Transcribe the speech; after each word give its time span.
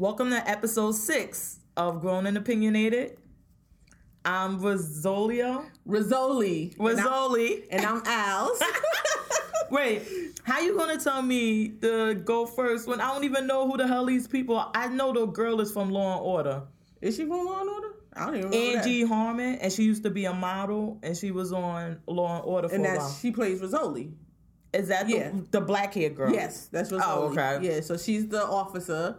Welcome 0.00 0.30
to 0.30 0.48
episode 0.48 0.92
six 0.92 1.58
of 1.76 2.00
Grown 2.00 2.24
and 2.26 2.38
Opinionated. 2.38 3.18
I'm 4.24 4.58
Rosolio. 4.58 5.66
Rizzoli. 5.86 6.74
Rizzoli. 6.78 7.64
And 7.70 7.84
I'm 7.84 8.00
Isles. 8.06 8.62
Wait, 9.70 10.00
how 10.42 10.60
you 10.60 10.74
gonna 10.74 10.98
tell 10.98 11.20
me 11.20 11.68
to 11.82 12.14
go 12.14 12.46
first 12.46 12.88
when 12.88 12.98
I 13.02 13.12
don't 13.12 13.24
even 13.24 13.46
know 13.46 13.70
who 13.70 13.76
the 13.76 13.86
hell 13.86 14.06
these 14.06 14.26
people 14.26 14.56
are? 14.56 14.70
I 14.74 14.88
know 14.88 15.12
the 15.12 15.26
girl 15.26 15.60
is 15.60 15.70
from 15.70 15.90
Law 15.90 16.16
and 16.16 16.22
Order. 16.24 16.62
Is 17.02 17.16
she 17.16 17.26
from 17.26 17.44
Law 17.44 17.60
and 17.60 17.68
Order? 17.68 17.88
I 18.16 18.24
don't 18.24 18.36
even 18.36 18.50
know. 18.52 18.56
Angie 18.56 19.04
Harmon, 19.04 19.56
and 19.56 19.70
she 19.70 19.82
used 19.84 20.02
to 20.04 20.10
be 20.10 20.24
a 20.24 20.32
model, 20.32 20.98
and 21.02 21.14
she 21.14 21.30
was 21.30 21.52
on 21.52 21.98
Law 22.06 22.36
and 22.36 22.44
Order 22.46 22.70
for 22.70 22.74
And 22.76 22.86
a 22.86 22.94
while. 22.96 23.10
she 23.20 23.32
plays 23.32 23.60
Rizzoli. 23.60 24.12
Is 24.72 24.88
that 24.88 25.08
the, 25.08 25.12
Yeah. 25.12 25.32
the 25.50 25.60
black 25.60 25.92
hair 25.92 26.08
girl? 26.08 26.32
Yes, 26.32 26.68
that's 26.72 26.90
Rizzoli. 26.90 27.02
Oh, 27.04 27.22
okay. 27.32 27.58
Yeah, 27.60 27.80
so 27.82 27.98
she's 27.98 28.28
the 28.28 28.42
officer. 28.42 29.18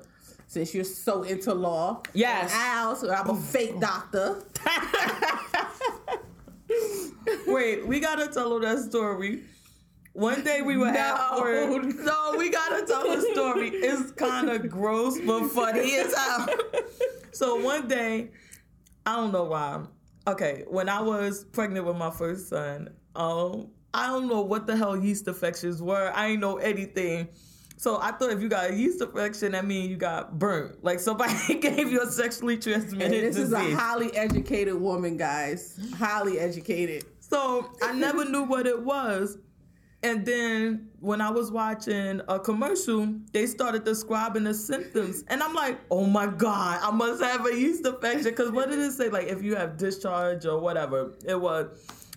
Since 0.51 0.75
you're 0.75 0.83
so 0.83 1.23
into 1.23 1.53
law. 1.53 2.03
Yes. 2.13 2.51
Isles, 2.53 2.99
so 2.99 3.09
I'm 3.09 3.29
a 3.29 3.35
fake 3.37 3.79
doctor. 3.79 4.43
Wait, 7.47 7.87
we 7.87 8.01
gotta 8.01 8.27
tell 8.27 8.53
her 8.55 8.59
that 8.59 8.79
story. 8.83 9.43
One 10.11 10.43
day 10.43 10.61
we 10.61 10.75
were 10.75 10.87
at 10.89 11.37
No. 11.37 11.41
work. 11.41 11.95
No, 11.99 12.35
we 12.37 12.49
gotta 12.49 12.85
tell 12.85 13.03
the 13.03 13.21
story. 13.31 13.69
It's 13.69 14.11
kind 14.11 14.49
of 14.49 14.69
gross 14.69 15.17
but 15.21 15.47
funny 15.51 15.95
as 15.95 16.13
hell. 16.13 16.49
So 17.31 17.55
one 17.55 17.87
day, 17.87 18.31
I 19.05 19.15
don't 19.15 19.31
know 19.31 19.45
why. 19.45 19.85
Okay, 20.27 20.65
when 20.67 20.89
I 20.89 20.99
was 20.99 21.45
pregnant 21.45 21.85
with 21.85 21.95
my 21.95 22.11
first 22.11 22.49
son, 22.49 22.89
um, 23.15 23.69
I 23.93 24.07
don't 24.07 24.27
know 24.27 24.41
what 24.41 24.67
the 24.67 24.75
hell 24.75 24.97
yeast 24.97 25.29
infections 25.29 25.81
were. 25.81 26.11
I 26.13 26.27
ain't 26.27 26.41
know 26.41 26.57
anything. 26.57 27.29
So 27.81 27.99
I 27.99 28.11
thought 28.11 28.29
if 28.29 28.43
you 28.43 28.47
got 28.47 28.69
a 28.69 28.75
yeast 28.75 29.01
infection, 29.01 29.53
that 29.53 29.65
means 29.65 29.89
you 29.89 29.97
got 29.97 30.37
burnt. 30.37 30.83
Like 30.83 30.99
somebody 30.99 31.33
gave 31.59 31.91
you 31.91 32.03
a 32.03 32.05
sexually 32.05 32.55
transmitted 32.55 33.11
And 33.11 33.35
this 33.35 33.35
disease. 33.37 33.69
is 33.69 33.73
a 33.73 33.75
highly 33.75 34.15
educated 34.15 34.75
woman, 34.75 35.17
guys. 35.17 35.79
Highly 35.97 36.37
educated. 36.37 37.05
So 37.21 37.71
I 37.81 37.91
never 37.93 38.23
knew 38.23 38.43
what 38.43 38.67
it 38.67 38.79
was. 38.79 39.39
And 40.03 40.23
then 40.23 40.89
when 40.99 41.21
I 41.21 41.31
was 41.31 41.51
watching 41.51 42.21
a 42.27 42.39
commercial, 42.39 43.15
they 43.33 43.47
started 43.47 43.83
describing 43.83 44.43
the 44.43 44.53
symptoms. 44.53 45.23
And 45.27 45.41
I'm 45.41 45.55
like, 45.55 45.79
oh 45.89 46.05
my 46.05 46.27
God, 46.27 46.81
I 46.83 46.91
must 46.91 47.23
have 47.23 47.47
a 47.47 47.59
yeast 47.59 47.83
infection. 47.83 48.25
Because 48.25 48.51
what 48.51 48.69
did 48.69 48.77
it 48.77 48.91
say? 48.91 49.09
Like, 49.09 49.25
if 49.25 49.41
you 49.41 49.55
have 49.55 49.77
discharge 49.77 50.45
or 50.45 50.59
whatever 50.59 51.13
it 51.25 51.41
was. 51.41 51.67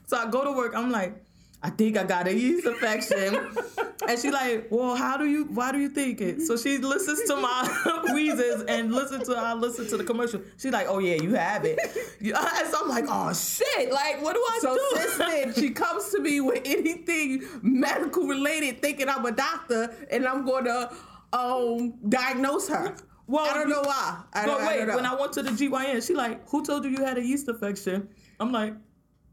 So 0.05 0.19
I 0.19 0.31
go 0.31 0.44
to 0.44 0.53
work, 0.53 0.75
I'm 0.77 0.91
like, 0.91 1.25
I 1.64 1.70
think 1.70 1.96
I 1.96 2.04
got 2.04 2.28
a 2.28 2.34
yeast 2.34 2.66
infection. 2.66 3.34
and 4.08 4.18
she 4.20 4.30
like, 4.30 4.68
well, 4.70 4.94
how 4.94 5.16
do 5.16 5.24
you, 5.24 5.44
why 5.46 5.72
do 5.72 5.78
you 5.78 5.88
think 5.88 6.20
it? 6.20 6.42
So 6.42 6.58
she 6.58 6.76
listens 6.76 7.22
to 7.24 7.36
my 7.36 8.02
wheezes 8.12 8.64
and 8.68 8.92
listen 8.92 9.24
to, 9.24 9.34
I 9.34 9.54
listen 9.54 9.88
to 9.88 9.96
the 9.96 10.04
commercial. 10.04 10.42
She's 10.58 10.72
like, 10.72 10.86
oh 10.90 10.98
yeah, 10.98 11.14
you 11.16 11.32
have 11.34 11.64
it. 11.64 11.78
You- 12.20 12.34
So 12.34 12.82
I'm 12.82 12.88
like, 12.90 13.06
oh 13.08 13.32
shit, 13.32 13.90
like, 13.90 14.22
what 14.22 14.34
do 14.34 14.44
I 14.46 14.58
So 14.60 14.74
do? 14.74 14.96
since 15.00 15.16
then, 15.16 15.54
she 15.54 15.70
comes 15.70 16.10
to 16.10 16.20
me 16.20 16.42
with 16.42 16.60
anything 16.66 17.42
medical 17.62 18.26
related, 18.26 18.82
thinking 18.82 19.08
I'm 19.08 19.24
a 19.24 19.32
doctor, 19.32 19.94
and 20.10 20.26
I'm 20.26 20.44
going 20.44 20.64
to 20.66 20.92
um, 21.32 21.94
diagnose 22.08 22.68
her. 22.68 22.94
Well, 23.26 23.46
I 23.46 23.54
don't 23.54 23.70
know 23.70 23.80
why. 23.82 24.22
I 24.34 24.44
But 24.44 24.46
don't, 24.46 24.60
I 24.60 24.66
wait, 24.68 24.86
know. 24.88 24.96
when 24.96 25.06
I 25.06 25.14
went 25.14 25.32
to 25.32 25.42
the 25.42 25.50
GYN, 25.50 26.06
she 26.06 26.12
like, 26.14 26.46
who 26.50 26.62
told 26.62 26.84
you 26.84 26.90
you 26.90 27.02
had 27.04 27.16
a 27.16 27.24
yeast 27.24 27.48
infection? 27.48 28.08
I'm 28.38 28.52
like, 28.52 28.74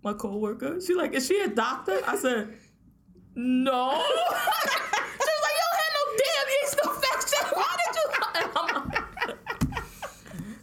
my 0.04 0.14
coworker. 0.14 0.82
She 0.82 0.94
like, 0.94 1.14
is 1.14 1.28
she 1.28 1.40
a 1.42 1.48
doctor? 1.48 2.00
I 2.08 2.16
said, 2.18 2.54
no. 3.36 3.92
she 3.92 5.32
was 5.32 5.44
like, 5.44 5.56
you 5.58 5.64
don't 5.66 5.80
have 5.82 5.94
no 5.98 6.04
damn 6.18 6.48
yeast 6.62 6.80
infection. 6.84 7.44
Why 7.54 7.78
did 7.78 7.96
you? 7.96 8.02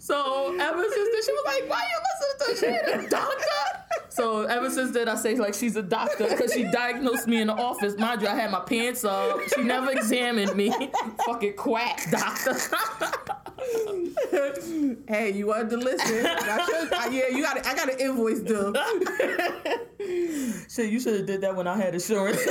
So 0.08 0.56
ever 0.58 0.82
since 0.82 1.08
then, 1.12 1.22
she 1.22 1.32
was 1.32 1.42
like, 1.44 1.68
why 1.68 1.82
you 1.84 1.98
listen 2.08 2.30
to 2.40 2.56
she 2.56 2.66
ain't 2.66 3.06
a 3.06 3.10
doctor? 3.10 3.44
So 4.08 4.42
ever 4.44 4.70
since 4.70 4.92
then, 4.92 5.06
I 5.06 5.14
say 5.14 5.36
like 5.36 5.52
she's 5.52 5.76
a 5.76 5.82
doctor 5.82 6.26
because 6.28 6.52
she 6.52 6.64
diagnosed 6.64 7.28
me 7.28 7.42
in 7.42 7.48
the 7.48 7.52
office. 7.52 7.96
Mind 7.98 8.22
you, 8.22 8.28
I 8.28 8.34
had 8.34 8.50
my 8.50 8.60
pants 8.60 9.04
up. 9.04 9.38
She 9.54 9.62
never 9.62 9.90
examined 9.90 10.56
me. 10.56 10.72
Fucking 11.26 11.56
quack 11.56 12.10
doctor. 12.10 12.56
hey, 15.08 15.32
you 15.32 15.46
wanted 15.46 15.70
to 15.70 15.76
listen? 15.76 16.26
I 16.26 16.66
should, 16.66 16.92
I, 16.92 17.08
yeah, 17.08 17.28
you 17.28 17.42
got. 17.42 17.64
I 17.66 17.74
got 17.74 17.92
an 17.92 17.98
invoice 17.98 18.40
due. 18.40 18.74
Shit, 20.68 20.90
you 20.90 21.00
should 21.00 21.16
have 21.16 21.26
did 21.26 21.40
that 21.42 21.54
when 21.54 21.66
I 21.66 21.76
had 21.76 21.94
insurance. 21.94 22.40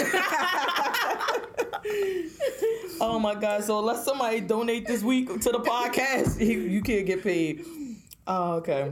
oh 3.02 3.20
my 3.20 3.36
god! 3.36 3.64
So 3.64 3.80
let 3.80 4.04
somebody 4.04 4.42
donate 4.42 4.86
this 4.86 5.02
week 5.04 5.28
to 5.28 5.52
the 5.52 5.60
podcast. 5.60 6.40
You, 6.40 6.60
you 6.60 6.82
can't 6.82 7.06
get 7.06 7.24
paid. 7.24 7.66
Oh, 8.28 8.54
okay. 8.56 8.92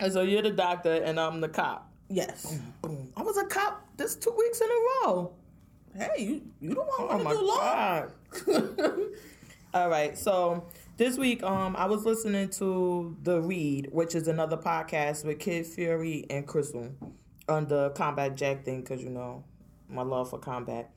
And 0.00 0.12
so 0.12 0.22
you're 0.22 0.42
the 0.42 0.50
doctor, 0.50 0.94
and 0.94 1.20
I'm 1.20 1.40
the 1.40 1.48
cop. 1.48 1.90
Yes. 2.08 2.58
Boom. 2.82 3.12
I 3.16 3.22
was 3.22 3.36
a 3.36 3.44
cop 3.44 3.84
this 3.96 4.16
two 4.16 4.34
weeks 4.36 4.60
in 4.60 4.68
a 4.68 5.06
row. 5.06 5.32
Hey, 5.96 6.22
you 6.24 6.42
you 6.60 6.74
don't 6.74 6.86
want 6.86 7.10
Oh 7.10 7.18
to 7.18 8.46
do 8.46 8.58
law. 8.60 8.86
All 9.72 9.88
right, 9.88 10.18
so 10.18 10.66
this 10.96 11.16
week, 11.16 11.42
um, 11.44 11.76
I 11.76 11.86
was 11.86 12.04
listening 12.04 12.48
to 12.50 13.16
the 13.22 13.40
Read, 13.40 13.88
which 13.92 14.16
is 14.16 14.26
another 14.26 14.56
podcast 14.56 15.24
with 15.24 15.38
Kid 15.38 15.64
Fury 15.64 16.26
and 16.28 16.46
Crissle 16.46 16.92
on 17.48 17.66
the 17.66 17.90
Combat 17.90 18.34
Jack 18.36 18.64
thing, 18.64 18.80
because 18.80 19.02
you 19.02 19.10
know 19.10 19.44
my 19.88 20.02
love 20.02 20.30
for 20.30 20.38
combat, 20.40 20.90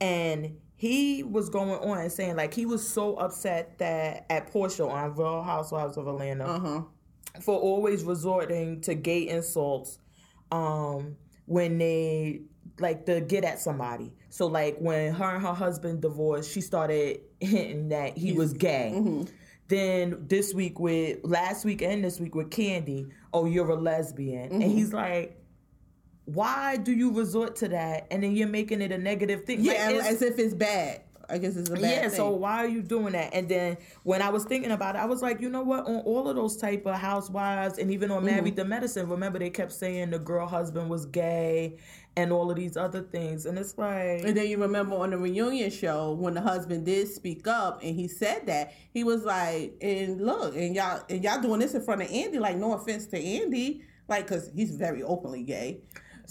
and 0.00 0.56
he 0.74 1.22
was 1.22 1.48
going 1.48 1.70
on 1.70 1.98
and 1.98 2.10
saying 2.10 2.34
like 2.36 2.54
he 2.54 2.66
was 2.66 2.86
so 2.86 3.14
upset 3.16 3.78
that 3.78 4.26
at 4.30 4.52
Porsha 4.52 4.88
on 4.90 5.14
Real 5.14 5.42
Housewives 5.42 5.96
of 5.96 6.08
Atlanta 6.08 6.44
Uh 6.44 6.58
huh. 6.60 6.82
for 7.40 7.56
always 7.58 8.02
resorting 8.04 8.80
to 8.82 8.94
gay 8.94 9.28
insults 9.28 9.98
um 10.50 11.16
when 11.46 11.78
they 11.78 12.40
like 12.80 13.06
to 13.06 13.20
get 13.20 13.44
at 13.44 13.58
somebody. 13.60 14.12
So 14.30 14.46
like 14.46 14.76
when 14.78 15.12
her 15.12 15.34
and 15.34 15.42
her 15.42 15.54
husband 15.54 16.02
divorced 16.02 16.52
she 16.52 16.60
started 16.60 17.20
hinting 17.40 17.88
that 17.90 18.16
he 18.16 18.32
was 18.32 18.52
gay. 18.52 18.92
Mm-hmm. 18.94 19.24
Then 19.68 20.24
this 20.28 20.54
week 20.54 20.80
with 20.80 21.18
last 21.24 21.64
week 21.64 21.82
and 21.82 22.02
this 22.02 22.18
week 22.20 22.34
with 22.34 22.50
Kandi 22.50 23.10
oh 23.32 23.46
you're 23.46 23.70
a 23.70 23.76
lesbian. 23.76 24.52
And 24.52 24.62
mm-hmm. 24.62 24.70
he's 24.70 24.92
like 24.92 25.34
why 26.24 26.76
do 26.76 26.92
you 26.92 27.10
resort 27.10 27.56
to 27.56 27.68
that? 27.68 28.06
And 28.10 28.22
then 28.22 28.36
you're 28.36 28.48
making 28.48 28.82
it 28.82 28.92
a 28.92 28.98
negative 28.98 29.44
thing. 29.44 29.62
Yeah, 29.62 29.88
it's- 29.88 30.12
as 30.12 30.22
if 30.22 30.38
it's 30.38 30.52
bad. 30.52 31.00
I 31.30 31.38
guess 31.38 31.56
it's 31.56 31.68
a 31.68 31.74
bad 31.74 31.82
yeah, 31.82 32.00
thing. 32.08 32.10
so 32.10 32.30
why 32.30 32.64
are 32.64 32.68
you 32.68 32.80
doing 32.82 33.12
that? 33.12 33.34
And 33.34 33.48
then 33.48 33.76
when 34.02 34.22
I 34.22 34.30
was 34.30 34.44
thinking 34.44 34.70
about 34.70 34.94
it, 34.94 34.98
I 34.98 35.04
was 35.04 35.20
like, 35.20 35.40
you 35.40 35.50
know 35.50 35.62
what? 35.62 35.86
On 35.86 35.96
all 36.00 36.28
of 36.28 36.36
those 36.36 36.56
type 36.56 36.86
of 36.86 36.94
housewives 36.94 37.78
and 37.78 37.90
even 37.90 38.10
on 38.10 38.24
Married 38.24 38.54
Mm-hmm. 38.54 38.62
to 38.62 38.64
Medicine, 38.64 39.08
remember 39.08 39.38
they 39.38 39.50
kept 39.50 39.72
saying 39.72 40.10
the 40.10 40.18
girl 40.18 40.46
husband 40.46 40.88
was 40.88 41.04
gay 41.06 41.76
and 42.16 42.32
all 42.32 42.50
of 42.50 42.56
these 42.56 42.76
other 42.76 43.02
things. 43.02 43.44
And 43.46 43.58
it's 43.58 43.76
like 43.76 44.24
And 44.24 44.36
then 44.36 44.48
you 44.48 44.56
remember 44.58 44.96
on 44.96 45.10
the 45.10 45.18
reunion 45.18 45.70
show 45.70 46.12
when 46.12 46.34
the 46.34 46.40
husband 46.40 46.86
did 46.86 47.08
speak 47.08 47.46
up 47.46 47.80
and 47.82 47.94
he 47.94 48.08
said 48.08 48.46
that 48.46 48.72
he 48.90 49.04
was 49.04 49.24
like, 49.24 49.76
and 49.82 50.20
look, 50.20 50.56
and 50.56 50.74
y'all 50.74 51.02
and 51.10 51.22
y'all 51.22 51.40
doing 51.42 51.60
this 51.60 51.74
in 51.74 51.82
front 51.82 52.02
of 52.02 52.10
Andy. 52.10 52.38
Like, 52.38 52.56
no 52.56 52.72
offense 52.72 53.06
to 53.08 53.18
Andy, 53.18 53.82
like 54.08 54.26
because 54.26 54.50
he's 54.54 54.74
very 54.74 55.02
openly 55.02 55.42
gay. 55.42 55.80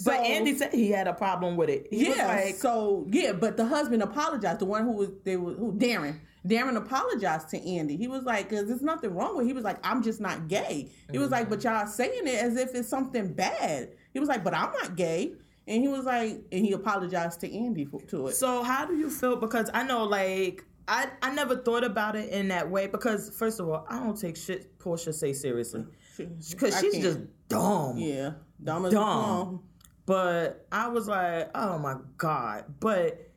But 0.04 0.20
Andy 0.20 0.56
said 0.56 0.72
he 0.72 0.90
had 0.90 1.08
a 1.08 1.12
problem 1.12 1.56
with 1.56 1.68
it. 1.68 1.88
He 1.90 2.08
was 2.08 2.16
yeah. 2.16 2.26
like, 2.26 2.54
so 2.54 3.06
yeah, 3.10 3.32
but 3.32 3.56
the 3.56 3.64
husband 3.64 4.02
apologized. 4.02 4.60
The 4.60 4.64
one 4.64 4.84
who 4.84 4.92
was 4.92 5.10
they 5.24 5.36
were 5.36 5.54
who 5.54 5.72
Darren. 5.72 6.20
Darren 6.46 6.76
apologized 6.76 7.48
to 7.50 7.68
Andy. 7.68 7.96
He 7.96 8.06
was 8.06 8.22
like, 8.22 8.48
"Cause 8.48 8.68
there's 8.68 8.80
nothing 8.80 9.14
wrong 9.14 9.36
with." 9.36 9.44
It. 9.44 9.48
He 9.48 9.52
was 9.52 9.64
like, 9.64 9.78
"I'm 9.82 10.02
just 10.02 10.20
not 10.20 10.48
gay." 10.48 10.90
He 11.10 11.18
was 11.18 11.30
like, 11.30 11.42
mm-hmm. 11.42 11.50
"But 11.50 11.64
y'all 11.64 11.86
saying 11.86 12.26
it 12.26 12.42
as 12.42 12.56
if 12.56 12.74
it's 12.74 12.88
something 12.88 13.32
bad." 13.34 13.90
He 14.12 14.20
was 14.20 14.28
like, 14.28 14.44
"But 14.44 14.54
I'm 14.54 14.72
not 14.72 14.96
gay." 14.96 15.34
And 15.66 15.82
he 15.82 15.88
was 15.88 16.06
like, 16.06 16.40
and 16.50 16.64
he 16.64 16.72
apologized 16.72 17.40
to 17.40 17.54
Andy 17.54 17.84
for, 17.84 18.00
to 18.02 18.28
it. 18.28 18.36
So 18.36 18.62
how 18.62 18.86
do 18.86 18.96
you 18.96 19.10
feel? 19.10 19.36
Because 19.36 19.70
I 19.74 19.82
know, 19.82 20.04
like, 20.04 20.64
I 20.88 21.08
I 21.20 21.34
never 21.34 21.56
thought 21.56 21.84
about 21.84 22.16
it 22.16 22.30
in 22.30 22.48
that 22.48 22.70
way. 22.70 22.86
Because 22.86 23.30
first 23.36 23.60
of 23.60 23.68
all, 23.68 23.84
I 23.90 23.98
don't 23.98 24.18
take 24.18 24.36
shit 24.36 24.78
Porsha 24.78 25.12
say 25.12 25.34
seriously. 25.34 25.84
Because 26.16 26.80
she's 26.80 26.98
just 26.98 27.20
dumb. 27.48 27.98
yeah, 27.98 28.32
dumb 28.62 28.86
as 28.86 28.92
Dumb. 28.94 29.62
But 30.08 30.66
I 30.72 30.88
was 30.88 31.06
like, 31.06 31.50
oh 31.54 31.78
my 31.78 31.96
god. 32.16 32.64
But 32.80 33.30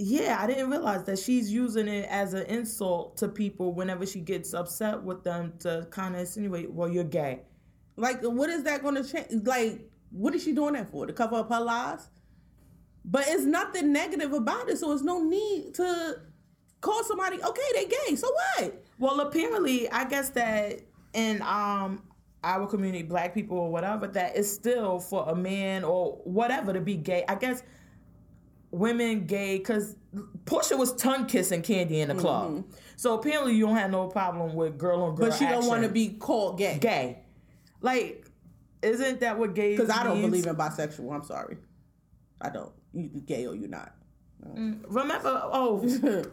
yeah, 0.00 0.36
I 0.40 0.48
didn't 0.48 0.68
realize 0.68 1.04
that 1.04 1.20
she's 1.20 1.52
using 1.52 1.86
it 1.86 2.08
as 2.10 2.34
an 2.34 2.44
insult 2.46 3.18
to 3.18 3.28
people 3.28 3.72
whenever 3.72 4.04
she 4.04 4.18
gets 4.18 4.52
upset 4.52 5.00
with 5.00 5.22
them 5.22 5.52
to 5.60 5.86
kind 5.92 6.16
of 6.16 6.22
insinuate, 6.22 6.72
well, 6.72 6.88
you're 6.88 7.04
gay. 7.04 7.42
Like, 7.94 8.20
what 8.22 8.50
is 8.50 8.64
that 8.64 8.82
going 8.82 8.96
to 8.96 9.04
change? 9.04 9.46
Like, 9.46 9.88
what 10.10 10.34
is 10.34 10.42
she 10.42 10.50
doing 10.50 10.72
that 10.72 10.90
for? 10.90 11.06
To 11.06 11.12
cover 11.12 11.36
up 11.36 11.50
her 11.50 11.60
lies? 11.60 12.10
But 13.04 13.26
it's 13.28 13.44
nothing 13.44 13.92
negative 13.92 14.32
about 14.32 14.68
it, 14.70 14.78
so 14.78 14.88
there's 14.88 15.04
no 15.04 15.22
need 15.22 15.74
to 15.74 16.16
call 16.80 17.04
somebody 17.04 17.40
okay. 17.40 17.62
They 17.74 17.84
gay, 17.84 18.16
so 18.16 18.28
what? 18.56 18.84
Well, 18.98 19.20
apparently, 19.20 19.88
I 19.88 20.04
guess 20.06 20.30
that 20.30 20.80
in 21.14 21.42
um 21.42 22.02
our 22.44 22.66
community, 22.66 23.02
black 23.02 23.34
people 23.34 23.58
or 23.58 23.70
whatever, 23.70 24.06
that 24.08 24.36
is 24.36 24.52
still 24.52 24.98
for 24.98 25.28
a 25.28 25.34
man 25.34 25.84
or 25.84 26.20
whatever 26.24 26.72
to 26.72 26.80
be 26.80 26.96
gay. 26.96 27.24
I 27.28 27.36
guess 27.36 27.62
women 28.70 29.26
gay 29.26 29.58
because 29.58 29.96
Porsha 30.44 30.76
was 30.76 30.94
tongue 30.94 31.26
kissing 31.26 31.62
Kandi 31.62 31.92
in 31.92 32.08
the 32.08 32.14
club. 32.14 32.64
So 32.96 33.14
apparently 33.14 33.54
you 33.54 33.66
don't 33.66 33.76
have 33.76 33.90
no 33.90 34.08
problem 34.08 34.54
with 34.54 34.78
girl 34.78 35.02
on 35.02 35.14
girl. 35.14 35.30
But 35.30 35.36
she 35.36 35.46
don't 35.46 35.66
want 35.66 35.82
to 35.82 35.88
be 35.88 36.10
called 36.10 36.58
gay. 36.58 36.78
gay. 36.80 37.18
Like, 37.80 38.26
isn't 38.82 39.20
that 39.20 39.38
what 39.38 39.54
gay? 39.54 39.76
Because 39.76 39.90
I 39.90 40.04
don't 40.04 40.20
believe 40.20 40.46
in 40.46 40.56
bisexual. 40.56 41.14
I'm 41.14 41.24
sorry. 41.24 41.58
I 42.40 42.50
don't. 42.50 42.72
You 42.92 43.08
gay 43.24 43.46
or 43.46 43.54
you 43.54 43.68
not. 43.68 43.94
Remember? 44.44 45.40
Oh, 45.52 45.80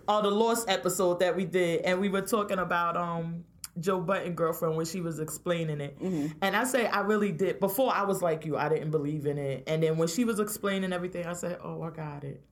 oh, 0.07 0.21
the 0.21 0.31
Lost 0.31 0.69
episode 0.69 1.19
that 1.19 1.35
we 1.35 1.45
did, 1.45 1.81
and 1.81 1.99
we 1.99 2.09
were 2.09 2.21
talking 2.21 2.57
about 2.57 2.97
um 2.97 3.43
Joe 3.79 3.99
Budden 4.01 4.33
girlfriend 4.33 4.75
when 4.77 4.85
she 4.85 5.01
was 5.01 5.19
explaining 5.19 5.81
it, 5.81 5.99
Mm-hmm. 6.01 6.37
and 6.41 6.55
I 6.55 6.63
say 6.63 6.87
I 6.87 7.01
really 7.01 7.31
did. 7.31 7.59
Before 7.59 7.93
I 7.93 8.03
was 8.03 8.21
like 8.21 8.45
you, 8.45 8.57
I 8.57 8.69
didn't 8.69 8.91
believe 8.91 9.25
in 9.25 9.37
it, 9.37 9.63
and 9.67 9.81
then 9.83 9.97
when 9.97 10.07
she 10.07 10.25
was 10.25 10.39
explaining 10.39 10.93
everything, 10.93 11.25
I 11.25 11.33
said, 11.33 11.59
"Oh, 11.63 11.81
I 11.81 11.89
got 11.89 12.23
it." 12.23 12.43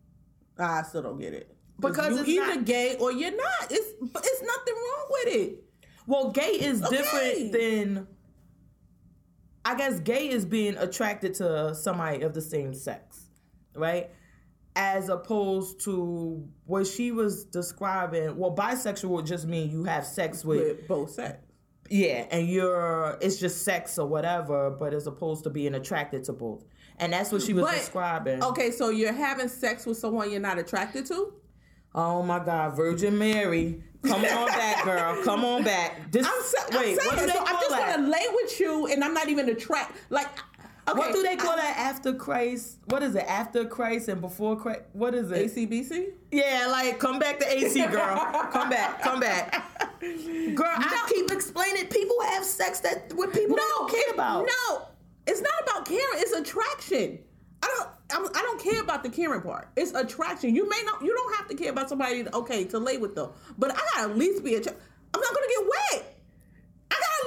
I 0.60 0.82
still 0.84 1.04
don't 1.04 1.20
get 1.20 1.34
it. 1.34 1.56
Because 1.80 2.14
you 2.16 2.20
it's 2.22 2.30
either 2.30 2.56
not- 2.56 2.66
gay 2.66 2.96
or 3.00 3.12
you're 3.12 3.36
not. 3.36 3.70
It's 3.72 3.94
it's 4.02 4.42
nothing 4.42 4.74
wrong 4.76 5.08
with 5.12 5.34
it. 5.36 5.64
Well, 6.08 6.32
gay 6.32 6.52
is 6.60 6.82
Okay. 6.84 6.98
different 6.98 7.52
than. 7.52 8.08
I 9.66 9.76
guess 9.76 10.00
gay 10.00 10.30
is 10.30 10.46
being 10.46 10.78
attracted 10.78 11.34
to 11.36 11.76
somebody 11.76 12.22
of 12.22 12.34
the 12.34 12.42
same 12.42 12.74
sex, 12.74 13.20
right? 13.76 14.10
As 14.80 15.10
opposed 15.10 15.80
to 15.86 16.48
what 16.66 16.86
she 16.86 17.12
was 17.12 17.46
describing. 17.46 18.38
Well, 18.38 18.56
bisexual 18.56 19.10
would 19.10 19.26
just 19.26 19.48
mean 19.48 19.72
you 19.72 19.86
have 19.86 20.06
sex 20.06 20.46
with, 20.46 20.60
With 20.62 20.88
both 20.88 21.10
sex. 21.10 21.40
yeah, 21.90 22.28
and 22.30 22.48
you're 22.48 23.18
it's 23.20 23.38
just 23.40 23.66
sex 23.66 23.98
or 23.98 24.06
whatever, 24.08 24.70
but 24.70 24.94
as 24.94 25.08
opposed 25.08 25.46
to 25.46 25.50
being 25.50 25.74
attracted 25.74 26.26
to 26.26 26.34
both, 26.34 26.64
and 27.00 27.12
that's 27.12 27.32
what 27.32 27.42
she 27.42 27.54
was 27.54 27.66
But- 27.66 27.74
describing. 27.76 28.44
Okay, 28.44 28.70
so 28.70 28.90
you're 28.90 29.14
having 29.14 29.48
sex 29.48 29.86
with 29.88 29.98
someone 29.98 30.30
you're 30.30 30.40
not 30.40 30.60
attracted 30.60 31.08
to? 31.08 31.34
Oh 31.96 32.22
my 32.22 32.38
God, 32.38 32.76
Virgin 32.76 33.18
Mary, 33.18 33.82
come 34.04 34.24
on 34.24 34.48
back, 34.48 34.84
girl, 34.86 35.24
come 35.24 35.44
on 35.44 35.64
back. 35.64 36.12
This 36.12 36.28
I'm, 36.28 36.78
wait, 36.80 37.00
I'm 37.02 37.18
saying, 37.18 37.30
so 37.32 37.40
I'm 37.44 37.56
just 37.60 37.70
gonna 37.72 38.08
lay 38.08 38.26
with 38.32 38.60
you 38.60 38.86
and 38.88 39.04
I'm 39.04 39.16
not 39.16 39.28
even 39.30 39.50
attracted. 39.50 39.96
like 40.12 40.28
okay, 40.88 40.98
What 40.98 41.14
do 41.14 41.24
they 41.24 41.36
call 41.36 41.56
that 41.56 41.78
after 41.78 42.14
Christ? 42.14 42.78
What 42.86 43.04
is 43.04 43.16
it? 43.16 43.26
After 43.28 43.66
Christ 43.66 44.08
and 44.08 44.22
before 44.22 44.56
Christ? 44.56 44.82
What 44.94 45.14
is 45.14 45.32
it? 45.32 45.54
ACBC? 45.54 46.12
Yeah, 46.32 46.68
like 46.70 47.00
come 47.00 47.20
back 47.20 47.40
to 47.40 47.52
AC, 47.52 47.86
girl. 47.88 48.18
come 48.52 48.70
back, 48.70 49.02
come 49.02 49.20
back. 49.20 49.64
Girl, 50.00 50.74
I 50.76 51.10
keep 51.12 51.32
explaining. 51.32 51.88
People 51.88 52.18
have 52.30 52.44
sex 52.44 52.80
that 52.82 53.12
with 53.16 53.34
people 53.34 53.56
they 53.56 53.62
don't 53.78 53.90
care 53.92 54.14
about. 54.14 54.46
No, 54.46 54.88
it's 55.26 55.42
not 55.42 55.54
about 55.64 55.86
caring. 55.86 56.04
It's 56.16 56.34
attraction. 56.34 57.20
I 57.64 57.68
don't. 57.68 57.90
I'm, 58.10 58.26
I 58.28 58.42
don't 58.42 58.62
care 58.62 58.82
about 58.82 59.04
the 59.04 59.10
caring 59.10 59.42
part. 59.42 59.70
It's 59.76 59.94
attraction. 59.94 60.56
You 60.56 60.70
may 60.70 60.82
not. 60.86 61.02
You 61.02 61.14
don't 61.14 61.36
have 61.38 61.48
to 61.50 61.56
care 61.56 61.72
about 61.72 61.90
somebody. 61.90 62.26
Okay, 62.34 62.64
to 62.66 62.80
lay 62.80 62.98
with 62.98 63.16
them, 63.16 63.32
but 63.58 63.72
I 63.72 63.76
gotta 63.76 64.12
at 64.12 64.18
least 64.18 64.44
be 64.44 64.56
attracted. 64.56 64.82
I'm 65.14 65.22
not 65.22 65.34
gonna 65.34 65.48
get 65.48 65.68
wet. 65.68 66.17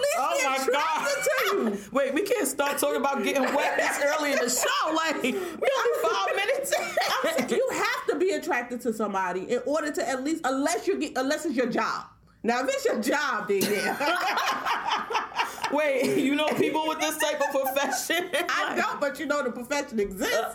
I 0.00 0.18
gotta 0.18 0.44
at 0.44 0.52
least 0.52 0.66
be 0.66 0.72
attracted 0.72 1.24
to 1.24 1.56
you. 1.56 1.90
Wait, 1.92 2.14
we 2.14 2.22
can't 2.22 2.48
start 2.48 2.78
talking 2.78 3.00
about 3.00 3.22
getting 3.22 3.42
wet 3.42 3.76
this 3.76 4.00
early 4.02 4.32
in 4.32 4.38
the 4.38 4.50
show. 4.50 4.94
Like 4.94 5.22
we 5.22 5.32
only 5.32 5.98
five 6.02 6.36
minutes. 6.36 6.74
You 7.50 7.68
have 7.72 8.06
to 8.10 8.16
be 8.16 8.30
attracted 8.30 8.80
to 8.82 8.92
somebody 8.92 9.42
in 9.50 9.60
order 9.66 9.90
to 9.90 10.08
at 10.08 10.22
least, 10.22 10.42
unless 10.44 10.86
you 10.86 10.98
get, 10.98 11.12
unless 11.16 11.44
it's 11.44 11.56
your 11.56 11.66
job. 11.66 12.04
Now, 12.44 12.62
if 12.62 12.68
it's 12.68 12.84
your 12.84 13.00
job, 13.00 13.48
then 13.48 13.62
yeah. 13.62 13.96
Wait, 15.72 16.16
you 16.18 16.34
know 16.34 16.48
people 16.48 16.86
with 16.86 17.00
this 17.00 17.16
type 17.18 17.40
of 17.40 17.50
profession? 17.50 18.30
I 18.48 18.74
don't, 18.76 19.00
but 19.00 19.18
you 19.18 19.26
know 19.26 19.42
the 19.42 19.50
profession 19.50 20.00
exists. 20.00 20.34
Uh, 20.34 20.54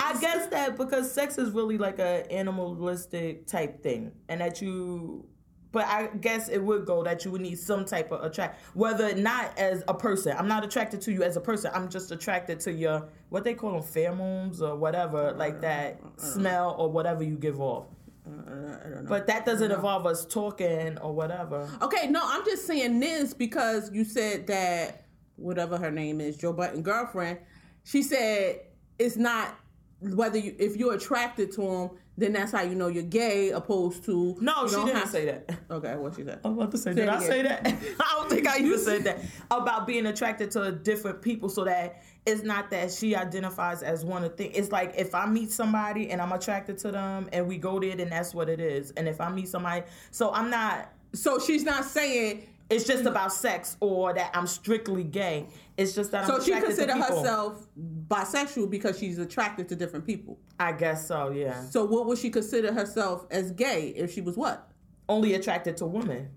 I 0.00 0.20
guess 0.20 0.46
that 0.48 0.76
because 0.76 1.10
sex 1.10 1.38
is 1.38 1.50
really 1.50 1.78
like 1.78 1.98
a 1.98 2.30
animalistic 2.32 3.46
type 3.46 3.82
thing, 3.82 4.12
and 4.28 4.40
that 4.40 4.60
you. 4.60 5.26
But 5.74 5.86
I 5.86 6.06
guess 6.20 6.48
it 6.48 6.62
would 6.62 6.86
go 6.86 7.02
that 7.02 7.24
you 7.24 7.32
would 7.32 7.40
need 7.40 7.58
some 7.58 7.84
type 7.84 8.12
of 8.12 8.22
attract, 8.22 8.62
whether 8.74 9.12
not 9.16 9.58
as 9.58 9.82
a 9.88 9.92
person. 9.92 10.36
I'm 10.38 10.46
not 10.46 10.64
attracted 10.64 11.00
to 11.00 11.12
you 11.12 11.24
as 11.24 11.36
a 11.36 11.40
person. 11.40 11.72
I'm 11.74 11.88
just 11.88 12.12
attracted 12.12 12.60
to 12.60 12.72
your 12.72 13.08
what 13.30 13.42
they 13.42 13.54
call 13.54 13.72
them 13.72 13.82
pheromones 13.82 14.62
or 14.62 14.76
whatever, 14.76 15.30
uh-uh, 15.30 15.36
like 15.36 15.60
that 15.62 15.98
uh-uh. 16.00 16.22
smell 16.22 16.76
or 16.78 16.92
whatever 16.92 17.24
you 17.24 17.34
give 17.34 17.60
off. 17.60 17.86
Uh-uh, 18.24 18.52
I 18.52 18.88
don't 18.88 19.02
know. 19.02 19.08
But 19.08 19.26
that 19.26 19.44
doesn't 19.44 19.72
involve 19.72 20.06
us 20.06 20.24
talking 20.24 20.96
or 20.98 21.12
whatever. 21.12 21.68
Okay, 21.82 22.06
no, 22.06 22.20
I'm 22.22 22.44
just 22.44 22.68
saying 22.68 23.00
this 23.00 23.34
because 23.34 23.90
you 23.92 24.04
said 24.04 24.46
that 24.46 25.06
whatever 25.34 25.76
her 25.76 25.90
name 25.90 26.20
is, 26.20 26.36
Joe 26.36 26.52
Budden 26.52 26.82
girlfriend, 26.82 27.40
she 27.82 28.04
said 28.04 28.60
it's 29.00 29.16
not 29.16 29.56
whether 29.98 30.38
you 30.38 30.54
if 30.60 30.76
you're 30.76 30.94
attracted 30.94 31.50
to 31.54 31.62
him, 31.62 31.90
then 32.16 32.32
that's 32.32 32.52
how 32.52 32.62
you 32.62 32.74
know 32.74 32.86
you're 32.88 33.02
gay, 33.02 33.50
opposed 33.50 34.04
to 34.04 34.36
No, 34.40 34.62
you 34.62 34.68
she 34.68 34.74
don't 34.76 34.86
didn't 34.86 35.00
have- 35.00 35.10
say 35.10 35.24
that. 35.26 35.50
Okay, 35.70 35.96
what 35.96 36.14
she 36.14 36.24
said? 36.24 36.38
I'm 36.44 36.52
about 36.52 36.70
to 36.70 36.78
say, 36.78 36.92
Say 36.92 37.00
did 37.00 37.08
I 37.08 37.18
say 37.20 37.42
that? 37.42 37.66
I 38.00 38.14
don't 38.16 38.30
think 38.30 38.46
I 38.46 38.58
even 38.58 38.78
said 38.78 39.04
that 39.04 39.18
about 39.50 39.86
being 39.86 40.06
attracted 40.06 40.50
to 40.52 40.70
different 40.72 41.22
people, 41.22 41.48
so 41.48 41.64
that 41.64 42.02
it's 42.26 42.42
not 42.42 42.70
that 42.70 42.92
she 42.92 43.14
identifies 43.16 43.82
as 43.82 44.04
one 44.04 44.24
of 44.24 44.36
thing. 44.36 44.50
It's 44.54 44.70
like 44.72 44.94
if 44.96 45.14
I 45.14 45.26
meet 45.26 45.50
somebody 45.50 46.10
and 46.10 46.20
I'm 46.22 46.32
attracted 46.32 46.78
to 46.78 46.92
them, 46.92 47.28
and 47.32 47.46
we 47.48 47.58
go 47.58 47.80
there, 47.80 47.96
then 47.96 48.10
that's 48.10 48.32
what 48.34 48.48
it 48.48 48.60
is. 48.60 48.92
And 48.92 49.08
if 49.08 49.20
I 49.20 49.28
meet 49.30 49.48
somebody, 49.48 49.82
so 50.10 50.32
I'm 50.32 50.50
not. 50.50 50.90
So 51.14 51.38
she's 51.38 51.64
not 51.64 51.84
saying. 51.84 52.46
It's 52.70 52.86
just 52.86 53.04
about 53.04 53.32
sex 53.32 53.76
or 53.80 54.14
that 54.14 54.30
I'm 54.34 54.46
strictly 54.46 55.04
gay. 55.04 55.46
It's 55.76 55.94
just 55.94 56.12
that 56.12 56.24
I'm 56.24 56.28
So 56.28 56.42
she 56.42 56.52
attracted 56.52 56.76
consider 56.76 56.92
herself 56.94 57.66
bisexual 58.08 58.70
because 58.70 58.98
she's 58.98 59.18
attracted 59.18 59.68
to 59.68 59.76
different 59.76 60.06
people. 60.06 60.38
I 60.58 60.72
guess 60.72 61.06
so. 61.06 61.30
Yeah. 61.30 61.62
So 61.64 61.84
what 61.84 62.06
would 62.06 62.18
she 62.18 62.30
consider 62.30 62.72
herself 62.72 63.26
as 63.30 63.50
gay 63.50 63.88
if 63.96 64.14
she 64.14 64.22
was 64.22 64.36
what? 64.36 64.70
Only 65.08 65.34
attracted 65.34 65.76
to 65.78 65.86
women. 65.86 66.30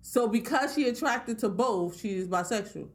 So 0.00 0.26
because 0.28 0.74
she 0.74 0.88
attracted 0.88 1.38
to 1.40 1.48
both, 1.48 2.00
she's 2.00 2.26
bisexual. 2.26 2.88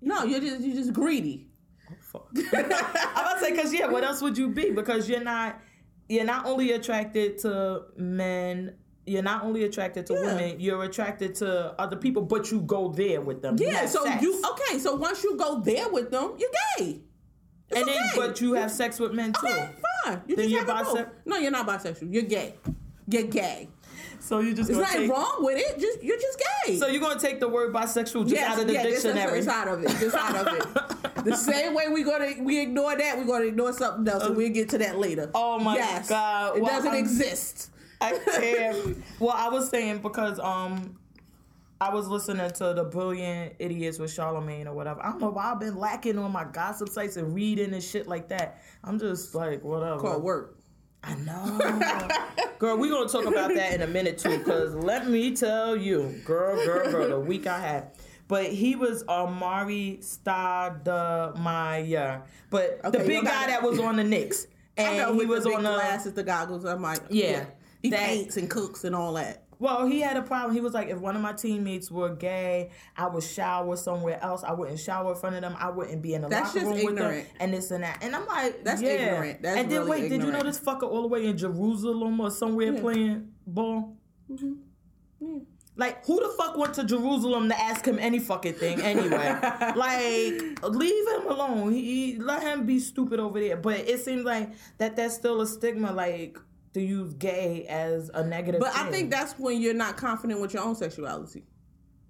No, 0.00 0.24
you're 0.24 0.40
just 0.40 0.60
you're 0.60 0.76
just 0.76 0.92
greedy. 0.92 1.48
Oh 1.90 1.94
fuck. 2.00 2.28
I'm 2.54 2.64
about 2.64 3.34
to 3.34 3.40
say 3.40 3.50
because 3.50 3.72
yeah, 3.74 3.88
what 3.88 4.04
else 4.04 4.22
would 4.22 4.38
you 4.38 4.48
be? 4.48 4.70
Because 4.70 5.08
you're 5.08 5.24
not 5.24 5.60
you're 6.08 6.24
not 6.24 6.46
only 6.46 6.72
attracted 6.72 7.38
to 7.38 7.86
men. 7.96 8.76
You're 9.06 9.22
not 9.22 9.44
only 9.44 9.64
attracted 9.64 10.06
to 10.06 10.14
Yeah. 10.14 10.20
women. 10.34 10.60
You're 10.60 10.82
attracted 10.82 11.34
to 11.36 11.80
other 11.80 11.96
people, 11.96 12.22
but 12.22 12.50
you 12.50 12.60
go 12.60 12.88
there 12.88 13.20
with 13.20 13.40
them. 13.40 13.56
Yeah, 13.58 13.70
have 13.80 13.90
so 13.90 14.04
sex. 14.04 14.20
you 14.22 14.42
okay? 14.50 14.78
So 14.80 14.96
once 14.96 15.22
you 15.22 15.36
go 15.36 15.60
there 15.60 15.88
with 15.88 16.10
them, 16.10 16.32
you're 16.38 16.50
gay. 16.78 17.00
It's 17.68 17.78
and 17.80 17.88
then 17.88 18.10
but 18.16 18.40
you 18.40 18.54
have 18.54 18.70
sex 18.70 18.98
with 19.00 19.12
men 19.12 19.32
too. 19.32 19.46
okay, 19.46 19.70
fine. 20.04 20.22
You 20.26 20.36
Then 20.36 20.44
just 20.48 20.50
you're 20.50 20.60
have 20.66 20.68
it 20.68 20.84
both. 20.84 20.94
bise- 20.96 21.06
No, 21.24 21.36
you're 21.38 21.50
not 21.50 21.66
bisexual. 21.66 22.12
You're 22.12 22.22
gay. 22.24 22.54
You're 23.08 23.24
gay. 23.24 23.68
So 24.18 24.40
you 24.40 24.54
just 24.54 24.68
There's 24.68 24.78
gonna 24.78 24.88
nothing 24.88 25.00
take, 25.02 25.10
wrong 25.16 25.36
with 25.44 25.56
it. 25.58 25.78
Just 25.78 26.02
you're 26.02 26.18
just 26.18 26.42
gay. 26.64 26.76
So 26.78 26.88
you're 26.88 27.00
gonna 27.00 27.18
take 27.20 27.38
the 27.38 27.48
word 27.48 27.72
bisexual 27.72 28.22
just 28.24 28.30
Yes, 28.34 28.52
out 28.52 28.60
of 28.60 28.66
the 28.66 28.72
yeah, 28.72 28.82
dictionary. 28.82 29.38
Just 29.38 29.48
out 29.48 29.68
of 29.68 29.82
it. 29.84 29.88
Just 30.00 30.16
out 30.16 30.34
of 30.34 30.46
it. 31.16 31.24
the 31.24 31.36
same 31.50 31.74
way 31.74 31.88
we 31.88 32.02
gonna 32.02 32.32
we 32.40 32.60
ignore 32.60 32.96
that, 32.96 33.18
we're 33.18 33.24
gonna 33.24 33.44
ignore 33.44 33.72
something 33.72 34.06
else, 34.12 34.24
and 34.24 34.32
uh, 34.32 34.36
we'll 34.36 34.52
get 34.52 34.68
to 34.70 34.78
that 34.78 34.98
later. 34.98 35.30
Oh 35.34 35.58
my 35.60 35.76
yes, 35.76 36.08
God. 36.08 36.56
It 36.56 36.62
Well, 36.62 36.72
doesn't 36.72 36.90
I'm- 36.90 36.98
exist. 36.98 37.70
I 38.00 38.18
can't. 38.18 39.02
well, 39.20 39.34
I 39.36 39.48
was 39.48 39.68
saying 39.70 39.98
because 39.98 40.38
um, 40.38 40.98
I 41.80 41.92
was 41.94 42.08
listening 42.08 42.50
to 42.52 42.72
the 42.74 42.84
Brilliant 42.84 43.54
Idiots 43.58 43.98
with 43.98 44.12
Charlemagne 44.12 44.66
or 44.68 44.74
whatever. 44.74 45.00
I 45.04 45.10
don't 45.10 45.20
know 45.20 45.30
why 45.30 45.52
I've 45.52 45.60
been 45.60 45.76
lacking 45.76 46.18
on 46.18 46.32
my 46.32 46.44
gossip 46.44 46.88
sites 46.88 47.16
and 47.16 47.34
reading 47.34 47.72
and 47.74 47.82
shit 47.82 48.06
like 48.06 48.28
that. 48.28 48.62
I'm 48.84 48.98
just 48.98 49.34
like 49.34 49.62
whatever. 49.64 49.98
Called 50.00 50.22
work. 50.22 50.58
I 51.04 51.14
know, 51.16 51.58
girl. 52.58 52.76
We 52.78 52.88
gonna 52.90 53.08
talk 53.08 53.26
about 53.26 53.54
that 53.54 53.74
in 53.74 53.82
a 53.82 53.86
minute 53.86 54.18
too. 54.18 54.40
Cause 54.40 54.74
let 54.74 55.06
me 55.06 55.36
tell 55.36 55.76
you, 55.76 56.20
girl, 56.24 56.56
girl, 56.64 56.90
girl, 56.90 57.08
the 57.10 57.20
week 57.20 57.46
I 57.46 57.60
had. 57.60 57.92
But 58.28 58.46
he 58.46 58.74
was 58.74 59.04
Amar'e 59.04 60.00
Stoudemire, 60.96 62.22
but 62.50 62.82
the 62.82 62.88
Okay, 62.88 62.98
you 63.02 63.06
big 63.06 63.24
guy 63.24 63.44
it. 63.44 63.48
that 63.48 63.62
was 63.62 63.78
on 63.78 63.96
the 63.96 64.04
Knicks, 64.04 64.46
and 64.76 65.18
he 65.20 65.26
was 65.26 65.44
the 65.44 65.50
on 65.54 65.62
the 65.62 65.72
glasses, 65.74 66.14
the 66.14 66.22
goggles. 66.24 66.64
I'm 66.64 66.82
like, 66.82 67.00
Yeah. 67.08 67.44
He 67.82 67.90
That- 67.90 68.00
paints 68.00 68.36
and 68.36 68.48
cooks 68.50 68.84
and 68.84 68.94
all 68.94 69.14
that. 69.14 69.42
Well, 69.58 69.86
he 69.86 70.00
had 70.02 70.18
a 70.18 70.22
problem. 70.22 70.52
He 70.54 70.60
was 70.60 70.74
like, 70.74 70.88
if 70.88 70.98
one 70.98 71.16
of 71.16 71.22
my 71.22 71.32
teammates 71.32 71.90
were 71.90 72.14
gay, 72.14 72.72
I 72.94 73.06
would 73.06 73.22
shower 73.24 73.74
somewhere 73.76 74.22
else. 74.22 74.44
I 74.44 74.52
wouldn't 74.52 74.78
shower 74.78 75.12
in 75.12 75.18
front 75.18 75.34
of 75.36 75.40
them. 75.40 75.56
I 75.58 75.70
wouldn't 75.70 76.02
be 76.02 76.12
in 76.12 76.20
the 76.20 76.28
That's 76.28 76.54
locker 76.54 76.66
room 76.66 76.74
with 76.74 76.84
ignorant. 76.90 77.24
them, 77.26 77.36
and 77.40 77.54
this 77.54 77.70
and 77.70 77.82
that. 77.82 77.98
And 78.02 78.14
I'm 78.14 78.26
like, 78.26 78.62
That's 78.64 78.82
yeah. 78.82 78.88
ignorant. 78.90 79.40
That's 79.42 79.58
and 79.58 79.70
then 79.72 79.78
really 79.86 79.90
wait, 80.02 80.08
did 80.10 80.22
you 80.22 80.30
know 80.30 80.42
this 80.42 80.60
fucker 80.60 80.82
all 80.82 81.00
the 81.00 81.08
way 81.08 81.24
in 81.24 81.38
Jerusalem 81.38 82.20
or 82.20 82.30
somewhere 82.30 82.72
Yeah. 82.74 82.80
playing 82.80 83.28
ball? 83.46 83.96
Mm-hmm. 84.30 84.52
Yeah. 85.20 85.38
Like, 85.78 86.04
who 86.06 86.16
the 86.22 86.34
fuck 86.36 86.56
went 86.58 86.74
to 86.74 86.84
Jerusalem 86.84 87.48
to 87.50 87.58
ask 87.58 87.84
him 87.86 87.98
any 87.98 88.18
fucking 88.18 88.54
thing 88.54 88.80
anyway? 88.80 89.38
like, 89.76 90.62
leave 90.64 91.08
him 91.08 91.28
alone. 91.30 91.72
He, 91.72 92.12
he- 92.12 92.18
let 92.18 92.42
him 92.42 92.66
be 92.66 92.78
stupid 92.78 93.20
over 93.20 93.40
there. 93.40 93.56
But 93.56 93.80
it 93.80 94.00
seems 94.00 94.24
like 94.24 94.50
that 94.78 94.96
that's 94.96 95.14
still 95.14 95.40
a 95.42 95.46
stigma, 95.46 95.92
like 95.92 96.38
to 96.76 96.82
use 96.82 97.14
gay 97.14 97.64
as 97.70 98.10
a 98.12 98.22
negative. 98.22 98.60
But 98.60 98.76
I 98.76 98.90
think 98.90 99.10
that's 99.10 99.32
when 99.38 99.62
you're 99.62 99.72
not 99.72 99.96
confident 99.96 100.42
with 100.42 100.52
your 100.52 100.62
own 100.62 100.74
sexuality. 100.74 101.44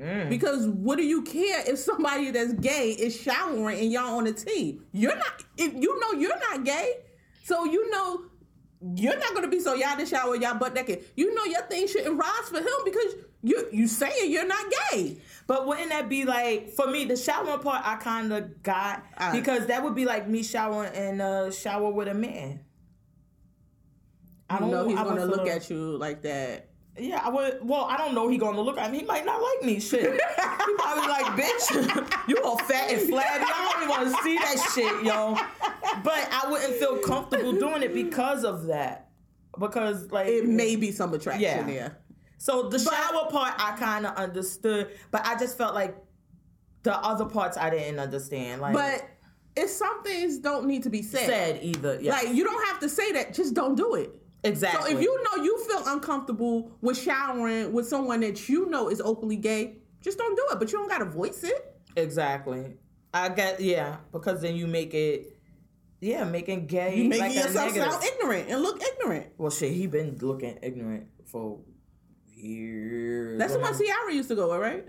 Mm. 0.00 0.28
Because 0.28 0.66
what 0.66 0.96
do 0.96 1.04
you 1.04 1.23
care 1.23 1.62
if 1.70 1.78
somebody 1.78 2.32
that's 2.32 2.52
gay 2.54 2.90
is 2.90 3.14
showering 3.18 3.78
and 3.78 3.92
y'all 3.92 4.18
on 4.18 4.26
a 4.26 4.32
team? 4.32 4.85
You're 4.92 5.16
not. 5.16 5.44
If 5.56 5.73
you 5.73 6.00
know 6.00 6.18
you're 6.18 6.38
not 6.50 6.64
gay, 6.64 6.94
So 7.44 7.64
you 7.64 7.88
know 7.92 8.23
you're 8.96 9.18
not 9.18 9.35
gonna 9.35 9.49
be 9.49 9.61
so 9.61 9.75
y'all 9.75 9.96
the 9.96 10.04
shower, 10.04 10.35
y'all 10.35 10.58
butt 10.58 10.75
naked. 10.75 11.04
You 11.16 11.32
know 11.32 11.44
your 11.44 11.62
thing 11.62 11.87
shouldn't 11.87 12.18
rise 12.18 12.49
for 12.49 12.58
him 12.58 12.78
because 12.85 13.14
you 13.42 13.68
you 13.73 13.87
saying 13.87 14.32
you're 14.32 14.49
not 14.49 14.64
gay. 14.90 15.18
But 15.46 15.66
wouldn't 15.68 15.90
that 15.90 16.08
be 16.08 16.25
like 16.25 16.70
for 16.70 16.88
me 16.88 17.04
the 17.04 17.16
showering 17.16 17.61
part? 17.61 17.87
I 17.87 17.96
kind 17.96 18.32
of 18.32 18.64
got 18.64 19.04
Uh. 19.16 19.30
because 19.32 19.66
that 19.66 19.85
would 19.85 19.94
be 19.94 20.04
like 20.04 20.28
me 20.28 20.42
showering 20.42 20.92
in 20.94 21.20
a 21.20 21.52
shower 21.52 21.88
with 21.90 22.08
a 22.08 22.14
man. 22.14 22.61
I 24.49 24.59
don't 24.59 24.71
know 24.71 24.87
he's 24.87 24.97
gonna 24.97 25.26
look 25.26 25.49
at 25.49 25.69
you 25.71 25.97
like 25.97 26.23
that. 26.23 26.69
Yeah, 26.99 27.21
I 27.23 27.29
would. 27.29 27.59
Well, 27.62 27.85
I 27.85 27.99
don't 27.99 28.15
know. 28.15 28.29
He 28.29 28.38
gonna 28.38 28.61
look 28.61 28.79
at 28.79 28.91
me. 28.91 29.00
He 29.00 29.05
might 29.05 29.26
not 29.26 29.43
like 29.43 29.65
me. 29.65 29.81
Shit. 29.81 30.12
he 30.12 30.75
probably 30.79 31.09
like, 31.09 31.26
bitch, 31.26 32.19
you 32.29 32.38
all 32.43 32.57
fat 32.59 32.91
and 32.91 33.03
flabby. 33.03 33.45
I 33.45 33.73
don't 33.73 33.83
even 33.83 33.88
want 33.88 34.17
to 34.17 34.23
see 34.23 34.38
that 34.38 34.71
shit, 34.75 35.05
yo. 35.05 35.37
But 36.03 36.29
I 36.33 36.50
wouldn't 36.50 36.75
feel 36.75 36.99
comfortable 36.99 37.53
doing 37.53 37.83
it 37.83 37.93
because 37.93 38.45
of 38.45 38.67
that. 38.67 39.11
Because 39.59 40.11
like 40.11 40.29
It 40.29 40.47
may 40.47 40.76
be 40.76 40.91
some 40.93 41.12
attraction 41.12 41.43
Yeah. 41.43 41.62
there. 41.62 41.99
So 42.38 42.69
the 42.69 42.79
shower 42.79 43.31
part 43.31 43.55
I 43.59 43.76
kind 43.79 44.07
of 44.07 44.15
understood, 44.17 44.91
but 45.11 45.26
I 45.26 45.38
just 45.38 45.57
felt 45.57 45.75
like 45.75 45.97
the 46.83 46.95
other 46.97 47.25
parts 47.25 47.57
I 47.57 47.71
didn't 47.71 47.99
understand. 47.99 48.61
Like, 48.61 48.75
But 48.75 49.09
if 49.57 49.71
some 49.71 50.03
things 50.03 50.38
don't 50.38 50.67
need 50.67 50.83
to 50.85 50.91
be 50.91 51.03
said, 51.03 51.26
said 51.26 51.59
either. 51.62 51.99
Yeah, 52.00 52.12
like 52.12 52.35
you 52.35 52.45
don't 52.45 52.67
have 52.69 52.79
to 52.81 52.88
say 52.88 53.12
that. 53.12 53.35
Just 53.35 53.55
don't 53.55 53.75
do 53.75 53.95
it. 53.95 54.11
Exactly. 54.45 54.93
So 54.93 54.97
if 54.97 55.02
you 55.02 55.23
know 55.25 55.43
you 55.43 55.59
feel 55.64 55.83
uncomfortable 55.87 56.73
with 56.81 56.99
showering 56.99 57.73
with 57.73 57.88
someone 57.88 58.21
that 58.21 58.49
you 58.49 58.66
know 58.69 58.88
is 58.88 59.00
openly 59.00 59.37
gay, 59.37 59.78
just 60.00 60.19
don't 60.19 60.37
do 60.37 60.45
it. 60.52 60.59
But 60.59 60.73
you 60.73 60.78
don't 60.78 60.88
gotta 60.88 61.05
voice 61.07 61.43
it. 61.45 61.75
exactly, 61.97 62.76
I 63.12 63.28
get 63.31 63.61
yeah 63.61 63.97
because 64.12 64.43
then 64.43 64.57
you 64.57 64.66
make 64.66 64.95
it. 64.95 65.33
Yeah, 66.00 66.25
making 66.25 66.66
gay 66.66 66.99
You 66.99 67.09
making 67.09 67.25
like 67.25 67.35
yourself 67.35 67.75
sound 67.75 68.05
ignorant 68.05 68.50
and 68.50 68.62
look 68.62 68.83
ignorant. 68.83 69.28
Well, 69.38 69.50
shit, 69.50 69.73
he 69.73 69.87
been 69.87 70.19
looking 70.21 70.59
ignorant 70.62 71.07
for 71.25 71.61
years. 72.35 73.38
That's 73.38 73.55
the 73.55 73.61
one 73.61 73.73
Ciara 73.76 74.14
used 74.14 74.28
to 74.28 74.35
go 74.35 74.50
with, 74.50 74.61
right? 74.61 74.87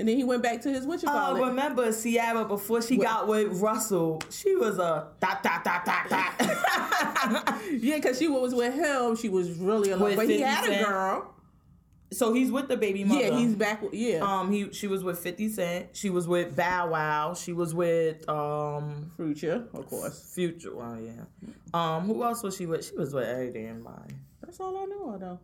And 0.00 0.08
then 0.08 0.16
he 0.16 0.24
went 0.24 0.42
back 0.42 0.62
to 0.62 0.70
his 0.70 0.86
what 0.86 1.02
you 1.02 1.08
call 1.08 1.36
Oh, 1.36 1.44
it. 1.44 1.46
remember 1.48 1.92
Ciara 1.92 2.46
before 2.46 2.80
she 2.80 2.96
got 2.96 3.28
with 3.28 3.60
Russell? 3.60 4.22
She 4.30 4.56
was 4.56 4.78
a 4.78 5.08
dot 5.20 5.42
dot 5.42 5.62
dot 5.62 5.84
dot 5.84 6.08
dot. 6.08 7.60
Yeah, 7.70 7.96
because 7.96 8.18
she 8.18 8.26
was 8.26 8.54
with 8.54 8.72
him. 8.74 9.14
She 9.16 9.28
was 9.28 9.50
really 9.58 9.90
in 9.92 9.98
love, 10.00 10.08
With 10.08 10.16
but 10.16 10.26
he 10.28 10.38
50 10.38 10.42
had 10.42 10.68
a 10.80 10.84
girl. 10.84 11.34
so 12.12 12.32
he's 12.32 12.50
with 12.50 12.68
the 12.68 12.76
baby 12.78 13.04
mother. 13.04 13.20
Yeah, 13.20 13.36
he's 13.36 13.54
back. 13.54 13.82
With, 13.82 13.92
yeah, 13.94 14.20
Um, 14.22 14.50
he 14.50 14.72
she 14.72 14.86
was 14.86 15.04
with 15.04 15.18
Fifty 15.18 15.48
Cent. 15.50 15.88
She 15.92 16.08
was 16.10 16.26
with 16.26 16.56
Bow 16.56 16.88
Wow. 16.90 17.34
She 17.34 17.52
was 17.52 17.74
with 17.74 18.26
um 18.28 19.12
Future, 19.16 19.66
of 19.74 19.86
course. 19.86 20.32
Future. 20.34 20.74
Well, 20.74 20.98
yeah. 20.98 21.24
Um, 21.74 22.04
who 22.06 22.24
else 22.24 22.42
was 22.42 22.56
she 22.56 22.64
with? 22.66 22.86
She 22.88 22.96
was 22.96 23.12
with 23.12 23.28
every 23.28 23.52
damn 23.52 23.82
body. 23.82 24.14
That's 24.42 24.58
all 24.60 24.76
I 24.78 24.86
know. 24.86 25.18
Though 25.18 25.38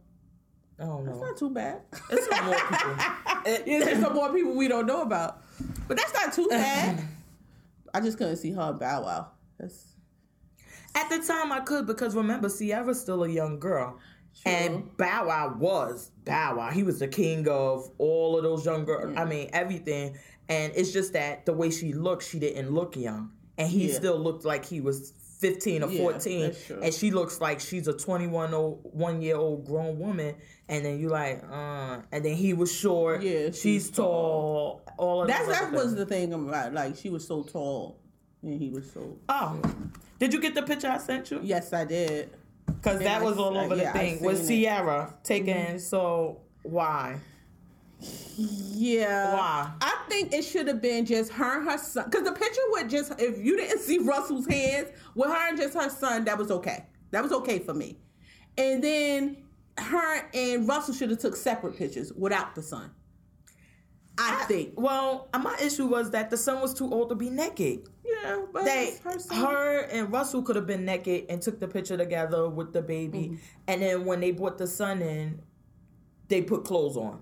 I 0.79 0.85
don't 0.85 1.09
it's 1.09 1.21
not 1.21 1.37
too 1.39 1.51
bad. 1.51 1.81
It's 2.11 2.29
some 2.29 2.47
more 2.47 2.55
people. 2.55 2.95
It- 3.47 3.63
Yeah, 3.67 3.79
there's 3.85 4.01
some 4.03 4.13
more 4.15 4.33
people 4.33 4.55
we 4.55 4.69
don't 4.69 4.87
know 4.87 5.03
about, 5.03 5.41
but 5.89 5.97
that's 5.97 6.13
not 6.13 6.33
too 6.35 6.49
bad. 6.49 7.03
I 7.95 8.01
just 8.01 8.19
couldn't 8.19 8.37
see 8.37 8.51
her 8.53 8.73
Bow 8.75 9.03
Wow. 9.05 9.29
That's 9.59 9.87
At 10.95 11.09
the 11.09 11.19
time, 11.21 11.51
I 11.53 11.61
could 11.61 11.87
because 11.87 12.15
remember, 12.15 12.49
Ciara's 12.51 13.01
still 13.01 13.25
a 13.25 13.29
young 13.29 13.59
girl, 13.59 13.99
and 14.45 14.95
Bow 14.99 15.29
Wow 15.29 15.57
was 15.59 16.11
Bow 16.25 16.57
Wow. 16.59 16.71
He 16.71 16.83
was 16.83 16.99
the 16.99 17.09
king 17.09 17.49
of 17.49 17.91
all 17.99 18.37
of 18.37 18.43
those 18.43 18.67
young 18.67 18.85
girls. 18.85 19.15
I 19.17 19.25
mean, 19.25 19.49
everything. 19.55 20.17
And 20.49 20.73
it's 20.77 20.93
just 20.93 21.15
that 21.15 21.47
the 21.47 21.53
way 21.53 21.71
she 21.71 21.93
looked, 21.95 22.25
she 22.25 22.39
didn't 22.39 22.71
look 22.73 22.97
young, 22.97 23.31
and 23.57 23.69
he 23.69 23.89
Yeah. 23.91 23.95
still 23.97 24.19
looked 24.19 24.45
like 24.45 24.65
he 24.67 24.81
was. 24.83 25.13
15 25.39 25.83
or 25.83 25.91
Yeah, 25.91 26.01
14 26.01 26.55
and 26.83 26.95
she 26.95 27.11
looks 27.11 27.41
like 27.41 27.61
she's 27.61 27.87
a 27.89 27.93
21 27.93 28.55
old 28.55 28.81
one 28.85 29.21
year 29.21 29.37
old 29.37 29.67
grown 29.67 29.99
woman 29.99 30.35
and 30.69 30.85
then 30.85 30.99
you 30.99 31.09
like 31.09 31.43
uh 31.51 31.99
and 32.11 32.25
then 32.25 32.35
he 32.35 32.55
was 32.55 32.73
short 32.73 33.23
Yeah, 33.23 33.47
she's, 33.47 33.61
she's 33.61 33.91
tall 33.91 34.83
all 34.99 35.23
of 35.23 35.29
that's 35.29 35.47
that 35.49 35.73
was 35.73 35.95
the 35.95 36.07
thing 36.07 36.33
about 36.33 36.73
like 36.73 36.97
she 36.97 37.11
was 37.11 37.27
so 37.27 37.43
tall 37.43 38.01
and 38.43 38.61
he 38.61 38.71
was 38.71 38.91
so. 38.93 39.19
oh 39.29 39.61
did 40.19 40.33
you 40.33 40.41
get 40.41 40.55
the 40.55 40.63
picture 40.63 40.89
i 40.89 40.99
sent 40.99 41.31
you 41.31 41.41
Yes, 41.43 41.73
I 41.73 41.85
did. 41.85 42.31
Because 42.67 42.99
that 43.01 43.21
I 43.21 43.25
was 43.25 43.39
all 43.39 43.57
over 43.57 43.77
yeah, 43.77 43.93
the 43.93 43.99
I 43.99 44.03
thing 44.03 44.23
with 44.25 44.41
it. 44.41 44.53
Mm-hmm. 44.53 44.63
Ciara 44.65 45.15
taken. 45.23 45.79
So 45.79 46.41
why? 46.63 47.21
Yeah. 47.99 49.35
Why? 49.35 49.73
I 49.81 50.05
think 50.09 50.33
it 50.33 50.43
should 50.43 50.69
have 50.69 50.83
been 50.83 51.07
just 51.07 51.33
her 51.33 51.59
and 51.61 51.69
her 51.71 51.79
son. 51.79 52.05
Because 52.11 52.25
the 52.25 52.33
picture 52.33 52.61
with 52.71 52.91
just, 52.91 53.13
if 53.19 53.43
you 53.45 53.57
didn't 53.57 53.81
see 53.81 53.99
Russell's 53.99 54.47
hands, 54.47 54.89
with 55.15 55.31
her 55.31 55.49
and 55.49 55.57
just 55.59 55.75
her 55.75 55.89
son, 55.89 56.25
that 56.25 56.37
was 56.37 56.51
okay. 56.51 56.85
That 57.11 57.23
was 57.23 57.33
okay 57.33 57.59
for 57.59 57.73
me. 57.75 57.99
And 58.59 58.83
then 58.83 59.39
her 59.79 60.29
and 60.35 60.69
Russell 60.69 60.95
should 60.95 61.11
have 61.11 61.19
took 61.19 61.37
separate 61.37 61.77
pictures 61.77 62.13
without 62.13 62.55
the 62.55 62.63
son. 62.63 62.91
I, 64.19 64.45
think. 64.45 64.73
Well, 64.81 65.29
uh, 65.35 65.39
my 65.39 65.57
issue 65.63 65.87
was 65.87 66.11
that 66.13 66.31
the 66.31 66.39
son 66.39 66.63
was 66.63 66.73
too 66.73 66.91
old 66.91 67.11
to 67.11 67.15
be 67.15 67.29
naked. 67.29 67.87
Yeah, 68.03 68.45
but 68.51 68.65
They, 68.65 68.97
her 69.05 69.19
son. 69.19 69.39
her 69.45 69.81
and 69.93 70.11
Russell 70.11 70.43
could 70.43 70.57
have 70.57 70.67
been 70.67 70.87
naked 70.87 71.27
and 71.29 71.43
took 71.43 71.61
the 71.61 71.69
picture 71.69 71.99
together 71.99 72.49
with 72.49 72.73
the 72.73 72.81
baby, 72.81 73.19
Mm-hmm. 73.19 73.37
and 73.69 73.83
then 73.83 74.05
when 74.07 74.21
they 74.21 74.31
brought 74.31 74.57
the 74.57 74.67
son 74.67 75.03
in, 75.03 75.43
they 76.29 76.41
put 76.41 76.65
clothes 76.65 76.97
on, 76.97 77.21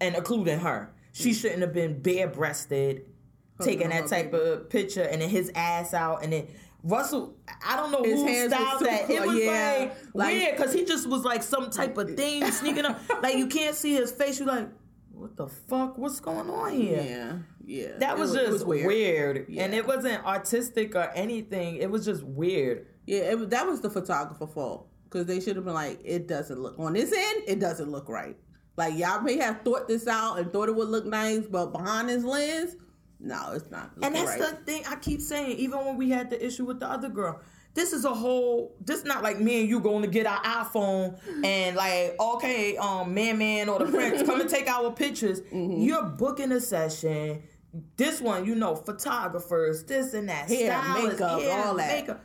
and 0.00 0.14
including 0.14 0.60
her. 0.60 0.92
She 1.12 1.30
Mm. 1.30 1.34
shouldn't 1.40 1.60
have 1.62 1.72
been 1.72 2.00
bare 2.02 2.28
breasted, 2.28 3.02
taking 3.62 3.90
that 3.90 4.06
type 4.08 4.32
baby. 4.32 4.44
of 4.50 4.68
picture, 4.70 5.02
and 5.02 5.22
then 5.22 5.28
his 5.28 5.50
ass 5.54 5.94
out, 5.94 6.22
and 6.22 6.32
then. 6.32 6.46
Russell, 6.86 7.34
I 7.66 7.76
don't 7.76 7.90
know 7.92 8.02
His 8.02 8.20
who 8.20 8.48
styled 8.50 8.80
that. 8.84 9.08
It 9.08 9.26
was 9.26 9.36
yeah. 9.42 9.78
like, 9.78 9.96
Like- 10.12 10.34
weird 10.34 10.56
because 10.58 10.74
he 10.74 10.84
just 10.84 11.08
was 11.08 11.24
like 11.24 11.42
some 11.42 11.70
type 11.70 11.96
of 11.96 12.14
thing 12.14 12.44
sneaking 12.52 12.84
up. 12.84 13.00
like 13.22 13.36
you 13.38 13.46
can't 13.46 13.74
see 13.74 13.94
his 13.94 14.12
face. 14.12 14.38
You're 14.38 14.48
like, 14.48 14.68
what 15.10 15.34
the 15.34 15.46
fuck? 15.48 15.96
What's 15.96 16.20
going 16.20 16.50
on 16.50 16.72
here? 16.72 17.02
Yeah, 17.02 17.38
yeah. 17.86 17.96
That 18.00 18.18
was, 18.18 18.34
it 18.34 18.50
just 18.50 18.66
weird, 18.66 19.46
Yeah. 19.48 19.64
and 19.64 19.72
it 19.72 19.86
wasn't 19.86 20.22
artistic 20.26 20.94
or 20.94 21.10
anything. 21.14 21.76
It 21.76 21.90
was 21.90 22.04
just 22.04 22.22
weird. 22.22 22.86
Yeah, 23.06 23.20
it, 23.32 23.48
that 23.48 23.66
was 23.66 23.80
the 23.80 23.88
photographer 23.88 24.46
fault 24.46 24.86
because 25.04 25.24
they 25.24 25.40
should 25.40 25.56
have 25.56 25.64
been 25.64 25.72
like, 25.72 26.00
it 26.04 26.28
doesn't 26.28 26.60
look 26.60 26.78
on 26.78 26.92
this 26.92 27.14
end, 27.14 27.44
it 27.46 27.60
doesn't 27.60 27.90
look 27.90 28.10
right. 28.10 28.36
Like 28.76 28.96
y'all 28.96 29.20
may 29.20 29.38
have 29.38 29.62
thought 29.62 29.86
this 29.88 30.06
out 30.08 30.38
and 30.38 30.52
thought 30.52 30.68
it 30.68 30.74
would 30.74 30.88
look 30.88 31.06
nice, 31.06 31.46
but 31.46 31.66
behind 31.66 32.08
this 32.08 32.24
lens, 32.24 32.76
no, 33.20 33.52
it's 33.52 33.70
not. 33.70 33.90
And 34.02 34.14
that's 34.14 34.38
right. 34.38 34.40
the 34.40 34.56
thing 34.70 34.82
I 34.88 34.96
keep 34.96 35.20
saying. 35.20 35.58
Even 35.58 35.84
when 35.84 35.96
we 35.96 36.10
had 36.10 36.30
the 36.30 36.44
issue 36.44 36.64
with 36.64 36.80
the 36.80 36.88
other 36.88 37.08
girl, 37.08 37.40
this 37.74 37.92
is 37.92 38.04
a 38.04 38.12
whole. 38.12 38.74
This 38.80 39.04
not 39.04 39.22
like 39.22 39.40
me 39.40 39.60
and 39.60 39.68
you 39.68 39.80
going 39.80 40.02
to 40.02 40.08
get 40.08 40.26
our 40.26 40.42
iPhone 40.42 41.18
and 41.44 41.76
like, 41.76 42.16
okay, 42.20 42.76
um, 42.76 43.14
man, 43.14 43.38
man, 43.38 43.68
or 43.68 43.78
the 43.78 43.86
prince 43.86 44.22
come 44.22 44.40
and 44.40 44.50
take 44.50 44.68
our 44.68 44.90
pictures. 44.90 45.40
Mm-hmm. 45.54 45.82
You're 45.82 46.02
booking 46.04 46.50
a 46.52 46.60
session. 46.60 47.42
This 47.96 48.20
one, 48.20 48.44
you 48.44 48.54
know, 48.54 48.74
photographers, 48.74 49.84
this 49.84 50.14
and 50.14 50.28
that, 50.28 50.48
Hair, 50.48 50.70
stylists, 50.70 51.20
makeup, 51.20 51.40
hair, 51.40 51.64
all 51.64 51.74
that. 51.74 52.00
makeup. 52.00 52.24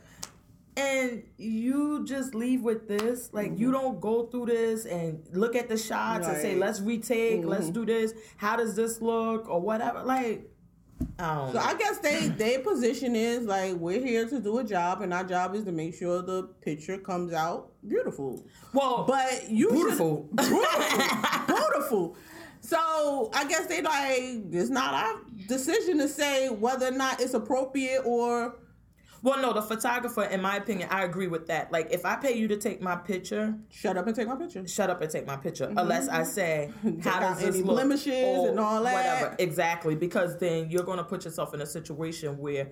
And 0.76 1.24
you 1.36 2.04
just 2.06 2.34
leave 2.34 2.62
with 2.62 2.86
this, 2.88 3.30
like 3.32 3.58
you 3.58 3.70
don't 3.72 4.00
go 4.00 4.26
through 4.26 4.46
this 4.46 4.86
and 4.86 5.22
look 5.32 5.54
at 5.56 5.68
the 5.68 5.76
shots 5.76 6.26
and 6.26 6.36
say, 6.36 6.52
Mm-hmm. 6.52 6.60
"Let's 6.60 6.80
retake, 6.80 7.44
let's 7.44 7.70
do 7.70 7.84
this. 7.84 8.14
How 8.36 8.56
does 8.56 8.76
this 8.76 9.00
look?" 9.02 9.48
or 9.48 9.60
whatever. 9.60 10.02
Like, 10.02 10.48
I 11.18 11.50
So. 11.52 11.58
I 11.58 11.74
guess 11.74 11.98
they 11.98 12.28
their 12.28 12.60
position 12.60 13.16
is 13.16 13.46
like 13.46 13.74
we're 13.74 14.00
here 14.04 14.28
to 14.28 14.40
do 14.40 14.58
a 14.58 14.64
job, 14.64 15.02
and 15.02 15.12
our 15.12 15.24
job 15.24 15.54
is 15.54 15.64
to 15.64 15.72
make 15.72 15.94
sure 15.94 16.22
the 16.22 16.44
picture 16.62 16.98
comes 16.98 17.32
out 17.32 17.72
beautiful. 17.86 18.42
Well, 18.72 19.04
But 19.08 19.50
you 19.50 19.70
Beautiful. 19.70 20.28
beautiful, 20.36 21.46
beautiful. 21.46 22.16
So 22.60 23.30
I 23.34 23.44
guess 23.48 23.66
they 23.66 23.82
like 23.82 24.52
it's 24.52 24.70
not 24.70 24.94
our 24.94 25.20
decision 25.48 25.98
to 25.98 26.08
say 26.08 26.48
whether 26.48 26.86
or 26.88 26.92
not 26.92 27.20
it's 27.20 27.34
appropriate 27.34 28.02
or 28.04 28.56
well, 29.22 29.40
no, 29.40 29.52
the 29.52 29.62
photographer, 29.62 30.24
in 30.24 30.40
my 30.40 30.56
opinion, 30.56 30.88
I 30.90 31.04
agree 31.04 31.26
with 31.26 31.46
that. 31.48 31.70
Like, 31.70 31.88
if 31.90 32.06
I 32.06 32.16
pay 32.16 32.36
you 32.36 32.48
to 32.48 32.56
take 32.56 32.80
my 32.80 32.96
picture, 32.96 33.54
shut 33.70 33.96
up 33.96 34.06
and 34.06 34.16
take 34.16 34.28
my 34.28 34.36
picture. 34.36 34.66
shut 34.66 34.88
up 34.88 35.02
and 35.02 35.10
take 35.10 35.26
my 35.26 35.36
picture. 35.36 35.66
Mm-hmm. 35.66 35.78
Unless 35.78 36.08
I 36.08 36.22
say, 36.22 36.70
how 37.02 37.20
does 37.20 37.38
this 37.40 37.56
any 37.56 37.64
look? 37.64 37.76
blemishes 37.76 38.38
Or 38.38 38.48
and 38.48 38.58
all 38.58 38.82
that. 38.82 38.94
Whatever. 38.94 39.36
Exactly. 39.38 39.94
Because 39.94 40.38
then 40.38 40.70
you're 40.70 40.84
going 40.84 40.98
to 40.98 41.04
put 41.04 41.24
yourself 41.24 41.52
in 41.52 41.60
a 41.60 41.66
situation 41.66 42.38
where 42.38 42.68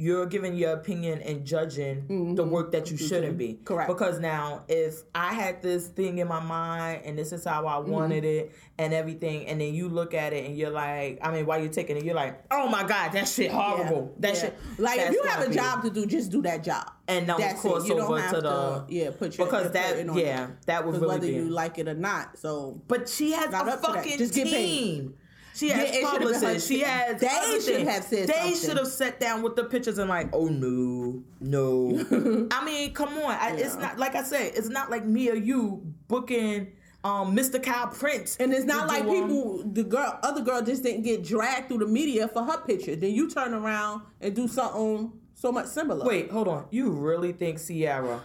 you're 0.00 0.26
giving 0.26 0.54
your 0.54 0.74
opinion 0.74 1.20
and 1.22 1.44
judging 1.44 2.34
the 2.36 2.44
work 2.44 2.70
that 2.70 2.88
you 2.88 2.96
shouldn't 2.96 3.36
be. 3.36 3.48
Mm-hmm. 3.54 3.64
Correct. 3.64 3.88
Because 3.88 4.20
now, 4.20 4.62
if 4.68 5.02
I 5.12 5.34
had 5.34 5.60
this 5.60 5.88
thing 5.88 6.18
in 6.18 6.28
my 6.28 6.38
mind 6.40 7.02
and 7.04 7.18
this 7.18 7.32
is 7.32 7.44
how 7.44 7.66
I 7.66 7.72
Mm-hmm. 7.78 7.90
wanted 7.90 8.24
it 8.24 8.52
and 8.78 8.94
everything, 8.94 9.46
and 9.48 9.60
then 9.60 9.74
you 9.74 9.88
look 9.88 10.14
at 10.14 10.32
it 10.32 10.46
and 10.46 10.56
you're 10.56 10.70
like, 10.70 11.18
I 11.20 11.32
mean, 11.32 11.46
while 11.46 11.58
you're 11.58 11.68
taking 11.72 11.96
it, 11.96 12.04
you're 12.04 12.14
like, 12.14 12.44
oh 12.52 12.68
my 12.68 12.84
God, 12.86 13.10
that 13.12 13.26
shit 13.26 13.50
horrible. 13.50 14.14
That 14.20 14.34
Yeah. 14.34 14.40
shit. 14.40 14.58
Like 14.78 15.00
if 15.00 15.12
you 15.12 15.22
have 15.24 15.48
a 15.48 15.52
job 15.52 15.82
to 15.82 15.90
do, 15.90 16.06
just 16.06 16.30
do 16.30 16.42
that 16.42 16.62
job. 16.62 16.92
and 17.08 17.26
don't 17.26 17.40
That's 17.40 17.60
cross 17.60 17.84
it. 17.84 17.88
You 17.88 17.94
don't 17.96 18.04
over 18.12 18.20
have 18.20 18.34
to 18.36 18.40
the 18.42 18.84
yeah 18.88 19.10
put 19.10 19.36
your 19.36 19.46
because 19.46 19.72
that 19.72 20.04
yeah 20.14 20.48
that 20.66 20.84
would 20.84 20.92
'Cause 20.92 21.00
really 21.00 21.14
whether 21.14 21.26
be 21.26 21.32
you 21.32 21.48
like 21.48 21.78
it 21.78 21.88
or 21.88 21.94
not. 21.94 22.38
So 22.38 22.80
but 22.86 23.08
she 23.08 23.32
has 23.32 23.46
a 23.46 23.58
to 23.58 23.64
that. 23.64 23.80
fucking 23.82 24.18
Just 24.18 24.34
get 24.34 24.46
paid. 24.46 24.52
team 24.52 25.14
She 25.58 25.70
has 25.70 25.90
Yeah, 25.90 25.94
it 25.94 25.94
should 25.94 26.04
have 26.04 26.12
been 26.12 26.28
her- 26.28 26.32
publicists. 26.34 26.68
She 26.68 26.80
has. 26.80 27.20
They 27.20 27.60
should 27.60 27.86
have 27.88 28.04
said 28.04 28.28
They 28.28 28.54
should 28.54 28.76
have 28.78 28.86
sat 28.86 29.18
down 29.18 29.42
with 29.42 29.56
the 29.56 29.64
pictures 29.64 29.98
and 29.98 30.08
like, 30.08 30.28
oh 30.32 30.46
no, 30.46 31.22
no. 31.40 32.48
I 32.52 32.64
mean, 32.64 32.94
come 32.94 33.10
on. 33.18 33.32
I, 33.32 33.56
It's 33.56 33.76
not 33.76 33.98
like 33.98 34.14
I 34.14 34.22
said. 34.22 34.52
It's 34.54 34.68
not 34.68 34.90
like 34.90 35.04
me 35.04 35.28
or 35.30 35.34
you 35.34 35.82
booking 36.06 36.68
um 37.04 37.34
Mr. 37.36 37.62
Kyle 37.62 37.88
Prince. 37.88 38.36
And 38.38 38.52
it's 38.52 38.64
not 38.66 38.86
like 38.88 39.02
people, 39.04 39.62
the 39.64 39.84
girl, 39.84 40.18
other 40.22 40.42
girl 40.42 40.62
just 40.62 40.82
didn't 40.82 41.02
get 41.02 41.24
dragged 41.24 41.68
through 41.68 41.78
the 41.78 41.86
media 41.86 42.28
for 42.28 42.44
her 42.44 42.58
picture. 42.58 42.94
Then 42.96 43.12
you 43.12 43.28
turn 43.30 43.52
around 43.54 44.02
and 44.20 44.34
do 44.34 44.46
something 44.48 45.12
so 45.34 45.52
much 45.52 45.66
similar. 45.66 46.04
Wait, 46.06 46.30
hold 46.30 46.48
on. 46.48 46.66
You 46.70 46.90
really 46.90 47.32
think 47.32 47.60
Ciara? 47.64 48.20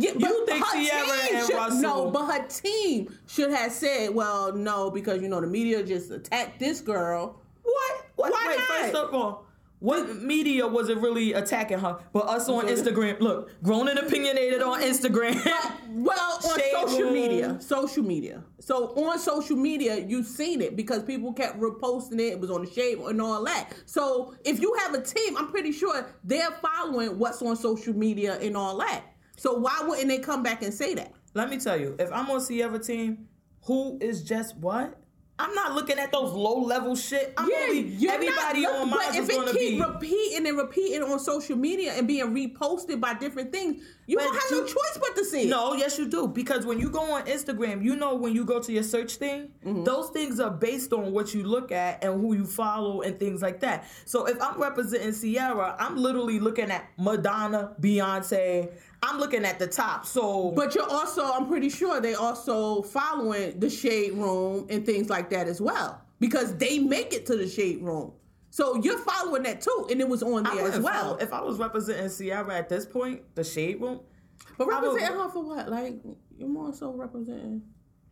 Yeah, 0.00 0.12
You 0.16 0.46
think 0.46 0.64
Ciara 0.64 1.18
and 1.32 1.46
should, 1.46 1.56
Russell- 1.56 1.80
No, 1.80 2.10
but 2.12 2.26
her 2.26 2.46
team 2.46 3.12
should 3.26 3.50
have 3.50 3.72
said, 3.72 4.14
"Well, 4.14 4.52
no, 4.54 4.90
because 4.90 5.20
you 5.20 5.28
know 5.28 5.40
the 5.40 5.46
media 5.48 5.82
just 5.82 6.10
attacked 6.12 6.60
this 6.60 6.80
girl." 6.80 7.40
What? 7.64 8.04
what? 8.14 8.32
Why 8.32 8.44
Wait, 8.48 8.58
not? 8.58 8.68
first 8.68 8.94
of 8.94 9.12
all, 9.14 9.44
what 9.80 10.22
media 10.22 10.66
was 10.68 10.88
it 10.88 10.98
really 10.98 11.32
attacking 11.32 11.78
her? 11.80 11.98
But 12.12 12.28
us 12.28 12.48
on 12.48 12.66
Instagram. 12.68 13.18
Look, 13.20 13.50
grown 13.62 13.88
and 13.88 13.98
opinionated 13.98 14.62
on 14.62 14.80
Instagram. 14.82 15.36
Well, 15.90 16.38
on 16.44 16.58
Shade 16.60 16.70
social 16.72 17.00
room. 17.04 17.12
media, 17.14 17.56
social 17.60 18.02
media. 18.04 18.44
So 18.60 18.88
on 18.94 19.18
social 19.18 19.56
media, 19.56 19.96
you've 19.96 20.26
seen 20.26 20.60
it 20.60 20.76
because 20.76 21.02
people 21.02 21.32
kept 21.32 21.58
reposting 21.58 22.20
it. 22.20 22.32
It 22.34 22.40
was 22.40 22.50
on 22.50 22.62
the 22.64 22.70
shade 22.70 22.98
and 22.98 23.20
all 23.22 23.42
that. 23.44 23.70
So 23.86 24.34
if 24.44 24.60
you 24.60 24.74
have 24.80 24.92
a 24.94 25.00
team, 25.00 25.36
I'm 25.38 25.48
pretty 25.48 25.72
sure 25.72 26.06
they're 26.22 26.50
following 26.62 27.18
what's 27.18 27.40
on 27.40 27.56
social 27.56 27.94
media 27.94 28.38
and 28.38 28.54
all 28.54 28.76
that. 28.78 29.02
So 29.38 29.54
why 29.54 29.82
wouldn't 29.86 30.08
they 30.08 30.18
come 30.18 30.42
back 30.42 30.62
and 30.62 30.74
say 30.74 30.94
that? 30.94 31.12
Let 31.34 31.48
me 31.48 31.58
tell 31.58 31.78
you, 31.80 31.94
if 31.98 32.12
I'm 32.12 32.28
on 32.30 32.44
Ciara 32.46 32.78
team, 32.78 33.28
who 33.62 33.98
is 34.00 34.22
just 34.22 34.56
what? 34.56 34.98
I'm 35.40 35.54
not 35.54 35.72
looking 35.76 36.00
at 36.00 36.10
those 36.10 36.32
low 36.32 36.58
level 36.64 36.96
shit. 36.96 37.32
I'm 37.36 37.48
only 37.48 37.96
everybody 38.08 38.62
not, 38.62 38.74
on 38.80 38.90
mine 38.90 39.14
is 39.14 39.28
it 39.28 39.46
keep 39.52 39.78
be. 39.78 39.80
repeating 39.80 40.48
and 40.48 40.58
repeating 40.58 41.00
on 41.04 41.20
social 41.20 41.56
media 41.56 41.92
and 41.92 42.08
being 42.08 42.34
reposted 42.34 43.00
by 43.00 43.14
different 43.14 43.52
things, 43.52 43.80
you 44.08 44.16
But 44.16 44.24
don't 44.24 44.34
have 44.34 44.50
no 44.50 44.64
choice 44.64 44.98
but 44.98 45.14
to 45.14 45.24
see 45.24 45.42
it. 45.42 45.48
No, 45.50 45.74
yes, 45.74 45.96
you 45.96 46.08
do. 46.08 46.26
Because 46.26 46.66
when 46.66 46.80
you 46.80 46.90
go 46.90 47.12
on 47.14 47.24
Instagram, 47.26 47.84
you 47.84 47.94
know 47.94 48.16
when 48.16 48.34
you 48.34 48.44
go 48.44 48.60
to 48.60 48.72
your 48.72 48.82
search 48.82 49.14
thing, 49.14 49.50
Mm-hmm. 49.64 49.84
those 49.84 50.10
things 50.10 50.40
are 50.40 50.50
based 50.50 50.92
on 50.92 51.12
what 51.12 51.32
you 51.34 51.44
look 51.44 51.70
at 51.70 52.02
and 52.02 52.20
who 52.20 52.34
you 52.34 52.44
follow 52.44 53.02
and 53.02 53.16
things 53.20 53.40
like 53.40 53.60
that. 53.60 53.86
So 54.06 54.26
if 54.26 54.42
I'm 54.42 54.60
representing 54.60 55.12
Ciara, 55.12 55.76
I'm 55.78 55.96
literally 55.96 56.40
looking 56.40 56.72
at 56.72 56.88
Madonna, 56.98 57.76
Beyonce. 57.80 58.72
I'm 59.02 59.18
looking 59.20 59.44
at 59.44 59.58
the 59.58 59.66
top. 59.66 60.04
So 60.06 60.50
But 60.52 60.74
you're 60.74 60.88
also, 60.90 61.24
I'm 61.32 61.46
pretty 61.46 61.68
sure 61.70 62.00
they 62.00 62.14
also 62.14 62.82
following 62.82 63.58
the 63.58 63.70
shade 63.70 64.14
room 64.14 64.66
and 64.70 64.84
things 64.84 65.08
like 65.08 65.30
that 65.30 65.46
as 65.48 65.60
well. 65.60 66.00
Because 66.20 66.56
they 66.56 66.78
make 66.80 67.12
it 67.12 67.24
to 67.26 67.36
the 67.36 67.48
shade 67.48 67.80
room. 67.80 68.12
So 68.50 68.76
you're 68.82 68.98
following 68.98 69.44
that 69.44 69.60
too. 69.60 69.86
And 69.90 70.00
it 70.00 70.08
was 70.08 70.22
on 70.22 70.42
there 70.42 70.66
as 70.66 70.80
well. 70.80 71.02
follow- 71.02 71.16
If 71.18 71.32
I 71.32 71.40
was 71.42 71.58
representing 71.58 72.10
Ciara 72.10 72.56
at 72.56 72.68
this 72.68 72.86
point, 72.86 73.22
the 73.34 73.44
shade 73.44 73.80
room. 73.80 74.00
but 74.56 74.64
I 74.68 74.80
would- 74.80 74.86
representing 74.94 75.18
her 75.20 75.28
for 75.28 75.44
what? 75.44 75.68
Like, 75.68 76.00
you're 76.36 76.48
more 76.48 76.72
so 76.72 76.92
representing 76.92 77.62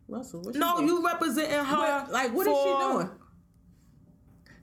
Russell. 0.07 0.41
No, 0.55 0.77
doing? 0.77 0.87
you 0.87 1.05
representing 1.05 1.65
her. 1.65 2.07
Like, 2.09 2.33
what 2.33 2.47
is 2.47 2.57
she 2.57 2.63
doing? 2.93 3.09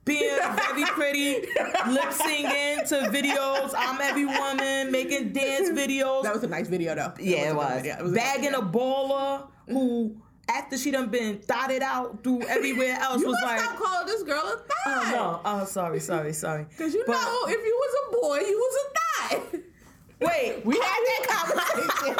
Being 0.04 0.36
very 0.56 0.84
pretty, 0.84 1.46
lip 1.88 2.12
singing 2.12 2.78
to 2.88 3.08
videos. 3.10 3.72
I'm 3.76 4.00
every 4.02 4.26
woman 4.26 4.90
making 4.92 5.32
dance 5.32 5.70
videos. 5.70 6.22
That 6.24 6.34
was 6.34 6.44
a 6.44 6.46
nice 6.48 6.68
video 6.68 6.94
though. 6.94 7.12
Yeah, 7.18 7.50
it 7.50 7.56
was. 7.56 7.84
It 7.84 8.02
was 8.02 8.12
Bagging 8.12 8.52
a 8.54 8.60
baller 8.60 9.48
who, 9.66 10.14
after 10.48 10.76
she 10.76 10.90
done 10.90 11.08
been 11.08 11.38
thotted 11.38 11.80
out 11.82 12.22
through 12.22 12.42
everywhere 12.42 12.98
else, 13.00 13.22
You 13.22 13.28
was 13.28 13.38
like, 13.42 13.60
stop 13.60 13.78
calling 13.78 14.06
this 14.06 14.22
girl 14.24 14.42
a 14.42 14.56
oh, 14.58 15.00
thigh. 15.02 15.10
no, 15.12 15.40
oh, 15.44 15.64
sorry, 15.64 16.00
sorry, 16.00 16.34
sorry. 16.34 16.64
Because 16.68 16.92
you 16.92 17.02
But- 17.06 17.12
know, 17.14 17.46
if 17.48 17.64
you 17.64 17.74
was 17.80 17.94
a 18.02 18.10
boy, 18.20 18.38
you 18.46 18.58
was 18.58 18.76
a 18.84 18.88
thigh. 18.98 19.58
Wait, 20.20 20.64
We 20.66 20.74
had 20.76 21.00
that 21.08 21.26
conversation. 21.28 22.16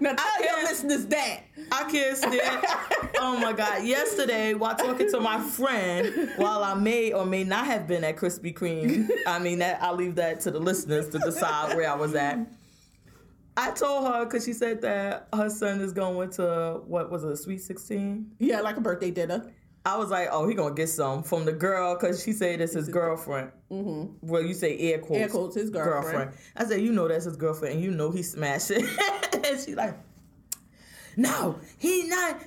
now 0.00 0.14
tell 0.14 0.42
your 0.44 0.62
listeners 0.64 1.06
that. 1.06 1.42
I 1.72 1.90
kissed 1.90 2.24
it. 2.26 2.42
oh 3.18 3.38
my 3.38 3.54
god! 3.54 3.84
Yesterday, 3.84 4.52
while 4.52 4.76
talking 4.76 5.10
to 5.10 5.20
my 5.20 5.40
friend, 5.40 6.32
while 6.36 6.62
I 6.62 6.74
may 6.74 7.12
or 7.12 7.24
may 7.24 7.44
not 7.44 7.64
have 7.64 7.88
been 7.88 8.04
at 8.04 8.16
Krispy 8.16 8.52
Kreme, 8.52 9.08
I 9.26 9.38
mean 9.38 9.60
that 9.60 9.82
I'll 9.82 9.96
leave 9.96 10.16
that 10.16 10.40
to 10.40 10.50
the 10.50 10.60
listeners 10.60 11.08
to 11.08 11.18
decide 11.18 11.74
where 11.74 11.90
I 11.90 11.94
was 11.94 12.14
at. 12.14 12.46
I 13.56 13.70
told 13.70 14.06
her 14.06 14.24
because 14.24 14.44
she 14.44 14.52
said 14.52 14.82
that 14.82 15.28
her 15.32 15.48
son 15.48 15.80
is 15.80 15.92
going 15.92 16.30
to 16.32 16.82
what 16.86 17.10
was 17.10 17.24
it, 17.24 17.32
a 17.32 17.36
sweet 17.36 17.62
sixteen. 17.62 18.32
Yeah, 18.38 18.60
like 18.60 18.76
a 18.76 18.80
birthday 18.82 19.10
dinner. 19.10 19.50
I 19.84 19.96
was 19.96 20.10
like, 20.10 20.28
oh, 20.30 20.46
he 20.46 20.54
gonna 20.54 20.74
get 20.74 20.88
some 20.90 21.22
from 21.22 21.44
the 21.44 21.52
girl 21.52 21.94
because 21.94 22.22
she 22.22 22.32
said 22.32 22.60
it's 22.60 22.74
his 22.74 22.88
girlfriend. 22.88 23.50
Mm-hmm. 23.70 24.26
Well, 24.26 24.42
you 24.42 24.54
say 24.54 24.78
air 24.78 24.98
quotes. 24.98 25.20
Air 25.20 25.28
quotes, 25.28 25.56
his 25.56 25.70
girlfriend. 25.70 26.32
I 26.54 26.64
said, 26.66 26.82
you 26.82 26.92
know 26.92 27.08
that's 27.08 27.24
his 27.24 27.36
girlfriend, 27.36 27.76
and 27.76 27.84
you 27.84 27.90
know 27.90 28.10
he 28.10 28.22
smashed 28.22 28.70
it. 28.70 28.84
and 29.44 29.58
she 29.58 29.74
like, 29.74 29.98
no, 31.16 31.58
he 31.78 32.08
not 32.08 32.40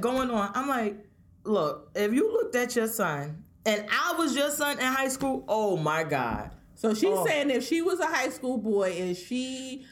going 0.00 0.30
on. 0.30 0.50
I'm 0.54 0.68
like, 0.68 0.96
look, 1.44 1.90
if 1.94 2.12
you 2.12 2.30
looked 2.32 2.54
at 2.56 2.74
your 2.76 2.88
son 2.88 3.42
and 3.64 3.86
I 3.90 4.14
was 4.18 4.36
your 4.36 4.50
son 4.50 4.78
in 4.78 4.84
high 4.84 5.08
school, 5.08 5.44
oh 5.48 5.76
my 5.76 6.04
god. 6.04 6.50
So 6.74 6.92
she's 6.94 7.04
Oh. 7.10 7.26
saying 7.26 7.50
if 7.50 7.66
she 7.66 7.82
was 7.82 8.00
a 8.00 8.06
high 8.06 8.28
school 8.28 8.58
boy 8.58 8.92
and 8.98 9.16
she 9.16 9.86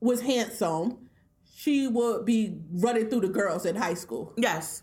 was 0.00 0.20
handsome, 0.20 1.08
she 1.54 1.86
would 1.86 2.24
be 2.24 2.58
running 2.72 3.08
through 3.08 3.20
the 3.20 3.28
girls 3.28 3.66
in 3.66 3.76
high 3.76 3.94
school. 3.94 4.32
Yes, 4.36 4.82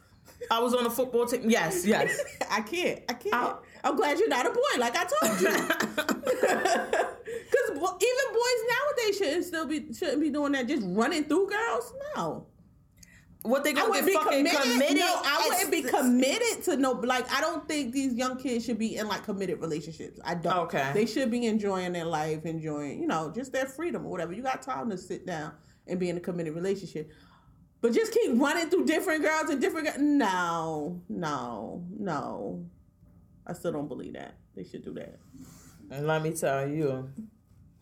I 0.49 0.59
was 0.59 0.73
on 0.73 0.83
the 0.85 0.89
football 0.89 1.25
team. 1.25 1.49
Yes, 1.49 1.85
yes. 1.85 2.17
I 2.51 2.61
can't. 2.61 3.01
I 3.09 3.13
can't. 3.13 3.33
Ow. 3.35 3.59
I'm 3.83 3.95
glad 3.95 4.19
you're 4.19 4.29
not 4.29 4.45
a 4.45 4.51
boy, 4.51 4.79
like 4.79 4.95
I 4.95 5.05
told 5.05 5.41
you. 5.41 7.05
Because 7.51 7.69
even 7.69 8.33
boys 8.33 8.61
nowadays 8.69 9.17
shouldn't 9.17 9.45
still 9.45 9.65
be 9.65 9.93
shouldn't 9.93 10.21
be 10.21 10.29
doing 10.29 10.51
that, 10.53 10.67
just 10.67 10.83
running 10.87 11.23
through 11.25 11.49
girls. 11.49 11.93
No, 12.15 12.45
what 13.43 13.63
they 13.63 13.71
I 13.71 13.73
gonna 13.73 13.89
wouldn't 13.89 14.07
get 14.07 14.13
be 14.13 14.23
fucking 14.23 14.45
committed. 14.45 14.71
committed? 14.73 14.97
No, 14.97 15.21
I 15.23 15.47
wouldn't 15.47 15.71
be 15.71 15.81
committed 15.83 16.63
to 16.65 16.77
no. 16.77 16.91
Like 16.91 17.31
I 17.31 17.41
don't 17.41 17.67
think 17.67 17.93
these 17.93 18.13
young 18.13 18.37
kids 18.37 18.65
should 18.65 18.77
be 18.77 18.97
in 18.97 19.07
like 19.07 19.23
committed 19.23 19.61
relationships. 19.61 20.19
I 20.23 20.35
don't. 20.35 20.57
Okay. 20.65 20.91
They 20.93 21.05
should 21.05 21.31
be 21.31 21.45
enjoying 21.45 21.93
their 21.93 22.05
life, 22.05 22.45
enjoying 22.45 23.01
you 23.01 23.07
know 23.07 23.31
just 23.33 23.51
their 23.51 23.65
freedom 23.65 24.05
or 24.05 24.09
whatever. 24.09 24.33
You 24.33 24.43
got 24.43 24.61
time 24.61 24.89
to 24.89 24.97
sit 24.97 25.25
down 25.25 25.53
and 25.87 25.99
be 25.99 26.09
in 26.09 26.17
a 26.17 26.21
committed 26.21 26.53
relationship. 26.53 27.11
But 27.81 27.93
just 27.93 28.11
keep 28.11 28.31
running 28.33 28.69
through 28.69 28.85
different 28.85 29.23
girls 29.23 29.49
and 29.49 29.61
different. 29.61 29.87
Girls. 29.87 29.99
No, 29.99 31.01
no, 31.07 31.85
no. 31.97 32.65
I 33.49 33.53
still 33.53 33.71
don't 33.71 33.87
believe 33.87 34.13
that 34.13 34.35
they 34.55 34.63
should 34.63 34.83
do 34.83 34.93
that. 34.93 35.19
And 35.89 36.05
let 36.05 36.21
me 36.21 36.31
tell 36.31 36.67
you, 36.67 37.09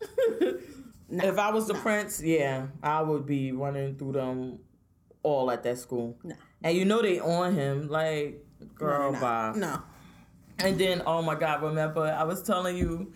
if 1.10 1.38
I 1.38 1.50
was 1.50 1.66
the 1.68 1.74
prince, 1.74 2.22
yeah, 2.22 2.68
I 2.82 3.02
would 3.02 3.26
be 3.26 3.52
running 3.52 3.96
through 3.96 4.12
them 4.12 4.60
all 5.22 5.50
at 5.50 5.62
that 5.64 5.78
school. 5.78 6.16
No. 6.24 6.34
And 6.62 6.76
you 6.76 6.86
know 6.86 7.02
they 7.02 7.20
on 7.20 7.54
him, 7.54 7.88
like, 7.88 8.44
girl, 8.74 9.12
no, 9.12 9.20
bye. 9.20 9.52
no. 9.56 9.82
And 10.58 10.78
then, 10.78 11.02
oh 11.06 11.20
my 11.22 11.34
God, 11.34 11.62
remember, 11.62 12.02
I 12.02 12.24
was 12.24 12.42
telling 12.42 12.76
you, 12.76 13.12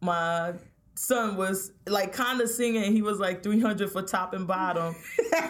my 0.00 0.54
son 0.98 1.36
was 1.36 1.70
like 1.86 2.12
kind 2.12 2.40
of 2.40 2.48
singing. 2.48 2.92
He 2.92 3.02
was 3.02 3.20
like 3.20 3.42
300 3.42 3.90
for 3.90 4.02
top 4.02 4.34
and 4.34 4.46
bottom 4.46 4.96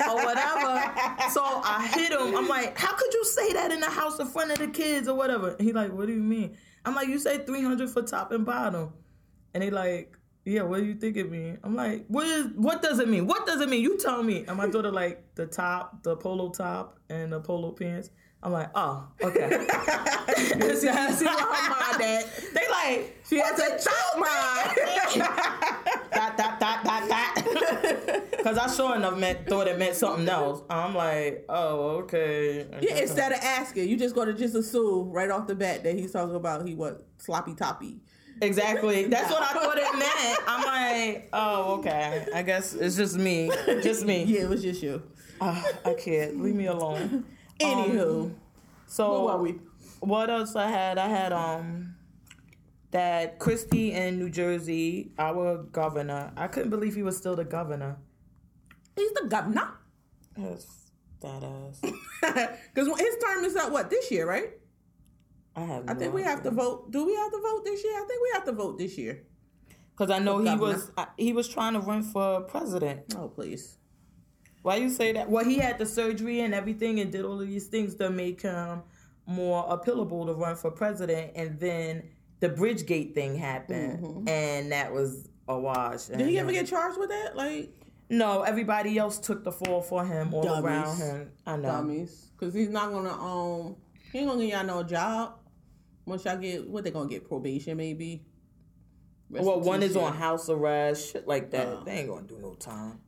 or 0.08 0.16
whatever. 0.16 0.84
So 1.30 1.42
I 1.42 1.90
hit 1.94 2.12
him. 2.12 2.36
I'm 2.36 2.48
like, 2.48 2.78
how 2.78 2.94
could 2.94 3.12
you 3.12 3.24
say 3.24 3.52
that 3.52 3.70
in 3.70 3.80
the 3.80 3.90
house 3.90 4.18
in 4.18 4.26
front 4.26 4.50
of 4.50 4.58
the 4.58 4.68
kids 4.68 5.08
or 5.08 5.14
whatever? 5.14 5.50
And 5.50 5.60
he 5.60 5.72
like, 5.72 5.92
what 5.92 6.06
do 6.06 6.14
you 6.14 6.22
mean? 6.22 6.56
I'm 6.84 6.94
like, 6.94 7.08
you 7.08 7.18
say 7.18 7.38
300 7.38 7.90
for 7.90 8.02
top 8.02 8.32
and 8.32 8.46
bottom. 8.46 8.92
And 9.52 9.62
he 9.62 9.70
like, 9.70 10.16
yeah, 10.44 10.62
what 10.62 10.80
do 10.80 10.86
you 10.86 10.94
think 10.94 11.16
it 11.16 11.30
mean? 11.30 11.58
I'm 11.62 11.74
like, 11.74 12.06
what 12.08 12.26
is 12.26 12.46
what 12.54 12.80
does 12.82 12.98
it 12.98 13.08
mean? 13.08 13.26
What 13.26 13.46
does 13.46 13.60
it 13.60 13.68
mean? 13.68 13.82
You 13.82 13.98
tell 13.98 14.22
me. 14.22 14.44
And 14.46 14.56
my 14.56 14.68
daughter 14.68 14.90
like 14.90 15.22
the 15.34 15.46
top, 15.46 16.02
the 16.02 16.16
polo 16.16 16.50
top 16.50 16.98
and 17.10 17.32
the 17.32 17.40
polo 17.40 17.72
pants. 17.72 18.10
I'm 18.42 18.52
like, 18.52 18.70
oh, 18.74 19.08
okay. 19.22 19.48
See, 20.36 20.58
you 20.58 20.76
see 20.76 20.86
what 20.86 21.40
her 21.40 21.70
mind 21.70 22.02
at? 22.02 22.40
they 22.54 22.68
like, 22.70 23.18
She 23.28 23.38
has 23.38 23.58
a 23.58 23.78
chop 23.82 24.18
mind. 24.18 24.76
dot 26.12 26.36
dot 26.36 26.60
dot 26.60 26.84
dot 26.84 27.08
dot. 27.08 28.24
Because 28.30 28.58
I 28.58 28.72
sure 28.74 28.94
enough 28.96 29.18
meant 29.18 29.48
thought 29.48 29.66
it 29.66 29.78
meant 29.78 29.96
something 29.96 30.28
else. 30.28 30.62
I'm 30.70 30.94
like, 30.94 31.44
oh, 31.48 32.02
okay. 32.02 32.66
Yeah, 32.80 32.96
instead 32.98 33.32
of 33.32 33.38
asking, 33.42 33.88
you 33.88 33.96
just 33.96 34.14
gonna 34.14 34.32
just 34.32 34.54
assume 34.54 35.10
right 35.10 35.30
off 35.30 35.46
the 35.48 35.56
bat 35.56 35.82
that 35.82 35.96
he's 35.96 36.12
talking 36.12 36.36
about 36.36 36.66
he 36.66 36.74
was 36.74 37.02
sloppy 37.18 37.54
toppy. 37.54 38.00
Exactly. 38.40 39.06
That's 39.06 39.30
what 39.30 39.42
I 39.42 39.52
thought 39.60 39.78
it 39.78 39.98
meant. 39.98 40.38
I'm 40.46 40.64
like, 40.64 41.28
oh, 41.32 41.78
okay. 41.78 42.26
I 42.32 42.42
guess 42.42 42.72
it's 42.74 42.96
just 42.96 43.16
me. 43.16 43.50
Just 43.82 44.04
me. 44.04 44.24
Yeah, 44.24 44.42
it 44.42 44.48
was 44.48 44.62
just 44.62 44.82
you. 44.82 45.02
Ah, 45.40 45.64
I 45.84 45.94
can't. 45.94 46.40
Leave 46.40 46.54
me 46.54 46.66
alone. 46.66 47.24
Anywho, 47.60 48.34
So 48.86 49.24
where 49.24 49.36
were 49.36 49.42
we? 49.42 49.58
What 50.00 50.30
else 50.30 50.54
I 50.56 50.68
had? 50.70 50.98
I 50.98 51.08
had 51.08 51.32
um 51.32 51.94
that 52.90 53.38
Christie 53.38 53.92
in 53.92 54.18
New 54.18 54.30
Jersey, 54.30 55.12
our 55.18 55.58
governor. 55.64 56.32
I 56.36 56.46
couldn't 56.48 56.70
believe 56.70 56.94
he 56.94 57.02
was 57.02 57.16
still 57.16 57.36
the 57.36 57.44
governor. 57.44 57.98
He's 58.96 59.12
the 59.12 59.26
governor. 59.28 59.68
Yes. 60.36 60.90
That 61.20 61.42
ass. 61.42 61.80
Because 62.74 62.88
his 63.00 63.16
term 63.24 63.44
is 63.44 63.56
up 63.56 63.72
what 63.72 63.90
this 63.90 64.10
year, 64.10 64.28
right? 64.28 64.50
I 65.56 65.62
have. 65.62 65.84
I 65.88 65.94
think 65.94 66.14
we 66.14 66.22
have 66.22 66.42
to 66.44 66.50
vote. 66.52 66.90
Do 66.92 67.04
we 67.04 67.14
have 67.16 67.30
to 67.32 67.40
vote 67.40 67.64
this 67.64 67.82
year? 67.82 67.94
I 67.94 68.04
think 68.06 68.22
we 68.22 68.30
have 68.34 68.44
to 68.44 68.52
vote 68.52 68.78
this 68.78 68.96
year. 68.96 69.24
Because 69.92 70.10
I 70.12 70.20
know 70.20 70.38
he 70.38 70.44
governor. 70.44 70.74
was 70.74 70.92
I- 70.96 71.08
he 71.16 71.32
was 71.32 71.48
trying 71.48 71.72
to 71.72 71.80
run 71.80 72.04
for 72.04 72.42
president. 72.42 73.14
Oh 73.16 73.28
please. 73.28 73.78
Why 74.68 74.76
you 74.76 74.90
say 74.90 75.12
that? 75.12 75.30
Well, 75.30 75.46
he 75.46 75.56
had 75.56 75.78
the 75.78 75.86
surgery 75.86 76.40
and 76.40 76.52
everything, 76.52 77.00
and 77.00 77.10
did 77.10 77.24
all 77.24 77.40
of 77.40 77.48
these 77.48 77.68
things 77.68 77.94
to 77.94 78.10
make 78.10 78.42
him 78.42 78.82
more 79.24 79.66
appealable 79.66 80.26
to 80.26 80.34
run 80.34 80.56
for 80.56 80.70
president. 80.70 81.32
And 81.36 81.58
then 81.58 82.02
the 82.40 82.50
Bridgegate 82.50 83.14
thing 83.14 83.34
happened, 83.34 84.28
and 84.28 84.70
that 84.70 84.92
was 84.92 85.30
a 85.48 85.58
wash. 85.58 86.00
Mm-hmm. 86.00 86.18
Did 86.18 86.28
he 86.28 86.38
ever 86.38 86.52
get 86.52 86.66
charged 86.66 86.98
with 86.98 87.08
that? 87.08 87.34
Like 87.34 87.70
No, 88.10 88.42
everybody 88.42 88.98
else 88.98 89.18
took 89.18 89.42
the 89.42 89.52
fall 89.52 89.80
for 89.80 90.04
him 90.04 90.34
all 90.34 90.42
Dummies. 90.42 90.62
around 90.62 90.98
him. 90.98 91.30
I 91.46 91.56
know. 91.56 91.62
dummies, 91.62 92.30
because 92.38 92.52
he's 92.52 92.68
not 92.68 92.92
gonna 92.92 93.14
um 93.14 93.74
he 94.12 94.18
ain't 94.18 94.28
gonna 94.28 94.42
give 94.42 94.50
y'all 94.50 94.64
no 94.64 94.82
job. 94.82 95.32
Once 96.04 96.26
y'all 96.26 96.36
get 96.36 96.68
what 96.68 96.84
they 96.84 96.90
gonna 96.90 97.08
get 97.08 97.26
probation 97.26 97.78
maybe. 97.78 98.26
Well, 99.30 99.60
one 99.62 99.82
is 99.82 99.96
on 99.96 100.14
house 100.14 100.50
arrest, 100.50 101.14
shit 101.14 101.26
like 101.26 101.52
that. 101.52 101.66
Oh. 101.68 101.82
They 101.86 102.00
ain't 102.00 102.08
gonna 102.10 102.26
do 102.26 102.38
no 102.38 102.52
time. 102.52 103.00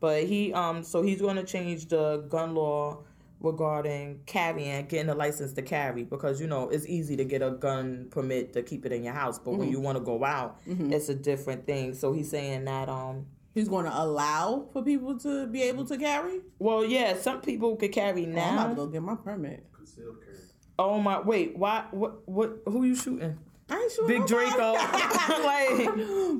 But 0.00 0.24
he, 0.24 0.52
um, 0.52 0.82
so 0.84 1.02
he's 1.02 1.20
gonna 1.20 1.44
change 1.44 1.86
the 1.88 2.18
gun 2.28 2.54
law 2.54 3.02
regarding 3.40 4.20
carrying, 4.26 4.86
getting 4.86 5.08
a 5.10 5.14
license 5.14 5.52
to 5.54 5.62
carry, 5.62 6.02
because 6.04 6.40
you 6.40 6.46
know 6.46 6.68
it's 6.68 6.86
easy 6.86 7.16
to 7.16 7.24
get 7.24 7.40
a 7.42 7.50
gun 7.52 8.08
permit 8.10 8.52
to 8.52 8.62
keep 8.62 8.84
it 8.86 8.92
in 8.92 9.04
your 9.04 9.12
house, 9.14 9.38
but 9.38 9.52
Mm-hmm. 9.52 9.60
when 9.60 9.70
you 9.70 9.80
want 9.80 9.96
to 9.98 10.04
go 10.04 10.24
out, 10.24 10.58
it's 10.66 11.08
a 11.08 11.14
different 11.14 11.66
thing. 11.66 11.94
So 11.94 12.12
he's 12.12 12.30
saying 12.30 12.64
that, 12.66 12.88
um, 12.88 13.26
He's 13.54 13.68
gonna 13.68 13.92
allow 13.92 14.66
for 14.72 14.82
people 14.82 15.18
to 15.20 15.46
be 15.48 15.62
able 15.62 15.84
to 15.86 15.96
carry. 15.96 16.40
well, 16.60 16.84
yeah, 16.84 17.16
some 17.16 17.40
people 17.40 17.74
could 17.76 17.90
carry 17.92 18.24
Oh, 18.26 18.38
I'm 18.40 18.54
about 18.54 18.68
to 18.70 18.74
go 18.76 18.86
get 18.86 19.02
my 19.02 19.16
permit. 19.16 19.66
Concealed 19.74 20.16
carry. 20.24 20.36
Oh 20.78 21.00
my, 21.00 21.18
wait, 21.20 21.56
why? 21.56 21.86
What? 21.90 22.28
What? 22.28 22.58
Who 22.66 22.84
you 22.84 22.94
shooting? 22.94 23.36
I 23.70 23.76
ain't 23.76 23.92
sure. 23.92 24.08
Big. 24.08 24.26
Draco. 24.26 24.72
like, 24.72 25.86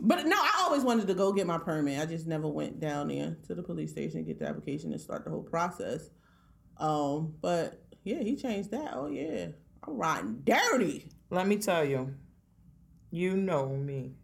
But 0.03 0.27
no, 0.27 0.37
I 0.37 0.63
always 0.65 0.83
wanted 0.83 1.07
to 1.09 1.15
go 1.15 1.33
get 1.33 1.47
my 1.47 1.59
permit. 1.59 2.01
I 2.01 2.07
just 2.07 2.27
never 2.27 2.49
went 2.49 2.81
down 2.81 3.09
there 3.09 3.37
to 3.47 3.55
the 3.55 3.63
police 3.63 3.91
station, 3.91 4.25
get 4.25 4.39
the 4.39 4.47
application, 4.47 4.93
and 4.93 5.01
start 5.01 5.25
the 5.25 5.31
whole 5.31 5.43
process. 5.43 6.11
Um, 6.79 7.35
but 7.41 7.83
yeah, 8.05 8.21
he 8.23 8.37
changed 8.37 8.71
that. 8.71 8.93
Oh 8.95 9.09
yeah, 9.09 9.49
I'm 9.87 9.97
riding 9.97 10.43
dirty. 10.45 11.09
Let 11.31 11.47
me 11.47 11.57
tell 11.57 11.85
you, 11.85 12.15
you 13.11 13.37
know 13.37 13.69
me. 13.69 14.15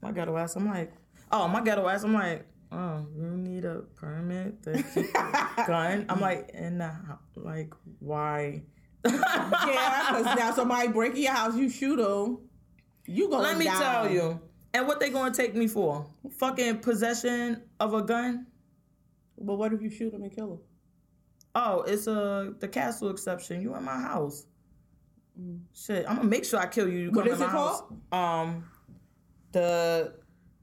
My 0.00 0.12
ghetto 0.12 0.36
ass, 0.36 0.56
I'm 0.56 0.66
like, 0.66 0.92
oh, 1.30 1.46
my 1.48 1.60
ghetto 1.62 1.86
ass, 1.86 2.04
I'm 2.04 2.14
like, 2.14 2.46
oh, 2.72 3.06
you 3.14 3.36
need 3.36 3.64
a 3.66 3.82
permit 3.96 4.62
to 4.62 4.82
keep 4.82 5.14
a 5.14 5.64
gun? 5.66 6.06
I'm 6.08 6.20
like, 6.20 6.52
the 6.52 6.86
house, 7.06 7.18
like, 7.36 7.74
why? 7.98 8.62
Yeah, 9.04 10.06
because 10.10 10.36
now 10.36 10.52
somebody 10.52 10.88
break 10.88 11.12
in 11.16 11.22
your 11.22 11.32
house, 11.32 11.56
you 11.56 11.68
shoot 11.70 11.96
them. 11.96 12.38
You 13.06 13.28
gonna 13.28 13.42
Let 13.42 13.58
me 13.58 13.64
down. 13.64 13.80
tell 13.80 14.10
you. 14.10 14.40
And 14.72 14.86
what 14.86 15.00
they 15.00 15.10
gonna 15.10 15.34
take 15.34 15.54
me 15.54 15.66
for? 15.66 16.06
Fucking 16.38 16.78
possession 16.78 17.62
of 17.80 17.94
a 17.94 18.02
gun? 18.02 18.46
But 19.38 19.54
what 19.56 19.72
if 19.72 19.82
you 19.82 19.90
shoot 19.90 20.12
them 20.12 20.22
and 20.22 20.34
kill 20.34 20.48
them? 20.48 20.58
Oh, 21.54 21.82
it's 21.82 22.06
a 22.06 22.54
the 22.60 22.68
castle 22.68 23.10
exception. 23.10 23.60
You 23.62 23.74
in 23.74 23.84
my 23.84 23.98
house. 23.98 24.46
Shit, 25.74 26.04
I'm 26.08 26.16
gonna 26.16 26.28
make 26.28 26.44
sure 26.44 26.60
I 26.60 26.66
kill 26.66 26.88
you. 26.88 26.98
You 26.98 27.10
What 27.10 27.26
is 27.26 27.40
it 27.40 27.48
house. 27.48 27.82
Um, 28.12 28.64
the 29.52 30.12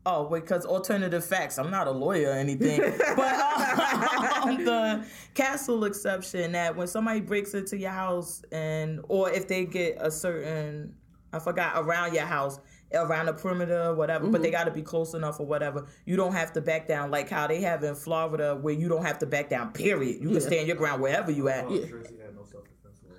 oh 0.07 0.27
wait, 0.27 0.43
because 0.43 0.65
alternative 0.65 1.23
facts. 1.23 1.59
I'm 1.59 1.69
not 1.69 1.87
a 1.87 1.91
lawyer 1.91 2.29
or 2.29 2.33
anything, 2.33 2.79
but 3.15 3.33
um, 4.43 4.63
the 4.63 5.05
castle 5.33 5.83
exception 5.83 6.53
that 6.53 6.75
when 6.75 6.87
somebody 6.87 7.19
breaks 7.19 7.53
into 7.53 7.77
your 7.77 7.91
house 7.91 8.43
and 8.51 9.01
or 9.09 9.29
if 9.29 9.47
they 9.47 9.65
get 9.65 9.97
a 9.99 10.09
certain 10.09 10.95
I 11.33 11.39
forgot 11.39 11.73
around 11.75 12.15
your 12.15 12.25
house 12.25 12.59
around 12.93 13.25
the 13.25 13.33
perimeter 13.33 13.93
whatever 13.93 14.27
but 14.27 14.41
they 14.41 14.49
got 14.49 14.63
to 14.63 14.71
be 14.71 14.81
close 14.81 15.13
enough 15.13 15.41
or 15.41 15.45
whatever 15.45 15.85
you 16.05 16.15
don't 16.15 16.31
have 16.31 16.53
to 16.53 16.61
back 16.61 16.87
down 16.87 17.11
like 17.11 17.29
how 17.29 17.45
they 17.45 17.59
have 17.59 17.83
in 17.83 17.93
florida 17.93 18.55
where 18.55 18.73
you 18.73 18.87
don't 18.87 19.03
have 19.03 19.19
to 19.19 19.25
back 19.25 19.49
down 19.49 19.73
period. 19.73 20.21
You 20.21 20.29
can 20.29 20.39
stand 20.39 20.67
your 20.67 20.77
ground 20.77 21.01
wherever 21.01 21.29
you 21.29 21.49
at. 21.49 21.65
Oh, 21.65 21.77
Jersey 21.85 22.15
had 22.23 22.33
no 22.33 22.45
self-defense 22.45 23.01
law. 23.09 23.17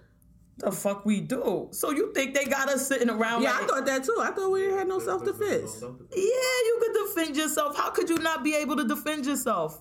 The 0.58 0.72
fuck 0.72 1.06
we 1.06 1.20
do 1.20 1.68
so 1.70 1.90
you 1.90 2.12
think 2.14 2.34
they 2.34 2.44
got 2.44 2.68
us 2.68 2.86
sitting 2.88 3.08
around 3.08 3.42
Yeah, 3.42 3.52
like, 3.52 3.62
I 3.62 3.66
thought 3.66 3.86
that 3.86 4.04
too. 4.04 4.16
I 4.20 4.30
thought 4.32 4.50
we 4.50 4.60
didn't 4.62 4.88
no 4.88 4.98
self 4.98 5.24
defense. 5.24 5.80
Yeah, 5.80 5.88
you 6.16 6.80
could 6.82 7.14
defend 7.14 7.36
yourself. 7.36 7.76
How 7.76 7.90
could 7.90 8.10
you 8.10 8.18
not 8.18 8.42
be 8.42 8.54
able 8.56 8.76
to 8.76 8.84
defend 8.84 9.24
yourself? 9.26 9.80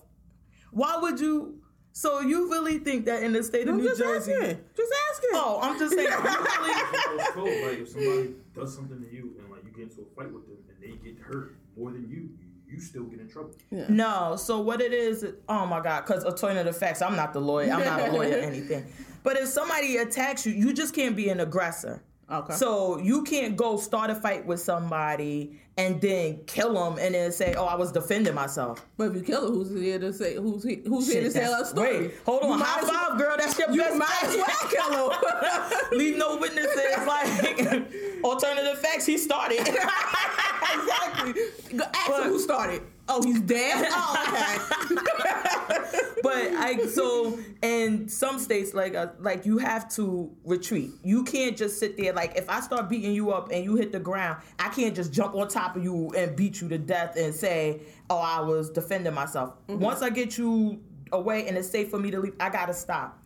Why 0.70 0.96
would 0.96 1.18
you? 1.18 1.60
So 1.92 2.20
you 2.20 2.48
really 2.50 2.78
think 2.78 3.06
that 3.06 3.24
in 3.24 3.32
the 3.32 3.42
state 3.42 3.66
of 3.66 3.74
I'm 3.74 3.80
New 3.80 3.88
just 3.88 3.98
Jersey? 4.00 4.32
asking. 4.34 4.60
Just 4.76 4.92
asking. 5.10 5.30
Oh, 5.32 5.58
I'm 5.62 5.78
just 5.80 5.94
saying. 5.94 6.08
really- 6.22 7.18
It's 7.18 7.30
code, 7.30 7.64
like 7.64 7.78
if 7.80 7.88
somebody 7.88 8.34
does 8.54 8.74
something 8.74 9.00
to 9.02 9.10
you 9.12 9.34
and 9.40 9.50
like 9.50 9.64
you 9.64 9.70
get 9.72 9.90
into 9.90 10.02
a 10.02 10.14
fight 10.14 10.32
with 10.32 10.46
them 10.46 10.58
and 10.68 10.78
they 10.80 10.96
get 11.04 11.18
hurt 11.20 11.56
more 11.76 11.90
than 11.90 12.08
you, 12.08 12.30
you, 12.38 12.47
you 12.78 12.84
still 12.84 13.04
get 13.04 13.20
in 13.20 13.28
trouble. 13.28 13.54
no. 13.70 14.36
So 14.36 14.60
what 14.60 14.80
it 14.80 14.92
is? 14.92 15.24
Oh 15.48 15.66
my 15.66 15.80
God! 15.80 16.06
Because 16.06 16.24
alternative 16.24 16.76
facts. 16.76 17.02
I'm 17.02 17.16
not 17.16 17.32
the 17.32 17.40
lawyer. 17.40 17.72
I'm 17.72 17.84
not 17.84 18.08
a 18.08 18.12
lawyer 18.12 18.38
or 18.38 18.40
anything. 18.52 18.86
But 19.24 19.36
if 19.36 19.48
somebody 19.48 19.96
attacks 19.96 20.46
you, 20.46 20.52
you 20.52 20.72
just 20.72 20.94
can't 20.94 21.16
be 21.16 21.28
an 21.28 21.40
aggressor. 21.40 22.02
Okay. 22.30 22.52
So 22.54 22.98
you 22.98 23.24
can't 23.24 23.56
go 23.56 23.78
start 23.78 24.10
a 24.10 24.14
fight 24.14 24.44
with 24.44 24.60
somebody 24.60 25.58
and 25.78 25.98
then 26.00 26.40
kill 26.46 26.74
them 26.74 26.98
and 26.98 27.14
then 27.14 27.32
say, 27.32 27.54
"Oh, 27.54 27.64
I 27.64 27.74
was 27.74 27.90
defending 27.90 28.34
myself." 28.34 28.84
But 28.98 29.04
if 29.10 29.14
you 29.14 29.22
kill 29.22 29.42
her, 29.42 29.48
who's 29.48 29.70
here 29.80 29.98
to 29.98 30.12
say? 30.12 30.34
Who's 30.34 30.62
he, 30.62 30.82
who's 30.86 31.10
here 31.10 31.22
to 31.22 31.32
tell 31.32 31.52
that's- 31.52 31.70
story? 31.70 31.98
Wait, 32.08 32.14
hold 32.26 32.42
on. 32.42 32.58
High 32.60 32.82
well- 32.82 32.92
five, 32.92 33.18
girl. 33.18 33.34
That's 33.38 33.58
your 33.58 33.70
You 33.70 33.80
best 33.80 33.96
might 33.96 34.24
as 34.24 34.36
well 34.36 34.68
kill 34.68 35.10
her. 35.10 35.90
Leave 35.96 36.18
no 36.18 36.36
witnesses. 36.36 37.06
Like 37.06 37.86
alternative 38.24 38.78
facts, 38.80 39.06
he 39.06 39.16
started. 39.16 39.60
exactly. 39.60 41.34
Ask 41.94 42.08
But- 42.08 42.24
him 42.24 42.30
who 42.32 42.38
started. 42.40 42.82
Oh, 43.08 43.22
he's 43.22 43.40
dead. 43.40 43.88
Oh, 44.00 44.24
okay. 44.28 44.94
but 46.22 46.34
I 46.34 46.86
so 46.86 47.38
in 47.62 48.08
some 48.08 48.38
states 48.38 48.74
like 48.74 48.94
uh, 48.94 49.08
like 49.18 49.46
you 49.46 49.58
have 49.58 49.88
to 49.94 50.30
retreat. 50.44 50.90
You 51.02 51.24
can't 51.24 51.56
just 51.56 51.78
sit 51.78 51.96
there. 51.96 52.12
Like 52.12 52.36
if 52.36 52.48
I 52.48 52.60
start 52.60 52.88
beating 52.88 53.12
you 53.12 53.30
up 53.30 53.50
and 53.50 53.64
you 53.64 53.76
hit 53.76 53.92
the 53.92 53.98
ground, 53.98 54.42
I 54.58 54.68
can't 54.68 54.94
just 54.94 55.12
jump 55.12 55.34
on 55.34 55.48
top 55.48 55.76
of 55.76 55.82
you 55.84 56.10
and 56.16 56.36
beat 56.36 56.60
you 56.60 56.68
to 56.68 56.78
death 56.78 57.16
and 57.16 57.34
say, 57.34 57.82
"Oh, 58.10 58.18
I 58.18 58.40
was 58.40 58.70
defending 58.70 59.14
myself." 59.14 59.54
Once 59.68 60.02
I 60.02 60.10
get 60.10 60.38
you 60.38 60.80
away 61.12 61.46
and 61.48 61.56
it's 61.56 61.68
safe 61.68 61.90
for 61.90 61.98
me 61.98 62.10
to 62.10 62.20
leave, 62.20 62.34
I 62.40 62.50
gotta 62.50 62.74
stop. 62.74 63.18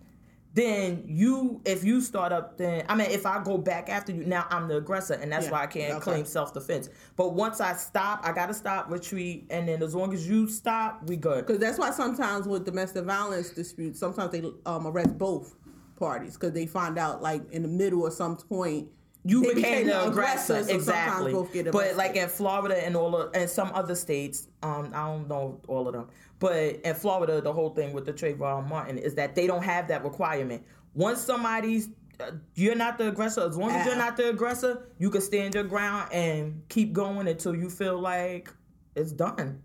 Then 0.54 1.04
you, 1.06 1.62
if 1.64 1.82
you 1.82 2.02
start 2.02 2.30
up, 2.30 2.58
then 2.58 2.84
I 2.88 2.94
mean, 2.94 3.10
if 3.10 3.24
I 3.24 3.42
go 3.42 3.56
back 3.56 3.88
after 3.88 4.12
you, 4.12 4.24
now 4.24 4.46
I'm 4.50 4.68
the 4.68 4.76
aggressor, 4.76 5.14
and 5.14 5.32
that's 5.32 5.46
Yeah, 5.46 5.52
why 5.52 5.62
I 5.62 5.66
can't 5.66 5.94
okay. 5.94 6.02
claim 6.02 6.24
self 6.26 6.52
defense. 6.52 6.90
But 7.16 7.32
once 7.32 7.60
I 7.60 7.72
stop, 7.74 8.20
I 8.22 8.32
gotta 8.32 8.52
stop, 8.52 8.90
retreat, 8.90 9.46
and 9.48 9.66
then 9.66 9.82
as 9.82 9.94
long 9.94 10.12
as 10.12 10.28
you 10.28 10.48
stop, 10.48 11.08
we 11.08 11.16
good. 11.16 11.46
Because 11.46 11.58
that's 11.58 11.78
why 11.78 11.90
sometimes 11.90 12.46
with 12.46 12.66
domestic 12.66 13.04
violence 13.04 13.50
disputes, 13.50 13.98
sometimes 13.98 14.30
they 14.32 14.42
um, 14.66 14.86
arrest 14.86 15.16
both 15.16 15.54
parties 15.96 16.34
because 16.34 16.52
they 16.52 16.66
find 16.66 16.98
out 16.98 17.22
like 17.22 17.50
in 17.52 17.62
the 17.62 17.68
middle 17.68 18.02
or 18.02 18.10
some 18.10 18.36
point 18.36 18.88
you 19.24 19.42
they 19.42 19.54
became 19.54 19.86
the 19.86 20.08
aggressor, 20.08 20.64
so 20.64 20.74
exactly. 20.74 21.32
But 21.70 21.96
like 21.96 22.16
in 22.16 22.28
Florida 22.28 22.84
and 22.84 22.96
all 22.96 23.14
of, 23.16 23.34
and 23.34 23.48
some 23.48 23.70
other 23.74 23.94
states, 23.94 24.48
um, 24.62 24.90
I 24.94 25.06
don't 25.06 25.28
know 25.28 25.60
all 25.68 25.86
of 25.86 25.94
them, 25.94 26.08
but 26.40 26.80
in 26.84 26.94
Florida, 26.94 27.40
the 27.40 27.52
whole 27.52 27.70
thing 27.70 27.92
with 27.92 28.04
the 28.04 28.12
Trayvon 28.12 28.68
Martin 28.68 28.98
is 28.98 29.14
that 29.14 29.34
they 29.34 29.46
don't 29.46 29.62
have 29.62 29.88
that 29.88 30.02
requirement. 30.02 30.64
Once 30.94 31.20
somebody's 31.20 31.88
uh, 32.20 32.32
you're 32.54 32.74
not 32.74 32.98
the 32.98 33.08
aggressor. 33.08 33.42
As 33.42 33.56
long 33.56 33.70
as 33.70 33.86
you're 33.86 33.96
not 33.96 34.16
the 34.16 34.28
aggressor, 34.28 34.88
you 34.98 35.08
can 35.08 35.20
stand 35.20 35.54
your 35.54 35.64
ground 35.64 36.12
and 36.12 36.62
keep 36.68 36.92
going 36.92 37.28
until 37.28 37.54
you 37.54 37.70
feel 37.70 37.98
like 37.98 38.52
it's 38.94 39.12
done. 39.12 39.62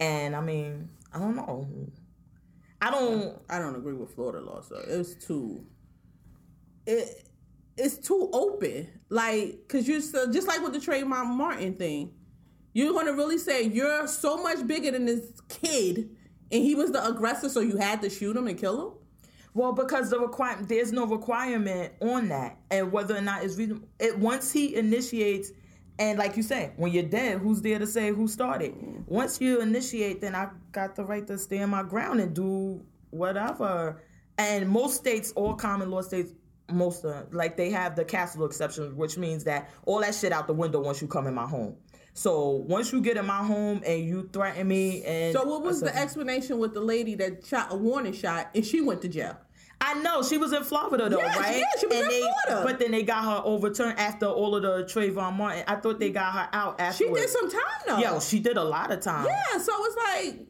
And 0.00 0.34
I 0.34 0.40
mean, 0.40 0.90
I 1.12 1.18
don't 1.20 1.36
know. 1.36 1.68
I 2.82 2.90
don't. 2.90 3.40
I 3.48 3.58
don't 3.58 3.76
agree 3.76 3.94
with 3.94 4.14
Florida 4.14 4.44
law. 4.44 4.60
So 4.60 4.82
it's 4.86 5.14
too 5.14 5.64
it 6.86 7.23
it's 7.76 7.98
too 7.98 8.30
open. 8.32 8.88
Like, 9.08 9.66
cause 9.68 9.86
you're 9.86 10.00
so, 10.00 10.30
just 10.30 10.46
like 10.46 10.62
with 10.62 10.72
the 10.72 10.78
Trayvon 10.78 11.26
Martin 11.26 11.74
thing. 11.74 12.12
You're 12.72 12.92
gonna 12.92 13.12
really 13.12 13.38
say 13.38 13.62
you're 13.62 14.06
so 14.08 14.42
much 14.42 14.66
bigger 14.66 14.90
than 14.90 15.06
this 15.06 15.32
kid, 15.48 16.10
and 16.50 16.62
he 16.62 16.74
was 16.74 16.90
the 16.90 17.06
aggressor, 17.06 17.48
so 17.48 17.60
you 17.60 17.76
had 17.76 18.02
to 18.02 18.10
shoot 18.10 18.36
him 18.36 18.48
and 18.48 18.58
kill 18.58 18.88
him. 18.88 18.94
Well, 19.54 19.72
because 19.72 20.10
the 20.10 20.18
requirement, 20.18 20.68
there's 20.68 20.92
no 20.92 21.06
requirement 21.06 21.92
on 22.00 22.28
that, 22.30 22.58
and 22.72 22.90
whether 22.90 23.16
or 23.16 23.20
not 23.20 23.44
it's 23.44 23.56
reasonable. 23.56 23.86
It 24.00 24.18
once 24.18 24.50
he 24.50 24.74
initiates, 24.74 25.52
and 26.00 26.18
like 26.18 26.36
you 26.36 26.42
say, 26.42 26.72
when 26.76 26.90
you're 26.90 27.04
dead, 27.04 27.38
who's 27.38 27.62
there 27.62 27.78
to 27.78 27.86
say 27.86 28.10
who 28.10 28.26
started? 28.26 28.74
Once 29.06 29.40
you 29.40 29.60
initiate, 29.60 30.20
then 30.20 30.34
I 30.34 30.48
got 30.72 30.96
the 30.96 31.04
right 31.04 31.24
to 31.28 31.38
stand 31.38 31.70
my 31.70 31.84
ground 31.84 32.18
and 32.18 32.34
do 32.34 32.84
whatever. 33.10 34.02
And 34.36 34.68
most 34.68 34.96
states, 34.96 35.32
all 35.36 35.54
common 35.54 35.92
law 35.92 36.02
states, 36.02 36.32
most 36.70 37.04
of 37.04 37.32
like 37.34 37.56
they 37.56 37.70
have 37.70 37.96
the 37.96 38.04
castle 38.04 38.44
exception, 38.44 38.96
which 38.96 39.18
means 39.18 39.44
that 39.44 39.70
all 39.84 40.00
that 40.00 40.14
shit 40.14 40.32
out 40.32 40.46
the 40.46 40.54
window 40.54 40.80
once 40.80 41.02
you 41.02 41.08
come 41.08 41.26
in 41.26 41.34
my 41.34 41.46
home. 41.46 41.76
So 42.14 42.50
once 42.68 42.92
you 42.92 43.00
get 43.00 43.16
in 43.16 43.26
my 43.26 43.42
home 43.44 43.82
and 43.84 44.04
you 44.04 44.30
threaten 44.32 44.68
me, 44.68 45.02
and 45.04 45.32
So 45.34 45.44
what 45.44 45.62
was 45.62 45.80
the 45.80 45.94
explanation 45.94 46.58
with 46.58 46.72
the 46.72 46.80
lady 46.80 47.16
that 47.16 47.44
shot 47.44 47.72
a 47.72 47.76
warning 47.76 48.12
shot 48.12 48.50
and 48.54 48.64
she 48.64 48.80
went 48.80 49.02
to 49.02 49.08
jail? 49.08 49.36
I 49.80 49.94
know 50.00 50.22
she 50.22 50.38
was 50.38 50.52
in 50.52 50.62
Florida 50.62 51.08
though, 51.10 51.18
Yes, 51.18 51.36
right? 51.36 51.56
yeah, 51.58 51.64
she 51.78 51.86
was 51.86 51.96
in 51.96 52.08
they, 52.08 52.20
Florida. 52.20 52.62
But 52.64 52.78
then 52.78 52.92
they 52.92 53.02
got 53.02 53.24
her 53.24 53.42
overturned 53.44 53.98
after 53.98 54.26
all 54.26 54.54
of 54.54 54.62
the 54.62 54.84
Trayvon 54.84 55.34
Martin. 55.34 55.64
I 55.66 55.76
thought 55.76 55.98
they 55.98 56.10
got 56.10 56.32
her 56.32 56.48
out 56.52 56.80
after. 56.80 57.04
She 57.04 57.12
did 57.12 57.28
some 57.28 57.50
time 57.50 57.60
though. 57.86 57.98
Yo, 57.98 58.20
she 58.20 58.38
did 58.38 58.56
a 58.56 58.64
lot 58.64 58.92
of 58.92 59.00
time. 59.00 59.26
yeah, 59.26 59.58
so 59.58 59.72
it's 59.84 59.96
like 59.96 60.46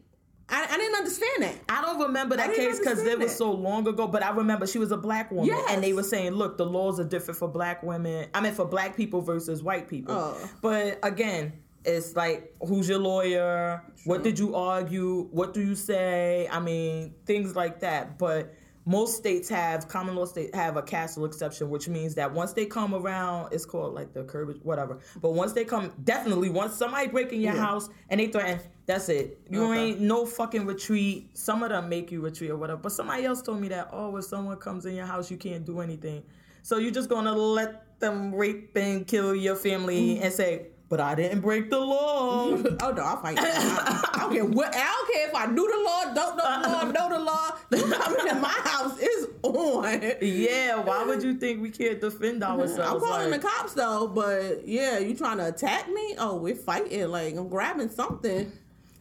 I, 0.47 0.67
I 0.69 0.77
didn't 0.77 0.95
understand 0.95 1.43
that. 1.43 1.55
I 1.69 1.81
don't 1.81 1.99
remember 1.99 2.35
that 2.37 2.53
case 2.53 2.77
because 2.79 3.03
it 3.03 3.17
was 3.17 3.35
so 3.35 3.51
long 3.51 3.87
ago, 3.87 4.07
but 4.07 4.21
I 4.23 4.29
remember 4.29 4.67
she 4.67 4.77
was 4.77 4.91
a 4.91 4.97
black 4.97 5.31
woman, 5.31 5.47
Yes. 5.47 5.65
and 5.69 5.83
they 5.83 5.93
were 5.93 6.03
saying, 6.03 6.33
"Look, 6.33 6.57
the 6.57 6.65
laws 6.65 6.99
are 6.99 7.03
different 7.03 7.39
for 7.39 7.47
black 7.47 7.81
women. 7.81 8.27
I 8.33 8.41
mean, 8.41 8.53
for 8.53 8.65
black 8.65 8.95
people 8.95 9.21
versus 9.21 9.63
white 9.63 9.87
people." 9.89 10.13
Oh. 10.13 10.49
But 10.61 10.99
again, 11.01 11.53
it's 11.83 12.15
like, 12.15 12.53
who's 12.65 12.87
your 12.87 12.99
lawyer? 12.99 13.81
What 14.05 14.23
did 14.23 14.37
you 14.37 14.55
argue? 14.55 15.27
What 15.31 15.53
do 15.53 15.61
you 15.61 15.75
say? 15.75 16.47
I 16.51 16.59
mean, 16.59 17.15
things 17.25 17.55
like 17.55 17.79
that. 17.79 18.17
But 18.19 18.53
most 18.85 19.17
states 19.17 19.49
have 19.49 19.87
common 19.87 20.15
law 20.15 20.25
state 20.25 20.53
have 20.53 20.77
a 20.77 20.81
castle 20.81 21.25
exception, 21.25 21.69
which 21.69 21.89
means 21.89 22.13
that 22.15 22.31
once 22.31 22.53
they 22.53 22.65
come 22.65 22.93
around, 22.93 23.51
it's 23.51 23.65
called 23.65 23.95
like 23.95 24.13
the 24.13 24.23
curb, 24.23 24.59
whatever. 24.61 24.99
But 25.21 25.33
once 25.33 25.53
they 25.53 25.65
come, 25.65 25.91
definitely 26.03 26.49
once 26.49 26.75
somebody 26.75 27.07
break 27.07 27.33
in 27.33 27.41
your 27.41 27.55
Yeah. 27.55 27.65
house 27.65 27.89
and 28.09 28.19
they 28.19 28.27
threaten, 28.27 28.59
that's 28.85 29.09
it. 29.09 29.39
You 29.49 29.63
Okay. 29.63 29.79
ain't 29.79 30.01
no 30.01 30.25
fucking 30.25 30.67
retreat. 30.67 31.31
Some 31.35 31.63
of 31.63 31.69
them 31.69 31.89
make 31.89 32.11
you 32.11 32.21
retreat 32.21 32.51
or 32.51 32.57
whatever. 32.57 32.79
But 32.81 32.91
somebody 32.91 33.25
else 33.25 33.41
told 33.41 33.59
me 33.59 33.69
that, 33.69 33.89
oh, 33.91 34.15
if 34.17 34.25
someone 34.25 34.57
comes 34.57 34.85
in 34.85 34.93
your 34.95 35.07
house, 35.07 35.31
you 35.31 35.37
can't 35.37 35.65
do 35.65 35.79
anything. 35.79 36.21
So 36.61 36.77
you're 36.77 36.91
just 36.91 37.09
gonna 37.09 37.33
let 37.33 37.99
them 37.99 38.33
rape 38.35 38.75
and 38.75 39.07
kill 39.07 39.33
your 39.35 39.55
family 39.55 40.15
mm-hmm. 40.15 40.23
and 40.23 40.33
say, 40.33 40.67
but 40.89 40.99
I 40.99 41.15
didn't 41.15 41.41
break 41.41 41.69
the 41.69 41.79
law. 41.79 42.49
oh 42.81 42.91
no, 42.91 43.01
I'll 43.03 43.17
fight. 43.21 43.37
I, 43.39 44.09
I 44.13 44.19
don't 44.19 44.33
care 44.33 44.45
what. 44.45 44.75
I 44.75 44.83
don't 44.83 45.13
care 45.13 45.27
if 45.29 45.35
I 45.35 45.45
knew 45.47 45.67
the 45.67 45.83
law, 45.83 46.13
don't 46.13 46.37
know 46.37 46.61
the 46.61 46.69
law, 46.69 46.91
know 46.91 47.17
the 47.17 47.23
law. 47.23 47.97
Coming 47.97 48.27
in 48.27 48.41
my 48.41 48.49
house 48.49 48.99
is 48.99 49.27
on. 49.43 50.01
yeah, 50.21 50.75
why 50.77 51.03
would 51.05 51.23
you 51.23 51.35
think 51.35 51.61
we 51.61 51.69
can't 51.69 51.99
defend 51.99 52.43
ourselves? 52.43 53.03
I'm 53.03 53.09
calling 53.09 53.31
Like, 53.31 53.41
the 53.41 53.47
cops 53.47 53.73
though, 53.73 54.07
but 54.07 54.67
yeah, 54.67 54.99
you 54.99 55.15
trying 55.15 55.37
to 55.37 55.47
attack 55.47 55.87
me? 55.89 56.15
Oh, 56.17 56.35
we're 56.37 56.55
fighting. 56.55 57.07
Like 57.09 57.35
I'm 57.35 57.49
grabbing 57.49 57.89
something. 57.89 58.51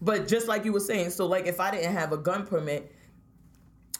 But 0.00 0.28
just 0.28 0.48
like 0.48 0.64
you 0.64 0.72
were 0.72 0.80
saying, 0.80 1.10
so 1.10 1.26
like 1.26 1.46
if 1.46 1.60
I 1.60 1.70
didn't 1.70 1.92
have 1.92 2.12
a 2.12 2.18
gun 2.18 2.46
permit, 2.46 2.93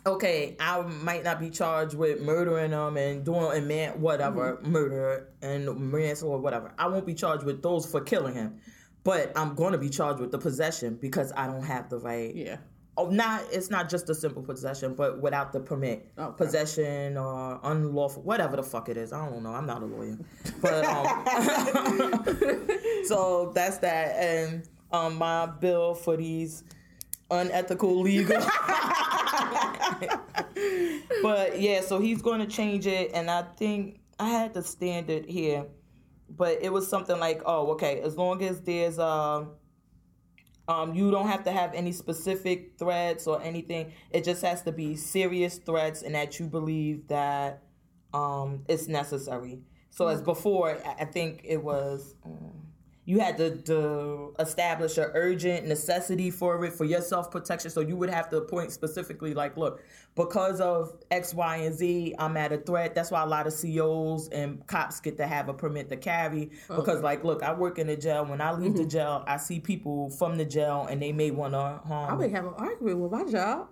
okay, 0.06 0.56
I 0.60 0.82
might 0.82 1.24
not 1.24 1.40
be 1.40 1.50
charged 1.50 1.94
with 1.94 2.20
murdering 2.20 2.72
them 2.72 2.96
and 2.96 3.24
doing 3.24 3.56
a 3.56 3.60
man 3.60 4.00
whatever 4.00 4.60
murder 4.62 5.28
and 5.42 5.66
manslaughter 5.90 6.34
or 6.34 6.38
whatever. 6.38 6.72
I 6.78 6.88
won't 6.88 7.06
be 7.06 7.14
charged 7.14 7.44
with 7.44 7.62
those 7.62 7.86
for 7.86 8.00
killing 8.00 8.34
him, 8.34 8.60
but 9.02 9.32
I'm 9.36 9.54
going 9.54 9.72
to 9.72 9.78
be 9.78 9.88
charged 9.88 10.20
with 10.20 10.30
the 10.30 10.38
possession 10.38 10.98
because 11.00 11.32
I 11.36 11.46
don't 11.46 11.62
have 11.64 11.88
the 11.88 11.98
right. 11.98 12.34
Yeah. 12.34 12.56
Oh, 12.96 13.08
not 13.08 13.42
it's 13.50 13.70
not 13.70 13.88
just 13.88 14.08
a 14.08 14.14
simple 14.14 14.42
possession, 14.42 14.94
but 14.94 15.20
without 15.20 15.52
the 15.52 15.58
permit, 15.58 16.12
Okay. 16.16 16.36
possession 16.36 17.16
or 17.16 17.58
unlawful, 17.64 18.22
whatever 18.22 18.54
the 18.54 18.62
fuck 18.62 18.88
it 18.88 18.96
is. 18.96 19.12
I 19.12 19.28
don't 19.28 19.42
know. 19.42 19.50
I'm 19.52 19.66
not 19.66 19.82
a 19.82 19.86
lawyer, 19.86 20.16
but 20.60 20.84
um, 20.84 22.24
so 23.06 23.50
that's 23.52 23.78
that. 23.78 24.14
And 24.16 24.68
um, 24.92 25.16
my 25.16 25.46
bill 25.46 25.94
for 25.94 26.16
these 26.16 26.62
unethical 27.32 28.00
legal. 28.00 28.40
but 31.22 31.60
yeah, 31.60 31.80
so 31.80 31.98
he's 32.00 32.22
going 32.22 32.40
to 32.40 32.46
change 32.46 32.86
it, 32.86 33.10
and 33.14 33.30
I 33.30 33.42
think 33.56 34.00
I 34.18 34.28
had 34.28 34.54
the 34.54 34.62
standard 34.62 35.26
here, 35.26 35.66
but 36.28 36.58
it 36.62 36.72
was 36.72 36.88
something 36.88 37.18
like, 37.18 37.42
oh, 37.46 37.72
okay, 37.72 38.00
as 38.00 38.16
long 38.16 38.42
as 38.42 38.60
there's 38.62 38.98
um 38.98 39.52
um, 40.66 40.94
you 40.94 41.10
don't 41.10 41.28
have 41.28 41.44
to 41.44 41.52
have 41.52 41.74
any 41.74 41.92
specific 41.92 42.72
threats 42.78 43.26
or 43.26 43.42
anything. 43.42 43.92
It 44.10 44.24
just 44.24 44.42
has 44.42 44.62
to 44.62 44.72
be 44.72 44.96
serious 44.96 45.58
threats 45.58 46.02
and 46.02 46.14
that 46.14 46.40
you 46.40 46.46
believe 46.46 47.06
that 47.08 47.62
um, 48.14 48.64
it's 48.68 48.88
necessary. 48.88 49.60
So 49.90 50.06
as 50.08 50.22
before, 50.22 50.78
I- 50.84 51.02
I 51.02 51.04
think 51.04 51.42
it 51.44 51.62
was 51.62 52.14
um, 52.24 52.63
you 53.06 53.20
had 53.20 53.36
to, 53.36 53.56
to 53.62 54.34
establish 54.38 54.96
an 54.96 55.10
urgent 55.12 55.66
necessity 55.66 56.30
for 56.30 56.64
it 56.64 56.72
for 56.72 56.84
your 56.84 57.02
self 57.02 57.30
protection. 57.30 57.70
So 57.70 57.80
you 57.80 57.96
would 57.96 58.08
have 58.08 58.30
to 58.30 58.40
point 58.40 58.72
specifically, 58.72 59.34
like, 59.34 59.56
look, 59.58 59.82
because 60.14 60.60
of 60.60 60.96
X, 61.10 61.34
Y, 61.34 61.56
and 61.56 61.74
Z, 61.74 62.14
I'm 62.18 62.36
at 62.36 62.52
a 62.52 62.58
threat. 62.58 62.94
That's 62.94 63.10
why 63.10 63.22
a 63.22 63.26
lot 63.26 63.46
of 63.46 63.54
COs 63.60 64.28
and 64.28 64.66
cops 64.66 65.00
get 65.00 65.18
to 65.18 65.26
have 65.26 65.48
a 65.48 65.54
permit 65.54 65.90
to 65.90 65.96
carry. 65.96 66.50
Oh. 66.70 66.76
Because, 66.76 67.02
like, 67.02 67.24
look, 67.24 67.42
I 67.42 67.52
work 67.52 67.78
in 67.78 67.88
the 67.88 67.96
jail. 67.96 68.24
When 68.24 68.40
I 68.40 68.52
leave 68.52 68.74
the 68.74 68.80
mm-hmm. 68.80 68.88
jail, 68.88 69.24
I 69.26 69.36
see 69.36 69.60
people 69.60 70.08
from 70.10 70.38
the 70.38 70.44
jail, 70.46 70.86
and 70.88 71.02
they 71.02 71.12
may 71.12 71.30
want 71.30 71.52
to 71.52 71.58
harm. 71.58 71.84
I 71.90 72.06
harm. 72.06 72.20
be 72.20 72.28
having 72.28 72.50
an 72.50 72.56
argument 72.56 72.98
with 73.00 73.12
my 73.12 73.30
job. 73.30 73.68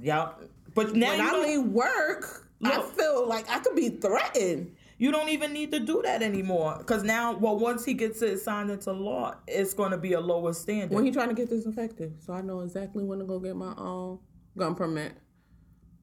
yeah, 0.00 0.30
but 0.74 0.94
now 0.94 1.10
When 1.10 1.20
I 1.20 1.32
leave 1.38 1.66
work, 1.66 2.48
I 2.64 2.80
feel 2.80 3.28
like 3.28 3.48
I 3.50 3.58
could 3.58 3.76
be 3.76 3.90
threatened. 3.90 4.74
You 4.98 5.10
don't 5.12 5.28
even 5.28 5.52
need 5.52 5.72
to 5.72 5.80
do 5.80 6.02
that 6.02 6.22
anymore. 6.22 6.76
Because 6.78 7.02
now, 7.02 7.32
well, 7.36 7.58
once 7.58 7.84
he 7.84 7.94
gets 7.94 8.22
it 8.22 8.38
signed 8.38 8.70
into 8.70 8.92
law, 8.92 9.34
it's 9.46 9.74
going 9.74 9.90
to 9.90 9.98
be 9.98 10.12
a 10.12 10.20
lower 10.20 10.52
standard. 10.52 10.94
When 10.94 11.04
he 11.04 11.10
trying 11.10 11.28
to 11.28 11.34
get 11.34 11.50
this 11.50 11.66
effective, 11.66 12.12
so 12.20 12.32
I 12.32 12.40
know 12.40 12.60
exactly 12.60 13.04
when 13.04 13.18
to 13.18 13.24
go 13.24 13.38
get 13.38 13.56
my 13.56 13.74
own 13.76 14.18
gun 14.56 14.74
permit. 14.74 15.12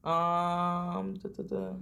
Um. 0.04 1.14
duh, 1.22 1.28
duh, 1.28 1.42
duh. 1.42 1.72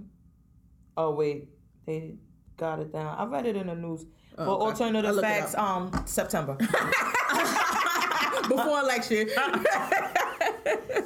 Oh 0.97 1.11
wait, 1.11 1.49
they 1.85 2.15
got 2.57 2.79
it 2.79 2.91
down. 2.93 3.17
I 3.17 3.25
read 3.25 3.45
it 3.47 3.55
in 3.55 3.67
the 3.67 3.75
news. 3.75 4.05
well, 4.37 4.49
Oh, 4.49 4.55
okay. 4.67 4.83
Alternative 4.83 5.19
facts. 5.19 5.55
Um, 5.55 5.91
September. 6.05 6.55
Before 8.47 8.79
election. 8.79 9.29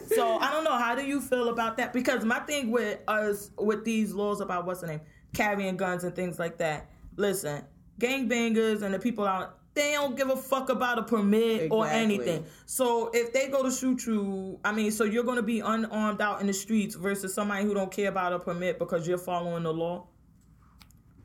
so 0.07 0.37
I 0.39 0.49
don't 0.51 0.63
know. 0.63 0.77
How 0.77 0.95
do 0.95 1.03
you 1.05 1.21
feel 1.21 1.49
about 1.49 1.77
that? 1.77 1.93
Because 1.93 2.25
my 2.25 2.39
thing 2.39 2.71
with 2.71 2.99
us 3.07 3.51
with 3.57 3.85
these 3.85 4.13
laws 4.13 4.41
about 4.41 4.65
what's 4.65 4.81
the 4.81 4.87
name, 4.87 5.01
carrying 5.36 5.78
guns 5.78 6.04
and 6.04 6.15
things 6.15 6.39
like 6.39 6.58
that. 6.58 6.89
Listen, 7.17 7.63
gangbangers 8.00 8.82
and 8.82 8.93
the 8.93 9.00
people 9.00 9.26
out. 9.26 9.60
They 9.74 9.91
don't 9.91 10.15
give 10.15 10.30
a 10.30 10.38
fuck 10.38 10.69
about 10.69 11.00
a 11.00 11.04
permit 11.04 11.69
or 11.69 11.86
anything. 11.86 12.45
So 12.65 13.12
if 13.13 13.34
they 13.34 13.50
go 13.50 13.62
to 13.62 13.69
shoot 13.69 14.06
you, 14.06 14.58
I 14.63 14.71
mean, 14.71 14.89
so 14.89 15.04
you're 15.04 15.26
going 15.26 15.36
to 15.36 15.43
be 15.43 15.60
unarmed 15.60 16.21
out 16.21 16.39
in 16.39 16.48
the 16.48 16.54
streets 16.54 16.95
versus 16.95 17.34
somebody 17.34 17.65
who 17.65 17.74
don't 17.74 17.91
care 17.91 18.08
about 18.08 18.32
a 18.32 18.39
permit 18.39 18.80
because 18.80 19.06
you're 19.06 19.17
following 19.17 19.63
the 19.63 19.74
law. 19.74 20.08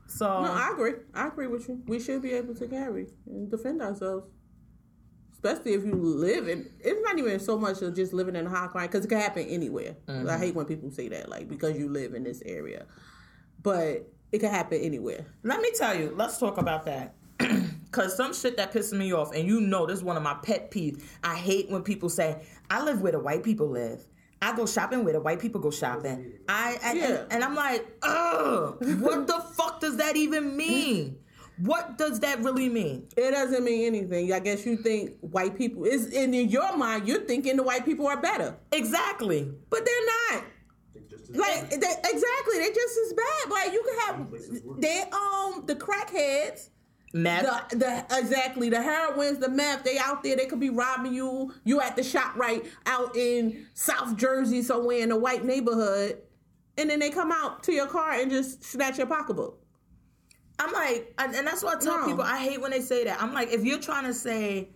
So 0.07 0.25
No, 0.25 0.51
I 0.51 0.71
agree. 0.73 0.93
I 1.13 1.27
agree 1.27 1.47
with 1.47 1.69
you. 1.69 1.81
We 1.87 1.99
should 2.01 2.21
be 2.21 2.33
able 2.33 2.53
to 2.55 2.67
carry 2.67 3.07
and 3.25 3.49
defend 3.49 3.81
ourselves. 3.81 4.27
Especially 5.31 5.73
if 5.73 5.85
you 5.85 5.95
live 5.95 6.49
in, 6.49 6.69
it's 6.81 7.01
not 7.03 7.17
even 7.17 7.39
so 7.39 7.57
much 7.57 7.81
of 7.81 7.95
just 7.95 8.13
living 8.13 8.35
in 8.35 8.45
a 8.45 8.49
high 8.49 8.67
crime 8.67 8.87
because 8.87 9.05
it 9.05 9.07
can 9.07 9.19
happen 9.19 9.47
anywhere. 9.47 9.95
I 10.07 10.11
mm-hmm. 10.11 10.39
hate 10.39 10.55
when 10.55 10.65
people 10.65 10.91
say 10.91 11.07
that, 11.07 11.29
like 11.29 11.47
because 11.47 11.77
you 11.77 11.89
live 11.89 12.13
in 12.13 12.23
this 12.23 12.43
area, 12.45 12.85
but 13.63 14.07
it 14.31 14.39
can 14.39 14.49
happen 14.49 14.79
anywhere. 14.81 15.25
Let 15.43 15.61
me 15.61 15.71
tell 15.75 15.97
you, 15.97 16.13
let's 16.15 16.37
talk 16.37 16.57
about 16.57 16.85
that. 16.85 17.15
Cause 17.91 18.15
some 18.15 18.33
shit 18.33 18.55
that 18.57 18.71
pisses 18.71 18.97
me 18.97 19.11
off, 19.13 19.33
and 19.35 19.45
you 19.47 19.59
know 19.59 19.85
this 19.85 19.97
is 19.97 20.03
one 20.03 20.15
of 20.15 20.23
my 20.23 20.35
pet 20.35 20.71
peeves. 20.71 21.03
I 21.23 21.35
hate 21.35 21.69
when 21.69 21.81
people 21.83 22.07
say, 22.09 22.41
I 22.69 22.83
live 22.83 23.01
where 23.01 23.11
the 23.11 23.19
white 23.19 23.43
people 23.43 23.67
live. 23.69 24.05
I 24.41 24.55
go 24.55 24.65
shopping 24.65 25.03
where 25.03 25.13
the 25.13 25.19
white 25.19 25.39
people 25.39 25.59
go 25.61 25.69
shopping. 25.71 26.33
I, 26.47 26.77
I 26.83 26.93
Yeah. 26.93 27.05
and, 27.05 27.33
and 27.33 27.43
I'm 27.43 27.53
like, 27.53 27.85
ugh, 28.01 28.77
what 29.01 29.27
the 29.27 29.39
fuck 29.55 29.81
does 29.81 29.97
that 29.97 30.15
even 30.15 30.55
mean? 30.55 31.17
What 31.57 31.97
does 31.97 32.21
that 32.21 32.41
really 32.41 32.69
mean? 32.69 33.07
It 33.17 33.31
doesn't 33.31 33.63
mean 33.63 33.85
anything. 33.85 34.31
I 34.33 34.39
guess 34.39 34.65
you 34.65 34.77
think 34.77 35.17
white 35.19 35.55
people 35.57 35.83
is, 35.83 36.05
and 36.15 36.33
in 36.33 36.49
your 36.49 36.75
mind, 36.75 37.07
you're 37.07 37.21
thinking 37.25 37.57
the 37.57 37.63
white 37.63 37.85
people 37.85 38.07
are 38.07 38.19
better, 38.19 38.55
Exactly. 38.71 39.51
but 39.69 39.85
they're 39.85 40.05
not. 40.39 40.45
They 40.93 41.01
just 41.09 41.29
as 41.29 41.35
Like 41.35 41.69
they, 41.69 41.75
exactly, 41.77 42.57
they're 42.59 42.73
just 42.73 42.99
as 43.07 43.13
bad. 43.13 43.51
Like 43.51 43.71
you 43.73 43.83
can 43.83 44.27
Places 44.27 44.49
have 44.57 44.63
worse. 44.65 44.79
they 44.81 45.03
um 45.11 45.63
the 45.65 45.75
crackheads. 45.75 46.69
Meth. 47.13 47.69
The, 47.71 47.75
the 47.77 48.05
exactly 48.17 48.69
the 48.69 48.81
heroines, 48.81 49.39
the 49.39 49.49
meth, 49.49 49.83
they 49.83 49.97
out 49.97 50.23
there. 50.23 50.37
They 50.37 50.45
could 50.45 50.61
be 50.61 50.69
robbing 50.69 51.13
you. 51.13 51.53
You 51.65 51.81
at 51.81 51.97
the 51.97 52.03
shop 52.03 52.37
right 52.37 52.63
out 52.85 53.17
in 53.17 53.67
South 53.73 54.15
Jersey 54.15 54.61
somewhere 54.61 54.99
in 54.99 55.11
a 55.11 55.17
white 55.17 55.43
neighborhood, 55.43 56.21
and 56.77 56.89
then 56.89 56.99
they 56.99 57.09
come 57.09 57.31
out 57.33 57.63
to 57.63 57.73
your 57.73 57.87
car 57.87 58.11
and 58.13 58.31
just 58.31 58.63
snatch 58.63 58.97
your 58.97 59.07
pocketbook. 59.07 59.57
I'm 60.57 60.71
like, 60.71 61.13
and 61.17 61.35
and 61.35 61.45
that's 61.45 61.63
why 61.63 61.73
I 61.73 61.79
tell 61.79 61.97
No. 61.99 62.05
people 62.07 62.23
I 62.23 62.37
hate 62.37 62.61
when 62.61 62.71
they 62.71 62.81
say 62.81 63.03
that. 63.03 63.21
I'm 63.21 63.33
like, 63.33 63.49
if 63.51 63.65
you're 63.65 63.79
trying 63.79 64.05
to 64.05 64.13
say, 64.13 64.69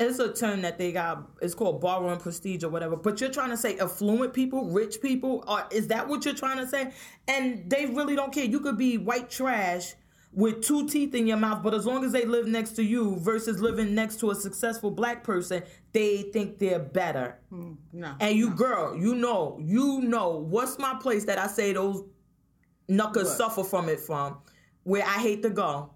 it's 0.00 0.18
a 0.18 0.32
term 0.32 0.62
that 0.62 0.78
they 0.78 0.92
got, 0.92 1.28
it's 1.42 1.54
called 1.54 1.80
borrowing 1.80 2.18
prestige 2.18 2.64
or 2.64 2.70
whatever, 2.70 2.96
but 2.96 3.20
you're 3.20 3.30
trying 3.30 3.50
to 3.50 3.56
say 3.56 3.78
affluent 3.78 4.32
people, 4.32 4.64
rich 4.70 5.00
people, 5.00 5.44
or 5.46 5.66
is 5.70 5.88
that 5.88 6.08
what 6.08 6.24
you're 6.24 6.34
trying 6.34 6.56
to 6.58 6.66
say? 6.66 6.92
And 7.28 7.68
they 7.70 7.86
really 7.86 8.16
don't 8.16 8.32
care. 8.32 8.44
You 8.44 8.60
could 8.60 8.78
be 8.78 8.96
white 8.98 9.30
trash 9.30 9.94
with 10.32 10.62
two 10.62 10.88
teeth 10.88 11.14
in 11.14 11.26
your 11.26 11.36
mouth, 11.36 11.62
but 11.62 11.74
as 11.74 11.84
long 11.86 12.04
as 12.04 12.12
they 12.12 12.24
live 12.24 12.46
next 12.46 12.70
to 12.76 12.82
you 12.84 13.18
versus 13.20 13.60
living 13.60 13.94
next 13.94 14.20
to 14.20 14.30
a 14.30 14.34
successful 14.34 14.90
black 14.90 15.22
person, 15.24 15.62
they 15.92 16.22
think 16.22 16.58
they're 16.58 16.78
better. 16.78 17.38
No, 17.92 18.14
And 18.20 18.36
you, 18.36 18.50
girl, 18.50 18.96
you 18.96 19.14
know, 19.16 19.58
you 19.60 20.00
know, 20.02 20.30
what's 20.38 20.78
my 20.78 20.94
place 21.02 21.24
that 21.26 21.38
I 21.38 21.46
say 21.48 21.72
those 21.72 22.04
knuckers 22.88 23.24
What? 23.28 23.36
suffer 23.36 23.64
from 23.64 23.88
it 23.88 24.00
from, 24.00 24.38
where 24.84 25.02
I 25.04 25.18
hate 25.18 25.42
to 25.42 25.50
go. 25.50 25.90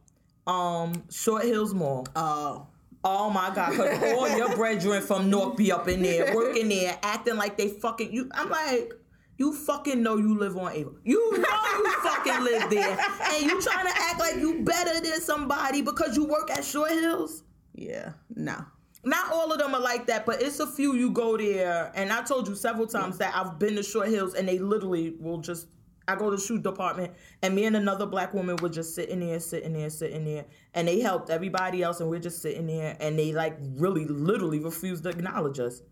Um, 0.46 1.04
Short 1.10 1.44
Hills 1.44 1.72
Mall. 1.72 2.06
oh 2.16 2.66
Oh 3.06 3.28
my 3.28 3.54
god, 3.54 3.72
because 3.72 4.14
all 4.14 4.28
your 4.36 4.56
brethren 4.56 5.02
from 5.02 5.28
North 5.28 5.58
be 5.58 5.70
up 5.70 5.88
in 5.88 6.02
there, 6.02 6.34
working 6.34 6.70
there, 6.70 6.98
acting 7.02 7.36
like 7.36 7.58
they 7.58 7.68
fucking 7.68 8.10
you. 8.10 8.30
I'm 8.32 8.48
like, 8.48 8.94
you 9.36 9.52
fucking 9.52 10.02
know 10.02 10.16
you 10.16 10.38
live 10.38 10.56
on 10.56 10.72
Ava. 10.72 10.90
You 11.04 11.38
know 11.38 11.62
you 11.76 11.92
fucking 12.02 12.44
live 12.44 12.70
there. 12.70 12.98
And 13.32 13.42
you 13.42 13.60
trying 13.60 13.86
to 13.86 13.92
act 13.94 14.18
like 14.18 14.36
you 14.36 14.62
better 14.64 15.00
than 15.00 15.20
somebody 15.20 15.82
because 15.82 16.16
you 16.16 16.24
work 16.24 16.50
at 16.50 16.64
Short 16.64 16.92
Hills? 16.92 17.42
Yeah, 17.74 18.12
no. 18.34 18.64
Not 19.04 19.30
all 19.32 19.52
of 19.52 19.58
them 19.58 19.74
are 19.74 19.80
like 19.80 20.06
that, 20.06 20.24
but 20.24 20.40
it's 20.40 20.60
a 20.60 20.66
few 20.66 20.94
you 20.94 21.10
go 21.10 21.36
there. 21.36 21.92
And 21.94 22.10
I 22.10 22.22
told 22.22 22.48
you 22.48 22.54
several 22.54 22.86
times 22.86 23.18
that 23.18 23.36
I've 23.36 23.58
been 23.58 23.76
to 23.76 23.82
Short 23.82 24.08
Hills 24.08 24.32
and 24.32 24.48
they 24.48 24.58
literally 24.58 25.14
will 25.20 25.38
just 25.38 25.66
I 26.06 26.16
go 26.16 26.30
to 26.30 26.36
the 26.36 26.42
shoe 26.42 26.58
department, 26.58 27.12
and 27.42 27.54
me 27.54 27.64
and 27.64 27.76
another 27.76 28.06
black 28.06 28.34
woman 28.34 28.56
were 28.56 28.68
just 28.68 28.94
sitting 28.94 29.20
there, 29.20 29.40
sitting 29.40 29.72
there, 29.72 29.88
sitting 29.90 30.24
there, 30.24 30.44
and 30.74 30.86
they 30.86 31.00
helped 31.00 31.30
everybody 31.30 31.82
else, 31.82 32.00
and 32.00 32.10
we're 32.10 32.18
just 32.18 32.42
sitting 32.42 32.66
there, 32.66 32.96
and 33.00 33.18
they 33.18 33.32
like 33.32 33.56
really, 33.76 34.04
literally 34.04 34.58
refused 34.58 35.04
to 35.04 35.10
acknowledge 35.10 35.58
us. 35.60 35.82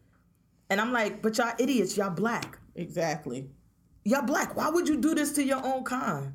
And 0.69 0.81
I'm 0.81 0.93
like, 0.93 1.23
but 1.23 1.39
y'all 1.39 1.55
idiots, 1.59 1.97
y'all 1.97 2.11
black, 2.11 2.59
Exactly. 2.75 3.49
y'all 4.05 4.23
black. 4.23 4.57
Why 4.57 4.69
would 4.71 4.89
you 4.89 4.99
do 5.01 5.15
this 5.15 5.33
to 5.33 5.45
your 5.45 5.65
own 5.65 5.85
kind? 5.85 6.35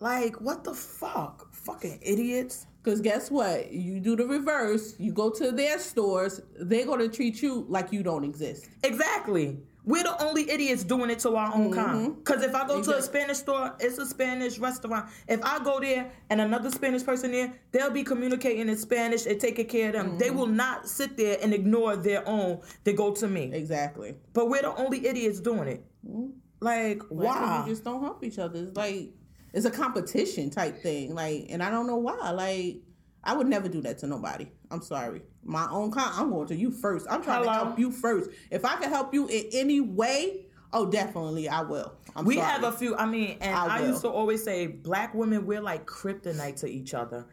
Like, 0.00 0.40
what 0.40 0.64
the 0.64 0.74
fuck, 0.74 1.52
fucking 1.54 2.00
idiots. 2.02 2.66
Because 2.82 3.00
guess 3.00 3.30
what? 3.30 3.70
You 3.70 4.00
do 4.00 4.16
the 4.16 4.26
reverse. 4.26 4.96
You 4.98 5.12
go 5.12 5.30
to 5.30 5.52
their 5.52 5.78
stores, 5.78 6.40
they're 6.58 6.86
going 6.86 6.98
to 6.98 7.08
treat 7.08 7.40
you 7.40 7.64
like 7.68 7.92
you 7.92 8.02
don't 8.02 8.24
exist. 8.24 8.68
Exactly. 8.82 9.60
We're 9.84 10.04
the 10.04 10.22
only 10.22 10.48
idiots 10.48 10.84
doing 10.84 11.10
it 11.10 11.18
to 11.20 11.34
our 11.34 11.52
own 11.54 11.70
mm-hmm. 11.70 11.84
kind. 11.84 12.16
Because 12.16 12.42
if 12.44 12.54
I 12.54 12.66
go 12.66 12.82
to 12.82 12.96
a 12.96 13.02
Spanish 13.02 13.38
store, 13.38 13.74
it's 13.80 13.98
a 13.98 14.06
Spanish 14.06 14.58
restaurant. 14.58 15.10
If 15.26 15.42
I 15.44 15.62
go 15.62 15.80
there 15.80 16.10
and 16.30 16.40
another 16.40 16.70
Spanish 16.70 17.04
person 17.04 17.32
there, 17.32 17.52
they'll 17.72 17.90
be 17.90 18.04
communicating 18.04 18.68
in 18.68 18.76
Spanish 18.76 19.26
and 19.26 19.40
taking 19.40 19.66
care 19.66 19.88
of 19.88 19.94
them. 19.94 20.18
They 20.18 20.28
mm-hmm. 20.28 20.38
will 20.38 20.46
not 20.46 20.88
sit 20.88 21.16
there 21.16 21.38
and 21.42 21.52
ignore 21.52 21.96
their 21.96 22.26
own. 22.28 22.60
They 22.84 22.92
go 22.92 23.12
to 23.12 23.26
me. 23.26 23.50
Exactly. 23.52 24.14
But 24.32 24.48
we're 24.48 24.62
the 24.62 24.74
only 24.76 25.06
idiots 25.06 25.40
doing 25.40 25.68
it. 25.68 25.84
Mm-hmm. 26.08 26.30
Like, 26.60 27.02
why? 27.08 27.24
wow. 27.24 27.64
You 27.64 27.72
just 27.72 27.82
don't 27.82 28.02
help 28.02 28.22
each 28.22 28.38
other. 28.38 28.60
It's 28.62 28.76
like, 28.76 29.10
it's 29.52 29.66
a 29.66 29.70
competition 29.70 30.50
type 30.50 30.80
thing. 30.80 31.14
Like, 31.14 31.46
and 31.50 31.60
I 31.60 31.70
don't 31.70 31.88
know 31.88 31.96
why. 31.96 32.30
Like, 32.30 32.82
I 33.24 33.34
would 33.36 33.46
never 33.46 33.68
do 33.68 33.80
that 33.82 33.98
to 33.98 34.06
nobody. 34.06 34.48
I'm 34.70 34.82
sorry. 34.82 35.22
My 35.44 35.68
own 35.70 35.90
kind, 35.92 36.10
I'm 36.14 36.30
going 36.30 36.48
to 36.48 36.56
you 36.56 36.70
first. 36.70 37.06
I'm 37.08 37.22
trying 37.22 37.44
Hello? 37.44 37.58
to 37.58 37.64
help 37.64 37.78
you 37.78 37.90
first. 37.92 38.30
If 38.50 38.64
I 38.64 38.76
can 38.76 38.90
help 38.90 39.14
you 39.14 39.26
in 39.28 39.44
any 39.52 39.80
way, 39.80 40.46
oh, 40.72 40.86
definitely, 40.86 41.48
I 41.48 41.62
will. 41.62 41.92
I'm 42.16 42.24
We 42.24 42.36
sorry. 42.36 42.46
have 42.46 42.64
a 42.64 42.72
few. 42.72 42.96
I 42.96 43.06
mean, 43.06 43.38
and 43.40 43.54
I 43.54 43.78
I, 43.78 43.86
used 43.86 44.02
to 44.02 44.08
always 44.08 44.42
say, 44.42 44.66
black 44.66 45.14
women, 45.14 45.46
we're 45.46 45.60
like 45.60 45.86
kryptonite 45.86 46.56
to 46.60 46.66
each 46.66 46.94
other. 46.94 47.26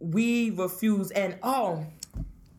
We 0.00 0.50
refuse, 0.50 1.10
and 1.10 1.38
oh, 1.42 1.86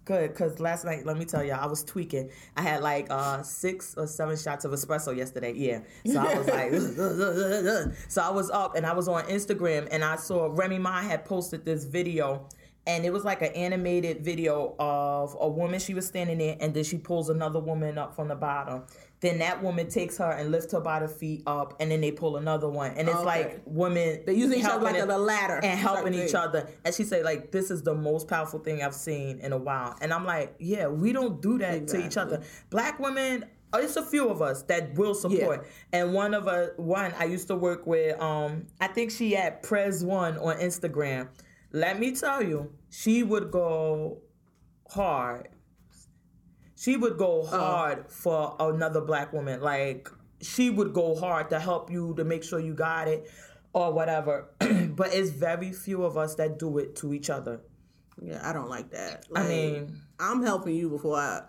good, 0.05 0.29
because 0.29 0.59
last 0.59 0.85
night, 0.85 1.05
let 1.05 1.17
me 1.17 1.25
tell 1.25 1.43
you, 1.43 1.51
I 1.51 1.65
was 1.65 1.83
tweaking. 1.83 2.29
I 2.55 2.61
had 2.61 2.81
like 2.81 3.07
uh 3.09 3.41
six 3.43 3.95
or 3.97 4.07
seven 4.07 4.37
shots 4.37 4.63
of 4.65 4.71
espresso 4.71 5.15
yesterday. 5.15 5.53
Yeah, 5.53 5.79
so 6.05 6.19
I 6.19 6.37
was 6.37 6.47
like, 6.47 7.93
so 8.09 8.21
I 8.21 8.29
was 8.29 8.49
up, 8.51 8.75
and 8.75 8.85
I 8.85 8.93
was 8.93 9.07
on 9.07 9.23
Instagram, 9.25 9.87
and 9.91 10.03
I 10.03 10.15
saw 10.15 10.49
Remy 10.51 10.79
Ma 10.79 11.01
had 11.01 11.25
posted 11.25 11.65
this 11.65 11.83
video. 11.83 12.47
And 12.87 13.03
it 13.03 13.11
was 13.11 13.23
like 13.25 13.41
an 13.41 13.51
animated 13.53 14.23
video 14.23 14.75
of 14.77 15.35
a 15.39 15.49
woman. 15.49 15.79
She 15.79 15.93
was 15.95 16.05
standing 16.05 16.37
there, 16.37 16.55
and 16.59 16.73
then 16.73 16.83
she 16.83 16.97
pulls 16.99 17.29
another 17.29 17.59
woman 17.59 17.97
up 17.97 18.15
from 18.15 18.27
the 18.27 18.35
bottom. 18.35 18.83
Then 19.21 19.39
that 19.39 19.63
woman 19.63 19.89
takes 19.89 20.17
her 20.19 20.29
and 20.29 20.51
lifts 20.51 20.71
her 20.73 20.81
by 20.81 20.99
the 20.99 21.07
feet 21.07 21.41
up, 21.47 21.75
and 21.79 21.89
then 21.89 22.01
they 22.01 22.11
pull 22.11 22.37
another 22.37 22.69
one. 22.69 22.91
And 22.91 23.07
it's 23.09 23.17
Okay. 23.17 23.25
like 23.25 23.61
women 23.65 24.21
They 24.27 24.33
use 24.35 24.53
each 24.55 24.65
other 24.65 24.83
like 24.83 25.01
a 25.01 25.05
ladder. 25.17 25.59
and 25.63 25.79
helping 25.79 26.13
Type 26.13 26.27
each 26.29 26.35
other. 26.35 26.69
And 26.83 26.93
she 26.93 27.03
said, 27.03 27.23
like, 27.25 27.51
this 27.51 27.71
is 27.71 27.81
the 27.81 27.95
most 27.95 28.27
powerful 28.27 28.59
thing 28.59 28.83
I've 28.83 28.93
seen 28.93 29.39
in 29.39 29.51
a 29.51 29.57
while. 29.57 29.95
And 29.99 30.13
I'm 30.13 30.25
like, 30.25 30.53
yeah, 30.59 30.85
we 30.87 31.11
don't 31.11 31.41
do 31.41 31.57
that 31.59 31.87
to 31.87 32.05
each 32.05 32.17
other. 32.17 32.43
Black 32.69 32.99
women. 32.99 33.45
oh, 33.73 33.79
It's 33.79 33.95
a 33.95 34.05
few 34.05 34.29
of 34.29 34.41
us 34.43 34.61
that 34.63 34.93
will 34.93 35.15
support, 35.15 35.65
and 35.91 36.13
one 36.13 36.33
of 36.35 36.47
us, 36.47 36.69
one 36.77 37.11
I 37.17 37.25
used 37.25 37.47
to 37.47 37.55
work 37.55 37.87
with. 37.87 38.19
Um, 38.21 38.67
I 38.79 38.87
think 38.87 39.09
she 39.11 39.31
had 39.33 39.63
Prez 39.63 40.03
One 40.05 40.37
on 40.37 40.57
Instagram. 40.59 41.29
Let 41.71 41.99
me 41.99 42.15
tell 42.15 42.41
you, 42.41 42.71
she 42.89 43.23
would 43.23 43.51
go 43.51 44.21
hard. 44.89 45.49
She 46.75 46.97
would 46.97 47.17
go 47.17 47.43
uh-huh. 47.43 47.57
hard 47.57 48.11
for 48.11 48.55
another 48.59 49.01
black 49.01 49.33
woman. 49.33 49.61
Like 49.61 50.09
she 50.41 50.69
would 50.69 50.93
go 50.93 51.15
hard 51.15 51.49
to 51.49 51.59
help 51.59 51.91
you 51.91 52.13
to 52.15 52.23
make 52.23 52.43
sure 52.43 52.59
you 52.59 52.73
got 52.73 53.07
it 53.07 53.29
or 53.73 53.91
whatever. 53.93 54.49
but 54.59 55.13
it's 55.13 55.29
very 55.29 55.71
few 55.71 56.03
of 56.03 56.17
us 56.17 56.35
that 56.35 56.59
do 56.59 56.77
it 56.77 56.95
to 56.97 57.13
each 57.13 57.29
other. 57.29 57.61
Yeah, 58.21 58.39
I 58.47 58.53
don't 58.53 58.69
like 58.69 58.91
that. 58.91 59.25
I 59.35 59.45
mean, 59.47 60.01
I'm 60.19 60.41
helping 60.41 60.75
you 60.75 60.89
before 60.89 61.17
I 61.17 61.41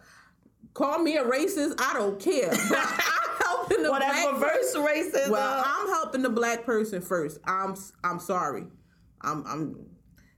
call 0.75 0.99
me 0.99 1.17
a 1.17 1.25
racist. 1.25 1.75
I 1.79 1.93
don't 1.93 2.19
care. 2.19 2.51
I'm 2.53 3.43
helping 3.45 3.83
the 3.83 3.91
well, 3.91 4.01
black 4.01 4.33
reverse 4.33 4.77
racism. 4.77 5.31
Well, 5.31 5.63
I'm 5.65 5.89
helping 5.89 6.23
the 6.23 6.31
black 6.31 6.65
person 6.65 7.01
first. 7.01 7.39
I'm 7.45 7.77
I'm 8.03 8.19
sorry. 8.19 8.65
I'm 9.23 9.47
I'm 9.47 9.87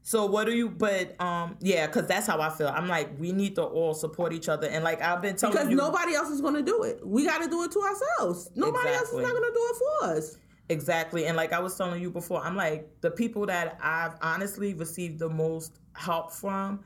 So 0.08 0.24
what 0.24 0.46
do 0.46 0.54
you? 0.54 0.70
But 0.70 1.20
um, 1.20 1.58
yeah, 1.60 1.86
because 1.86 2.06
that's 2.06 2.26
how 2.26 2.40
I 2.40 2.48
feel. 2.48 2.68
I'm 2.68 2.88
like, 2.88 3.10
we 3.18 3.30
need 3.30 3.56
to 3.56 3.62
all 3.62 3.92
support 3.92 4.32
each 4.32 4.48
other, 4.48 4.66
and 4.66 4.82
like 4.82 5.02
I've 5.02 5.20
been 5.20 5.36
telling 5.36 5.54
because 5.54 5.68
you, 5.68 5.76
nobody 5.76 6.14
else 6.14 6.30
is 6.30 6.40
going 6.40 6.54
to 6.54 6.62
do 6.62 6.82
it. 6.84 7.06
We 7.06 7.26
got 7.26 7.42
to 7.42 7.50
do 7.50 7.62
it 7.64 7.72
to 7.72 7.80
ourselves. 7.80 8.50
Nobody 8.54 8.88
else 8.88 9.10
is 9.10 9.16
not 9.16 9.32
going 9.32 9.42
to 9.42 9.52
do 9.52 9.70
it 9.70 9.76
for 9.76 10.06
us. 10.06 10.38
Exactly. 10.70 11.26
And 11.26 11.36
like 11.36 11.52
I 11.52 11.58
was 11.58 11.76
telling 11.76 12.00
you 12.00 12.10
before, 12.10 12.42
I'm 12.42 12.56
like 12.56 12.88
the 13.02 13.10
people 13.10 13.44
that 13.46 13.78
I've 13.82 14.14
honestly 14.22 14.72
received 14.72 15.18
the 15.18 15.28
most 15.28 15.78
help 15.92 16.32
from 16.32 16.80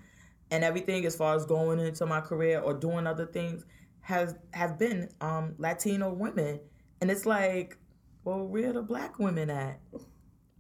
and 0.51 0.65
everything 0.65 1.07
as 1.07 1.15
far 1.15 1.37
as 1.37 1.47
going 1.47 1.79
into 1.79 2.05
my 2.07 2.21
career 2.21 2.59
or 2.59 2.75
doing 2.75 3.07
other 3.07 3.27
things 3.27 3.65
has 4.01 4.35
have 4.53 4.81
been 4.81 5.09
um 5.21 5.55
Latino 5.59 6.13
women. 6.13 6.59
And 7.01 7.09
it's 7.09 7.25
like, 7.25 7.79
well, 8.25 8.45
where 8.49 8.73
the 8.73 8.83
black 8.83 9.21
women 9.21 9.49
at? 9.49 9.79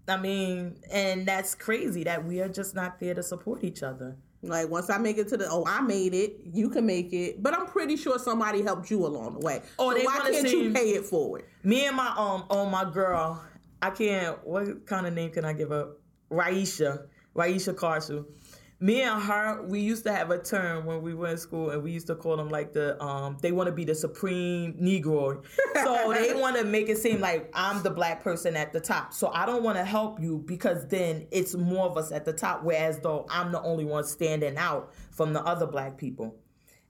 I 0.08 0.16
mean, 0.16 0.76
and 0.90 1.26
that's 1.26 1.54
crazy 1.54 2.04
that 2.04 2.24
we 2.24 2.40
are 2.40 2.48
just 2.48 2.74
not 2.74 2.98
there 2.98 3.14
to 3.14 3.22
support 3.22 3.62
each 3.62 3.82
other. 3.82 4.16
Like 4.42 4.68
once 4.68 4.90
I 4.90 4.98
make 4.98 5.18
it 5.18 5.28
to 5.28 5.36
the 5.36 5.48
oh 5.48 5.64
I 5.66 5.80
made 5.80 6.14
it, 6.14 6.40
you 6.52 6.68
can 6.68 6.84
make 6.84 7.12
it. 7.12 7.40
But 7.42 7.54
I'm 7.54 7.66
pretty 7.66 7.96
sure 7.96 8.18
somebody 8.18 8.62
helped 8.62 8.90
you 8.90 9.06
along 9.06 9.34
the 9.34 9.46
way. 9.46 9.62
Oh, 9.78 9.92
so 9.92 9.98
they 9.98 10.04
why 10.04 10.18
can't 10.18 10.48
see- 10.48 10.64
you 10.64 10.72
pay 10.72 10.90
it 10.90 11.04
forward? 11.04 11.44
Me 11.62 11.86
and 11.86 11.96
my 11.96 12.08
um 12.16 12.44
oh 12.50 12.66
my 12.68 12.90
girl, 12.90 13.40
I 13.80 13.90
can't 13.90 14.44
what 14.44 14.84
kind 14.86 15.06
of 15.06 15.14
name 15.14 15.30
can 15.30 15.44
I 15.44 15.52
give 15.52 15.68
her? 15.68 15.92
Raisha. 16.30 17.06
Raisha 17.36 17.72
Carsu. 17.72 18.26
Me 18.82 19.02
and 19.02 19.22
her, 19.22 19.62
we 19.62 19.78
used 19.78 20.02
to 20.02 20.12
have 20.12 20.32
a 20.32 20.38
term 20.42 20.84
when 20.86 21.02
we 21.02 21.14
were 21.14 21.28
in 21.28 21.38
school 21.38 21.70
and 21.70 21.84
we 21.84 21.92
used 21.92 22.08
to 22.08 22.16
call 22.16 22.36
them 22.36 22.48
like 22.48 22.72
the 22.72 23.00
um 23.00 23.36
they 23.40 23.52
want 23.52 23.68
to 23.68 23.72
be 23.72 23.84
the 23.84 23.94
supreme 23.94 24.74
Negro. 24.74 25.40
So 25.84 26.12
they 26.18 26.34
want 26.34 26.56
to 26.56 26.64
make 26.64 26.88
it 26.88 26.98
seem 26.98 27.20
like 27.20 27.48
I'm 27.54 27.84
the 27.84 27.90
black 27.90 28.24
person 28.24 28.56
at 28.56 28.72
the 28.72 28.80
top. 28.80 29.12
So 29.14 29.28
I 29.28 29.46
don't 29.46 29.62
want 29.62 29.78
to 29.78 29.84
help 29.84 30.20
you 30.20 30.42
because 30.46 30.88
then 30.88 31.28
it's 31.30 31.54
more 31.54 31.86
of 31.86 31.96
us 31.96 32.10
at 32.10 32.24
the 32.24 32.32
top, 32.32 32.64
whereas 32.64 32.98
though 32.98 33.24
I'm 33.30 33.52
the 33.52 33.62
only 33.62 33.84
one 33.84 34.02
standing 34.02 34.56
out 34.56 34.92
from 35.12 35.32
the 35.32 35.42
other 35.44 35.66
black 35.66 35.96
people. 35.96 36.34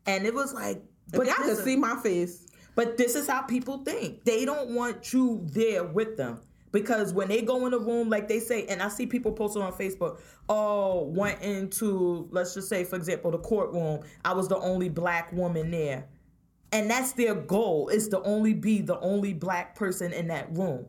And 0.06 0.24
it 0.26 0.32
was 0.32 0.54
like 0.54 0.82
But 1.10 1.26
y'all 1.26 1.34
can 1.36 1.56
see 1.56 1.76
my 1.76 1.96
face. 2.02 2.46
but 2.74 2.96
this 2.96 3.14
is 3.14 3.28
how 3.28 3.42
people 3.42 3.84
think. 3.84 4.24
They 4.24 4.46
don't 4.46 4.70
want 4.74 5.12
you 5.12 5.42
there 5.52 5.84
with 5.84 6.16
them. 6.16 6.40
Because 6.72 7.12
when 7.12 7.28
they 7.28 7.42
go 7.42 7.66
in 7.66 7.74
a 7.74 7.78
room, 7.78 8.08
like 8.08 8.28
they 8.28 8.40
say, 8.40 8.64
and 8.66 8.82
I 8.82 8.88
see 8.88 9.06
people 9.06 9.32
posting 9.32 9.62
on 9.62 9.72
Facebook, 9.72 10.18
oh, 10.48 11.02
went 11.04 11.42
into, 11.42 12.26
let's 12.30 12.54
just 12.54 12.68
say, 12.68 12.84
for 12.84 12.96
example, 12.96 13.30
the 13.30 13.38
courtroom, 13.38 14.00
I 14.24 14.32
was 14.32 14.48
the 14.48 14.56
only 14.56 14.88
black 14.88 15.32
woman 15.32 15.70
there. 15.70 16.06
And 16.72 16.90
that's 16.90 17.12
their 17.12 17.34
goal, 17.34 17.88
is 17.88 18.08
to 18.08 18.22
only 18.22 18.54
be 18.54 18.80
the 18.80 18.98
only 19.00 19.34
black 19.34 19.74
person 19.76 20.12
in 20.14 20.28
that 20.28 20.56
room. 20.56 20.86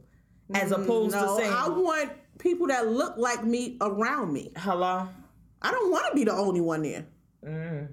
As 0.54 0.72
opposed 0.72 1.14
No, 1.14 1.36
to 1.36 1.42
saying, 1.42 1.54
I 1.54 1.68
want 1.68 2.12
people 2.40 2.68
that 2.68 2.88
look 2.88 3.18
like 3.18 3.44
me 3.44 3.78
around 3.82 4.32
me. 4.32 4.52
hello? 4.56 5.10
I 5.62 5.72
don't 5.72 5.92
want 5.92 6.06
to 6.10 6.16
be 6.16 6.24
the 6.24 6.34
only 6.34 6.62
one 6.62 6.82
there. 6.84 7.06
Mm. 7.46 7.88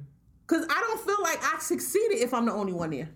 Cause 0.46 0.64
I 0.68 0.80
don't 0.80 1.00
feel 1.00 1.22
like 1.22 1.38
I 1.42 1.58
succeeded 1.60 2.18
if 2.18 2.34
I'm 2.34 2.44
the 2.46 2.52
only 2.52 2.72
one 2.72 2.90
there. 2.90 3.08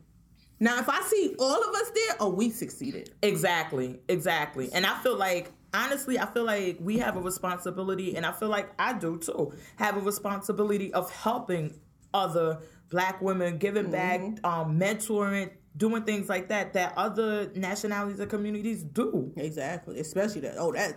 Now, 0.60 0.78
if 0.78 0.88
I 0.88 1.00
see 1.02 1.34
all 1.38 1.62
of 1.68 1.74
us 1.74 1.90
there, 1.90 2.16
oh, 2.20 2.30
we 2.30 2.50
succeeded. 2.50 3.12
Exactly, 3.22 3.98
exactly. 4.08 4.70
And 4.72 4.86
I 4.86 4.98
feel 5.02 5.16
like 5.16 5.50
honestly, 5.74 6.18
I 6.18 6.26
feel 6.26 6.44
like 6.44 6.78
we 6.80 6.98
have 6.98 7.16
a 7.16 7.20
responsibility, 7.20 8.16
and 8.16 8.24
I 8.24 8.32
feel 8.32 8.48
like 8.48 8.70
I 8.78 8.92
do 8.92 9.18
too, 9.18 9.52
have 9.76 9.96
a 9.96 10.00
responsibility 10.00 10.92
of 10.94 11.10
helping 11.12 11.74
other 12.14 12.58
black 12.90 13.20
women, 13.20 13.58
giving 13.58 13.90
back, 13.90 14.20
um, 14.44 14.78
mentoring, 14.78 15.50
doing 15.76 16.04
things 16.04 16.28
like 16.28 16.48
that 16.48 16.72
that 16.74 16.94
other 16.96 17.50
nationalities 17.54 18.20
and 18.20 18.30
communities 18.30 18.84
do. 18.84 19.32
Exactly, 19.36 19.98
especially 19.98 20.42
that. 20.42 20.54
Oh, 20.56 20.72
that. 20.72 20.94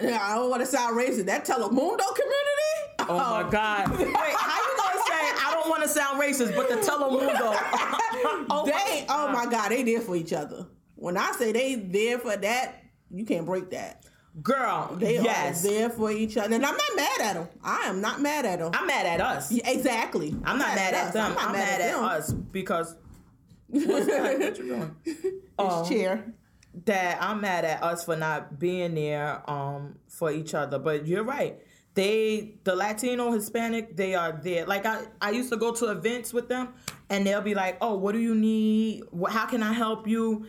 I 0.00 0.34
don't 0.34 0.50
want 0.50 0.62
to 0.62 0.66
sound 0.66 0.96
racist. 0.96 1.26
That 1.26 1.44
Telemundo 1.44 1.98
community. 2.16 2.64
Oh 3.06 3.42
my 3.44 3.50
God! 3.50 3.90
Wait, 3.98 4.08
how 4.08 4.08
you 4.08 4.08
gonna 4.08 4.12
say 4.12 4.14
I 4.16 4.73
don't 5.64 5.70
want 5.70 5.82
to 5.82 5.88
sound 5.88 6.20
racist, 6.20 6.54
but 6.54 6.68
the 6.68 6.76
Telemundo? 6.76 7.56
oh, 8.50 8.64
they, 8.66 9.06
oh 9.08 9.30
my 9.32 9.46
God, 9.46 9.70
they 9.70 9.82
there 9.82 10.00
for 10.00 10.16
each 10.16 10.32
other. 10.32 10.66
When 10.94 11.16
I 11.16 11.32
say 11.32 11.52
they 11.52 11.74
there 11.74 12.18
for 12.18 12.36
that, 12.36 12.82
you 13.10 13.24
can't 13.24 13.46
break 13.46 13.70
that. 13.70 14.04
Girl, 14.42 14.96
They 14.98 15.14
yes. 15.14 15.64
are 15.64 15.68
there 15.68 15.90
for 15.90 16.10
each 16.10 16.36
other, 16.36 16.56
and 16.56 16.66
I'm 16.66 16.76
not 16.76 16.96
mad 16.96 17.20
at 17.20 17.34
them. 17.34 17.48
I 17.62 17.82
am 17.86 18.00
not 18.00 18.20
mad 18.20 18.44
at 18.44 18.58
them. 18.58 18.72
I'm 18.74 18.86
mad 18.86 19.06
at 19.06 19.20
us. 19.20 19.52
exactly. 19.52 20.34
I'm 20.44 20.58
not 20.58 20.74
mad 20.74 20.92
at 20.92 21.06
us. 21.06 21.12
them. 21.12 21.36
I'm, 21.38 21.52
mad, 21.52 21.80
at, 21.80 21.92
them. 21.92 22.04
us 22.04 22.32
because 22.32 22.96
what's 23.68 24.06
that? 24.06 24.38
what 24.40 24.58
you 24.58 24.66
doing? 24.66 24.96
Um, 25.56 25.88
chair. 25.88 26.34
that 26.84 27.18
I'm 27.22 27.42
mad 27.42 27.64
at 27.64 27.80
us 27.84 28.04
for 28.04 28.16
not 28.16 28.58
being 28.58 28.96
there 28.96 29.48
um 29.48 30.00
for 30.08 30.32
each 30.32 30.52
other. 30.52 30.80
But 30.80 31.06
you're 31.06 31.22
right. 31.22 31.60
They 31.94 32.56
the 32.64 32.74
Latino 32.74 33.30
Hispanic, 33.30 33.96
they 33.96 34.14
are 34.14 34.32
there. 34.42 34.66
Like 34.66 34.84
I, 34.84 35.04
I 35.20 35.30
used 35.30 35.50
to 35.50 35.56
go 35.56 35.72
to 35.74 35.90
events 35.92 36.32
with 36.32 36.48
them 36.48 36.74
and 37.08 37.26
they'll 37.26 37.40
be 37.40 37.54
like, 37.54 37.78
Oh, 37.80 37.94
what 37.94 38.12
do 38.12 38.18
you 38.18 38.34
need? 38.34 39.04
How 39.28 39.46
can 39.46 39.62
I 39.62 39.72
help 39.72 40.08
you? 40.08 40.46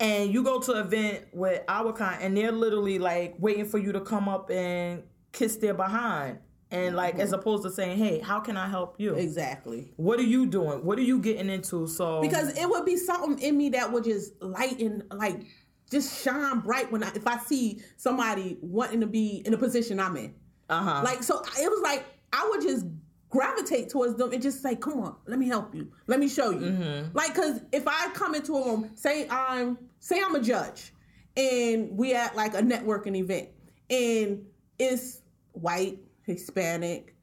And 0.00 0.32
you 0.32 0.42
go 0.42 0.60
to 0.60 0.72
an 0.72 0.86
event 0.86 1.26
with 1.32 1.62
our 1.68 1.92
kind 1.92 2.22
and 2.22 2.36
they're 2.36 2.52
literally 2.52 2.98
like 2.98 3.34
waiting 3.38 3.66
for 3.66 3.78
you 3.78 3.92
to 3.92 4.00
come 4.00 4.28
up 4.28 4.50
and 4.50 5.02
kiss 5.32 5.56
their 5.56 5.74
behind. 5.74 6.38
And 6.70 6.96
like 6.96 7.14
mm-hmm. 7.14 7.22
as 7.22 7.32
opposed 7.32 7.62
to 7.64 7.70
saying, 7.70 7.98
Hey, 7.98 8.20
how 8.20 8.40
can 8.40 8.56
I 8.56 8.66
help 8.66 8.98
you? 8.98 9.14
Exactly. 9.14 9.92
What 9.96 10.18
are 10.18 10.24
you 10.24 10.46
doing? 10.46 10.82
What 10.82 10.98
are 10.98 11.02
you 11.02 11.18
getting 11.18 11.50
into? 11.50 11.86
So 11.86 12.22
Because 12.22 12.56
it 12.56 12.68
would 12.68 12.86
be 12.86 12.96
something 12.96 13.38
in 13.38 13.56
me 13.56 13.68
that 13.70 13.92
would 13.92 14.04
just 14.04 14.32
lighten, 14.42 15.02
like, 15.10 15.42
just 15.90 16.24
shine 16.24 16.60
bright 16.60 16.90
when 16.90 17.04
I, 17.04 17.12
if 17.14 17.26
I 17.26 17.38
see 17.38 17.80
somebody 17.96 18.56
wanting 18.60 19.00
to 19.00 19.06
be 19.06 19.42
in 19.44 19.54
a 19.54 19.58
position 19.58 20.00
I'm 20.00 20.16
in. 20.16 20.34
Uh-huh. 20.68 21.02
Like, 21.04 21.22
so 21.22 21.42
it 21.58 21.70
was 21.70 21.80
like 21.82 22.04
I 22.32 22.46
would 22.50 22.62
just 22.62 22.86
gravitate 23.30 23.88
towards 23.88 24.16
them 24.16 24.32
and 24.32 24.42
just 24.42 24.62
say, 24.62 24.74
"Come 24.76 25.00
on, 25.00 25.16
let 25.26 25.38
me 25.38 25.46
help 25.46 25.74
you. 25.74 25.90
Let 26.06 26.20
me 26.20 26.28
show 26.28 26.50
you." 26.50 26.70
Mm-hmm. 26.70 27.16
Like, 27.16 27.34
cause 27.34 27.60
if 27.72 27.86
I 27.86 28.10
come 28.14 28.34
into 28.34 28.56
a 28.56 28.64
room, 28.64 28.90
say 28.94 29.28
I'm 29.28 29.78
say 30.00 30.20
I'm 30.22 30.34
a 30.34 30.40
judge, 30.40 30.92
and 31.36 31.96
we 31.96 32.14
at 32.14 32.34
like 32.36 32.54
a 32.54 32.62
networking 32.62 33.16
event, 33.16 33.48
and 33.90 34.44
it's 34.78 35.22
white, 35.52 35.98
Hispanic, 36.22 37.14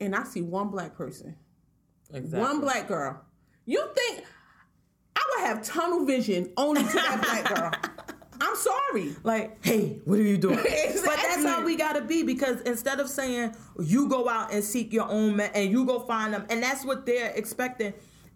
and 0.00 0.14
I 0.14 0.24
see 0.24 0.42
one 0.42 0.68
black 0.68 0.94
person, 0.96 1.36
exactly. 2.12 2.40
one 2.40 2.60
black 2.60 2.88
girl. 2.88 3.20
You 3.64 3.88
think 3.94 4.24
I 5.14 5.22
would 5.30 5.46
have 5.46 5.62
tunnel 5.62 6.04
vision 6.04 6.52
only 6.56 6.82
to 6.82 6.94
that 6.94 7.22
black 7.22 7.54
girl? 7.54 7.92
I'm 8.42 8.56
sorry. 8.56 9.14
like, 9.22 9.64
hey, 9.64 10.00
what 10.04 10.18
are 10.18 10.22
you 10.22 10.36
doing? 10.36 10.58
But 11.04 11.16
that's 11.16 11.44
how 11.44 11.64
we 11.64 11.76
gotta 11.76 12.00
be 12.02 12.22
because 12.22 12.60
instead 12.62 13.00
of 13.00 13.08
saying 13.08 13.54
you 13.78 14.08
go 14.08 14.28
out 14.28 14.52
and 14.52 14.62
seek 14.64 14.92
your 14.92 15.08
own 15.08 15.36
man 15.36 15.50
and 15.54 15.70
you 15.70 15.84
go 15.84 16.00
find 16.00 16.34
them, 16.34 16.46
and 16.50 16.62
that's 16.62 16.84
what 16.84 17.06
they're 17.06 17.30
expecting. 17.30 17.92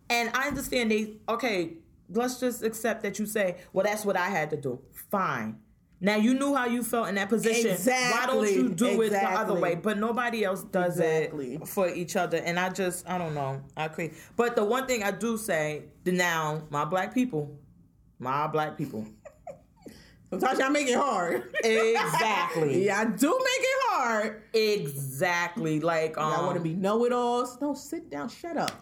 And 0.08 0.30
I 0.34 0.46
understand 0.48 0.90
they 0.90 1.14
okay. 1.28 1.74
Let's 2.08 2.38
just 2.38 2.62
accept 2.62 3.02
that 3.02 3.18
you 3.18 3.26
say, 3.26 3.56
well, 3.72 3.84
that's 3.84 4.04
what 4.04 4.16
I 4.16 4.28
had 4.28 4.50
to 4.50 4.56
do. 4.56 4.80
Fine. 5.10 5.58
Now 6.00 6.16
you 6.16 6.34
knew 6.34 6.54
how 6.54 6.66
you 6.66 6.82
felt 6.84 7.08
in 7.08 7.14
that 7.16 7.28
position. 7.28 7.72
Exactly. 7.72 8.18
Why 8.18 8.26
don't 8.26 8.54
you 8.54 8.68
do 8.74 9.02
it 9.02 9.10
the 9.10 9.24
other 9.24 9.54
way? 9.54 9.74
But 9.74 9.98
nobody 9.98 10.44
else 10.44 10.62
does 10.62 10.98
Exactly. 11.00 11.54
it 11.54 11.66
for 11.66 11.88
each 11.88 12.14
other. 12.16 12.36
And 12.36 12.60
I 12.60 12.68
just, 12.68 13.08
I 13.08 13.16
don't 13.18 13.34
know. 13.34 13.62
I 13.76 13.86
agree. 13.86 14.12
But 14.36 14.54
the 14.56 14.64
one 14.64 14.86
thing 14.86 15.02
I 15.02 15.10
do 15.10 15.36
say, 15.38 15.84
now 16.04 16.62
my 16.70 16.84
black 16.84 17.14
people, 17.14 17.58
my 18.18 18.46
black 18.46 18.76
people, 18.76 19.06
Sometimes 20.30 20.58
y'all 20.58 20.70
make 20.70 20.88
it 20.88 20.96
hard. 20.96 21.54
exactly. 21.62 22.90
I 22.90 23.04
do 23.04 23.28
make 23.28 23.60
it 23.60 23.82
hard. 23.90 24.42
Exactly. 24.52 25.78
Like 25.80 26.18
um, 26.18 26.32
I 26.32 26.40
want 26.42 26.56
to 26.56 26.62
be 26.62 26.74
know-it-alls. 26.74 27.60
No, 27.60 27.74
sit 27.74 28.10
down. 28.10 28.28
Shut 28.28 28.56
up. 28.56 28.72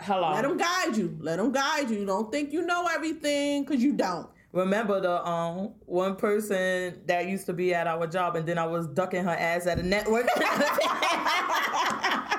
hello. 0.00 0.32
Let 0.32 0.42
them 0.42 0.56
guide 0.56 0.96
you. 0.96 1.16
Let 1.20 1.36
them 1.36 1.52
guide 1.52 1.90
you. 1.90 2.04
Don't 2.04 2.32
think 2.32 2.52
you 2.52 2.62
know 2.62 2.88
everything 2.92 3.62
because 3.64 3.82
you 3.82 3.92
don't. 3.92 4.28
Remember 4.52 5.00
the 5.00 5.24
um 5.24 5.74
one 5.86 6.16
person 6.16 7.00
that 7.06 7.28
used 7.28 7.46
to 7.46 7.52
be 7.52 7.72
at 7.72 7.86
our 7.86 8.08
job, 8.08 8.34
and 8.34 8.44
then 8.44 8.58
I 8.58 8.66
was 8.66 8.88
ducking 8.88 9.22
her 9.22 9.30
ass 9.30 9.68
at 9.68 9.78
a 9.78 9.82
network. 9.84 10.26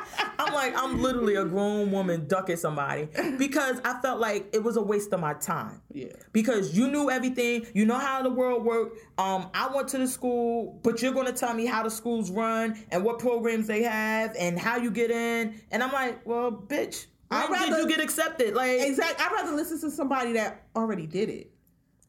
Like, 0.53 0.73
I'm 0.77 1.01
literally 1.01 1.35
a 1.35 1.45
grown 1.45 1.91
woman 1.91 2.27
ducking 2.27 2.55
somebody 2.57 3.07
because 3.37 3.79
I 3.83 3.99
felt 4.01 4.19
like 4.19 4.49
it 4.53 4.63
was 4.63 4.77
a 4.77 4.81
waste 4.81 5.11
of 5.13 5.19
my 5.19 5.33
time. 5.33 5.81
Yeah. 5.91 6.07
Because 6.31 6.77
you 6.77 6.87
knew 6.89 7.09
everything, 7.09 7.65
you 7.73 7.85
know 7.85 7.97
how 7.97 8.21
the 8.23 8.29
world 8.29 8.63
worked. 8.63 8.97
Um, 9.17 9.49
I 9.53 9.67
went 9.73 9.87
to 9.89 9.97
the 9.97 10.07
school, 10.07 10.79
but 10.83 11.01
you're 11.01 11.13
gonna 11.13 11.31
tell 11.33 11.53
me 11.53 11.65
how 11.65 11.83
the 11.83 11.89
schools 11.91 12.31
run 12.31 12.77
and 12.91 13.03
what 13.03 13.19
programs 13.19 13.67
they 13.67 13.83
have 13.83 14.35
and 14.37 14.57
how 14.59 14.77
you 14.77 14.91
get 14.91 15.11
in. 15.11 15.59
And 15.71 15.81
I'm 15.83 15.91
like, 15.91 16.25
well, 16.25 16.51
bitch, 16.51 17.07
I'd 17.29 17.49
when 17.49 17.59
did 17.61 17.69
rather- 17.71 17.81
you 17.83 17.87
get 17.89 18.01
accepted? 18.01 18.53
Like, 18.55 18.81
Exactly. 18.81 19.25
I'd 19.25 19.31
rather 19.31 19.55
listen 19.55 19.79
to 19.81 19.91
somebody 19.91 20.33
that 20.33 20.65
already 20.75 21.07
did 21.07 21.29
it. 21.29 21.51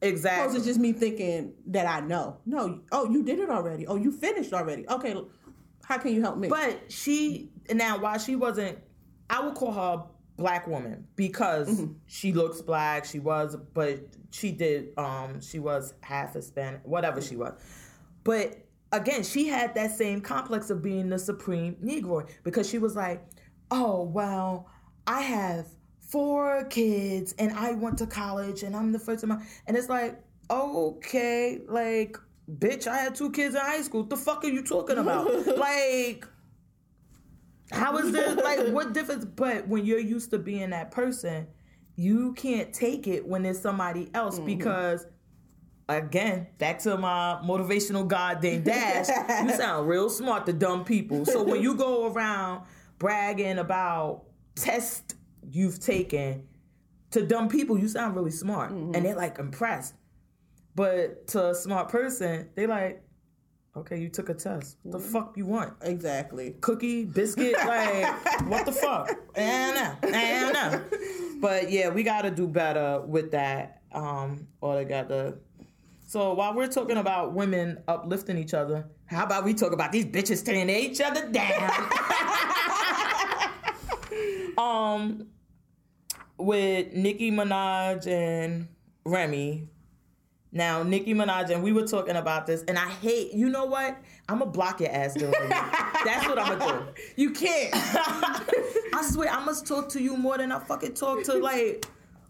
exactly. 0.01 0.43
Opposed 0.45 0.59
to 0.59 0.65
just 0.69 0.79
me 0.79 0.91
thinking 0.91 1.53
that 1.67 1.87
I 1.87 2.05
know. 2.05 2.37
No. 2.45 2.81
Oh, 2.91 3.09
you 3.09 3.23
did 3.23 3.39
it 3.39 3.49
already. 3.49 3.87
Oh, 3.87 3.95
you 3.95 4.11
finished 4.11 4.51
already. 4.53 4.85
Okay. 4.89 5.15
How 5.85 5.97
can 5.97 6.13
you 6.13 6.21
help 6.21 6.37
me? 6.37 6.47
But 6.49 6.91
she 6.91 7.51
now 7.71 7.97
while 7.99 8.17
she 8.19 8.35
wasn't, 8.35 8.77
I 9.29 9.41
would 9.41 9.55
call 9.55 9.71
her 9.71 10.03
a 10.03 10.03
black 10.41 10.67
woman 10.67 11.07
because 11.15 11.69
Mm-hmm. 11.69 11.93
she 12.07 12.33
looks 12.33 12.61
black. 12.61 13.05
She 13.05 13.19
was, 13.19 13.55
but 13.73 13.99
she 14.31 14.51
did. 14.51 14.97
Um, 14.97 15.41
she 15.41 15.59
was 15.59 15.93
half 16.01 16.33
Hispanic, 16.33 16.81
whatever 16.83 17.21
she 17.21 17.35
was. 17.35 17.53
But 18.23 18.57
again, 18.91 19.23
she 19.23 19.47
had 19.47 19.75
that 19.75 19.91
same 19.91 20.21
complex 20.21 20.69
of 20.69 20.81
being 20.81 21.09
the 21.09 21.19
supreme 21.19 21.75
Negro 21.83 22.27
because 22.43 22.69
she 22.69 22.79
was 22.79 22.95
like, 22.95 23.23
"Oh 23.71 24.03
well, 24.03 24.69
I 25.07 25.21
have 25.21 25.67
four 25.99 26.65
kids 26.65 27.33
and 27.39 27.51
I 27.53 27.71
went 27.73 27.97
to 27.99 28.07
college 28.07 28.63
and 28.63 28.75
I'm 28.75 28.91
the 28.91 28.99
first 28.99 29.23
in 29.23 29.29
my," 29.29 29.41
and 29.67 29.77
it's 29.77 29.89
like, 29.89 30.19
okay, 30.49 31.59
like. 31.67 32.17
Bitch, 32.59 32.87
I 32.87 32.97
had 32.97 33.15
two 33.15 33.31
kids 33.31 33.55
in 33.55 33.61
high 33.61 33.81
school. 33.83 34.01
What 34.01 34.09
the 34.09 34.17
fuck 34.17 34.43
are 34.43 34.49
you 34.49 34.63
talking 34.65 34.97
about? 34.97 35.27
like, 35.57 36.27
how 37.71 37.97
is 37.97 38.11
this 38.11 38.35
like 38.35 38.67
what 38.69 38.93
difference? 38.93 39.25
But 39.25 39.67
when 39.67 39.85
you're 39.85 39.99
used 39.99 40.31
to 40.31 40.39
being 40.39 40.71
that 40.71 40.91
person, 40.91 41.47
you 41.95 42.33
can't 42.33 42.73
take 42.73 43.07
it 43.07 43.25
when 43.25 43.45
it's 43.45 43.59
somebody 43.59 44.09
else 44.13 44.35
mm-hmm. 44.35 44.45
because 44.45 45.05
again, 45.89 46.47
back 46.57 46.79
to 46.79 46.97
my 46.97 47.39
motivational 47.43 48.07
god 48.07 48.35
goddamn 48.35 48.63
dash, 48.63 49.07
you 49.43 49.49
sound 49.55 49.87
real 49.87 50.09
smart 50.09 50.45
to 50.45 50.53
dumb 50.53 50.83
people. 50.83 51.25
So 51.25 51.43
when 51.43 51.61
you 51.61 51.75
go 51.75 52.11
around 52.11 52.63
bragging 52.99 53.59
about 53.59 54.23
tests 54.55 55.15
you've 55.51 55.79
taken 55.79 56.47
to 57.11 57.25
dumb 57.25 57.49
people, 57.49 57.77
you 57.77 57.87
sound 57.87 58.15
really 58.15 58.31
smart. 58.31 58.71
Mm-hmm. 58.71 58.95
And 58.95 59.05
they're 59.05 59.15
like 59.15 59.39
impressed. 59.39 59.93
But 60.75 61.27
to 61.27 61.49
a 61.49 61.55
smart 61.55 61.89
person, 61.89 62.49
they 62.55 62.65
like, 62.65 63.02
okay, 63.75 63.99
you 63.99 64.09
took 64.09 64.29
a 64.29 64.33
test. 64.33 64.77
What 64.83 64.91
the 64.93 64.99
fuck 64.99 65.37
you 65.37 65.45
want? 65.45 65.73
exactly. 65.81 66.55
cookie, 66.61 67.05
biscuit, 67.05 67.53
like 67.65 68.47
what 68.47 68.65
the 68.65 68.71
fuck? 68.71 69.09
And 69.35 69.97
and. 70.13 70.83
But 71.43 71.71
yeah, 71.71 71.89
we 71.89 72.03
got 72.03 72.21
to 72.21 72.31
do 72.31 72.47
better 72.47 73.01
with 73.01 73.31
that. 73.31 73.81
Um, 73.91 74.47
or 74.61 74.75
they 74.75 74.85
got 74.85 75.09
to. 75.09 75.35
So 76.07 76.33
while 76.33 76.53
we're 76.53 76.67
talking 76.67 76.97
about 76.97 77.33
women 77.33 77.83
uplifting 77.87 78.37
each 78.37 78.53
other, 78.53 78.87
how 79.07 79.25
about 79.25 79.43
we 79.43 79.53
talk 79.53 79.73
about 79.73 79.91
these 79.91 80.05
bitches 80.05 80.45
tearing 80.45 80.69
each 80.69 81.01
other 81.01 81.29
down? 81.29 81.69
um, 84.57 85.27
with 86.37 86.93
Nicki 86.93 87.29
Minaj 87.29 88.07
and 88.07 88.69
Remy. 89.05 89.67
Now, 90.55 90.83
Nicki 90.83 91.15
Minaj, 91.15 91.49
and 91.49 91.63
we 91.63 91.73
were 91.73 91.87
talking 91.87 92.15
about 92.15 92.45
this, 92.45 92.63
and 92.67 92.77
I 92.77 92.87
hate, 92.87 93.33
you 93.33 93.49
know 93.49 93.65
what? 93.65 93.97
I'm 94.29 94.37
gonna 94.37 94.51
block 94.51 94.79
your 94.79 94.91
ass 94.91 95.15
week. 95.15 95.31
That's 95.49 96.27
what 96.27 96.37
I'm 96.37 96.59
gonna 96.59 96.85
do. 96.95 97.01
You 97.15 97.31
can't. 97.31 97.71
I 97.73 99.01
swear, 99.03 99.31
I 99.31 99.43
must 99.43 99.65
talk 99.65 99.89
to 99.89 100.01
you 100.01 100.15
more 100.15 100.37
than 100.37 100.51
I 100.51 100.59
fucking 100.59 100.93
talk 100.93 101.23
to 101.23 101.33
like 101.33 101.87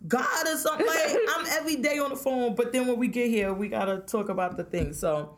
God 0.07 0.47
or 0.47 0.55
something. 0.55 0.87
Like 0.87 1.17
I'm 1.35 1.45
every 1.47 1.75
day 1.75 1.99
on 1.99 2.11
the 2.11 2.15
phone, 2.15 2.55
but 2.55 2.71
then 2.71 2.87
when 2.87 2.97
we 2.97 3.09
get 3.09 3.29
here, 3.29 3.53
we 3.53 3.67
gotta 3.67 3.97
talk 3.97 4.29
about 4.29 4.55
the 4.55 4.63
thing. 4.63 4.93
So, 4.93 5.37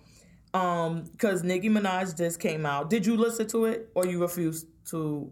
um, 0.54 1.06
because 1.12 1.44
Nicki 1.44 1.70
Minaj 1.70 2.16
just 2.16 2.40
came 2.40 2.68
out. 2.68 2.92
Did 2.92 3.06
you 3.06 3.18
listen 3.18 3.48
to 3.48 3.66
it, 3.66 3.90
or 3.96 4.06
you 4.06 4.22
refused 4.22 4.68
to 4.92 5.32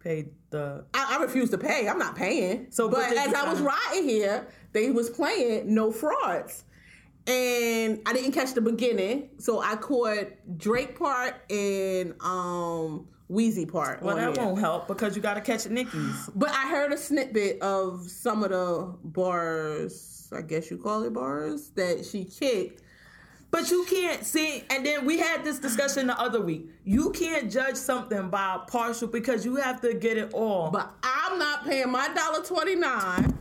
pay 0.00 0.28
the? 0.48 0.86
I, 0.94 1.16
I 1.18 1.22
refuse 1.22 1.50
to 1.50 1.58
pay. 1.58 1.88
I'm 1.88 1.98
not 1.98 2.16
paying. 2.16 2.68
So, 2.70 2.88
but 2.88 3.10
but 3.10 3.18
as 3.18 3.34
I 3.34 3.50
was 3.50 3.60
riding 3.60 4.08
here, 4.08 4.46
they 4.72 4.90
was 4.90 5.10
playing 5.10 5.74
no 5.74 5.92
frauds, 5.92 6.64
and 7.26 8.00
I 8.06 8.12
didn't 8.12 8.32
catch 8.32 8.54
the 8.54 8.60
beginning, 8.60 9.30
so 9.38 9.60
I 9.60 9.76
caught 9.76 10.28
Drake 10.58 10.98
part 10.98 11.34
and 11.50 12.14
um 12.20 13.08
Weezy 13.30 13.70
part. 13.70 14.02
Well, 14.02 14.16
that 14.16 14.38
won't 14.38 14.60
help 14.60 14.86
because 14.86 15.16
you 15.16 15.22
gotta 15.22 15.40
catch 15.40 15.66
Nicki's. 15.66 16.30
But 16.34 16.50
I 16.50 16.68
heard 16.68 16.92
a 16.92 16.96
snippet 16.96 17.60
of 17.60 18.08
some 18.08 18.44
of 18.44 18.50
the 18.50 18.94
bars. 19.02 20.32
I 20.32 20.42
guess 20.42 20.70
you 20.70 20.78
call 20.78 21.02
it 21.02 21.12
bars 21.12 21.70
that 21.70 22.04
she 22.04 22.24
kicked. 22.24 22.82
But 23.50 23.70
you 23.70 23.84
can't 23.88 24.24
see, 24.24 24.64
and 24.70 24.84
then 24.84 25.06
we 25.06 25.18
had 25.18 25.44
this 25.44 25.58
discussion 25.58 26.08
the 26.08 26.20
other 26.20 26.40
week. 26.40 26.68
You 26.84 27.10
can't 27.10 27.50
judge 27.50 27.76
something 27.76 28.28
by 28.28 28.60
partial 28.66 29.08
because 29.08 29.44
you 29.44 29.56
have 29.56 29.80
to 29.80 29.94
get 29.94 30.18
it 30.18 30.34
all. 30.34 30.70
But 30.70 30.92
I'm 31.02 31.38
not 31.38 31.64
paying 31.64 31.90
my 31.90 32.08
dollar 32.12 32.44
twenty 32.44 32.74
nine 32.74 33.38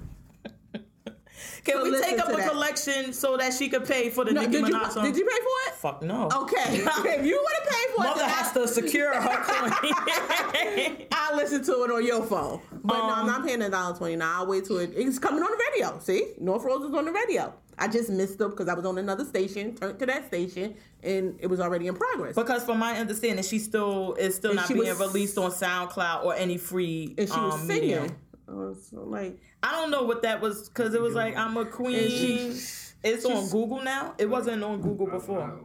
Can 1.66 1.84
we 1.84 1.99
take 2.01 2.20
up 2.20 2.30
a 2.30 2.38
that. 2.38 2.49
collection 2.51 3.11
so 3.11 3.36
that 3.38 3.53
she 3.53 3.70
could 3.70 3.86
pay 3.86 4.09
for 4.09 4.24
the 4.24 4.32
No, 4.34 4.41
Nicki 4.41 4.53
did 4.61 4.66
Minaj 4.66 4.91
song? 4.91 5.03
did 5.05 5.18
you 5.18 5.26
pay 5.26 5.32
for 5.38 5.57
it? 5.68 5.74
Fuck 5.76 6.01
no. 6.03 6.30
Okay, 6.43 6.78
if 6.78 7.26
you 7.26 7.36
want 7.36 7.66
to 7.66 7.70
pay 7.72 7.93
for 7.95 8.03
it, 8.05 8.07
Mother 8.09 8.26
has 8.26 8.55
I- 8.55 8.59
to 8.61 8.68
secure 8.68 9.13
her 9.13 9.43
coin. 9.43 11.07
I'll 11.11 11.36
listen 11.36 11.63
to 11.63 11.72
it 11.84 11.91
on 11.91 12.05
your 12.05 12.24
phone. 12.24 12.61
But 12.84 12.97
no, 12.97 13.03
I'm 13.03 13.20
Um, 13.22 13.28
not 13.28 13.45
paying 13.45 13.61
a 13.61 13.70
dollar 13.70 13.95
twenty 13.97 14.16
nine. 14.16 14.30
I'll 14.36 14.47
wait 14.47 14.66
till 14.66 14.78
it, 14.78 14.91
it's 14.95 15.20
coming 15.20 15.41
on 15.43 15.49
the 15.51 15.63
radio. 15.72 15.99
See, 15.99 16.34
No 16.39 16.59
Frauds 16.59 16.86
is 16.86 16.93
on 16.93 17.05
the 17.05 17.11
radio. 17.11 17.53
I 17.78 17.89
just 17.89 18.09
missed 18.09 18.38
them 18.38 18.51
because 18.51 18.70
I 18.70 18.74
was 18.74 18.86
on 18.86 18.97
another 18.97 19.26
station. 19.26 19.76
Turned 19.76 19.99
to 19.99 20.05
that 20.05 20.28
station, 20.28 20.76
and 21.03 21.36
it 21.41 21.47
was 21.47 21.59
already 21.59 21.88
in 21.88 21.95
progress. 21.95 22.34
because 22.36 22.63
from 22.63 22.80
my 22.80 22.97
understanding, 22.97 23.43
she 23.43 23.59
still 23.59 24.13
is 24.13 24.36
still 24.36 24.51
And 24.51 24.57
not 24.61 24.68
being 24.70 24.80
was- 24.80 24.99
released 24.99 25.38
on 25.38 25.51
SoundCloud 25.51 26.24
or 26.24 26.34
any 26.36 26.57
free 26.57 27.16
and 27.18 27.28
she 27.28 27.38
was 27.39 27.53
um, 27.55 27.68
singing. 27.68 27.82
medium. 27.89 28.16
Uh, 28.47 28.73
so 28.75 29.03
like, 29.03 29.39
I 29.63 29.71
don't 29.71 29.89
know 29.91 30.03
what 30.03 30.21
that 30.21 30.39
was 30.41 30.69
because 30.69 30.93
it 30.93 31.01
was 31.01 31.15
like 31.15 31.35
I'm 31.35 31.57
a 31.57 31.65
queen. 31.65 32.09
she- 32.09 32.61
it's 33.03 33.23
on 33.25 33.47
Google 33.49 33.81
now. 33.83 34.15
It 34.17 34.27
wasn't 34.29 34.63
on 34.63 34.81
Google 34.81 35.05
before. 35.07 35.59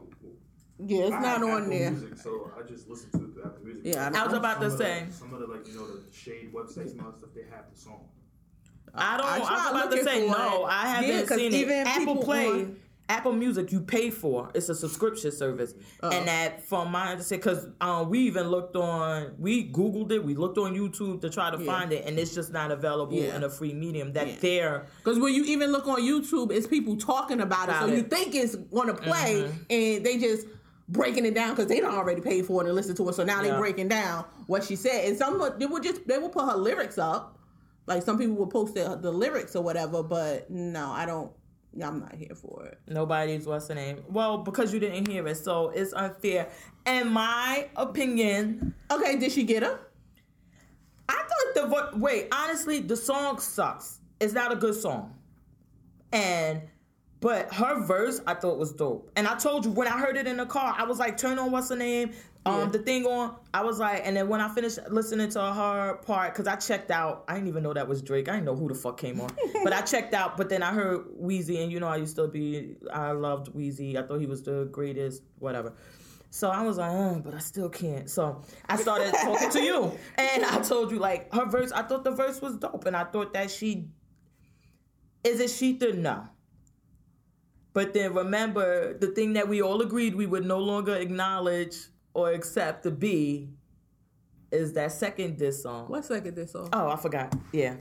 yeah, 0.78 1.04
it's 1.04 1.12
I 1.14 1.20
not 1.20 1.24
have 1.24 1.42
on 1.42 1.50
Apple 1.62 1.70
there. 1.70 1.90
Music, 1.90 2.18
so 2.18 2.50
I 2.58 2.62
just 2.68 2.88
listen 2.88 3.10
to 3.12 3.18
it 3.24 3.32
through 3.34 3.44
Apple 3.44 3.64
Music. 3.64 3.82
Yeah, 3.86 4.10
I 4.14 4.20
I 4.20 4.24
was 4.24 4.32
know. 4.32 4.38
about 4.38 4.60
to 4.60 4.70
Some 4.70 4.72
of 4.72 4.78
the- 4.78 4.84
say. 4.84 5.06
some 5.10 5.34
of 5.34 5.40
the 5.40 5.46
like 5.46 5.66
you 5.66 5.74
know 5.74 5.86
the 5.86 6.12
shade 6.12 6.52
websites 6.54 6.92
and 6.92 7.00
all 7.00 7.10
that 7.12 7.18
stuff 7.18 7.30
they 7.34 7.44
have 7.54 7.64
the 7.72 7.78
song. 7.80 8.08
I 8.94 9.16
don't. 9.16 9.26
I 9.26 9.36
I, 9.36 9.38
was 9.38 9.70
about 9.70 9.90
to 9.96 10.04
say 10.04 10.26
no. 10.28 10.66
it. 10.66 10.68
I 10.68 10.86
haven't 10.88 11.08
Yeah, 11.10 11.20
'cause 11.24 11.36
seen 11.38 11.52
it. 11.52 11.56
even 11.56 11.86
Apple 11.86 12.16
Play, 12.22 12.46
on- 12.48 12.76
Apple 13.11 13.32
Music, 13.32 13.72
you 13.72 13.80
pay 13.80 14.08
for. 14.08 14.50
It's 14.54 14.68
a 14.68 14.74
subscription 14.74 15.32
service, 15.32 15.74
and 16.00 16.28
that 16.28 16.64
from 16.64 16.92
my 16.92 17.11
understanding, 17.11 17.40
because 17.42 17.66
um, 17.80 18.08
we 18.08 18.20
even 18.20 18.46
looked 18.48 18.76
on, 18.76 19.32
we 19.36 19.68
Googled 19.70 20.12
it, 20.12 20.24
we 20.24 20.36
looked 20.36 20.58
on 20.58 20.74
YouTube 20.76 21.20
to 21.22 21.28
try 21.28 21.50
to 21.50 21.58
Yeah. 21.58 21.66
find 21.66 21.92
it, 21.92 22.06
and 22.06 22.18
it's 22.20 22.32
just 22.34 22.52
not 22.52 22.70
available 22.70 23.14
Yeah. 23.16 23.34
in 23.34 23.42
a 23.42 23.50
free 23.50 23.74
medium. 23.74 24.12
That 24.12 24.28
Yeah. 24.28 24.36
they're 24.40 24.86
Because 25.02 25.18
when 25.18 25.34
you 25.34 25.42
even 25.46 25.72
look 25.72 25.88
on 25.88 26.00
YouTube, 26.00 26.52
it's 26.52 26.68
people 26.68 26.96
talking 26.96 27.40
about, 27.40 27.68
About 27.68 27.82
it, 27.82 27.86
so 27.88 27.92
you 27.92 28.00
it. 28.02 28.11
Mm-hmm. 28.11 28.14
think 28.14 28.34
it's 28.36 28.54
going 28.54 28.86
to 28.86 28.94
play, 28.94 29.42
and 29.68 30.06
they 30.06 30.16
just 30.16 30.46
breaking 30.88 31.24
it 31.26 31.34
down 31.34 31.50
because 31.50 31.66
they 31.66 31.80
don't 31.80 31.94
already 31.94 32.20
paid 32.20 32.46
for 32.46 32.62
it 32.62 32.66
and 32.66 32.74
listen 32.76 32.94
to 32.94 33.08
it. 33.08 33.14
So 33.16 33.24
now 33.24 33.42
they 33.42 33.50
breaking 33.50 33.88
down 33.88 34.24
what 34.46 34.62
she 34.62 34.76
said, 34.76 35.04
and 35.08 35.16
some 35.18 35.38
would- 35.40 35.58
they 35.58 35.66
would 35.66 35.82
just 35.82 36.06
they 36.06 36.18
will 36.18 36.28
put 36.28 36.44
her 36.48 36.56
lyrics 36.56 36.96
up, 36.96 37.38
like 37.86 38.04
some 38.04 38.18
people 38.18 38.36
would 38.36 38.50
post 38.50 38.74
the, 38.74 38.96
the 39.02 39.11
lyrics 39.11 39.56
or 39.56 39.62
whatever. 39.64 40.02
But 40.04 40.48
no, 40.48 40.90
I 40.92 41.06
don't. 41.06 41.32
I'm 41.74 42.00
not 42.00 42.14
here 42.14 42.34
for 42.34 42.64
it. 42.66 42.78
nobody's 42.88 43.46
what's 43.46 43.68
the 43.68 43.74
name. 43.74 44.02
Well, 44.08 44.38
because 44.38 44.72
you 44.74 44.80
didn't 44.80 45.08
hear 45.08 45.26
it, 45.28 45.36
so 45.36 45.68
it's 45.70 45.92
unfair. 45.92 46.48
In 46.86 47.12
my 47.12 47.68
opinion, 47.76 48.74
Okay, 48.90 49.16
did 49.18 49.30
she 49.30 49.44
get 49.44 49.62
her? 49.62 49.78
I 51.08 51.14
thought 51.14 51.54
the 51.54 51.66
vo- 51.68 51.98
wait, 51.98 52.28
honestly, 52.32 52.80
the 52.80 52.96
song 52.96 53.38
sucks. 53.38 54.00
It's 54.20 54.32
not 54.32 54.52
a 54.52 54.56
good 54.56 54.74
song. 54.74 55.14
And 56.12 56.62
but 57.20 57.52
her 57.54 57.84
verse 57.84 58.20
I 58.26 58.34
thought 58.34 58.58
was 58.58 58.72
dope. 58.72 59.10
And 59.14 59.28
I 59.28 59.36
told 59.36 59.64
you 59.64 59.70
when 59.70 59.86
I 59.86 59.98
heard 59.98 60.16
it 60.16 60.26
in 60.26 60.38
the 60.38 60.46
car, 60.46 60.74
I 60.76 60.84
was 60.84 60.98
like, 60.98 61.16
turn 61.18 61.38
on 61.38 61.50
what's 61.52 61.68
the 61.68 61.76
name? 61.76 62.12
Um 62.47 62.61
Yeah. 62.61 62.66
the 62.66 62.78
thing 62.78 63.05
on. 63.07 63.36
I 63.53 63.62
was 63.62 63.78
like, 63.78 64.03
and 64.05 64.16
then 64.16 64.28
when 64.28 64.41
I 64.41 64.49
finished 64.49 64.78
listening 64.88 65.28
to 65.30 65.41
her 65.53 65.99
part, 66.07 66.32
because 66.32 66.47
I 66.47 66.57
checked 66.57 66.91
out, 66.91 67.24
I 67.28 67.34
didn't 67.34 67.49
even 67.49 67.62
know 67.62 67.74
that 67.74 67.86
was 67.86 68.01
Drake. 68.03 68.28
I 68.28 68.32
didn't 68.32 68.47
know 68.47 68.57
who 68.57 68.68
the 68.68 68.74
fuck 68.74 68.99
came 68.99 69.20
on. 69.20 69.30
but 69.64 69.72
I 69.72 69.82
checked 69.82 70.14
out, 70.14 70.36
but 70.36 70.49
then 70.49 70.62
I 70.62 70.72
heard 70.72 71.05
Weezy, 71.20 71.62
and 71.62 71.70
you 71.70 71.80
know 71.80 71.88
I 71.88 71.97
used 71.97 72.16
to 72.16 72.28
be 72.28 72.76
I 72.93 73.12
loved 73.12 73.53
Weezy. 73.53 73.97
I 73.97 74.03
thought 74.03 74.20
he 74.20 74.26
was 74.26 74.43
the 74.43 74.68
greatest, 74.72 75.22
whatever. 75.38 75.74
So 76.32 76.49
I 76.49 76.62
was 76.62 76.78
like, 76.78 76.93
uh, 76.93 77.18
but 77.18 77.34
I 77.34 77.38
still 77.41 77.68
can't. 77.68 78.09
So 78.09 78.41
I 78.68 78.76
started 78.76 79.12
talking 79.12 79.51
to 79.51 79.61
you, 79.61 79.93
and 80.16 80.45
I 80.45 80.61
told 80.61 80.93
you 80.93 80.99
like 80.99 81.32
her 81.34 81.45
verse. 81.45 81.72
I 81.72 81.82
thought 81.82 82.05
the 82.05 82.12
verse 82.12 82.41
was 82.41 82.57
dope, 82.57 82.86
and 82.86 82.97
I 82.97 83.05
thought 83.05 83.34
that 83.34 83.51
she 83.51 83.88
is 85.24 85.41
it 85.41 85.51
Shether? 85.51 85.95
No. 85.97 86.28
But 87.72 87.93
then 87.95 88.14
remember 88.14 88.97
the 88.99 89.09
thing 89.09 89.34
that 89.34 89.49
we 89.49 89.62
all 89.62 89.80
agreed 89.80 90.14
we 90.14 90.26
would 90.26 90.45
no 90.45 90.59
longer 90.59 90.95
acknowledge 90.95 91.76
or 92.14 92.32
accept 92.32 92.82
the 92.82 92.90
B 92.90 93.50
is 94.50 94.72
that 94.72 94.90
second 94.92 95.38
diss 95.38 95.62
song. 95.62 95.86
What 95.88 96.04
second 96.04 96.34
this 96.34 96.52
song? 96.52 96.68
Oh, 96.72 96.88
I 96.88 96.96
forgot. 96.96 97.34
Yeah. 97.52 97.76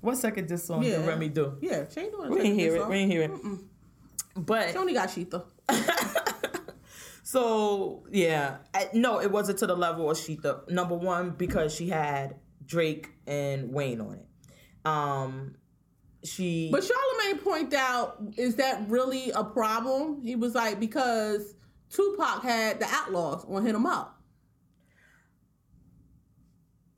What 0.00 0.16
second 0.16 0.48
diss 0.48 0.64
song 0.64 0.82
Yeah. 0.82 0.98
did 0.98 1.06
Remy 1.06 1.28
do? 1.30 1.58
Yeah, 1.60 1.84
she 1.92 2.00
ain't 2.00 2.12
doing. 2.12 2.30
We 2.30 2.36
didn't 2.42 2.58
hear 2.58 2.76
it. 2.76 2.80
song. 2.80 2.90
We 2.90 2.96
didn't 2.98 3.10
hear 3.12 3.22
it. 3.22 3.30
But 4.36 4.70
She 4.72 4.76
only 4.78 4.94
got 4.94 5.08
Shether. 5.10 5.44
So 7.26 8.04
yeah, 8.10 8.58
I- 8.74 8.90
no, 8.92 9.20
it 9.20 9.30
wasn't 9.30 9.58
to 9.60 9.66
the 9.66 9.74
level 9.76 10.10
of 10.10 10.16
Shether. 10.16 10.68
Number 10.70 10.94
one, 10.94 11.30
because 11.30 11.74
she 11.74 11.88
had 11.88 12.36
Drake 12.64 13.08
and 13.26 13.72
Wayne 13.72 14.00
on 14.00 14.14
it. 14.20 14.26
Um, 14.86 15.56
she 16.22 16.68
But 16.70 16.84
Charlemagne 16.84 17.42
point 17.42 17.74
out, 17.74 18.18
is 18.36 18.56
that 18.56 18.88
really 18.88 19.30
a 19.30 19.42
problem? 19.42 20.20
He 20.22 20.36
was 20.36 20.54
like, 20.54 20.78
because 20.78 21.54
Tupac 21.94 22.42
had 22.42 22.80
the 22.80 22.86
Outlaws 22.86 23.44
on 23.48 23.64
Hit 23.64 23.74
'em 23.74 23.86
Up. 23.86 24.20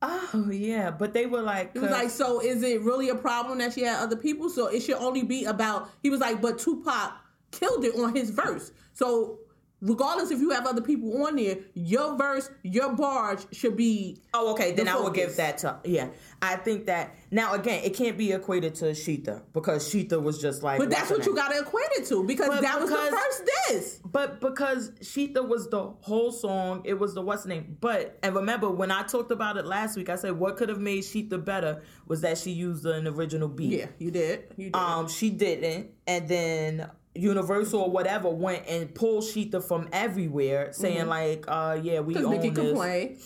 oh 0.03 0.49
yeah, 0.51 0.90
but 0.90 1.12
they 1.12 1.26
were 1.26 1.42
like, 1.42 1.72
He 1.72 1.78
was 1.80 1.90
like, 1.90 2.11
so 2.11 2.40
is 2.40 2.62
it 2.62 2.80
really 2.82 3.09
a 3.09 3.14
problem 3.14 3.59
that 3.59 3.72
she 3.72 3.82
had 3.82 4.01
other 4.01 4.16
people? 4.16 4.49
So 4.49 4.68
it 4.68 4.80
should 4.82 4.97
only 4.97 5.22
be 5.22 5.44
about. 5.44 5.90
He 6.03 6.11
was 6.11 6.20
like, 6.20 6.40
but 6.40 6.59
Tupac 6.59 7.12
killed 7.51 7.84
it 7.84 7.94
on 7.97 8.14
his 8.14 8.30
verse. 8.30 8.72
So 8.92 9.40
regardless 9.81 10.31
if 10.31 10.41
you 10.41 10.51
have 10.51 10.66
other 10.66 10.81
people 10.81 11.27
on 11.27 11.37
there, 11.37 11.59
your 11.74 12.16
verse, 12.16 12.51
your 12.62 12.95
barge 12.95 13.47
should 13.55 13.77
be. 13.77 14.20
oh 14.35 14.53
okay, 14.53 14.72
then 14.72 14.87
the 14.87 14.93
I 14.93 14.97
will 14.97 15.11
give 15.11 15.37
that 15.37 15.59
to 15.59 15.79
yeah. 15.85 16.09
I 16.41 16.57
think 16.57 16.87
that 16.87 17.14
now 17.31 17.55
again, 17.55 17.83
it 17.85 17.95
can't 17.95 18.16
be 18.16 18.33
equated 18.33 18.74
to 18.77 18.87
Shether 18.87 19.43
because 19.53 19.91
Shether 19.93 20.22
was 20.22 20.41
just 20.41 20.62
like, 20.62 20.79
But 20.79 20.91
that's 20.91 21.11
what 21.11 21.24
you 21.27 21.35
got 21.35 21.53
to 21.53 21.59
equate 21.59 21.89
it 21.93 22.07
to 22.07 22.24
because 22.24 22.49
But 22.49 22.62
that 22.62 22.81
was 22.81 22.91
the 22.91 22.97
first 22.97 23.51
diss. 23.68 24.01
But 24.05 24.41
because 24.41 24.91
Shether 25.01 25.47
was 25.47 25.68
the 25.68 25.93
whole 26.01 26.33
song, 26.33 26.83
it 26.85 26.95
was 26.95 27.14
the 27.14 27.22
what's 27.22 27.43
the 27.43 27.51
name. 27.51 27.77
But 27.81 28.18
and 28.22 28.35
remember 28.35 28.70
when 28.70 28.91
I 28.91 29.03
talked 29.03 29.31
about 29.31 29.57
it 29.57 29.66
last 29.66 29.97
week, 29.97 30.09
I 30.09 30.16
said 30.16 30.33
what 30.33 30.57
could 30.57 30.68
have 30.68 30.81
made 30.81 31.03
Shether 31.03 31.43
better 31.43 31.83
was 32.07 32.22
that 32.22 32.39
she 32.39 32.53
used 32.53 32.87
an 32.87 33.07
original 33.07 33.49
beat. 33.49 33.79
Yeah, 33.79 33.87
you 33.99 34.11
did. 34.11 34.45
You 34.57 34.66
did. 34.66 34.77
Um, 34.77 35.09
she 35.09 35.31
didn't, 35.31 35.91
and 36.07 36.29
then 36.29 36.91
Universal 37.19 37.81
or 37.83 37.91
whatever 37.91 38.29
went 38.31 38.67
and 38.69 38.95
pulled 38.95 39.25
Shether 39.25 39.62
from 39.62 39.89
everywhere, 39.93 40.73
saying 40.73 41.07
like, 41.07 41.45
uh, 41.49 41.79
yeah, 41.83 42.01
we 42.01 42.17
own 42.17 42.31
Nicki 42.31 42.51
this. 42.51 42.69
complained. 42.69 43.19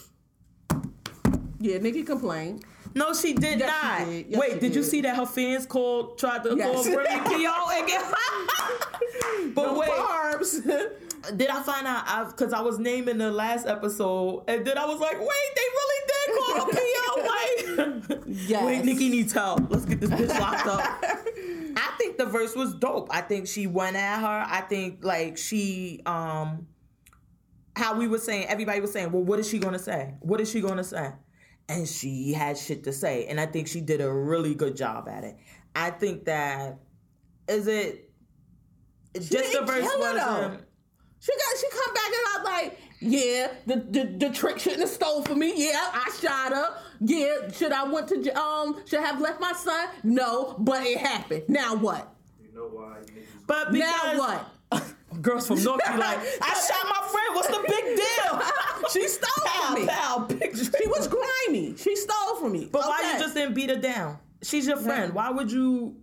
Yeah, 1.60 1.78
Nicki 1.78 2.02
complained. 2.04 2.64
No, 2.94 3.12
she 3.14 3.34
did 3.34 3.60
Yes, 3.60 3.70
not. 3.82 3.98
she 4.00 4.04
did. 4.22 4.26
Yes, 4.30 4.40
Wait, 4.40 4.52
she 4.54 4.58
did 4.58 4.74
you 4.74 4.82
see 4.82 5.00
that 5.02 5.14
her 5.16 5.26
fans 5.26 5.66
called 5.66 6.18
tried 6.18 6.42
to 6.44 6.56
Yes. 6.56 6.84
call 6.86 6.96
Remy 6.96 7.28
P.O. 7.36 7.70
and 7.72 7.86
get? 7.86 8.14
but 9.54 9.62
No 9.66 9.78
wait, 9.78 9.88
barbs. 9.90 10.60
did 11.36 11.48
I 11.50 11.62
find 11.62 11.86
out? 11.86 12.30
Because 12.30 12.52
I, 12.52 12.60
was 12.62 12.78
naming 12.80 13.18
the 13.18 13.30
last 13.30 13.66
episode, 13.66 14.42
and 14.48 14.64
then 14.66 14.76
I 14.78 14.86
was 14.86 14.98
like, 14.98 15.20
wait, 15.20 15.50
they 15.54 15.68
really 15.78 16.00
did 16.08 16.36
call 16.38 16.54
her 16.64 16.72
P.O. 16.72 18.08
Like, 18.08 18.20
Yes. 18.26 18.64
wait, 18.64 18.84
Nicki 18.84 19.08
needs 19.08 19.32
help. 19.32 19.70
Let's 19.70 19.84
get 19.84 20.00
this 20.00 20.10
bitch 20.10 20.40
locked 20.40 20.66
up. 20.66 21.04
I 21.80 21.92
think 21.96 22.18
the 22.18 22.26
verse 22.26 22.54
was 22.54 22.74
dope. 22.74 23.08
I 23.10 23.22
think 23.22 23.48
she 23.48 23.66
went 23.66 23.96
at 23.96 24.20
her. 24.20 24.44
I 24.46 24.60
think 24.60 25.02
like 25.02 25.38
she 25.38 26.02
um 26.04 26.66
how 27.74 27.96
we 27.96 28.06
were 28.06 28.18
saying, 28.18 28.46
everybody 28.48 28.80
was 28.80 28.92
saying, 28.92 29.10
well, 29.12 29.22
what 29.22 29.38
is 29.38 29.48
she 29.48 29.58
gonna 29.58 29.78
say? 29.78 30.14
What 30.20 30.42
is 30.42 30.50
she 30.50 30.60
gonna 30.60 30.84
say? 30.84 31.12
And 31.70 31.88
she 31.88 32.34
had 32.34 32.58
shit 32.58 32.84
to 32.84 32.92
say. 32.92 33.26
And 33.26 33.40
I 33.40 33.46
think 33.46 33.66
she 33.66 33.80
did 33.80 34.02
a 34.02 34.12
really 34.12 34.54
good 34.54 34.76
job 34.76 35.08
at 35.08 35.24
it. 35.24 35.38
I 35.74 35.90
think 35.90 36.26
that 36.26 36.80
is 37.48 37.66
it 37.66 38.10
just 39.14 39.52
the 39.52 39.62
verse 39.64 39.90
though. 39.90 40.58
She 41.20 41.32
got 41.32 41.58
she 41.58 41.66
come 41.70 41.94
back 41.94 42.06
and 42.06 42.26
I'm 42.36 42.44
like, 42.44 42.78
yeah, 43.00 43.48
the, 43.66 43.76
the 43.76 44.04
the 44.28 44.30
trick 44.30 44.58
shouldn't 44.58 44.82
have 44.82 44.90
stole 44.90 45.22
from 45.22 45.38
me. 45.38 45.52
Yeah, 45.56 45.90
I 45.92 46.10
shot 46.20 46.52
her. 46.52 46.76
Yeah, 47.00 47.50
should 47.50 47.72
I 47.72 47.84
went 47.84 48.08
to 48.08 48.38
um 48.38 48.80
should 48.86 49.00
I 49.00 49.06
have 49.06 49.20
left 49.20 49.40
my 49.40 49.52
son? 49.52 49.88
No, 50.02 50.54
but 50.58 50.84
it 50.84 50.98
happened. 50.98 51.44
Now 51.48 51.74
what? 51.76 52.14
You 52.42 52.54
know 52.54 52.68
why? 52.68 52.98
Nicki's 53.00 53.24
but 53.46 53.72
because 53.72 54.16
Now 54.16 54.18
what? 54.18 54.46
girls 55.22 55.46
from 55.46 55.62
North 55.64 55.80
be 55.84 55.98
like, 55.98 56.18
I 56.42 56.54
shot 56.54 56.84
my 56.84 57.08
friend, 57.08 57.34
what's 57.34 57.48
the 57.48 57.64
big 57.66 57.96
deal? 57.96 58.42
She 58.92 59.06
stole 59.06 59.28
pow, 59.44 59.66
from 59.74 59.80
me. 59.82 59.86
pow, 59.86 60.18
big 60.28 60.56
She 60.56 60.88
was 60.88 61.06
grimy. 61.06 61.76
She 61.76 61.94
stole 61.94 62.36
from 62.36 62.52
me. 62.52 62.68
But 62.72 62.82
why 62.82 63.12
you 63.12 63.20
just 63.20 63.34
didn't 63.34 63.54
beat 63.54 63.70
her 63.70 63.76
down? 63.76 64.18
She's 64.42 64.66
your 64.66 64.78
friend. 64.78 65.14
Why 65.14 65.30
would 65.30 65.52
you 65.52 65.94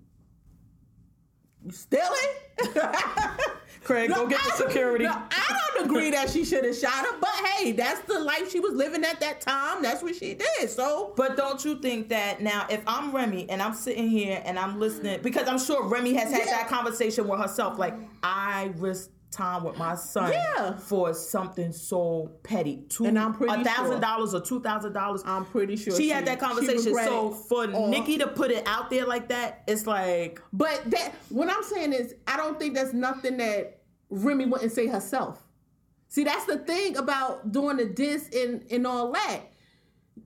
stealing? 1.70 2.08
Craig, 3.88 4.10
go 4.14 4.28
get 4.28 4.44
the 4.44 4.52
security. 4.52 5.06
No, 5.06 5.12
I 5.12 5.60
don't 5.76 5.86
agree 5.86 6.12
that 6.12 6.30
she 6.30 6.44
should 6.44 6.66
have 6.66 6.76
shot 6.76 7.06
him, 7.06 7.20
but 7.22 7.30
hey, 7.30 7.72
that's 7.72 8.02
the 8.02 8.20
life 8.20 8.52
she 8.52 8.60
was 8.60 8.74
living 8.74 9.04
at 9.06 9.20
that 9.22 9.40
time. 9.42 9.82
That's 9.82 10.04
what 10.04 10.16
she 10.16 10.34
did. 10.34 10.70
So 10.70 11.14
But 11.16 11.38
don't 11.38 11.64
you 11.64 11.80
think 11.80 12.10
that 12.10 12.42
now, 12.42 12.68
if 12.70 12.82
I'm 12.86 13.12
Remy 13.16 13.50
and 13.50 13.62
I'm 13.62 13.74
sitting 13.74 14.10
here 14.10 14.42
and 14.46 14.60
I'm 14.60 14.78
listening, 14.80 15.22
because 15.22 15.48
I'm 15.48 15.60
sure 15.60 15.84
Remy 15.88 16.14
has 16.16 16.32
had 16.32 16.46
Yeah. 16.46 16.58
that 16.58 16.68
conversation 16.68 17.28
with 17.30 17.40
herself, 17.40 17.80
like 17.80 17.96
I 18.22 18.72
risked 18.76 19.14
time 19.30 19.64
with 19.66 19.78
my 19.78 19.94
son 19.94 20.32
Yeah. 20.32 20.78
for 20.78 21.14
something 21.14 21.74
so 21.74 22.32
petty. 22.44 22.86
Two, 22.90 23.06
And 23.06 23.20
I'm 23.20 23.34
pretty 23.34 23.62
a 23.62 23.64
thousand 23.64 24.00
dollars 24.00 24.34
or 24.34 24.40
two 24.40 24.62
thousand 24.62 24.94
dollars. 24.94 25.22
I'm 25.26 25.44
pretty 25.46 25.76
sure 25.76 25.96
She 25.96 26.10
had 26.10 26.26
that 26.28 26.40
conversation. 26.40 26.94
So 26.96 27.32
for 27.32 27.70
all- 27.72 27.90
Nicki 27.90 28.18
to 28.20 28.28
put 28.28 28.52
it 28.52 28.64
out 28.66 28.90
there 28.90 29.06
like 29.06 29.28
that, 29.28 29.64
it's 29.68 29.86
like 29.86 30.42
But 30.54 30.82
that 30.92 31.14
what 31.30 31.50
I'm 31.50 31.62
saying 31.64 31.92
is 31.94 32.16
I 32.26 32.38
don't 32.38 32.58
think 32.58 32.74
that's 32.74 32.94
nothing 32.94 33.38
that 33.38 33.77
Remy 34.10 34.46
wouldn't 34.46 34.72
say 34.72 34.88
herself. 34.88 35.44
See, 36.08 36.24
that's 36.24 36.46
the 36.46 36.58
thing 36.58 36.98
about 36.98 37.52
doing 37.52 37.78
the 37.78 37.86
diss 37.86 38.30
and, 38.34 38.64
and 38.72 38.88
all 38.88 39.12
that. 39.12 39.42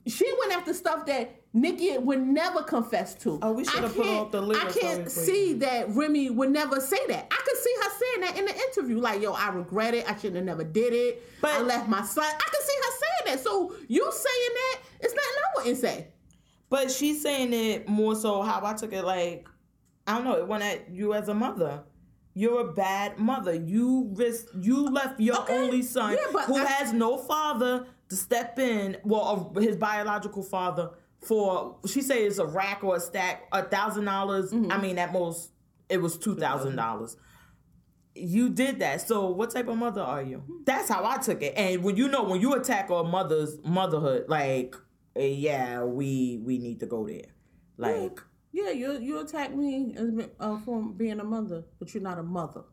She 0.07 0.32
went 0.39 0.53
after 0.53 0.73
stuff 0.73 1.05
that 1.07 1.41
Nicki 1.53 1.97
would 1.97 2.21
never 2.21 2.63
confess 2.63 3.13
to. 3.15 3.39
Oh, 3.41 3.51
we 3.51 3.65
should 3.65 3.84
have 3.84 3.95
put 3.95 4.32
the 4.32 4.41
I 4.41 4.71
can't 4.71 5.11
see 5.11 5.53
that 5.55 5.89
Remy 5.89 6.29
would 6.29 6.49
never 6.49 6.79
say 6.79 6.97
that. 7.07 7.27
I 7.29 7.41
could 7.45 7.57
see 7.57 7.75
her 7.82 7.89
saying 7.99 8.21
that 8.21 8.39
in 8.39 8.45
the 8.45 8.55
interview, 8.55 8.99
like, 8.99 9.21
"Yo, 9.21 9.34
I 9.34 9.49
regret 9.49 9.93
it. 9.93 10.09
I 10.09 10.15
shouldn't 10.15 10.38
have 10.38 10.45
never 10.45 10.63
did 10.63 10.93
it. 10.93 11.21
But- 11.41 11.51
I 11.51 11.61
left 11.61 11.89
my 11.89 12.03
son." 12.03 12.23
I 12.23 12.49
could 12.49 12.61
see 12.61 12.75
her 12.77 12.91
saying 12.91 13.36
that. 13.36 13.43
So 13.43 13.75
you 13.89 14.09
saying 14.11 14.49
that 14.55 14.77
it's 15.01 15.13
nothing 15.13 15.32
I 15.36 15.57
wouldn't 15.57 15.77
say. 15.77 16.07
But 16.69 16.89
she's 16.89 17.21
saying 17.21 17.53
it 17.53 17.89
more 17.89 18.15
so 18.15 18.41
how 18.43 18.65
I 18.65 18.73
took 18.73 18.93
it 18.93 19.03
like 19.03 19.49
I 20.07 20.15
don't 20.15 20.23
know, 20.23 20.38
it 20.38 20.47
went 20.47 20.63
at 20.63 20.89
you 20.89 21.13
as 21.13 21.27
a 21.27 21.34
mother. 21.34 21.84
You're 22.34 22.69
a 22.69 22.73
bad 22.73 23.17
mother. 23.19 23.53
You 23.53 24.09
risk 24.13 24.45
you 24.59 24.86
left 24.88 25.19
your 25.19 25.39
Okay. 25.41 25.57
only 25.59 25.82
son 25.82 26.13
Yeah, 26.13 26.41
who 26.43 26.55
I- 26.57 26.65
has 26.65 26.93
no 26.93 27.17
father 27.17 27.88
to 28.09 28.15
step 28.15 28.57
in, 28.59 28.97
well, 29.03 29.53
his 29.59 29.75
biological 29.77 30.43
father 30.43 30.91
for 31.21 31.77
she 31.86 32.01
say 32.01 32.23
it's 32.25 32.39
a 32.39 32.45
rack 32.45 32.84
or 32.84 32.95
a 32.95 32.99
stack, 32.99 33.43
a 33.51 33.63
thousand 33.63 34.05
dollars. 34.05 34.51
Mm-hmm. 34.51 34.71
I 34.71 34.77
mean 34.82 34.97
at 34.97 35.11
most 35.13 35.51
it 35.89 36.01
was 36.01 36.17
two 36.17 36.36
thousand 36.36 36.75
dollars. 36.77 37.17
You 38.15 38.49
did 38.49 38.79
that. 38.79 39.01
So 39.07 39.29
what 39.29 39.51
type 39.51 39.67
of 39.67 39.77
mother 39.77 40.01
are 40.01 40.21
you? 40.21 40.43
That's 40.65 40.89
how 40.89 41.05
I 41.05 41.17
took 41.17 41.41
it. 41.41 41.53
And 41.55 41.84
when 41.84 41.95
you 41.95 42.07
know 42.09 42.23
when 42.23 42.41
you 42.41 42.53
attack 42.53 42.89
a 42.89 43.03
mother's 43.03 43.57
motherhood, 43.63 44.25
like 44.27 44.75
eh, 45.15 45.25
yeah, 45.27 45.84
we 45.84 46.41
we 46.43 46.57
need 46.57 46.79
to 46.82 46.86
go 46.86 47.05
there. 47.07 47.27
Like 47.77 48.21
Yeah, 48.53 48.71
you 48.71 48.99
you 48.99 49.19
attack 49.21 49.53
me 49.55 49.93
as 49.97 50.09
uh, 50.39 50.57
for 50.59 50.81
being 50.83 51.19
a 51.19 51.23
mother, 51.23 51.63
but 51.79 51.93
you're 51.93 52.03
not 52.03 52.17
a 52.19 52.23
mother. 52.23 52.63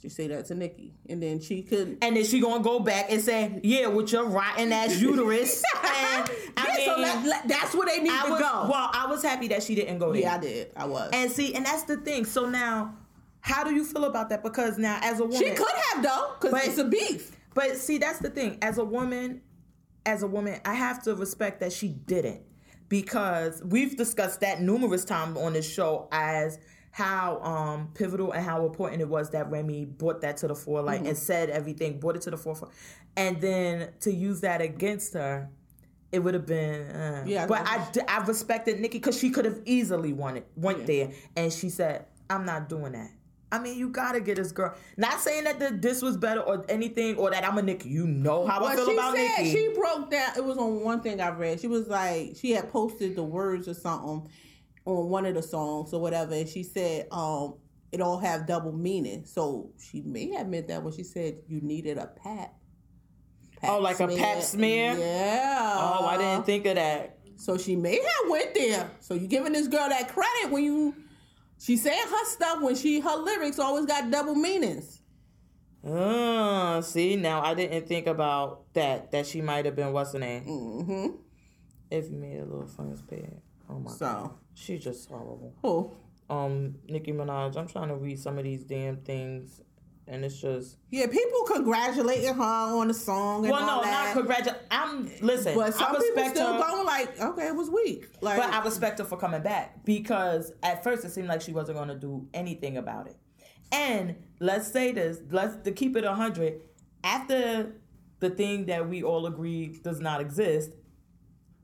She 0.00 0.08
say 0.10 0.28
that 0.28 0.46
to 0.46 0.54
Nicki, 0.54 0.94
and 1.08 1.20
then 1.20 1.40
she 1.40 1.62
could. 1.62 1.98
and 2.02 2.16
then 2.16 2.24
she 2.24 2.38
gonna 2.40 2.62
go 2.62 2.78
back 2.78 3.06
and 3.10 3.20
say, 3.20 3.58
"Yeah, 3.64 3.88
with 3.88 4.12
your 4.12 4.26
rotten 4.26 4.70
ass 4.72 4.96
uterus." 5.00 5.62
and 5.74 6.30
I 6.56 6.66
yeah, 6.68 6.76
mean, 6.76 6.86
so 6.86 6.96
that, 7.02 7.24
that- 7.24 7.48
that's 7.48 7.74
where 7.74 7.86
they 7.86 8.00
need 8.00 8.12
I 8.12 8.26
to 8.26 8.30
was 8.32 8.40
go. 8.40 8.68
well. 8.70 8.90
I 8.92 9.06
was 9.08 9.22
happy 9.22 9.48
that 9.48 9.62
she 9.64 9.74
didn't 9.74 9.98
go 9.98 10.12
there. 10.12 10.22
yeah, 10.22 10.34
I 10.34 10.38
did. 10.38 10.70
I 10.76 10.84
was. 10.84 11.10
And 11.12 11.32
see, 11.32 11.54
and 11.54 11.64
that's 11.66 11.82
the 11.84 11.96
thing. 11.96 12.26
So 12.26 12.48
now, 12.48 12.94
how 13.40 13.64
do 13.64 13.74
you 13.74 13.84
feel 13.84 14.04
about 14.04 14.28
that? 14.28 14.42
Because 14.44 14.78
now, 14.78 15.00
as 15.02 15.18
a 15.18 15.24
woman, 15.24 15.38
she 15.38 15.50
could 15.50 15.66
have 15.94 16.02
though, 16.04 16.34
because 16.40 16.66
it's 16.66 16.78
a 16.78 16.84
beef. 16.84 17.32
But 17.54 17.76
see, 17.76 17.98
that's 17.98 18.20
the 18.20 18.30
thing. 18.30 18.58
As 18.62 18.78
a 18.78 18.84
woman, 18.84 19.40
as 20.06 20.22
a 20.22 20.28
woman, 20.28 20.60
I 20.64 20.74
have 20.74 21.02
to 21.04 21.16
respect 21.16 21.58
that 21.60 21.72
she 21.72 21.88
didn't. 21.88 22.42
Because 22.88 23.62
we've 23.64 23.96
discussed 23.96 24.40
that 24.40 24.60
numerous 24.62 25.04
times 25.04 25.36
on 25.36 25.52
this 25.52 25.70
show 25.70 26.08
as 26.10 26.58
how 26.90 27.38
um 27.42 27.90
pivotal 27.94 28.32
and 28.32 28.44
how 28.44 28.64
important 28.64 29.00
it 29.02 29.08
was 29.08 29.30
that 29.30 29.50
Remy 29.50 29.84
brought 29.84 30.22
that 30.22 30.38
to 30.38 30.48
the 30.48 30.54
forelight 30.54 31.00
Mm-hmm. 31.00 31.08
and 31.08 31.18
said 31.18 31.50
everything, 31.50 32.00
brought 32.00 32.16
it 32.16 32.22
to 32.22 32.30
the 32.30 32.36
forefront. 32.38 32.72
And 33.16 33.40
then 33.40 33.90
to 34.00 34.12
use 34.12 34.40
that 34.40 34.60
against 34.62 35.12
her, 35.14 35.50
it 36.10 36.20
would 36.20 36.34
have 36.34 36.46
been 36.46 36.90
uh. 36.90 37.24
Yeah, 37.26 37.46
but 37.46 37.62
I, 37.66 37.86
I 38.08 38.24
respected 38.24 38.80
Nicki 38.80 38.98
because 38.98 39.18
she 39.18 39.30
could 39.30 39.44
have 39.44 39.60
easily 39.66 40.12
won 40.12 40.38
it 40.38 40.46
went 40.56 40.86
there 40.86 41.10
and 41.36 41.52
she 41.52 41.68
said 41.68 42.06
I'm 42.30 42.44
not 42.46 42.68
doing 42.68 42.92
that 42.92 43.10
I 43.50 43.58
mean 43.58 43.78
you 43.78 43.88
gotta 43.88 44.20
get 44.20 44.36
this 44.36 44.52
girl 44.52 44.74
not 44.96 45.20
saying 45.20 45.44
that 45.44 45.58
the, 45.58 45.70
this 45.70 46.02
was 46.02 46.16
better 46.16 46.40
or 46.40 46.64
anything 46.68 47.16
or 47.16 47.30
that 47.30 47.44
I'm 47.44 47.56
a 47.58 47.62
Nicki 47.62 47.88
you 47.88 48.06
know 48.06 48.46
how 48.46 48.58
I 48.64 48.74
But 48.74 48.76
feel 48.76 48.86
she 48.86 48.94
about 48.94 49.16
said 49.16 49.38
Nicki 49.38 49.50
she 49.52 49.72
broke 49.74 50.10
down. 50.10 50.30
It 50.36 50.44
was 50.44 50.58
on 50.58 50.80
one 50.80 51.00
thing 51.00 51.20
I 51.20 51.30
read. 51.30 51.60
She 51.60 51.66
was 51.66 51.88
like, 51.88 52.36
she 52.36 52.50
had 52.52 52.70
posted 52.70 53.16
the 53.16 53.22
words 53.22 53.66
or 53.68 53.74
something 53.74 54.28
on 54.84 55.08
one 55.08 55.26
of 55.26 55.34
the 55.34 55.42
songs 55.42 55.92
or 55.92 56.00
whatever, 56.00 56.32
and 56.34 56.48
she 56.48 56.62
said, 56.62 57.06
um, 57.10 57.54
it 57.92 58.00
all 58.00 58.18
have 58.18 58.46
double 58.46 58.72
meaning. 58.72 59.24
So 59.24 59.70
she 59.78 60.00
may 60.02 60.30
have 60.34 60.48
meant 60.48 60.68
that 60.68 60.82
when 60.82 60.92
she 60.94 61.02
said 61.02 61.36
you 61.46 61.60
needed 61.60 61.96
a 61.98 62.06
pap. 62.06 62.54
Pap 63.60 63.70
Oh, 63.70 63.80
like 63.80 63.98
a 64.00 64.08
pap 64.08 64.42
smear? 64.42 64.94
Yeah. 64.98 65.76
oh 65.78 66.06
I 66.06 66.16
didn't 66.16 66.44
think 66.46 66.64
of 66.66 66.76
that 66.76 67.18
So 67.36 67.56
she 67.58 67.76
may 67.76 67.96
have 67.96 68.30
went 68.30 68.54
there. 68.54 68.90
So 69.00 69.14
you 69.14 69.26
giving 69.26 69.52
this 69.52 69.68
girl 69.68 69.88
that 69.88 70.08
credit 70.08 70.50
when 70.50 70.64
you 70.64 70.94
she 71.58 71.76
saying 71.76 72.06
her 72.08 72.24
stuff 72.26 72.62
when 72.62 72.74
she 72.76 73.00
her 73.00 73.16
lyrics 73.16 73.58
always 73.58 73.86
got 73.86 74.10
double 74.10 74.34
meanings. 74.34 75.00
uh, 75.86 76.80
see 76.82 77.16
now 77.16 77.40
I 77.42 77.54
didn't 77.54 77.86
think 77.86 78.06
about 78.06 78.72
that 78.74 79.12
that 79.12 79.26
she 79.26 79.40
might 79.40 79.64
have 79.64 79.76
been 79.76 79.92
what's 79.92 80.12
her 80.12 80.18
name 80.18 80.44
Mm-hmm. 80.44 81.16
if 81.90 82.10
you 82.10 82.16
made 82.16 82.38
a 82.38 82.44
little 82.44 82.66
fun 82.66 82.96
spade 82.96 83.40
oh 83.70 83.78
my 83.78 83.90
god 83.90 83.98
So 83.98 84.34
she's 84.54 84.82
just 84.82 85.08
horrible 85.08 85.54
who? 85.62 85.92
um 86.28 86.74
Nicki 86.88 87.12
Minaj 87.12 87.56
I'm 87.56 87.68
trying 87.68 87.88
to 87.88 87.94
read 87.96 88.18
some 88.18 88.38
of 88.38 88.44
these 88.44 88.64
damn 88.64 88.96
things 88.98 89.60
and 90.08 90.24
it's 90.24 90.40
just 90.40 90.78
Yeah, 90.90 91.06
people 91.06 91.42
congratulating 91.46 92.34
her 92.34 92.42
on 92.42 92.88
the 92.88 92.94
song 92.94 93.44
and 93.44 93.52
Well, 93.52 93.66
no, 93.66 93.82
that. 93.82 94.06
not 94.06 94.12
congratulate. 94.14 94.60
I'm 94.70 95.10
listen. 95.20 95.54
But 95.54 95.74
some 95.74 95.84
I 95.96 95.98
people 95.98 96.06
respect 96.06 96.36
still 96.36 96.52
her, 96.54 96.58
going 96.58 96.86
like, 96.86 97.20
okay, 97.20 97.46
it 97.48 97.54
was 97.54 97.70
weak. 97.70 98.08
Like, 98.20 98.40
but 98.40 98.50
I 98.52 98.62
respect 98.64 98.98
her 98.98 99.04
for 99.04 99.16
coming 99.18 99.42
back 99.42 99.84
because 99.84 100.52
at 100.62 100.82
first 100.82 101.04
it 101.04 101.10
seemed 101.10 101.28
like 101.28 101.40
she 101.42 101.52
wasn't 101.52 101.76
going 101.76 101.88
to 101.88 101.94
do 101.98 102.26
anything 102.34 102.76
about 102.76 103.06
it. 103.06 103.16
And 103.70 104.16
let's 104.40 104.70
say 104.70 104.92
this, 104.92 105.18
let's 105.30 105.56
to 105.64 105.72
keep 105.72 105.96
it 105.96 106.04
hundred. 106.04 106.62
After 107.04 107.74
the 108.20 108.30
thing 108.30 108.66
that 108.66 108.88
we 108.88 109.02
all 109.02 109.26
agree 109.26 109.78
does 109.84 110.00
not 110.00 110.20
exist, 110.20 110.72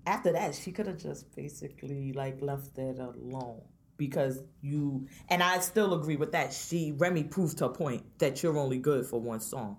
after 0.07 0.32
that 0.32 0.55
she 0.55 0.70
could 0.70 0.86
have 0.86 0.99
just 0.99 1.34
basically 1.34 2.12
like 2.12 2.40
left 2.42 2.76
it 2.78 2.99
alone 2.99 3.62
because 3.97 4.42
you 4.61 5.07
and 5.28 5.42
I 5.42 5.59
still 5.61 5.95
agree 5.95 6.16
with 6.16 6.32
that. 6.32 6.53
She 6.53 6.92
Remy 6.92 7.24
proved 7.24 7.61
her 7.61 7.68
point 7.68 8.05
that 8.18 8.42
you're 8.42 8.59
only 8.59 8.78
good 8.78 9.07
for 9.07 9.20
one 9.20 9.40
song. 9.40 9.78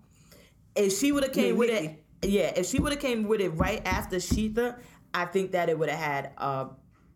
If 0.76 0.94
she 0.98 1.12
would 1.12 1.24
have 1.24 1.34
came 1.34 1.54
Yeah, 1.56 1.60
with 1.60 1.70
it, 1.70 2.04
yeah, 2.22 2.52
if 2.56 2.66
she 2.68 2.80
would 2.80 2.92
have 2.92 3.02
came 3.02 3.28
with 3.28 3.42
it 3.42 3.50
right 3.50 3.82
after 3.86 4.18
Shether, 4.18 4.78
I 5.14 5.26
think 5.26 5.52
that 5.52 5.70
it 5.70 5.78
would 5.80 5.90
have 5.90 6.00
had 6.00 6.32
a 6.38 6.68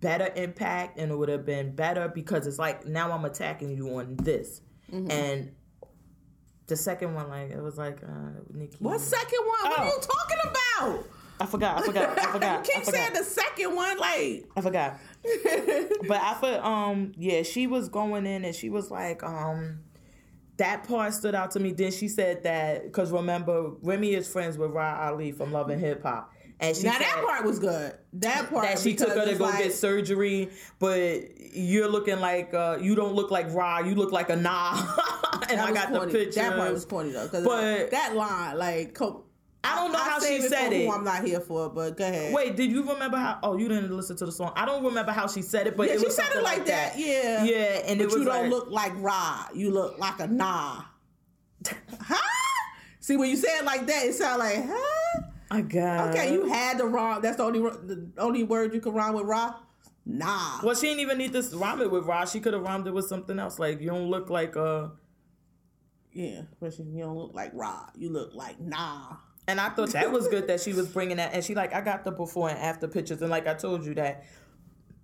better 0.02 0.32
impact 0.36 0.98
and 0.98 1.12
it 1.12 1.16
would 1.18 1.30
have 1.30 1.46
been 1.46 1.76
better 1.76 2.08
because 2.08 2.48
it's 2.48 2.60
like 2.60 2.86
now 2.86 3.12
I'm 3.12 3.26
attacking 3.26 3.76
you 3.76 3.98
on 3.98 4.16
this, 4.18 4.62
Mm-hmm. 4.92 5.12
and 5.12 5.52
the 6.68 6.76
second 6.76 7.14
one 7.16 7.28
like 7.30 7.50
it 7.52 7.62
was 7.62 7.78
like 7.78 8.02
uh, 8.04 8.40
Nicki. 8.54 8.78
what 8.80 9.00
second 9.02 9.40
one? 9.40 9.72
What 9.72 9.80
are 9.80 9.86
Oh. 9.86 9.88
you 9.88 10.02
talking 10.02 10.38
about? 10.52 11.06
I 11.42 11.46
forgot. 11.46 11.80
I 11.80 11.86
forgot. 11.86 12.20
I 12.20 12.32
forgot. 12.32 12.68
you 12.68 12.74
I 12.74 12.76
keep 12.76 12.86
forgot. 12.86 12.94
saying 13.02 13.14
the 13.14 13.24
second 13.24 13.76
one, 13.76 13.98
like. 13.98 14.46
I 14.58 14.62
forgot. 14.62 15.00
but 16.08 16.22
I 16.22 16.38
feel 16.40 16.56
um 16.62 17.14
yeah, 17.18 17.44
she 17.44 17.68
was 17.68 17.90
going 17.90 18.26
in 18.26 18.46
and 18.46 18.56
she 18.56 18.70
was 18.70 18.90
like 18.92 19.24
um 19.24 19.80
that 20.58 20.86
part 20.88 21.14
stood 21.14 21.36
out 21.36 21.52
to 21.52 21.60
me. 21.60 21.72
Then 21.72 21.92
she 21.92 22.08
said 22.10 22.44
that 22.44 22.84
because 22.84 23.12
remember 23.12 23.72
Remy 23.82 24.14
is 24.16 24.28
friends 24.32 24.58
with 24.58 24.72
Rah 24.72 25.08
Ali 25.10 25.32
from 25.32 25.54
Love 25.54 25.70
and 25.70 25.80
Hip 25.80 26.04
Hop, 26.04 26.32
and 26.60 26.76
she 26.76 26.84
Now 26.84 26.94
said 26.94 27.02
that 27.04 27.24
part 27.26 27.46
was 27.46 27.60
good. 27.60 27.94
That 28.14 28.50
part 28.50 28.66
that 28.66 28.80
she 28.80 28.96
took 28.96 29.10
her 29.10 29.26
to 29.26 29.36
go 29.36 29.46
like- 29.46 29.64
get 29.64 29.74
surgery, 29.74 30.50
but 30.80 31.22
you're 31.54 31.88
looking 31.88 32.20
like 32.20 32.54
uh 32.54 32.78
you 32.82 32.96
don't 32.96 33.14
look 33.16 33.32
like 33.32 33.54
Rah, 33.54 33.80
you 33.80 33.96
look 33.96 34.12
like 34.12 34.30
a 34.30 34.36
nah. 34.36 34.74
and 35.50 35.62
I 35.62 35.72
got 35.72 35.90
corny. 35.90 36.12
the 36.12 36.18
picture. 36.20 36.42
That 36.42 36.58
part 36.58 36.74
was 36.74 36.84
corny 36.86 37.12
though, 37.12 37.24
because 37.26 37.46
But- 37.46 37.92
that 37.92 38.16
line, 38.16 38.58
like, 38.58 38.94
I 39.64 39.76
don't 39.76 39.92
know 39.92 40.00
I 40.00 40.04
how 40.04 40.20
she 40.20 40.42
said 40.42 40.72
it. 40.72 40.90
I'm 40.90 41.04
not 41.04 41.26
here 41.26 41.42
for, 41.42 41.70
but 41.70 41.98
go 41.98 42.08
ahead. 42.08 42.34
Wait, 42.34 42.56
did 42.56 42.72
you 42.72 42.82
remember 42.88 43.18
how? 43.18 43.40
Oh, 43.44 43.58
you 43.58 43.68
didn't 43.68 43.96
listen 43.96 44.16
to 44.18 44.26
the 44.26 44.32
song. 44.32 44.54
I 44.56 44.66
don't 44.66 44.84
remember 44.84 45.12
how 45.12 45.28
she 45.28 45.42
said 45.42 45.68
it, 45.68 45.76
but 45.76 45.88
Yeah, 45.88 45.96
it 45.96 46.00
she 46.00 46.10
said 46.10 46.30
it 46.34 46.44
like 46.44 46.66
that. 46.66 46.98
Yeah. 46.98 47.44
yeah, 47.44 47.82
and 47.86 48.00
but 48.00 48.12
you 48.12 48.24
don't 48.24 48.44
like, 48.44 48.50
look 48.50 48.72
like 48.72 48.94
Rah. 48.98 49.48
You 49.54 49.72
look 49.72 50.00
like 50.00 50.20
a 50.20 50.28
nah. 50.28 50.84
huh? 52.00 52.16
See, 53.02 53.18
when 53.18 53.30
you 53.30 53.36
say 53.36 53.58
it 53.58 53.66
like 53.66 53.86
that, 53.88 54.06
it 54.06 54.14
sounds 54.14 54.40
like, 54.40 54.66
huh? 54.66 55.22
I 55.52 55.62
got. 55.62 56.10
Okay, 56.10 56.32
you 56.32 56.48
had 56.48 56.78
the 56.78 56.86
wrong. 56.86 57.22
That's 57.22 57.38
the 57.38 57.44
only 57.44 57.60
the 57.60 58.10
only 58.18 58.44
word 58.44 58.74
you 58.74 58.80
can 58.80 58.94
rhyme 58.94 59.14
with 59.14 59.26
Rah. 59.26 59.56
Nah. 60.06 60.62
Well, 60.64 60.76
she 60.76 60.88
didn't 60.88 61.02
even 61.02 61.18
need 61.18 61.34
to 61.34 61.42
rhyme 61.54 61.82
it 61.82 61.92
with 61.92 62.06
Rah. 62.06 62.26
She 62.26 62.40
could 62.40 62.54
have 62.54 62.62
rhymed 62.62 62.88
it 62.88 62.94
with 62.94 63.08
something 63.08 63.38
else. 63.40 63.60
Like 63.60 63.82
you 63.82 63.88
don't 63.88 64.10
look 64.10 64.30
like 64.30 64.56
a. 64.56 64.92
Yeah, 66.12 66.42
especially 66.52 66.86
you 66.86 67.04
don't 67.04 67.18
look 67.18 67.34
like 67.34 67.52
Rah. 67.54 67.90
You 67.96 68.10
look 68.10 68.34
like 68.34 68.60
nah. 68.60 69.18
And 69.50 69.60
I 69.60 69.70
thought 69.70 69.90
that 69.92 70.12
was 70.12 70.28
good 70.28 70.48
that 70.48 70.62
she 70.62 70.74
was 70.74 70.88
bringing 70.88 71.18
that. 71.18 71.34
And 71.34 71.44
she 71.44 71.56
like, 71.56 71.74
I 71.74 71.82
got 71.82 72.04
the 72.04 72.12
before 72.12 72.50
and 72.50 72.60
after 72.60 72.88
pictures. 72.88 73.22
And 73.22 73.32
like 73.32 73.48
I 73.48 73.54
told 73.56 73.84
you 73.84 73.94
that 73.96 74.24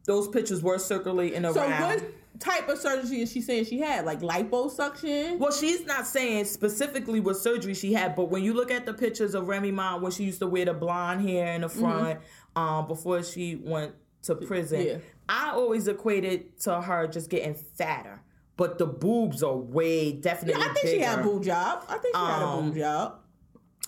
those 0.06 0.28
pictures 0.28 0.62
were 0.62 0.78
circulating 0.78 1.44
around. 1.46 1.54
So 1.56 1.68
what 1.68 2.04
type 2.40 2.70
of 2.70 2.78
surgery 2.78 3.22
is 3.22 3.32
she 3.32 3.42
saying 3.42 3.66
she 3.66 3.80
had? 3.80 4.06
Like 4.06 4.20
liposuction? 4.22 5.40
Well, 5.40 5.52
she's 5.52 5.86
not 5.86 6.06
saying 6.06 6.46
specifically 6.46 7.20
what 7.20 7.38
surgery 7.38 7.74
she 7.74 7.92
had, 7.94 8.16
but 8.16 8.26
when 8.30 8.44
you 8.44 8.54
look 8.54 8.70
at 8.72 8.86
the 8.86 8.94
pictures 8.94 9.34
of 9.34 9.48
Remy 9.48 9.72
Ma 9.72 9.98
when 9.98 10.12
she 10.12 10.24
used 10.26 10.40
to 10.40 10.48
wear 10.48 10.66
the 10.66 10.74
blonde 10.74 11.28
hair 11.28 11.54
in 11.56 11.62
the 11.62 11.70
front, 11.70 12.20
um, 12.56 12.88
before 12.88 13.24
she 13.24 13.56
went 13.56 13.96
to 14.24 14.36
prison, 14.36 14.82
Yeah. 14.86 14.98
I 15.28 15.52
always 15.54 15.88
equated 15.88 16.60
to 16.62 16.82
her 16.82 17.08
just 17.08 17.30
getting 17.30 17.56
fatter. 17.56 18.22
but 18.58 18.78
the 18.78 18.86
boobs 18.86 19.44
are 19.44 19.58
way 19.58 20.14
definitely. 20.14 20.62
I 20.64 20.68
think 20.76 20.88
she 20.88 21.00
had 21.00 21.20
a 21.20 21.24
boob 21.24 21.44
job. 21.44 21.84
I 21.90 21.98
think 21.98 22.16
she 22.16 22.22
had 22.22 22.42
a 22.42 22.46
Um, 22.46 22.66
boob 22.70 22.78
job. 22.78 23.20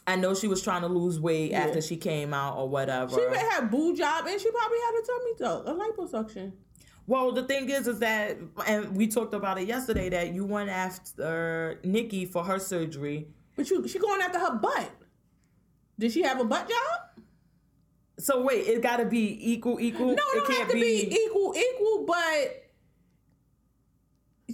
I 0.08 0.16
know 0.16 0.34
she 0.34 0.48
was 0.48 0.62
trying 0.62 0.82
to 0.82 0.88
lose 0.88 1.20
weight 1.20 1.52
Yeah. 1.52 1.66
after 1.66 1.82
she 1.82 1.98
came 1.98 2.34
out 2.34 2.58
or 2.58 2.70
whatever. 2.70 3.14
She 3.14 3.28
may 3.28 3.38
have 3.52 3.70
boob 3.70 3.98
job, 3.98 4.26
and 4.26 4.40
she 4.40 4.50
probably 4.50 4.78
had 4.80 4.96
a 4.96 5.06
tummy 5.06 5.34
tuck, 5.38 5.68
a 5.68 5.74
liposuction. 5.74 6.54
Well, 7.06 7.34
the 7.34 7.44
thing 7.44 7.70
is, 7.70 7.88
is 7.88 8.00
that, 8.00 8.38
and 8.66 8.96
we 8.96 9.08
talked 9.08 9.34
about 9.34 9.60
it 9.60 9.68
yesterday, 9.68 10.10
that 10.10 10.34
you 10.34 10.46
went 10.46 10.70
after 10.70 11.80
Nicki 11.84 12.26
for 12.26 12.44
her 12.44 12.58
surgery. 12.58 13.28
But 13.56 13.70
you, 13.70 13.86
she 13.88 14.00
going 14.00 14.22
after 14.22 14.40
her 14.40 14.56
butt. 14.56 14.90
Did 16.00 16.12
she 16.14 16.22
have 16.24 16.40
a 16.40 16.46
butt 16.46 16.70
job? 16.70 17.24
So 18.20 18.42
wait, 18.42 18.66
it 18.68 18.82
got 18.82 18.98
to 18.98 19.06
be 19.06 19.38
equal, 19.54 19.80
equal. 19.80 20.08
No, 20.08 20.14
it 20.14 20.38
it 20.38 20.48
don't 20.48 20.52
have 20.54 20.68
to 20.70 20.74
be 20.74 21.08
equal, 21.12 21.54
equal, 21.56 22.06
but 22.06 22.64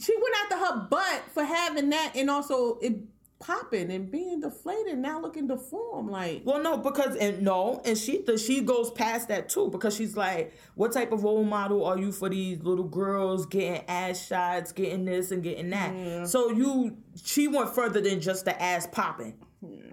she 0.01 0.15
went 0.15 0.35
after 0.43 0.57
her 0.57 0.87
butt 0.89 1.23
for 1.33 1.43
having 1.43 1.89
that 1.89 2.13
and 2.15 2.29
also 2.29 2.77
it 2.79 2.95
popping 3.43 3.91
and 3.91 4.09
being 4.09 4.39
deflated, 4.39 4.97
now 4.97 5.19
looking 5.19 5.47
deformed. 5.47 6.09
Like, 6.09 6.43
Well, 6.45 6.61
no, 6.63 6.77
because 6.77 7.15
and 7.17 7.41
no, 7.41 7.81
and 7.83 7.97
she 7.97 8.21
the, 8.21 8.37
she 8.37 8.61
goes 8.61 8.89
past 8.91 9.27
that 9.27 9.49
too 9.49 9.69
because 9.69 9.95
she's 9.95 10.15
like, 10.15 10.53
what 10.75 10.93
type 10.93 11.11
of 11.11 11.23
role 11.23 11.43
model 11.43 11.85
are 11.85 11.97
you 11.97 12.11
for 12.11 12.29
these 12.29 12.61
little 12.63 12.85
girls 12.85 13.45
getting 13.45 13.83
ass 13.87 14.25
shots, 14.25 14.71
getting 14.71 15.05
this 15.05 15.31
and 15.31 15.43
getting 15.43 15.69
that? 15.71 15.93
So 16.27 16.51
you, 16.51 16.97
she 17.23 17.47
went 17.47 17.69
further 17.75 17.99
than 18.01 18.21
just 18.21 18.45
the 18.45 18.59
ass 18.61 18.87
popping. 18.87 19.35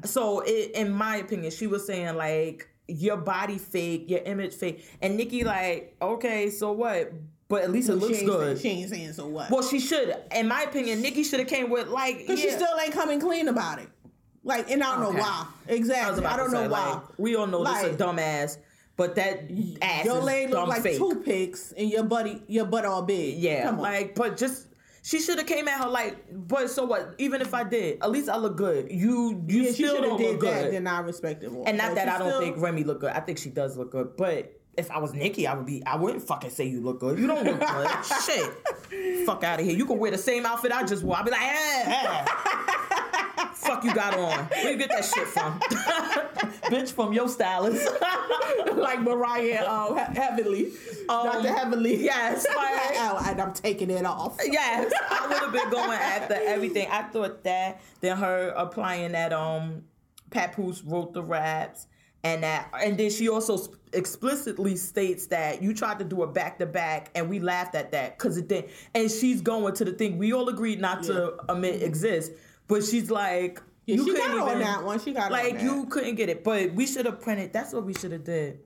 So 0.04 0.40
it, 0.40 0.72
in 0.72 0.92
my 0.92 1.16
opinion, 1.16 1.50
she 1.50 1.66
was 1.66 1.86
saying 1.86 2.16
like 2.16 2.68
your 2.86 3.16
body 3.16 3.58
fake, 3.58 4.04
your 4.08 4.20
image 4.20 4.54
fake, 4.54 4.84
and 5.00 5.16
Nicki 5.16 5.44
like, 5.44 5.96
okay, 6.00 6.50
so 6.50 6.72
what? 6.72 7.12
But 7.50 7.62
at 7.64 7.72
least 7.72 7.88
it 7.90 7.94
she 7.94 7.98
looks 7.98 8.22
good. 8.22 8.58
Saying, 8.58 8.76
she 8.76 8.80
ain't 8.82 8.90
saying 8.90 9.12
so 9.14 9.26
what. 9.26 9.50
well, 9.50 9.62
she 9.62 9.80
should, 9.80 10.14
in 10.34 10.46
my 10.48 10.62
opinion, 10.62 11.02
Nicki 11.02 11.24
should 11.24 11.40
have 11.40 11.48
came 11.48 11.68
with 11.68 11.88
like, 11.88 12.18
Because 12.18 12.40
she 12.40 12.48
still 12.48 12.68
ain't 12.82 12.94
coming 12.94 13.18
clean 13.20 13.48
about 13.48 13.80
it. 13.80 13.88
Like, 14.44 14.70
and 14.70 14.82
I 14.84 14.94
don't 14.94 15.06
Okay. 15.06 15.16
know 15.16 15.22
why. 15.22 15.46
Exactly. 15.66 16.18
about 16.20 16.32
I, 16.32 16.36
don't 16.36 16.50
to 16.52 16.62
know 16.62 16.68
why. 16.70 16.90
like, 16.92 17.02
we 17.18 17.34
all 17.34 17.48
know 17.48 17.64
this 17.64 17.82
is 17.82 17.94
a 17.96 17.98
dumbass, 17.98 18.56
but 18.96 19.16
that 19.16 19.50
ass 19.82 20.04
Your 20.04 20.20
leg 20.20 20.50
look 20.50 20.68
like 20.68 20.82
fake. 20.82 20.96
toothpicks 20.98 21.72
and 21.72 21.90
your 21.90 22.04
buddy, 22.04 22.40
your 22.46 22.66
butt 22.66 22.84
all 22.84 23.02
big. 23.02 23.36
Yeah, 23.38 23.64
Come 23.64 23.74
on. 23.76 23.82
like, 23.82 24.14
but 24.14 24.36
just 24.36 24.68
she 25.02 25.18
should 25.18 25.38
have 25.38 25.46
came 25.48 25.66
at 25.66 25.82
her 25.82 25.88
like, 25.90 26.24
but 26.32 26.70
so 26.70 26.84
what? 26.84 27.16
Even 27.18 27.40
if 27.40 27.52
I 27.52 27.64
did, 27.64 27.98
at 28.00 28.12
least 28.12 28.28
I 28.28 28.36
look 28.36 28.56
good. 28.56 28.92
You, 28.92 29.44
you 29.48 29.62
yeah, 29.64 29.72
still 29.72 29.96
should 29.96 30.02
don't 30.04 30.18
did 30.18 30.32
look 30.34 30.40
that. 30.42 30.62
good. 30.66 30.72
Then 30.74 30.86
I 30.86 31.00
respect 31.00 31.42
it 31.42 31.50
more. 31.50 31.64
and 31.66 31.76
not 31.76 31.88
But 31.88 31.94
that 31.96 32.08
I 32.08 32.18
don't 32.18 32.28
still- 32.28 32.40
think 32.42 32.56
Remy 32.58 32.84
look 32.84 33.00
good. 33.00 33.10
I 33.10 33.18
think 33.20 33.38
she 33.38 33.50
does 33.50 33.76
look 33.76 33.90
good, 33.90 34.16
but. 34.16 34.52
If 34.76 34.90
I 34.90 34.98
was 34.98 35.12
Nicki, 35.12 35.46
I 35.46 35.54
would 35.54 35.66
be. 35.66 35.84
I 35.84 35.96
wouldn't 35.96 36.22
fucking 36.22 36.50
say 36.50 36.64
you 36.66 36.80
look 36.80 37.00
good. 37.00 37.18
You 37.18 37.26
don't 37.26 37.44
look 37.44 37.58
good. 37.60 37.88
Shit. 38.24 39.26
Fuck 39.26 39.44
out 39.44 39.60
of 39.60 39.66
here. 39.66 39.76
You 39.76 39.84
can 39.84 39.98
wear 39.98 40.10
the 40.10 40.18
same 40.18 40.46
outfit 40.46 40.72
I 40.72 40.84
just 40.84 41.02
wore. 41.02 41.16
I'd 41.16 41.24
be 41.24 41.30
like, 41.32 41.40
eh, 41.42 41.84
eh. 41.86 42.24
Fuck 43.54 43.84
you 43.84 43.94
got 43.94 44.14
on. 44.16 44.44
Where 44.46 44.70
you 44.72 44.78
get 44.78 44.88
that 44.90 45.04
shit 45.04 45.26
from? 45.26 45.58
Bitch, 46.70 46.92
from 46.92 47.12
your 47.12 47.28
stylist. 47.28 47.88
like 48.74 49.00
Mariah 49.00 49.64
uh, 49.66 49.94
He- 50.12 50.18
Heavenly, 50.18 50.72
Dr. 51.08 51.52
Heavenly. 51.52 51.94
Um, 51.96 52.00
yes, 52.04 52.46
like- 52.56 53.26
and 53.28 53.40
I'm 53.40 53.52
taking 53.52 53.90
it 53.90 54.06
off. 54.06 54.38
yes, 54.44 54.92
I 55.10 55.26
would 55.26 55.36
have 55.38 55.52
been 55.52 55.70
going 55.70 55.90
after 55.90 56.34
everything. 56.34 56.88
I 56.90 57.02
thought 57.02 57.44
that, 57.44 57.80
then 58.00 58.16
her 58.16 58.48
applying 58.56 59.12
that 59.12 59.32
um, 59.32 59.84
Papoose 60.30 60.82
wrote 60.82 61.12
the 61.12 61.22
raps, 61.22 61.86
and 62.24 62.42
that, 62.42 62.70
and 62.82 62.96
then 62.98 63.10
she 63.10 63.28
also 63.28 63.58
explicitly 63.92 64.76
states 64.76 65.26
that 65.26 65.62
you 65.62 65.74
tried 65.74 65.98
to 65.98 66.04
do 66.04 66.22
a 66.22 66.26
back 66.26 66.58
to 66.58 66.66
back, 66.66 67.10
and 67.14 67.28
we 67.28 67.38
laughed 67.40 67.74
at 67.74 67.92
that 67.92 68.18
because 68.18 68.36
it 68.36 68.48
didn't. 68.48 68.70
And 68.94 69.10
she's 69.10 69.40
going 69.40 69.74
to 69.74 69.84
the 69.84 69.92
thing 69.92 70.18
we 70.18 70.32
all 70.32 70.48
agreed 70.48 70.80
not 70.80 71.02
to 71.04 71.34
admit 71.50 71.82
exists, 71.82 72.34
but 72.68 72.84
she's 72.84 73.10
like. 73.10 73.60
Yeah, 73.86 73.96
you 73.96 74.04
she 74.04 74.12
couldn't 74.12 74.38
got 74.38 74.48
on 74.52 74.58
that 74.60 74.84
one. 74.84 75.00
She 75.00 75.12
got 75.12 75.32
like 75.32 75.60
you 75.62 75.86
couldn't 75.86 76.14
get 76.14 76.28
it, 76.28 76.44
but 76.44 76.72
we 76.74 76.86
should 76.86 77.06
have 77.06 77.20
printed. 77.20 77.52
That's 77.52 77.72
what 77.72 77.84
we 77.84 77.94
should 77.94 78.12
have 78.12 78.22
did. 78.22 78.60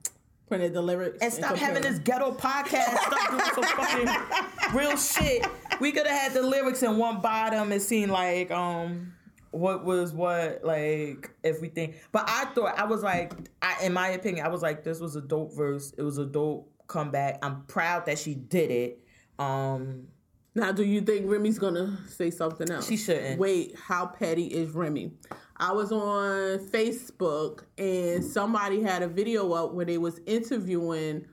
printed 0.47 0.73
the 0.73 0.81
lyrics 0.81 1.17
And 1.21 1.33
stop 1.33 1.55
having 1.55 1.81
this 1.81 1.97
ghetto 1.99 2.33
podcast. 2.33 2.95
Stop 2.95 3.31
doing 3.31 3.43
some 3.55 3.63
fucking 3.63 4.77
real 4.77 4.95
shit. 4.97 5.47
We 5.79 5.91
could 5.93 6.05
have 6.05 6.21
had 6.21 6.33
the 6.33 6.43
lyrics 6.43 6.83
in 6.83 6.97
one 6.97 7.21
bottom 7.21 7.71
and 7.71 7.81
seen 7.81 8.09
like 8.09 8.51
um 8.51 9.14
what 9.55 9.85
was 9.85 10.13
what 10.13 10.61
like 10.63 11.31
everything. 11.43 11.95
But 12.11 12.25
I 12.27 12.45
thought 12.45 12.77
I 12.77 12.85
was 12.85 13.03
like, 13.03 13.33
I, 13.61 13.85
in 13.85 13.93
my 13.93 14.09
opinion, 14.09 14.45
I 14.45 14.49
was 14.49 14.61
like, 14.61 14.83
this 14.83 14.99
was 14.99 15.15
a 15.15 15.21
dope 15.21 15.53
verse. 15.55 15.93
It 15.97 16.03
was 16.03 16.17
a 16.17 16.25
dope 16.25 16.69
comeback. 16.87 17.39
I'm 17.41 17.63
proud 17.63 18.05
that 18.05 18.19
she 18.19 18.35
did 18.35 18.71
it. 18.71 18.99
Um, 19.39 20.07
Now, 20.55 20.71
do 20.71 20.83
you 20.83 21.01
think 21.01 21.29
Remy's 21.29 21.59
gonna 21.59 21.97
say 22.07 22.31
something 22.31 22.69
else? 22.69 22.87
She 22.87 22.97
shouldn't. 22.97 23.39
Wait, 23.39 23.75
how 23.77 24.05
petty 24.05 24.47
is 24.47 24.71
Remy? 24.71 25.11
I 25.57 25.71
was 25.71 25.91
on 25.91 26.59
Facebook 26.69 27.63
and 27.77 28.23
somebody 28.23 28.81
had 28.81 29.03
a 29.03 29.07
video 29.07 29.51
up 29.53 29.73
where 29.73 29.85
they 29.85 29.97
was 29.97 30.19
interviewing 30.25 31.25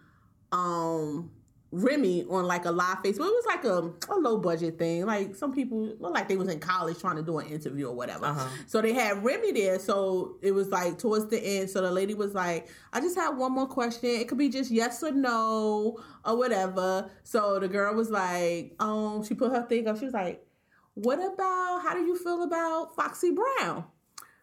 um 0.53 1.31
Remy 1.75 2.27
on 2.29 2.45
like 2.45 2.67
a 2.67 2.71
live 2.71 2.99
Facebook. 2.99 3.27
It 3.27 3.45
was 3.45 3.47
like 3.47 3.65
a, 3.65 3.91
a 4.13 4.17
low 4.17 4.37
budget 4.37 4.79
thing. 4.79 5.07
Like 5.07 5.35
some 5.35 5.55
people 5.55 5.95
look 5.99 6.13
like 6.13 6.29
they 6.29 6.37
was 6.37 6.49
in 6.49 6.61
college 6.61 7.01
trying 7.01 7.17
to 7.17 7.23
do 7.23 7.39
an 7.39 7.47
interview 7.47 7.89
or 7.89 7.95
whatever. 7.95 8.27
Uh-huh. 8.27 8.47
So 8.67 8.83
they 8.83 8.93
had 8.93 9.25
Remy 9.25 9.53
there. 9.53 9.79
So 9.79 10.37
it 10.43 10.53
was 10.53 10.69
like 10.69 10.99
towards 10.99 11.29
the 11.29 11.41
end. 11.43 11.71
So 11.71 11.81
the 11.81 11.91
lady 11.91 12.13
was 12.13 12.35
like, 12.35 12.69
I 12.93 13.01
just 13.01 13.17
have 13.17 13.39
one 13.39 13.53
more 13.53 13.67
question. 13.67 14.11
It 14.11 14.29
could 14.29 14.37
be 14.37 14.51
just 14.51 14.71
yes 14.71 15.03
or 15.03 15.13
no 15.13 15.99
or 16.27 16.37
whatever. 16.37 17.11
So 17.25 17.59
the 17.59 17.69
girl 17.69 17.95
was 17.95 18.11
like, 18.11 18.75
um, 18.79 19.25
she 19.25 19.33
put 19.33 19.51
her 19.53 19.63
thing 19.63 19.89
up. 19.89 19.99
She 19.99 20.05
was 20.05 20.15
like, 20.15 20.45
What 20.93 21.21
about 21.21 21.81
how 21.83 21.95
do 21.95 22.03
you 22.05 22.19
feel 22.19 22.43
about 22.43 22.95
Foxy 22.95 23.31
Brown? 23.31 23.85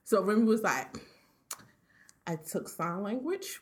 So 0.04 0.24
Remy 0.24 0.46
was 0.46 0.64
like, 0.64 0.98
I 2.26 2.38
took 2.38 2.70
sign 2.70 3.04
language 3.04 3.60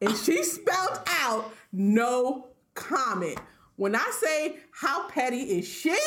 and 0.00 0.16
she 0.16 0.42
spelled 0.42 1.00
out 1.06 1.54
no 1.72 2.48
comment. 2.76 3.38
When 3.74 3.96
I 3.96 4.10
say 4.12 4.56
how 4.70 5.08
petty 5.08 5.40
is 5.58 5.66
she, 5.66 5.98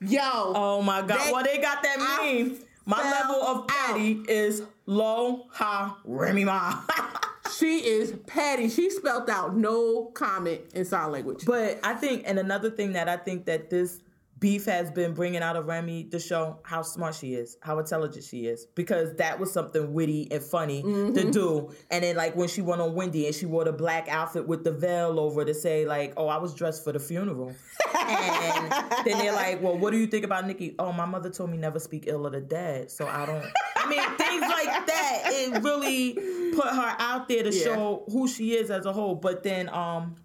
yo, 0.00 0.20
oh 0.22 0.82
my 0.82 1.02
god, 1.02 1.18
They- 1.26 1.32
well 1.32 1.44
they 1.44 1.58
got 1.58 1.82
that 1.82 1.96
I 2.00 2.42
meme. 2.42 2.58
My 2.88 3.02
level 3.02 3.42
of 3.42 3.66
petty 3.66 4.22
is 4.28 4.62
low, 4.86 5.48
high, 5.50 5.90
Remy 6.04 6.44
Ma. 6.44 6.82
she 7.58 7.78
is 7.84 8.14
petty. 8.28 8.68
She 8.68 8.90
spelled 8.90 9.28
out 9.28 9.56
no 9.56 10.04
comment 10.14 10.60
in 10.72 10.84
sign 10.84 11.10
language. 11.10 11.44
But 11.44 11.80
I 11.82 11.94
think, 11.94 12.22
and 12.26 12.38
another 12.38 12.70
thing 12.70 12.92
that 12.92 13.08
I 13.08 13.16
think 13.16 13.46
that 13.46 13.70
this 13.70 13.98
beef 14.38 14.66
has 14.66 14.90
been 14.90 15.14
bringing 15.14 15.40
out 15.42 15.56
of 15.56 15.66
Remy 15.66 16.04
to 16.04 16.18
show 16.18 16.58
how 16.62 16.82
smart 16.82 17.14
she 17.14 17.34
is, 17.34 17.56
how 17.62 17.78
intelligent 17.78 18.22
she 18.24 18.46
is, 18.46 18.66
because 18.74 19.14
that 19.16 19.40
was 19.40 19.50
something 19.50 19.94
witty 19.94 20.28
and 20.30 20.42
funny 20.42 20.82
to 20.82 21.30
do. 21.30 21.70
And 21.90 22.04
then, 22.04 22.16
like 22.16 22.36
when 22.36 22.48
she 22.48 22.60
went 22.60 22.82
on 22.82 22.94
Wendy 22.94 23.26
and 23.26 23.34
she 23.34 23.46
wore 23.46 23.64
the 23.64 23.72
black 23.72 24.08
outfit 24.08 24.46
with 24.46 24.62
the 24.62 24.72
veil 24.72 25.18
over 25.18 25.44
to 25.44 25.54
say, 25.54 25.86
like, 25.86 26.12
"Oh, 26.18 26.28
I 26.28 26.36
was 26.36 26.54
dressed 26.54 26.84
for 26.84 26.92
the 26.92 26.98
funeral." 27.00 27.54
and 27.98 28.72
then 29.04 29.18
they're 29.18 29.32
like, 29.32 29.62
"Well, 29.62 29.78
what 29.78 29.92
do 29.92 29.98
you 29.98 30.06
think 30.06 30.24
about 30.24 30.46
Nicki?" 30.46 30.74
Oh, 30.78 30.92
my 30.92 31.06
mother 31.06 31.30
told 31.30 31.50
me 31.50 31.56
never 31.56 31.78
speak 31.78 32.04
ill 32.06 32.26
of 32.26 32.32
the 32.32 32.40
dead, 32.40 32.90
so 32.90 33.06
I 33.06 33.24
don't. 33.26 33.44
I 33.76 33.88
mean, 33.88 34.02
things 34.16 34.42
like 34.42 34.86
that. 34.86 35.22
It 35.26 35.62
really 35.62 36.12
put 36.54 36.66
her 36.66 36.94
out 36.98 37.28
there 37.28 37.42
to 37.42 37.54
Yeah. 37.54 37.64
show 37.64 38.04
who 38.10 38.28
she 38.28 38.54
is 38.54 38.70
as 38.70 38.84
a 38.84 38.92
whole. 38.92 39.14
But 39.14 39.42
then, 39.42 39.68
um, 39.70 40.16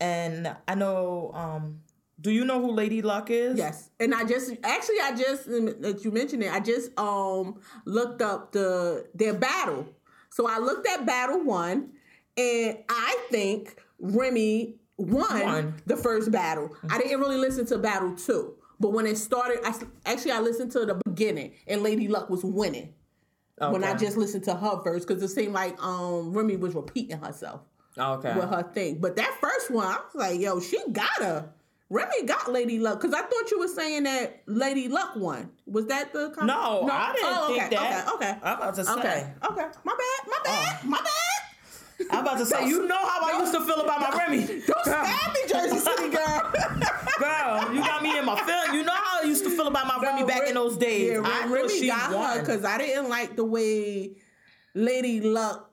and 0.00 0.56
I 0.68 0.74
know. 0.74 1.32
Um, 1.34 1.80
do 2.20 2.30
you 2.30 2.44
know 2.44 2.60
who 2.60 2.72
Lady 2.72 3.02
Luck 3.02 3.30
is? 3.30 3.58
Yes, 3.58 3.90
and 4.00 4.14
I 4.14 4.24
just 4.24 4.50
actually 4.64 5.00
I 5.02 5.14
just 5.16 5.46
that 5.46 6.00
you 6.04 6.10
mentioned 6.10 6.42
it. 6.42 6.52
I 6.52 6.60
just 6.60 6.98
um 6.98 7.60
looked 7.84 8.22
up 8.22 8.52
the 8.52 9.06
their 9.14 9.34
battle. 9.34 9.86
So 10.30 10.48
I 10.48 10.58
looked 10.58 10.86
at 10.86 11.06
battle 11.06 11.42
one, 11.44 11.90
and 12.36 12.78
I 12.88 13.18
think 13.30 13.80
Remy 13.98 14.76
won, 14.98 15.42
Won. 15.42 15.74
the 15.86 15.96
first 15.96 16.30
battle. 16.30 16.74
I 16.90 16.98
didn't 16.98 17.20
really 17.20 17.38
listen 17.38 17.66
to 17.66 17.78
battle 17.78 18.14
two, 18.16 18.54
but 18.80 18.90
when 18.92 19.06
it 19.06 19.16
started, 19.18 19.58
I, 19.64 19.74
actually 20.04 20.32
I 20.32 20.40
listened 20.40 20.72
to 20.72 20.84
the 20.86 21.00
beginning, 21.06 21.52
and 21.66 21.82
Lady 21.82 22.08
Luck 22.08 22.28
was 22.30 22.44
winning. 22.44 22.92
When 23.58 23.84
I 23.84 23.94
just 23.94 24.18
listened 24.18 24.44
to 24.44 24.54
her 24.54 24.82
verse, 24.82 25.06
because 25.06 25.22
it 25.22 25.28
seemed 25.28 25.54
like 25.54 25.82
um 25.82 26.32
Remy 26.34 26.56
was 26.56 26.74
repeating 26.74 27.18
herself 27.18 27.62
Okay. 27.98 28.34
with 28.34 28.50
her 28.50 28.70
thing. 28.74 28.98
But 29.00 29.16
that 29.16 29.34
first 29.40 29.70
one, 29.70 29.86
I 29.86 29.96
was 29.96 30.14
like, 30.14 30.38
yo, 30.40 30.60
she 30.60 30.78
got 30.92 31.08
her. 31.22 31.50
Remy 31.88 32.24
got 32.24 32.50
Lady 32.50 32.78
Luck 32.80 33.00
because 33.00 33.14
I 33.14 33.22
thought 33.22 33.50
you 33.50 33.60
were 33.60 33.68
saying 33.68 34.02
that 34.04 34.42
Lady 34.46 34.88
Luck 34.88 35.14
won. 35.14 35.50
Was 35.66 35.86
that 35.86 36.12
the 36.12 36.30
con- 36.30 36.46
No, 36.48 36.88
I 36.90 37.12
didn't 37.12 37.28
Oh, 37.32 37.46
think 37.56 37.70
that. 37.70 38.08
Okay, 38.14 38.30
okay, 38.30 38.38
I'm 38.42 38.58
about 38.58 38.74
to 38.74 38.84
say. 38.84 38.92
okay, 38.92 39.32
okay. 39.50 39.66
My 39.84 39.92
bad, 39.96 40.26
my 40.26 40.38
bad, 40.44 40.78
oh. 40.82 40.86
my 40.88 40.98
bad. 40.98 42.08
I'm 42.10 42.20
about 42.26 42.38
to 42.38 42.46
say. 42.52 42.66
You 42.66 42.86
know 42.88 42.96
how 42.98 43.20
I 43.34 43.38
used 43.40 43.54
to 43.54 43.60
feel 43.64 43.80
about 43.80 44.00
my 44.00 44.18
Remy. 44.18 44.46
Don't 44.66 44.84
stab 44.84 45.32
me, 45.32 45.40
Jersey 45.48 45.78
City 45.78 46.08
girl. 46.10 46.52
Girl, 47.18 47.72
you 47.74 47.80
got 47.80 48.02
me 48.02 48.18
in 48.18 48.24
my 48.24 48.36
feeling. 48.42 48.74
You 48.78 48.84
know 48.84 48.92
how 48.92 49.20
I 49.22 49.26
used 49.26 49.44
to 49.44 49.50
feel 49.50 49.68
about 49.68 49.86
my 49.86 49.98
Remy 50.02 50.24
back 50.26 50.48
in 50.48 50.54
those 50.54 50.76
days. 50.76 51.12
Yeah, 51.12 51.22
I 51.24 51.46
Remy 51.46 51.86
got 51.86 52.34
her 52.36 52.40
because 52.40 52.64
I 52.64 52.78
didn't 52.78 53.08
like 53.08 53.36
the 53.36 53.44
way 53.44 54.16
Lady 54.74 55.20
Luck. 55.20 55.70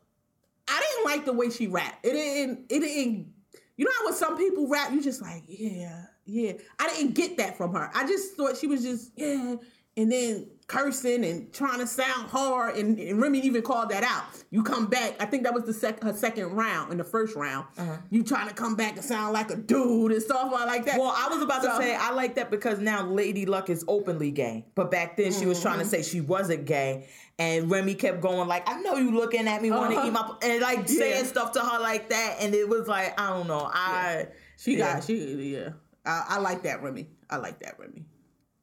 I 0.68 0.80
didn't 0.80 1.06
like 1.12 1.26
the 1.26 1.34
way 1.34 1.50
she 1.50 1.68
rapped. 1.68 2.06
It 2.06 2.14
didn't. 2.14 2.66
It 2.70 2.80
didn't. 2.82 3.33
You 3.78 3.86
know 3.86 3.92
how 4.00 4.06
when 4.06 4.14
some 4.14 4.38
people 4.38 4.68
rap, 4.68 4.92
you 4.92 5.02
just 5.02 5.22
like, 5.22 5.44
yeah, 5.48 6.06
yeah, 6.26 6.54
I 6.80 6.90
didn't 6.90 7.16
get 7.16 7.38
that 7.38 7.58
from 7.58 7.74
her. 7.74 7.90
I 7.94 8.08
just 8.08 8.36
thought 8.36 8.58
she 8.58 8.68
was 8.68 8.84
just 8.84 9.12
yeah, 9.16 9.56
and 9.98 10.12
then 10.12 10.48
cursing 10.68 11.26
and 11.26 11.52
trying 11.54 11.80
to 11.80 11.88
sound 11.88 12.30
hard, 12.30 12.76
and, 12.78 12.98
and 13.00 13.22
Remy 13.22 13.40
even 13.42 13.62
called 13.62 13.90
that 13.90 14.04
out. 14.04 14.24
You 14.50 14.64
come 14.64 14.88
back. 14.88 15.16
I 15.22 15.26
think 15.26 15.44
that 15.44 15.54
was 15.54 15.64
the 15.66 15.74
sec- 15.74 16.02
her 16.04 16.14
second 16.14 16.52
round 16.52 16.92
in 16.92 16.98
the 16.98 17.04
first 17.04 17.36
round. 17.36 17.68
Uh-huh. 17.78 17.98
You 18.10 18.24
trying 18.24 18.48
to 18.48 18.54
come 18.54 18.76
back 18.76 18.96
and 18.96 19.04
sound 19.04 19.34
like 19.34 19.52
a 19.52 19.56
dude 19.56 20.12
and 20.12 20.22
stuff 20.22 20.52
like 20.52 20.86
that. 20.86 21.00
Well, 21.00 21.14
I 21.16 21.28
was 21.28 21.42
about 21.42 21.64
So- 21.64 21.70
to 21.78 21.84
say 21.84 21.96
I 21.96 22.12
like 22.12 22.36
that 22.36 22.50
because 22.52 22.80
now 22.80 23.06
Lady 23.06 23.46
Luck 23.46 23.70
is 23.70 23.84
openly 23.88 24.32
gay, 24.32 24.66
but 24.76 24.90
back 24.92 25.18
then 25.18 25.32
she 25.34 25.46
was 25.46 25.62
trying 25.62 25.74
Mm-hmm. 25.80 25.90
to 25.90 26.04
say 26.04 26.04
she 26.04 26.22
wasn't 26.22 26.66
gay, 26.66 27.08
and 27.40 27.70
Remy 27.70 27.96
kept 27.96 28.22
going 28.22 28.48
like, 28.48 28.68
"I 28.70 28.80
know 28.82 28.96
you 28.98 29.12
looking 29.12 29.48
at 29.48 29.62
me, 29.62 29.72
want 29.72 29.92
to 29.92 29.98
Uh-huh. 29.98 30.08
eat 30.08 30.12
my," 30.12 30.36
and 30.44 30.62
like 30.62 30.88
saying 30.88 31.26
stuff 31.26 31.52
to 31.54 31.60
her 31.60 31.80
like 31.80 32.10
that, 32.10 32.38
and 32.40 32.54
it 32.54 32.70
was 32.70 32.88
like, 32.88 33.20
I 33.20 33.30
don't 33.30 33.48
know, 33.48 33.70
I 33.74 34.28
she 34.58 34.78
yeah. 34.78 34.94
got 34.96 35.04
she 35.04 35.16
yeah. 35.56 35.70
I, 36.06 36.26
I 36.30 36.40
like 36.40 36.64
that 36.64 36.84
Remy. 36.84 37.08
I 37.30 37.38
like 37.38 37.60
that 37.60 37.80
Remy. 37.80 38.06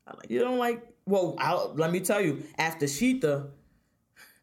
I 0.06 0.16
like. 0.16 0.30
You 0.30 0.40
don't 0.40 0.58
like? 0.58 0.82
Well, 1.06 1.34
I'll, 1.38 1.72
let 1.76 1.90
me 1.90 2.00
tell 2.00 2.20
you. 2.20 2.42
After 2.58 2.86
Shether, 2.86 3.48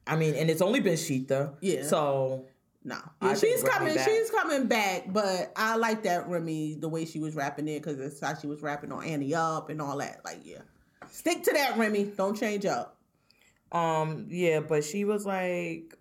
I 0.05 0.15
mean, 0.15 0.35
and 0.35 0.49
it's 0.49 0.61
only 0.61 0.79
been 0.79 0.95
Shether. 0.95 1.53
Yeah. 1.61 1.83
So 1.83 2.45
No, 2.83 2.97
yeah, 3.21 3.35
she's 3.35 3.63
coming. 3.63 3.95
back. 3.95 4.07
She's 4.07 4.29
coming 4.31 4.67
back, 4.67 5.11
but 5.11 5.51
I 5.55 5.75
like 5.75 6.03
that 6.03 6.27
Remy 6.27 6.75
the 6.75 6.89
way 6.89 7.05
she 7.05 7.19
was 7.19 7.35
rapping 7.35 7.67
it 7.67 7.81
because 7.83 7.99
it's 7.99 8.19
how 8.19 8.35
she 8.35 8.47
was 8.47 8.61
rapping 8.61 8.91
on 8.91 9.03
Ante 9.03 9.33
Up 9.35 9.69
and 9.69 9.81
all 9.81 9.97
that. 9.97 10.21
Like, 10.25 10.39
yeah, 10.43 10.61
stick 11.09 11.43
to 11.43 11.51
that, 11.53 11.77
Remy. 11.77 12.13
Don't 12.17 12.37
change 12.37 12.65
up. 12.65 12.97
Um, 13.71 14.27
yeah, 14.29 14.61
but 14.61 14.83
she 14.83 15.03
was 15.05 15.25
like, 15.25 15.97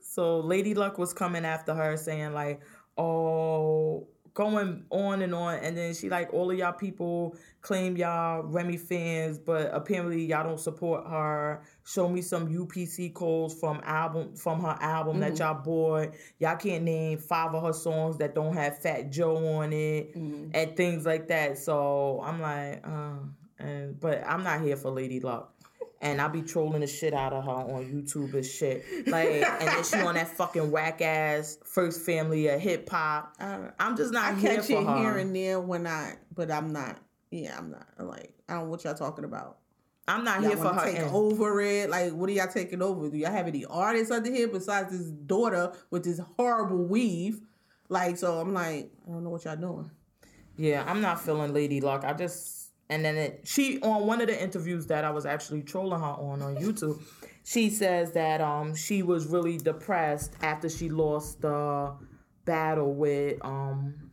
so 0.00 0.40
Lady 0.40 0.74
Luck 0.74 0.98
was 0.98 1.12
coming 1.12 1.44
after 1.44 1.74
her 1.74 1.96
saying 1.96 2.32
like, 2.32 2.60
oh, 2.96 4.06
going 4.34 4.84
on 4.90 5.22
and 5.22 5.34
on, 5.34 5.54
and 5.56 5.76
then 5.76 5.94
she 5.94 6.08
like, 6.08 6.32
all 6.32 6.50
of 6.50 6.58
y'all 6.58 6.72
people 6.72 7.36
claim 7.60 7.96
y'all 7.96 8.42
Remy 8.42 8.76
fans, 8.76 9.38
but 9.38 9.70
apparently 9.72 10.24
y'all 10.24 10.44
don't 10.44 10.60
support 10.60 11.06
her. 11.06 11.62
Show 11.84 12.08
me 12.08 12.22
some 12.22 12.48
UPC 12.48 13.12
codes 13.12 13.54
from 13.54 13.80
album 13.84 14.36
from 14.36 14.60
her 14.60 14.76
album 14.80 15.20
that 15.20 15.38
y'all 15.38 15.62
bought. 15.62 16.14
Y'all 16.38 16.56
can't 16.56 16.84
name 16.84 17.18
five 17.18 17.54
of 17.54 17.62
her 17.64 17.72
songs 17.72 18.16
that 18.18 18.34
don't 18.34 18.54
have 18.54 18.78
Fat 18.78 19.10
Joe 19.10 19.58
on 19.58 19.72
it, 19.72 20.14
and 20.54 20.76
things 20.76 21.04
like 21.04 21.28
that. 21.28 21.58
So 21.58 22.20
I'm 22.24 22.40
like, 22.40 22.86
uh, 22.86 23.18
and 23.58 23.98
but 24.00 24.22
I'm 24.26 24.42
not 24.42 24.62
here 24.62 24.76
for 24.76 24.90
Lady 24.90 25.20
Luck 25.20 25.54
and 26.00 26.20
I 26.20 26.28
be 26.28 26.42
trolling 26.42 26.80
the 26.80 26.86
shit 26.86 27.12
out 27.14 27.32
of 27.32 27.44
her 27.44 27.50
on 27.50 27.84
YouTube 27.84 28.32
and 28.34 28.44
shit. 28.44 28.84
Like, 29.06 29.28
and 29.28 29.68
then 29.68 29.84
she 29.84 29.96
on 29.96 30.14
that 30.14 30.28
fucking 30.28 30.70
whack 30.70 31.02
ass 31.02 31.58
first 31.64 32.00
family 32.02 32.48
of 32.48 32.60
hip 32.60 32.88
hop. 32.88 33.34
I'm 33.40 33.96
just 33.96 34.12
not 34.12 34.32
I 34.32 34.34
here 34.34 34.56
catch 34.56 34.66
for 34.66 34.80
it 34.80 34.86
her. 34.86 34.98
here 34.98 35.18
and 35.18 35.34
there 35.36 35.60
when 35.60 35.86
I, 35.86 36.14
but 36.34 36.50
I'm 36.50 36.72
not. 36.72 36.98
Yeah, 37.30 37.56
I'm 37.56 37.70
not. 37.70 37.86
Like, 37.98 38.32
I 38.48 38.54
don't 38.54 38.64
know 38.64 38.70
what 38.70 38.84
y'all 38.84 38.94
talking 38.94 39.24
about. 39.24 39.58
I'm 40.08 40.24
not 40.24 40.40
Y'all 40.40 40.48
here 40.50 40.56
for 40.58 40.72
her. 40.72 40.84
to 40.86 40.90
take 40.92 41.00
and- 41.02 41.14
over 41.14 41.60
it? 41.60 41.88
Like, 41.88 42.12
what 42.12 42.28
are 42.28 42.32
y'all 42.32 42.48
taking 42.48 42.82
over? 42.82 43.08
Do 43.08 43.16
y'all 43.16 43.30
have 43.30 43.46
any 43.46 43.64
artists 43.66 44.10
under 44.10 44.28
here 44.32 44.48
besides 44.48 44.90
this 44.90 45.06
daughter 45.10 45.72
with 45.90 46.02
this 46.02 46.20
horrible 46.36 46.84
weave? 46.84 47.40
Like, 47.88 48.16
so 48.16 48.40
I'm 48.40 48.52
like, 48.52 48.90
I 49.06 49.12
don't 49.12 49.22
know 49.22 49.30
what 49.30 49.44
y'all 49.44 49.54
doing. 49.56 49.90
Yeah, 50.56 50.82
I'm 50.86 51.00
not 51.00 51.20
feeling 51.20 51.54
Lady 51.54 51.80
Luck. 51.80 52.04
I 52.04 52.12
just 52.12 52.59
and 52.90 53.04
then 53.04 53.16
it, 53.16 53.40
she 53.44 53.80
on 53.80 54.06
one 54.06 54.20
of 54.20 54.26
the 54.26 54.42
interviews 54.42 54.86
that 54.88 55.04
I 55.04 55.10
was 55.10 55.24
actually 55.24 55.62
trolling 55.62 56.00
her 56.00 56.06
on 56.06 56.42
on 56.42 56.56
YouTube, 56.56 57.00
she 57.44 57.70
says 57.70 58.12
that 58.12 58.40
um 58.40 58.74
she 58.74 59.02
was 59.02 59.26
really 59.26 59.56
depressed 59.56 60.34
after 60.42 60.68
she 60.68 60.90
lost 60.90 61.40
the 61.40 61.94
battle 62.44 62.92
with 62.92 63.38
um 63.44 64.10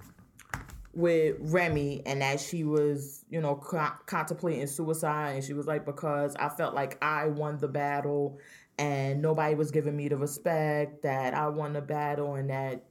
with 0.94 1.36
Remy 1.40 2.02
and 2.08 2.22
that 2.22 2.40
she 2.40 2.64
was, 2.64 3.24
you 3.30 3.40
know, 3.40 3.56
co- 3.56 3.94
contemplating 4.08 4.66
suicide. 4.66 5.34
And 5.34 5.44
she 5.44 5.54
was 5.54 5.68
like, 5.68 5.86
because 5.86 6.36
I 6.38 6.50
felt 6.50 6.74
like 6.74 6.98
I 7.04 7.28
won 7.28 7.60
the 7.60 7.68
battle 7.68 8.40
and 8.80 9.22
nobody 9.22 9.54
was 9.54 9.70
giving 9.70 9.96
me 9.96 10.08
the 10.08 10.18
respect 10.18 11.04
that 11.04 11.36
I 11.36 11.50
won 11.50 11.74
the 11.74 11.82
battle 11.82 12.34
and 12.34 12.50
that 12.50 12.84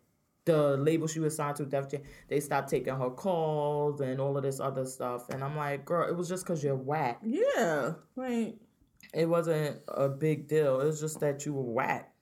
the 0.46 0.76
label 0.78 1.06
she 1.06 1.20
was 1.20 1.36
signed 1.36 1.56
to, 1.56 1.66
Def 1.66 1.90
Jam, 1.90 2.02
they 2.28 2.40
stopped 2.40 2.70
taking 2.70 2.94
her 2.94 3.10
calls 3.10 4.00
and 4.00 4.20
all 4.20 4.36
of 4.36 4.42
this 4.42 4.60
other 4.60 4.86
stuff. 4.86 5.28
And 5.28 5.44
I'm 5.44 5.56
like, 5.56 5.84
girl, 5.84 6.08
it 6.08 6.16
was 6.16 6.28
just 6.28 6.44
because 6.44 6.64
you're 6.64 6.76
whack. 6.76 7.20
Yeah, 7.22 7.94
like, 8.14 8.56
It 9.12 9.28
wasn't 9.28 9.80
a 9.88 10.08
big 10.08 10.48
deal. 10.48 10.80
It 10.80 10.86
was 10.86 11.00
just 11.00 11.20
that 11.20 11.44
you 11.44 11.52
were 11.52 11.62
whack. 11.62 12.12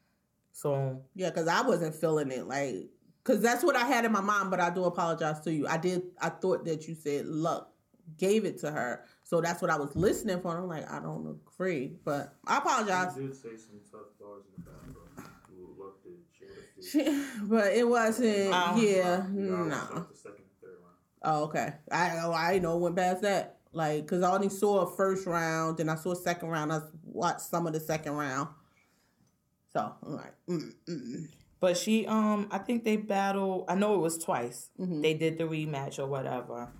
So 0.52 1.02
yeah, 1.14 1.30
because 1.30 1.48
I 1.48 1.62
wasn't 1.62 1.94
feeling 1.94 2.30
it. 2.30 2.46
Like, 2.46 2.88
because 3.22 3.40
that's 3.40 3.64
what 3.64 3.76
I 3.76 3.86
had 3.86 4.04
in 4.04 4.12
my 4.12 4.20
mind. 4.20 4.50
But 4.50 4.60
I 4.60 4.70
do 4.70 4.84
apologize 4.84 5.40
to 5.40 5.52
you. 5.52 5.66
I 5.66 5.76
did. 5.76 6.02
I 6.20 6.28
thought 6.28 6.64
that 6.64 6.86
you 6.86 6.94
said 6.94 7.26
luck 7.26 7.70
gave 8.18 8.44
it 8.44 8.58
to 8.58 8.70
her, 8.70 9.04
so 9.22 9.40
that's 9.40 9.62
what 9.62 9.70
I 9.70 9.76
was 9.76 9.96
listening 9.96 10.40
for. 10.40 10.56
I'm 10.56 10.68
like, 10.68 10.90
I 10.90 11.00
don't 11.00 11.26
agree, 11.26 11.96
but 12.04 12.34
I 12.46 12.58
apologize. 12.58 13.16
You 13.16 13.28
did 13.28 13.36
say 13.36 13.56
some 13.56 13.80
tough 13.90 14.12
bars 14.20 14.44
in 14.56 14.62
the 14.62 14.70
back, 14.70 14.82
bro. 14.92 15.24
Who 15.48 15.82
loved 15.82 16.06
it. 16.06 16.18
She 16.90 16.98
would 16.98 17.06
have 17.06 17.14
She- 17.14 17.44
but 17.44 17.72
it 17.72 17.88
wasn't. 17.88 18.52
Um, 18.52 18.78
yeah, 18.82 19.24
no. 19.30 19.64
no. 19.64 20.06
The 20.10 20.16
second 20.16 20.38
and 20.38 20.60
third 20.62 20.76
round. 20.82 20.96
Oh, 21.22 21.44
okay. 21.44 21.74
I 21.90 22.18
oh, 22.22 22.32
I 22.32 22.58
know 22.58 22.76
it 22.76 22.80
went 22.80 22.96
past 22.96 23.22
that. 23.22 23.58
Like, 23.72 24.06
cause 24.06 24.22
I 24.22 24.32
only 24.32 24.50
saw 24.50 24.80
a 24.80 24.96
first 24.96 25.26
round, 25.26 25.78
then 25.78 25.88
I 25.88 25.96
saw 25.96 26.12
a 26.12 26.16
second 26.16 26.48
round. 26.48 26.72
I 26.72 26.80
watched 27.02 27.40
some 27.40 27.66
of 27.66 27.72
the 27.72 27.80
second 27.80 28.12
round. 28.12 28.48
So 29.72 29.92
I'm 30.06 30.12
like, 30.14 30.34
mm, 30.48 30.72
mm, 30.88 31.16
mm. 31.16 31.28
But 31.58 31.76
she, 31.76 32.06
um, 32.06 32.46
I 32.52 32.58
think 32.58 32.84
they 32.84 32.96
battled. 32.96 33.64
I 33.68 33.74
know 33.74 33.94
it 33.94 33.98
was 33.98 34.18
twice. 34.18 34.70
Mm-hmm. 34.78 35.00
They 35.00 35.14
did 35.14 35.38
the 35.38 35.44
rematch 35.44 35.98
or 35.98 36.06
whatever. 36.06 36.70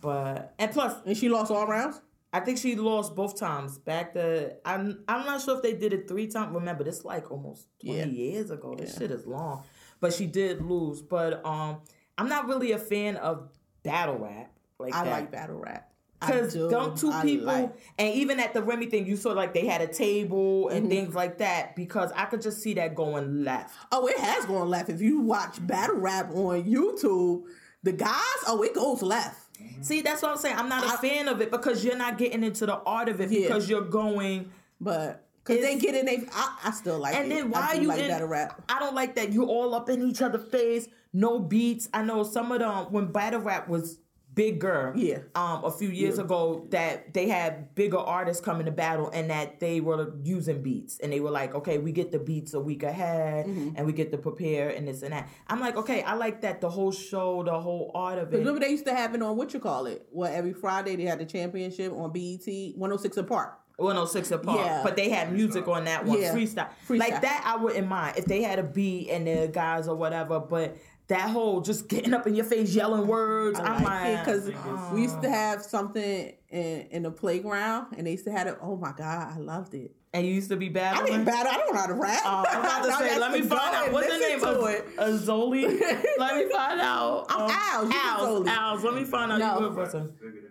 But 0.00 0.54
and 0.58 0.70
plus, 0.70 0.94
and 1.04 1.16
she 1.16 1.28
lost 1.28 1.50
all 1.50 1.66
rounds. 1.66 2.00
I 2.32 2.40
think 2.40 2.58
she 2.58 2.76
lost 2.76 3.14
both 3.14 3.38
times. 3.38 3.78
Back 3.78 4.12
to 4.14 4.56
I'm 4.64 5.02
I'm 5.08 5.24
not 5.24 5.40
sure 5.42 5.56
if 5.56 5.62
they 5.62 5.72
did 5.74 5.92
it 5.92 6.08
three 6.08 6.26
times. 6.26 6.54
Remember, 6.54 6.84
this 6.84 7.04
like 7.04 7.30
almost 7.30 7.68
twenty 7.84 7.98
Yeah. 7.98 8.04
years 8.06 8.50
ago. 8.50 8.74
This 8.76 8.96
shit 8.96 9.10
is 9.10 9.26
long. 9.26 9.62
But 10.00 10.12
she 10.12 10.26
did 10.26 10.60
lose. 10.62 11.00
But 11.02 11.44
um, 11.46 11.78
I'm 12.18 12.28
not 12.28 12.46
really 12.46 12.72
a 12.72 12.78
fan 12.78 13.16
of 13.16 13.48
battle 13.82 14.18
rap 14.18 14.52
like 14.78 14.94
I 14.94 15.04
that. 15.04 15.10
like 15.10 15.30
battle 15.30 15.56
rap. 15.58 15.92
Because 16.20 16.54
do. 16.54 16.68
don't 16.70 16.96
two 16.96 17.10
I 17.12 17.22
people, 17.22 17.46
like- 17.46 17.76
and 17.98 18.14
even 18.14 18.40
at 18.40 18.54
the 18.54 18.62
Remy 18.62 18.86
thing, 18.86 19.06
you 19.06 19.16
saw 19.16 19.32
like 19.32 19.52
they 19.54 19.66
had 19.66 19.80
a 19.82 19.86
table 19.86 20.64
Mm-hmm. 20.66 20.76
and 20.76 20.88
things 20.90 21.14
like 21.14 21.38
that. 21.38 21.76
Because 21.76 22.10
I 22.16 22.24
could 22.24 22.40
just 22.42 22.60
see 22.62 22.74
that 22.74 22.94
going 22.94 23.44
left. 23.44 23.74
Oh, 23.92 24.06
it 24.08 24.18
has 24.18 24.44
gone 24.46 24.68
left. 24.68 24.88
If 24.88 25.00
you 25.00 25.20
watch 25.20 25.64
battle 25.66 25.96
rap 25.96 26.30
on 26.32 26.64
YouTube, 26.64 27.42
the 27.82 27.92
guys, 27.92 28.42
oh, 28.48 28.62
it 28.62 28.74
goes 28.74 29.02
left. 29.02 29.40
See, 29.82 30.00
that's 30.02 30.22
what 30.22 30.32
I'm 30.32 30.38
saying. 30.38 30.56
I'm 30.56 30.68
not 30.68 30.84
a 30.84 30.88
I- 30.88 30.96
fan 30.96 31.28
of 31.28 31.40
it 31.40 31.50
because 31.50 31.84
you're 31.84 31.96
not 31.96 32.18
getting 32.18 32.42
into 32.44 32.66
the 32.66 32.76
art 32.76 33.08
of 33.08 33.20
it 33.20 33.30
Yeah. 33.30 33.42
because 33.48 33.68
you're 33.68 33.82
going. 33.82 34.50
But 34.80 35.24
because 35.44 35.62
they 35.62 35.78
get 35.78 35.94
in, 35.94 36.06
they 36.06 36.26
I, 36.32 36.58
I 36.64 36.70
still 36.72 36.98
like 36.98 37.14
And 37.14 37.30
it. 37.30 37.34
then 37.34 37.50
why 37.50 37.74
you 37.74 37.88
like 37.88 38.00
in? 38.00 38.08
battle 38.08 38.28
rap? 38.28 38.62
I 38.68 38.78
don't 38.78 38.94
like 38.94 39.14
that 39.16 39.32
you 39.32 39.44
all 39.44 39.74
up 39.74 39.88
in 39.88 40.02
each 40.02 40.20
other's 40.22 40.46
face, 40.48 40.88
no 41.12 41.38
beats. 41.38 41.88
I 41.94 42.02
know 42.02 42.24
some 42.24 42.52
of 42.52 42.58
them 42.60 42.86
when 42.92 43.06
battle 43.06 43.40
rap 43.40 43.68
was 43.68 43.98
bigger. 44.36 44.92
Yeah. 44.94 45.18
Um, 45.34 45.64
a 45.64 45.70
few 45.72 45.88
years 45.88 46.18
Yeah. 46.18 46.24
ago, 46.24 46.66
that 46.70 47.12
they 47.14 47.26
had 47.26 47.74
bigger 47.74 47.98
artists 47.98 48.40
coming 48.44 48.66
to 48.66 48.70
battle, 48.70 49.10
and 49.12 49.30
that 49.30 49.58
they 49.58 49.80
were 49.80 50.12
using 50.22 50.62
beats, 50.62 51.00
and 51.00 51.12
they 51.12 51.18
were 51.18 51.30
like, 51.32 51.54
okay, 51.56 51.78
we 51.78 51.90
get 51.90 52.12
the 52.12 52.20
beats 52.20 52.54
a 52.54 52.60
week 52.60 52.84
ahead, 52.84 53.46
Mm-hmm. 53.46 53.70
and 53.76 53.86
we 53.86 53.92
get 53.92 54.12
to 54.12 54.18
prepare 54.18 54.68
and 54.68 54.86
this 54.86 55.02
and 55.02 55.12
that. 55.12 55.28
I'm 55.48 55.58
like, 55.58 55.76
okay, 55.76 56.02
I 56.04 56.14
like 56.14 56.42
that 56.42 56.60
the 56.60 56.70
whole 56.70 56.92
show, 56.92 57.42
the 57.42 57.58
whole 57.58 57.90
art 57.94 58.18
of 58.18 58.32
it. 58.32 58.36
Remember 58.38 58.60
they 58.60 58.68
used 58.70 58.84
to 58.86 58.94
have 58.94 59.14
it 59.14 59.22
on 59.22 59.36
what 59.36 59.52
you 59.52 59.58
call 59.60 59.86
it? 59.86 60.06
well 60.12 60.30
every 60.32 60.52
Friday 60.52 60.94
they 60.96 61.04
had 61.04 61.18
the 61.18 61.24
championship 61.24 61.92
on 61.92 62.12
BET 62.12 62.46
106 62.76 63.18
& 63.22 63.26
Park. 63.26 63.58
106 63.78 64.30
& 64.30 64.42
Park, 64.42 64.58
Yeah. 64.58 64.80
but 64.82 64.96
they 64.96 65.08
had 65.10 65.32
music 65.32 65.66
on 65.68 65.84
that 65.84 66.04
one, 66.06 66.20
Yeah. 66.20 66.34
freestyle. 66.34 66.68
Freestyle. 66.88 66.98
Like 66.98 67.20
that, 67.22 67.42
I 67.46 67.62
wouldn't 67.62 67.86
mind 67.88 68.16
if 68.18 68.24
they 68.26 68.42
had 68.42 68.58
a 68.58 68.62
beat 68.62 69.10
and 69.10 69.26
the 69.26 69.48
guys 69.52 69.86
or 69.88 69.94
whatever. 69.96 70.40
But 70.40 70.76
that 71.08 71.30
whole 71.30 71.60
just 71.60 71.88
getting 71.88 72.12
up 72.14 72.26
in 72.26 72.34
your 72.34 72.44
face, 72.44 72.74
yelling 72.74 73.06
words, 73.06 73.58
I 73.60 73.74
I'm 73.74 73.82
like 73.84 74.24
because 74.24 74.48
uh, 74.48 74.90
we 74.92 75.02
used 75.02 75.22
to 75.22 75.30
have 75.30 75.62
something 75.62 76.32
in, 76.48 76.80
in 76.90 77.02
the 77.04 77.10
playground 77.10 77.94
and 77.96 78.06
they 78.06 78.12
used 78.12 78.24
to 78.24 78.32
have 78.32 78.46
it. 78.48 78.58
Oh 78.60 78.76
my 78.76 78.92
god, 78.92 79.32
I 79.34 79.38
loved 79.38 79.74
it. 79.74 79.92
and 80.12 80.26
you 80.26 80.32
used 80.34 80.48
to 80.50 80.56
be 80.56 80.66
I 80.66 80.70
battling. 80.70 81.12
didn't 81.12 81.24
battle. 81.26 81.52
I 81.52 81.56
don't 81.58 81.72
know 81.74 81.80
how 81.80 81.86
to 81.86 81.94
rap. 81.94 82.22
Uh, 82.24 82.44
I'm 82.50 82.60
about 82.60 82.84
to 82.84 82.92
say, 82.98 83.18
let 83.20 83.30
me 83.32 83.42
find 83.42 83.74
out 83.74 83.92
what's 83.92 84.08
the 84.08 84.18
name 84.18 84.42
of 84.42 84.68
it. 84.68 84.96
Azoli. 84.96 85.62
let 86.18 86.36
me 86.36 86.50
find 86.52 86.80
out. 86.80 87.26
I'm 87.28 87.42
Um, 87.42 87.50
Als, 87.50 87.84
you 87.86 87.92
can 88.00 88.20
Als, 88.20 88.28
Azoli. 88.28 88.48
Als. 88.48 88.82
Let 88.84 88.94
me 88.94 89.04
find 89.04 89.32
out. 89.32 89.38
No. 89.38 89.60
You 89.60 90.42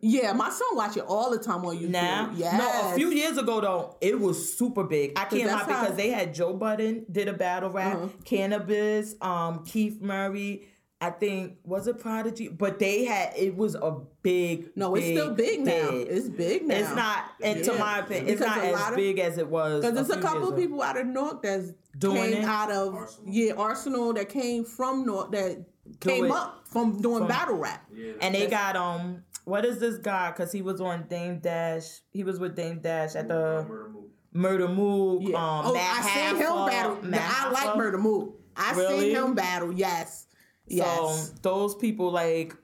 Yeah, 0.00 0.32
my 0.32 0.50
son 0.50 0.68
watch 0.74 0.96
it 0.96 1.04
all 1.06 1.30
the 1.30 1.38
time 1.38 1.64
on 1.64 1.76
YouTube. 1.78 1.88
Now, 1.90 2.30
yes. 2.34 2.58
no, 2.58 2.90
a 2.90 2.94
few 2.94 3.10
years 3.10 3.36
ago 3.38 3.60
though, 3.60 3.96
it 4.00 4.18
was 4.18 4.56
super 4.56 4.84
big. 4.84 5.12
I 5.16 5.24
can't 5.24 5.44
that's 5.44 5.66
lie 5.66 5.72
how- 5.74 5.82
because 5.82 5.96
they 5.96 6.10
had 6.10 6.34
Joe 6.34 6.52
Budden 6.52 7.06
did 7.10 7.28
a 7.28 7.32
battle 7.32 7.70
rap, 7.70 7.96
Uh-huh. 7.96 8.08
Canibus, 8.24 9.22
um, 9.24 9.64
Keith 9.64 10.00
Murray. 10.00 10.68
I 11.00 11.10
think 11.10 11.58
was 11.64 11.86
it 11.86 11.98
Prodigy, 11.98 12.48
but 12.48 12.78
they 12.78 13.04
had 13.04 13.34
it 13.36 13.54
was 13.56 13.74
a 13.74 13.94
big. 14.22 14.70
No, 14.74 14.94
it's 14.94 15.04
big 15.04 15.16
still 15.18 15.34
big 15.34 15.60
now. 15.60 15.72
hit. 15.90 16.08
It's 16.08 16.28
big 16.30 16.66
now. 16.66 16.76
It's 16.76 16.94
not, 16.94 17.24
and 17.42 17.62
to 17.64 17.74
my 17.74 17.98
opinion, 17.98 18.28
it's 18.28 18.40
Because 18.40 18.56
not 18.56 18.64
as 18.64 18.90
of- 18.90 18.96
big 18.96 19.18
as 19.18 19.36
it 19.36 19.48
was. 19.48 19.80
Because 19.82 19.94
there's 19.96 20.08
a 20.10 20.14
few 20.14 20.22
couple 20.22 20.48
of 20.48 20.56
people 20.56 20.80
out 20.80 20.96
of 20.98 21.06
North 21.06 21.42
that's 21.42 21.72
Doing 21.98 22.16
came 22.16 22.32
it? 22.34 22.44
out 22.44 22.70
of 22.70 22.94
Arsonal. 22.94 23.18
yeah 23.26 23.52
Arsonal 23.52 24.14
that 24.14 24.28
came 24.30 24.64
from 24.64 25.04
North 25.04 25.30
that 25.32 25.58
do 26.00 26.08
came 26.08 26.24
it. 26.26 26.30
up 26.30 26.62
from 26.68 27.02
doing 27.02 27.18
From- 27.18 27.28
battle 27.28 27.56
rap. 27.56 27.84
Yeah. 27.94 28.12
And 28.22 28.34
they 28.34 28.46
got 28.46 28.74
um, 28.74 29.24
what 29.44 29.64
is 29.64 29.78
this 29.78 29.96
guy? 29.98 30.30
Because 30.30 30.52
he 30.52 30.62
was 30.62 30.80
on 30.80 31.04
Dame 31.08 31.38
Dash. 31.40 32.00
He 32.10 32.24
was 32.24 32.38
with 32.38 32.54
Dame 32.56 32.80
Dash 32.80 33.14
at 33.14 33.28
the 33.28 33.64
Murder 33.68 33.88
movie. 33.88 34.08
Murda 34.34 34.74
Mook. 34.74 35.22
Yeah. 35.22 35.36
Um, 35.36 35.66
oh, 35.66 35.74
Matt 35.74 36.04
I 36.04 36.08
seen 36.08 36.36
him 36.36 36.46
Haffa- 36.46 36.70
battle. 36.70 36.98
Matt 37.02 37.34
I 37.46 37.50
like 37.50 37.74
Murda 37.76 37.98
Mook. 38.00 38.40
I 38.56 38.74
Really? 38.74 39.00
seen 39.12 39.16
him 39.16 39.34
battle. 39.34 39.72
Yes. 39.72 40.26
Yes. 40.66 40.86
So 41.28 41.34
those 41.42 41.74
people 41.74 42.10
like, 42.10 42.56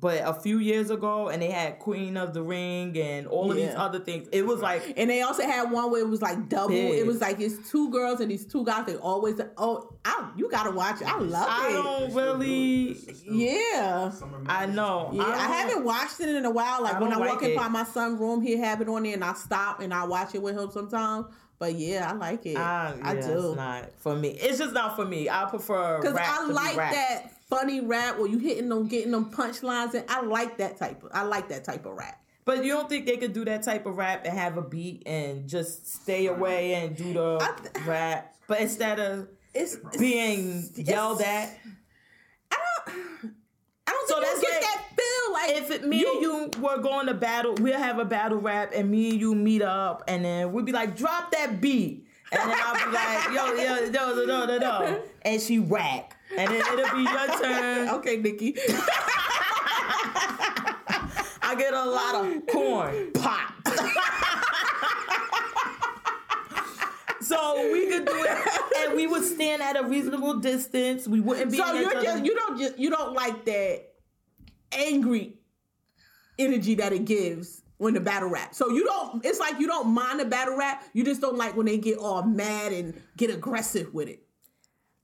but 0.00 0.22
a 0.24 0.32
few 0.34 0.58
years 0.58 0.90
ago, 0.90 1.28
and 1.28 1.42
they 1.42 1.50
had 1.50 1.78
Queen 1.78 2.16
of 2.16 2.32
the 2.34 2.42
Ring 2.42 2.96
and 2.98 3.26
all 3.26 3.50
of 3.50 3.56
these 3.56 3.74
other 3.74 3.98
things. 3.98 4.28
It 4.32 4.46
was 4.46 4.60
like 4.60 4.94
and 4.96 5.10
they 5.10 5.22
also 5.22 5.42
had 5.42 5.70
one 5.70 5.90
where 5.90 6.00
it 6.00 6.08
was 6.08 6.22
like 6.22 6.48
double. 6.48 6.68
Big. 6.68 6.98
It 6.98 7.06
was 7.06 7.20
like 7.20 7.40
it's 7.40 7.70
two 7.70 7.90
girls 7.90 8.20
and 8.20 8.30
these 8.30 8.46
two 8.46 8.64
guys. 8.64 8.86
They 8.86 8.96
always 8.96 9.40
oh, 9.56 9.96
I, 10.04 10.30
you 10.36 10.48
gotta 10.50 10.70
watch 10.70 11.00
it. 11.00 11.08
I 11.08 11.18
love 11.18 11.46
I 11.48 11.68
it. 11.68 11.72
don't 11.72 12.14
really. 12.14 12.96
Yeah. 13.24 14.12
I 14.46 14.66
know. 14.66 15.10
Yeah, 15.12 15.22
I, 15.22 15.26
don't- 15.26 15.52
haven't 15.52 15.84
watched 15.84 16.20
it 16.20 16.28
in 16.28 16.44
a 16.44 16.50
while. 16.50 16.82
Like 16.82 16.94
I 16.96 17.00
when 17.00 17.12
I 17.12 17.18
walk 17.18 17.42
in 17.42 17.56
by 17.56 17.68
my 17.68 17.84
son's 17.84 18.20
room, 18.20 18.40
he 18.40 18.56
have 18.58 18.80
it 18.80 18.88
on 18.88 19.02
there, 19.02 19.14
and 19.14 19.24
I 19.24 19.34
stop 19.34 19.80
and 19.80 19.92
I 19.92 20.04
watch 20.04 20.34
it 20.34 20.42
with 20.42 20.56
him 20.56 20.70
sometimes. 20.70 21.26
But 21.58 21.74
yeah, 21.74 22.08
I 22.10 22.14
like 22.14 22.46
it. 22.46 22.56
Ah, 22.56 22.94
I 23.02 23.14
do 23.14 23.20
It's 23.20 23.56
not 23.56 23.90
for 23.98 24.14
me. 24.14 24.28
It's 24.28 24.58
just 24.58 24.72
not 24.74 24.94
for 24.94 25.04
me. 25.04 25.28
I 25.28 25.44
prefer 25.46 26.00
because 26.00 26.16
I 26.16 26.42
to 26.42 26.48
be 26.48 26.52
like 26.54 26.76
rap. 26.76 26.92
that 26.92 27.32
funny 27.50 27.80
rap 27.80 28.18
where 28.18 28.28
you 28.28 28.38
hitting 28.38 28.68
them, 28.68 28.86
getting 28.88 29.10
them 29.12 29.30
punchlines, 29.30 29.94
and 29.94 30.04
I 30.08 30.20
like 30.22 30.58
that 30.58 30.76
type. 30.78 31.02
Of, 31.02 31.10
I 31.12 31.22
like 31.22 31.48
that 31.48 31.64
type 31.64 31.86
of 31.86 31.92
rap. 31.96 32.20
But 32.44 32.64
you 32.64 32.72
don't 32.72 32.88
think 32.88 33.04
they 33.06 33.16
could 33.18 33.32
do 33.34 33.44
that 33.44 33.62
type 33.62 33.84
of 33.86 33.96
rap 33.96 34.24
and 34.24 34.36
have 34.38 34.56
a 34.56 34.62
beat 34.62 35.02
and 35.06 35.46
just 35.48 35.86
stay 36.02 36.26
away 36.26 36.74
and 36.74 36.96
do 36.96 37.12
the 37.12 37.38
th- 37.72 37.86
rap? 37.86 38.34
But 38.46 38.60
instead 38.60 38.98
of 38.98 39.28
It's 39.54 39.76
being 39.98 40.60
it's- 40.60 40.78
yelled 40.78 41.20
at, 41.20 41.58
I 42.50 42.56
don't. 42.86 43.34
I 43.86 43.90
don't 43.92 44.08
So 44.08 44.14
think 44.20 44.26
that's 44.26 44.42
you 44.42 44.48
get 44.48 44.54
like- 44.54 44.62
that 44.62 44.84
feel 44.96 45.32
like 45.32 45.50
if 45.62 45.70
it, 45.70 45.86
me 45.86 46.04
and 46.06 46.20
you 46.22 46.50
were 46.60 46.78
going 46.78 47.06
to 47.06 47.14
battle, 47.14 47.54
we'll 47.60 47.78
have 47.78 47.98
a 47.98 48.04
battle 48.04 48.38
rap 48.38 48.72
and 48.74 48.90
me 48.90 49.10
and 49.10 49.20
you 49.20 49.34
meet 49.34 49.62
up 49.62 50.04
and 50.08 50.24
then 50.24 50.52
we'd 50.52 50.64
be 50.66 50.72
like, 50.72 50.96
drop 50.96 51.30
that 51.32 51.60
beat. 51.60 52.06
And 52.30 52.50
then 52.50 52.58
I'll 52.62 52.74
be 52.74 52.92
like, 52.92 53.24
yo, 53.28 53.46
yo, 53.54 53.90
yo, 53.90 54.14
yo, 54.14 54.24
yo, 54.24 54.46
yo, 54.46 54.60
yo. 54.60 55.02
And 55.22 55.40
she 55.40 55.58
whack. 55.58 56.14
And 56.36 56.48
then 56.50 56.60
it'll 56.78 56.96
be 56.96 57.02
your 57.02 57.26
turn. 57.42 57.88
Okay, 57.90 58.16
Nikki. 58.18 58.54
I 61.40 61.54
get 61.56 61.72
a 61.72 61.84
lot 61.84 62.14
of 62.26 62.46
corn 62.46 63.12
pop. 63.12 63.52
so 67.20 67.70
we 67.72 67.86
could 67.88 68.04
do 68.06 68.12
it, 68.14 68.48
and 68.78 68.94
we 68.96 69.06
would 69.06 69.24
stand 69.24 69.62
at 69.62 69.76
a 69.76 69.84
reasonable 69.84 70.34
distance. 70.40 71.08
We 71.08 71.20
wouldn't 71.20 71.50
be. 71.50 71.56
so 71.58 71.72
you're 71.72 71.90
other- 71.90 72.02
just 72.02 72.24
you 72.24 72.34
don't 72.34 72.58
just 72.58 72.78
you 72.78 72.90
don't 72.90 73.14
like 73.14 73.44
that 73.46 73.86
angry 74.72 75.34
energy 76.38 76.74
that 76.76 76.92
it 76.92 77.04
gives 77.04 77.62
when 77.78 77.94
the 77.94 78.00
battle 78.00 78.28
rap. 78.28 78.54
So 78.54 78.68
you 78.70 78.84
don't. 78.84 79.24
It's 79.24 79.40
like 79.40 79.58
you 79.58 79.66
don't 79.66 79.88
mind 79.88 80.20
the 80.20 80.26
battle 80.26 80.56
rap. 80.56 80.84
You 80.92 81.04
just 81.04 81.20
don't 81.20 81.36
like 81.36 81.56
when 81.56 81.66
they 81.66 81.78
get 81.78 81.98
all 81.98 82.22
mad 82.22 82.72
and 82.72 83.00
get 83.16 83.30
aggressive 83.30 83.92
with 83.94 84.08
it. 84.08 84.22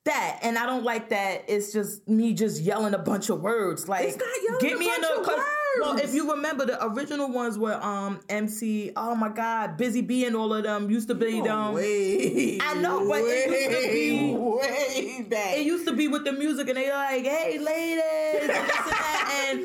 That, 0.05 0.39
and 0.43 0.59
I 0.59 0.67
don't 0.67 0.85
like 0.85 1.09
that. 1.11 1.45
It's 1.49 1.73
just 1.73 2.07
me 2.09 2.35
just 2.35 2.61
yelling 2.61 2.95
a 2.95 2.99
bunch 2.99 3.31
of 3.31 3.41
words. 3.41 3.89
Like, 3.89 4.07
It's 4.09 4.17
not 4.19 4.27
yelling 4.47 4.61
get 4.61 4.73
a 4.75 4.79
me 4.79 4.87
in 4.87 5.01
bunch 5.01 5.07
the. 5.15 5.21
of 5.21 5.27
'cause- 5.27 5.45
Well, 5.81 5.97
if 5.99 6.15
you 6.15 6.31
remember, 6.31 6.67
the 6.67 6.85
original 6.87 7.33
ones 7.33 7.59
were 7.59 7.75
um 7.83 8.21
MC. 8.29 8.93
Oh 8.97 9.15
my 9.17 9.29
God, 9.29 9.77
Busy 9.77 10.03
Bee 10.03 10.25
and 10.25 10.37
all 10.37 10.53
of 10.55 10.63
them 10.63 10.89
used 10.89 11.09
to 11.09 11.15
be 11.17 11.41
them. 11.41 11.73
way, 11.73 12.59
I 12.63 12.75
know, 12.75 13.09
but 13.09 13.23
it 13.25 13.51
used 13.51 13.81
to 13.83 13.93
be- 13.93 14.35
way 15.19 15.27
back. 15.29 15.57
it 15.59 15.65
used 15.67 15.87
to 15.89 15.93
be 15.93 16.07
with 16.07 16.25
the 16.25 16.33
music 16.33 16.69
and 16.69 16.77
they're 16.77 16.95
like, 16.95 17.25
hey 17.25 17.59
ladies, 17.59 18.03
and, 18.41 18.51
this 18.51 18.57
and, 18.57 18.69
that, 18.69 19.49
and 19.51 19.61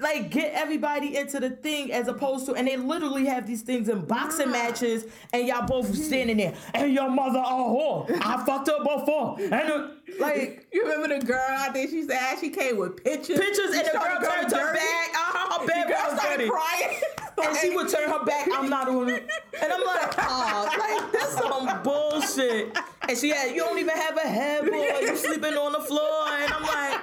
like 0.00 0.30
get 0.30 0.52
everybody 0.54 1.16
into 1.16 1.40
the 1.40 1.50
thing 1.50 1.92
as 1.92 2.08
opposed 2.08 2.46
to 2.46 2.54
and 2.54 2.66
they 2.68 2.76
literally 2.76 3.26
have 3.26 3.46
these 3.46 3.62
things 3.62 3.88
in 3.88 4.04
boxing 4.04 4.46
Nah. 4.46 4.52
matches 4.52 5.04
and 5.32 5.46
y'all 5.46 5.66
both 5.66 5.94
standing 5.94 6.36
there 6.36 6.54
and 6.74 6.92
your 6.92 7.10
mother 7.10 7.38
a 7.38 7.42
whore. 7.42 8.10
I 8.20 8.42
fucked 8.46 8.68
her 8.68 8.78
before. 8.82 9.36
And 9.40 9.54
uh, 9.54 9.88
like 10.18 10.66
you 10.72 10.82
remember 10.82 11.18
the 11.18 11.24
girl? 11.24 11.38
I 11.58 11.70
think 11.70 11.90
she 11.90 12.02
said 12.04 12.36
she 12.40 12.50
came 12.50 12.76
with 12.78 13.02
pictures. 13.02 13.38
pictures 13.38 13.74
and 13.74 13.86
the 13.86 13.92
girl 13.92 14.20
to 14.20 14.50
turned 14.50 14.52
her 14.52 14.74
back. 14.74 15.08
Uh-huh, 15.14 15.60
her 15.60 15.66
bed 15.66 15.88
girl 15.88 16.10
was 16.10 16.20
started 16.20 16.50
crying. 16.50 17.00
And 17.44 17.56
she 17.56 17.74
would 17.74 17.88
turn 17.88 18.08
her 18.10 18.24
back. 18.24 18.46
I'm 18.52 18.68
not 18.68 18.88
on 18.88 19.08
it. 19.08 19.28
And 19.60 19.72
I'm 19.72 19.82
like, 19.84 20.14
oh, 20.18 20.68
like 20.78 21.12
that's 21.12 21.32
some 21.32 21.82
bullshit. 21.82 22.76
And 23.08 23.18
she 23.18 23.30
had, 23.30 23.50
you 23.50 23.62
don't 23.62 23.78
even 23.78 23.96
have 23.96 24.16
a 24.16 24.20
headboard. 24.20 25.00
You 25.00 25.16
sleeping 25.16 25.54
on 25.54 25.72
the 25.72 25.80
floor. 25.80 26.28
And 26.28 26.52
I'm 26.52 26.62
like, 26.62 27.00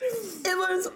it 0.00 0.56
was, 0.58 0.88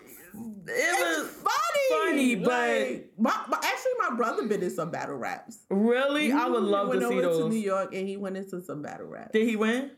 was 0.75 1.29
funny. 1.29 2.11
funny, 2.11 2.35
but 2.37 3.21
my, 3.21 3.35
my- 3.49 3.61
actually, 3.63 3.93
my 4.09 4.17
brother 4.17 4.47
been 4.47 4.63
in 4.63 4.71
some 4.71 4.91
battle 4.91 5.17
raps. 5.17 5.59
really, 5.71 6.33
I 6.33 6.47
would 6.47 6.63
love 6.63 6.93
to 6.93 6.99
see 7.01 7.05
over 7.05 7.21
to 7.23 7.29
those. 7.29 7.51
New 7.53 7.59
York 7.61 7.95
and 7.95 8.09
he 8.09 8.17
went 8.17 8.37
into 8.37 8.61
some 8.61 8.83
battle 8.83 9.07
raps. 9.07 9.33
Did 9.33 9.47
he 9.49 9.57
win? 9.57 9.91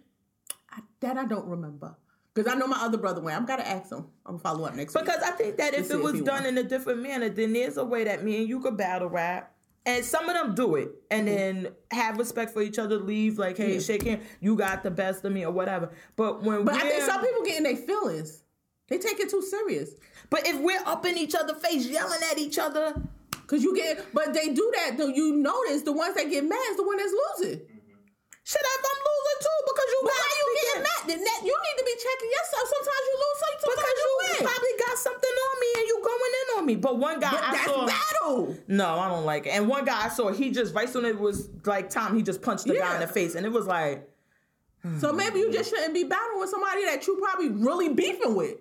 I, 0.71 0.81
that 1.01 1.17
I 1.17 1.25
don't 1.25 1.47
remember 1.47 1.97
because 2.35 2.53
I 2.53 2.57
know 2.57 2.67
my 2.67 2.81
other 2.83 2.99
brother 2.99 3.21
went. 3.21 3.37
I'm 3.37 3.47
gotta 3.47 3.67
ask 3.67 3.91
him. 3.91 4.07
I'm 4.27 4.33
gonna 4.35 4.39
follow 4.39 4.65
up 4.67 4.75
next 4.75 4.95
week. 4.95 5.05
Because 5.05 5.23
I 5.23 5.31
think 5.33 5.57
that 5.57 5.75
if 5.75 5.91
it 5.91 6.01
was 6.01 6.15
he 6.15 6.21
done 6.21 6.45
won. 6.45 6.47
in 6.47 6.59
a 6.59 6.63
different 6.63 7.01
manner, 7.03 7.29
then 7.29 7.53
there's 7.53 7.77
a 7.79 7.85
way 7.85 8.05
that 8.05 8.23
me 8.23 8.37
and 8.39 8.49
you 8.49 8.61
could 8.61 8.77
battle 8.77 9.09
rap. 9.09 9.55
And 9.87 10.05
some 10.05 10.29
of 10.29 10.35
them 10.35 10.55
do 10.55 10.75
it 10.75 10.91
and 11.11 11.27
then 11.27 11.69
have 11.91 12.19
respect 12.19 12.53
for 12.53 12.61
each 12.61 12.79
other, 12.79 12.97
leave 12.99 13.39
like, 13.39 13.57
hey, 13.57 13.75
Yeah. 13.75 13.81
shake 13.81 14.03
hands, 14.03 14.23
you 14.39 14.55
got 14.55 14.83
the 14.83 14.91
best 14.91 15.25
of 15.25 15.33
me 15.33 15.47
or 15.47 15.51
whatever. 15.51 15.91
But 16.15 16.43
when 16.43 16.65
but 16.67 16.75
I 16.75 16.81
think 16.81 17.03
some 17.05 17.23
people 17.25 17.43
get 17.43 17.57
in 17.57 17.63
their 17.63 17.77
feelings. 17.77 18.43
They 18.89 18.99
take 18.99 19.21
it 19.21 19.31
too 19.31 19.43
serious. 19.43 19.91
But 20.31 20.47
if 20.47 20.59
we're 20.61 20.83
up 20.87 21.05
in 21.07 21.17
each 21.19 21.35
other's 21.35 21.59
face, 21.65 21.87
yelling 21.87 22.21
at 22.31 22.39
each 22.39 22.59
other, 22.59 22.95
Cause 23.47 23.63
you 23.63 23.75
get, 23.75 24.13
but 24.13 24.35
they 24.35 24.53
do 24.53 24.71
that. 24.77 24.99
Though 24.99 25.09
you 25.09 25.37
notice 25.37 25.81
the 25.81 25.93
ones 25.93 26.15
that 26.17 26.29
get 26.29 26.45
mad 26.45 26.61
is 26.69 26.77
the 26.77 26.83
one 26.85 26.99
that's 26.99 27.09
losing. 27.41 27.57
Mm-hmm. 27.57 28.45
shit, 28.45 28.61
if 28.61 28.85
I'm 28.85 29.01
losing 29.09 29.39
too 29.41 29.59
because 29.65 29.89
you 29.89 30.01
got 30.05 30.13
why 30.21 30.29
you 30.37 30.57
getting 30.61 30.83
mad? 30.83 31.03
Then 31.09 31.25
that- 31.25 31.41
You 31.49 31.57
need 31.57 31.77
to 31.81 31.85
be 31.89 31.97
checking 31.97 32.29
yourself. 32.29 32.65
Sometimes 32.69 33.05
you 33.09 33.17
lose, 33.25 33.39
sometimes 33.41 33.65
because 33.73 33.97
you 33.97 34.05
you 34.05 34.29
win. 34.37 34.53
probably 34.53 34.75
got 34.85 34.99
something 34.99 35.31
on 35.49 35.55
me 35.65 35.69
and 35.81 35.87
you 35.89 35.97
going 36.05 36.33
in 36.37 36.59
on 36.59 36.67
me. 36.67 36.77
But 36.77 36.99
one 36.99 37.21
guy 37.21 37.31
But 37.31 37.43
I 37.43 37.53
that's 37.53 37.65
saw, 37.65 37.87
battle. 37.87 38.57
no, 38.69 38.99
I 38.99 39.09
don't 39.09 39.25
like 39.25 39.47
it. 39.47 39.51
And 39.57 39.67
one 39.67 39.87
guy 39.87 40.05
I 40.05 40.09
saw, 40.11 40.31
he 40.31 40.51
just 40.51 40.75
right 40.75 40.89
soon 40.91 41.07
it 41.07 41.19
was 41.19 41.49
like 41.65 41.89
time, 41.89 42.17
he 42.17 42.23
just 42.23 42.43
punched 42.43 42.67
the 42.67 42.77
guy 42.77 42.95
in 42.97 43.01
the 43.01 43.07
face, 43.09 43.35
and 43.35 43.47
it 43.47 43.53
was 43.53 43.67
like, 43.67 44.07
So 45.01 45.11
maybe 45.11 45.39
you 45.39 45.51
just 45.51 45.71
shouldn't 45.71 45.95
be 45.95 46.05
battling 46.05 46.39
with 46.41 46.51
somebody 46.51 46.85
that 46.85 47.07
you 47.07 47.17
probably 47.17 47.49
really 47.49 47.89
beefing 47.95 48.35
with. 48.37 48.57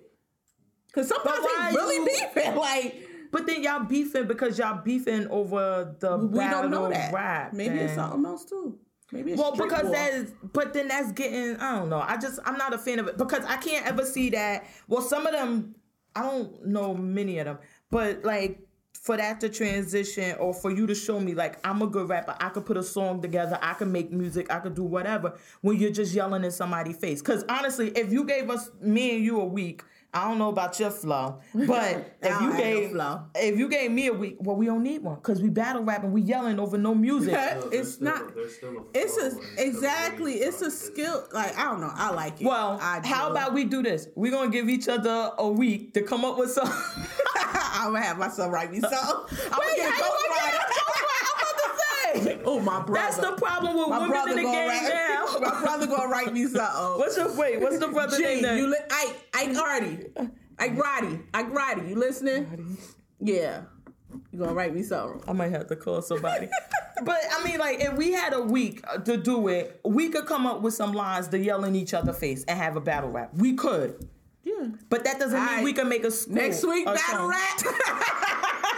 Cause 0.98 1.08
sometimes 1.08 1.46
they 1.46 1.76
really 1.76 1.96
you- 1.96 2.06
beefing. 2.34 2.54
Like 2.56 3.04
but 3.30 3.46
then 3.46 3.62
y'all 3.62 3.84
beefing 3.84 4.26
because 4.26 4.58
y'all 4.58 4.80
beefing 4.82 5.28
over 5.28 5.94
the 6.00 6.16
we 6.16 6.38
battle 6.38 6.62
don't 6.62 6.70
know 6.70 6.88
that. 6.88 7.12
rap. 7.12 7.52
Maybe 7.52 7.78
it's 7.78 7.94
something 7.94 8.24
else 8.24 8.44
too. 8.46 8.78
Maybe 9.12 9.32
it's 9.32 9.40
Well, 9.40 9.52
because 9.52 9.84
war. 9.84 9.92
that 9.92 10.12
is, 10.14 10.32
but 10.52 10.72
then 10.72 10.88
that's 10.88 11.12
getting, 11.12 11.56
I 11.56 11.76
don't 11.76 11.88
know. 11.90 12.00
I 12.00 12.16
just, 12.16 12.38
I'm 12.46 12.56
not 12.58 12.72
a 12.74 12.78
fan 12.78 12.98
of 12.98 13.06
it 13.06 13.16
because 13.18 13.44
I 13.44 13.56
can't 13.58 13.86
ever 13.86 14.04
see 14.04 14.30
that. 14.30 14.66
Well, 14.86 15.02
some 15.02 15.26
of 15.26 15.32
them, 15.32 15.74
I 16.16 16.22
don't 16.22 16.66
know 16.66 16.94
many 16.94 17.38
of 17.38 17.44
them, 17.46 17.58
but 17.90 18.24
like 18.24 18.60
for 18.94 19.16
that 19.18 19.40
to 19.40 19.48
transition 19.50 20.36
or 20.38 20.52
for 20.54 20.70
you 20.70 20.86
to 20.86 20.94
show 20.94 21.20
me, 21.20 21.34
like, 21.34 21.58
I'm 21.66 21.80
a 21.82 21.86
good 21.86 22.08
rapper, 22.08 22.34
I 22.40 22.48
could 22.48 22.64
put 22.66 22.76
a 22.78 22.82
song 22.82 23.20
together, 23.22 23.58
I 23.62 23.74
could 23.74 23.88
make 23.88 24.10
music, 24.10 24.50
I 24.52 24.58
could 24.58 24.74
do 24.74 24.84
whatever 24.84 25.38
when 25.60 25.76
you're 25.78 25.90
just 25.92 26.14
yelling 26.14 26.44
in 26.44 26.50
somebody's 26.50 26.96
face. 26.96 27.20
Because 27.20 27.44
honestly, 27.48 27.90
if 27.90 28.10
you 28.12 28.24
gave 28.24 28.48
us, 28.50 28.70
me 28.80 29.16
and 29.16 29.24
you 29.24 29.40
a 29.40 29.44
week, 29.46 29.82
I 30.14 30.26
don't 30.26 30.38
know 30.38 30.48
about 30.48 30.80
your 30.80 30.90
flow, 30.90 31.38
but 31.54 32.14
if 32.22 32.28
you 32.28 32.30
have 32.30 32.42
no 32.50 32.56
gave 32.56 32.90
flow. 32.92 33.20
if 33.34 33.58
you 33.58 33.68
gave 33.68 33.90
me 33.90 34.06
a 34.06 34.12
week, 34.12 34.36
well, 34.40 34.56
we 34.56 34.64
don't 34.64 34.82
need 34.82 35.02
one 35.02 35.16
because 35.16 35.42
we 35.42 35.50
battle 35.50 35.84
rapping, 35.84 36.12
we 36.12 36.22
yelling 36.22 36.58
over 36.58 36.78
no 36.78 36.94
music. 36.94 37.34
No, 37.38 37.68
it's 37.70 37.92
still- 37.94 38.04
not. 38.14 38.34
there's 38.34 38.56
still 38.56 38.78
a 38.78 38.82
It's 38.98 39.16
a 39.18 39.20
and 39.26 39.32
it's 39.38 39.52
still 39.52 39.66
exactly. 39.66 40.34
ways 40.34 40.42
It's 40.46 40.62
a 40.62 40.70
skill. 40.70 41.28
Like 41.32 41.56
I 41.58 41.64
don't 41.64 41.80
know. 41.82 41.90
I 41.92 42.10
like 42.10 42.40
it. 42.40 42.46
Well, 42.46 42.78
I 42.80 43.00
how 43.06 43.30
about 43.30 43.52
we 43.52 43.64
do 43.64 43.82
this? 43.82 44.08
We're 44.16 44.32
gonna 44.32 44.50
give 44.50 44.68
each 44.70 44.88
other 44.88 45.30
a 45.36 45.46
week 45.48 45.92
to 45.94 46.02
come 46.02 46.24
up 46.24 46.38
with 46.38 46.52
some. 46.52 46.68
I'm 47.36 47.92
gonna 47.92 48.00
have 48.04 48.18
myself 48.18 48.50
write 48.52 48.72
me 48.72 48.80
some. 48.80 48.90
I'm 48.92 49.04
gonna 49.50 49.60
Wait, 49.60 49.76
get 49.76 49.88
a 49.88 49.92
how 49.92 50.00
gonna 50.00 50.18
get 50.22 50.54
ghostwriter. 50.54 50.67
I'm 52.14 52.20
about 52.20 52.24
to 52.24 52.24
say. 52.24 52.40
Oh 52.44 52.60
my 52.60 52.82
brother. 52.82 52.92
That's 53.06 53.16
the 53.16 53.32
problem 53.36 53.76
with 53.76 53.88
my 53.88 53.98
women 54.08 54.28
in 54.30 54.36
the 54.36 54.42
game 54.42 54.68
write. 54.68 54.82
now. 54.82 55.38
My 55.40 55.60
brother 55.60 55.86
gonna 55.86 56.08
write 56.08 56.32
me 56.32 56.44
something. 56.46 56.98
What's 56.98 57.16
your 57.16 57.34
wait? 57.36 57.60
What's 57.60 57.78
the 57.78 57.88
brother 57.88 58.16
G, 58.16 58.40
name? 58.40 58.56
You 58.58 58.66
li- 58.68 58.76
Ike, 58.90 59.16
Ike 59.34 59.56
Artie. 59.56 59.98
Ike 60.58 60.76
Roddy. 60.76 61.20
Ike 61.34 61.50
Roddy. 61.54 61.88
You 61.90 61.94
listening? 61.96 62.76
Yeah. 63.20 63.62
You 64.32 64.38
gonna 64.38 64.54
write 64.54 64.74
me 64.74 64.82
something. 64.82 65.22
I 65.28 65.32
might 65.32 65.52
have 65.52 65.66
to 65.68 65.76
call 65.76 66.00
somebody. 66.02 66.48
but 67.04 67.18
I 67.38 67.44
mean, 67.44 67.58
like, 67.58 67.80
if 67.80 67.92
we 67.94 68.12
had 68.12 68.32
a 68.32 68.40
week 68.42 68.82
uh, 68.88 68.98
to 68.98 69.16
do 69.16 69.48
it, 69.48 69.80
we 69.84 70.08
could 70.08 70.26
come 70.26 70.46
up 70.46 70.62
with 70.62 70.74
some 70.74 70.92
lines 70.92 71.28
to 71.28 71.38
yell 71.38 71.64
in 71.64 71.76
each 71.76 71.92
other's 71.94 72.18
face 72.18 72.44
and 72.48 72.58
have 72.58 72.76
a 72.76 72.80
battle 72.80 73.10
rap. 73.10 73.30
We 73.34 73.52
could. 73.54 74.08
Yeah. 74.44 74.68
But 74.88 75.04
that 75.04 75.18
doesn't 75.20 75.38
mean 75.38 75.48
Alright. 75.48 75.64
we 75.64 75.72
can 75.74 75.88
make 75.88 76.04
a 76.04 76.10
school 76.10 76.34
Next 76.36 76.66
week, 76.66 76.86
battle 76.86 77.30
something. 77.30 77.70
rap. 77.70 78.02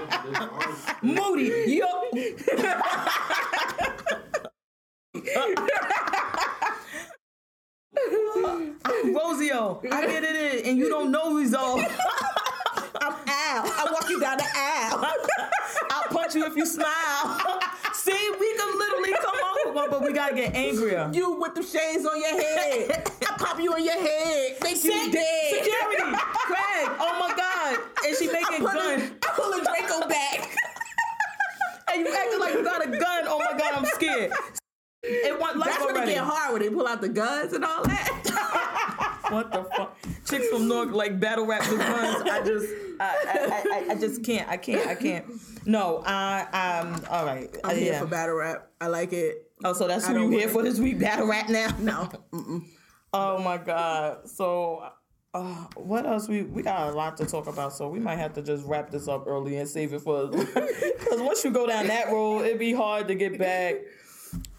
Moody, 1.02 1.74
yo. 1.76 1.86
Rosio, 9.04 9.84
I 9.92 10.06
get 10.06 10.24
it 10.24 10.36
in, 10.36 10.70
and 10.70 10.78
you 10.78 10.88
don't 10.88 11.10
know 11.10 11.30
who's 11.30 11.54
all. 11.54 11.80
I'm 13.00 13.12
Al. 13.12 13.64
I 13.66 13.86
walk 13.92 14.08
you 14.08 14.20
down 14.20 14.36
the 14.38 14.44
aisle. 14.54 15.04
I'll 15.90 16.08
punch 16.08 16.34
you 16.34 16.44
if 16.46 16.56
you 16.56 16.66
smile. 16.66 17.60
See, 17.92 18.30
we 18.40 18.56
can 18.56 18.78
literally 18.78 19.12
come 19.12 19.36
up 19.44 19.56
with 19.64 19.74
one, 19.74 19.90
but 19.90 20.02
we 20.02 20.12
gotta 20.12 20.34
get 20.34 20.54
angrier. 20.54 21.10
You 21.12 21.32
with 21.38 21.54
the 21.54 21.62
shades 21.62 22.06
on 22.06 22.18
your 22.20 22.40
head. 22.40 23.10
I 23.22 23.36
pop 23.38 23.60
you 23.60 23.72
on 23.72 23.84
your 23.84 23.94
head. 24.00 24.56
Make 24.62 24.76
Sick. 24.76 24.92
you 24.92 25.12
dead. 25.12 25.50
Security. 25.64 26.16
Craig. 26.46 26.88
Oh 26.98 27.16
my 27.20 27.34
God. 27.36 27.78
And 28.06 28.16
she 28.16 28.26
making 28.32 28.64
gun. 28.64 29.00
A, 29.00 29.04
I 29.04 29.30
pull 29.34 29.52
a 29.52 29.62
Draco 29.62 30.08
back. 30.08 30.56
and 31.92 32.00
you 32.06 32.14
acting 32.14 32.40
like 32.40 32.54
you 32.54 32.64
got 32.64 32.84
a 32.86 32.88
gun. 32.90 33.24
Oh 33.26 33.38
my 33.38 33.58
God, 33.58 33.74
I'm 33.74 33.84
scared. 33.86 34.32
It 35.02 35.38
want, 35.40 35.58
That's 35.64 35.78
already. 35.80 35.98
when 35.98 36.06
they 36.06 36.14
get 36.14 36.24
hard 36.24 36.52
when 36.52 36.62
they 36.62 36.68
pull 36.70 36.86
out 36.86 37.00
the 37.00 37.08
guns 37.08 37.52
and 37.52 37.64
all 37.64 37.82
that. 37.84 39.26
what 39.30 39.50
the 39.52 39.64
fuck? 39.76 39.96
Chicks 40.30 40.48
from 40.48 40.68
North 40.68 40.90
like 40.90 41.20
battle 41.20 41.46
rap 41.46 41.68
with 41.68 41.78
guns. 41.78 42.22
I 42.30 42.42
just, 42.44 42.66
I, 43.00 43.16
I, 43.26 43.62
I, 43.72 43.92
I 43.92 43.94
just 43.96 44.24
can't. 44.24 44.48
I 44.48 44.56
can't. 44.56 44.86
I 44.86 44.94
can't. 44.94 45.26
No, 45.66 46.02
I, 46.06 46.46
I'm 46.52 47.04
all 47.10 47.26
right. 47.26 47.54
I'm 47.64 47.76
here 47.76 47.92
yeah. 47.92 48.00
for 48.00 48.06
battle 48.06 48.36
rap. 48.36 48.68
I 48.80 48.86
like 48.86 49.12
it. 49.12 49.50
Oh, 49.64 49.72
so 49.72 49.86
that's 49.86 50.06
who 50.06 50.22
you 50.22 50.30
here 50.30 50.48
for 50.48 50.62
this 50.62 50.78
week? 50.78 50.98
Battle 50.98 51.26
rap 51.26 51.48
now? 51.48 51.76
No. 51.78 52.08
Mm-mm. 52.32 52.64
Oh 53.12 53.38
my 53.42 53.58
god. 53.58 54.28
So, 54.28 54.88
uh, 55.34 55.66
what 55.74 56.06
else? 56.06 56.28
We 56.28 56.42
we 56.42 56.62
got 56.62 56.88
a 56.88 56.92
lot 56.92 57.16
to 57.18 57.26
talk 57.26 57.46
about, 57.46 57.72
so 57.72 57.88
we 57.88 57.98
might 57.98 58.18
have 58.18 58.32
to 58.34 58.42
just 58.42 58.64
wrap 58.66 58.90
this 58.90 59.08
up 59.08 59.26
early 59.26 59.56
and 59.56 59.68
save 59.68 59.92
it 59.92 60.00
for. 60.00 60.30
Because 61.00 61.22
once 61.22 61.44
you 61.44 61.50
go 61.50 61.66
down 61.66 61.88
that 61.88 62.12
road, 62.12 62.42
it'd 62.44 62.58
be 62.58 62.72
hard 62.72 63.08
to 63.08 63.16
get 63.16 63.36
back 63.36 63.76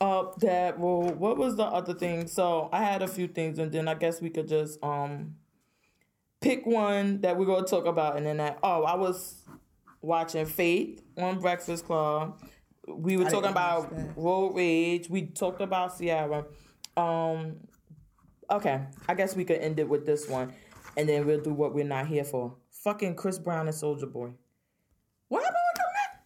up 0.02 0.38
that 0.40 0.78
road. 0.80 1.16
What 1.18 1.38
was 1.38 1.56
the 1.56 1.64
other 1.64 1.94
thing? 1.94 2.28
So 2.28 2.68
I 2.74 2.84
had 2.84 3.02
a 3.02 3.08
few 3.08 3.28
things, 3.28 3.58
and 3.58 3.72
then 3.72 3.88
I 3.88 3.94
guess 3.94 4.22
we 4.22 4.30
could 4.30 4.50
just 4.50 4.84
um 4.84 5.36
pick 6.42 6.66
one 6.66 7.22
that 7.22 7.38
we're 7.38 7.46
gonna 7.46 7.66
talk 7.66 7.86
about, 7.86 8.18
and 8.18 8.26
then 8.26 8.38
that. 8.38 8.60
Oh, 8.62 8.84
I 8.84 8.96
was 8.96 9.44
watching 10.02 10.46
Faith 10.46 11.02
on 11.18 11.40
Breakfast 11.40 11.86
Club. 11.86 12.40
We 12.88 13.16
were 13.16 13.28
I 13.28 13.30
talking 13.30 13.52
about 13.52 13.94
road 14.18 14.56
rage. 14.56 15.10
We 15.10 15.28
talked 15.28 15.62
about 15.62 15.98
Ciara. 15.98 16.46
Um, 16.98 17.58
okay, 18.50 18.82
I 19.08 19.14
guess 19.14 19.36
we 19.36 19.46
could 19.46 19.60
end 19.60 19.80
it 19.80 19.88
with 19.88 20.06
this 20.06 20.28
one, 20.28 20.52
and 20.98 21.08
then 21.08 21.26
we'll 21.26 21.40
do 21.40 21.54
what 21.54 21.74
we're 21.74 21.86
not 21.86 22.08
here 22.08 22.26
for. 22.26 22.56
Fucking 22.84 23.16
Chris 23.16 23.38
Brown 23.38 23.68
and 23.68 23.76
Soulja 23.76 24.12
Boy. 24.12 24.34
What 25.28 25.44
happened 25.44 25.60
with 25.74 25.82
them? 25.94 26.20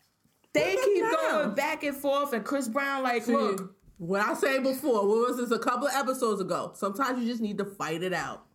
They 0.54 0.76
keep 0.84 1.04
hell? 1.04 1.44
going 1.44 1.56
back 1.56 1.84
and 1.84 1.96
forth, 1.96 2.34
and 2.34 2.46
Chris 2.46 2.70
Brown 2.70 3.04
like, 3.04 3.28
look, 3.28 3.60
Look, 3.60 3.76
what 3.98 4.22
I 4.22 4.34
said 4.34 4.64
before, 4.64 5.06
what 5.08 5.28
was 5.28 5.38
this 5.38 5.52
a 5.52 5.60
couple 5.60 5.88
of 5.88 5.94
episodes 5.94 6.42
ago? 6.42 6.72
Sometimes 6.76 7.22
you 7.22 7.30
just 7.30 7.42
need 7.42 7.58
to 7.58 7.66
fight 7.66 8.02
it 8.02 8.14
out. 8.14 8.46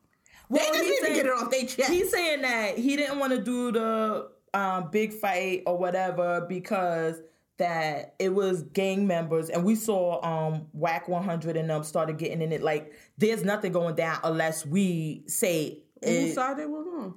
Well, 0.51 0.61
they 0.61 0.79
just 0.79 0.85
he's 0.85 0.91
need 0.91 0.99
to 0.99 1.05
saying- 1.07 1.17
get 1.17 1.27
it 1.27 1.33
off 1.33 1.51
their 1.51 1.67
chest. 1.67 1.91
He's 1.91 2.11
saying 2.11 2.43
that 2.43 2.77
he 2.77 2.97
didn't 2.97 3.19
want 3.19 3.33
to 3.33 3.39
do 3.41 3.73
the 3.73 4.29
um, 4.53 4.91
big 4.91 5.13
fight 5.15 5.63
or 5.67 5.79
whatever 5.79 6.45
because 6.49 7.23
that 7.57 8.15
it 8.19 8.31
was 8.31 8.63
gang 8.65 9.07
members, 9.07 9.49
and 9.51 9.65
we 9.65 9.75
saw 9.75 10.21
um, 10.25 10.67
Wack 10.73 11.09
100 11.09 11.57
and 11.57 11.69
them 11.71 11.85
started 11.85 12.17
getting 12.19 12.43
in 12.43 12.53
it. 12.53 12.63
Like, 12.63 12.93
there's 13.19 13.45
nothing 13.45 13.71
going 13.73 13.95
down 13.95 14.19
unless 14.25 14.65
we 14.67 15.23
say 15.27 15.83
it, 16.03 16.35
side 16.35 16.59
they 16.59 16.67
were 16.67 16.79
on? 16.99 17.15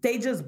they 0.00 0.18
just 0.18 0.44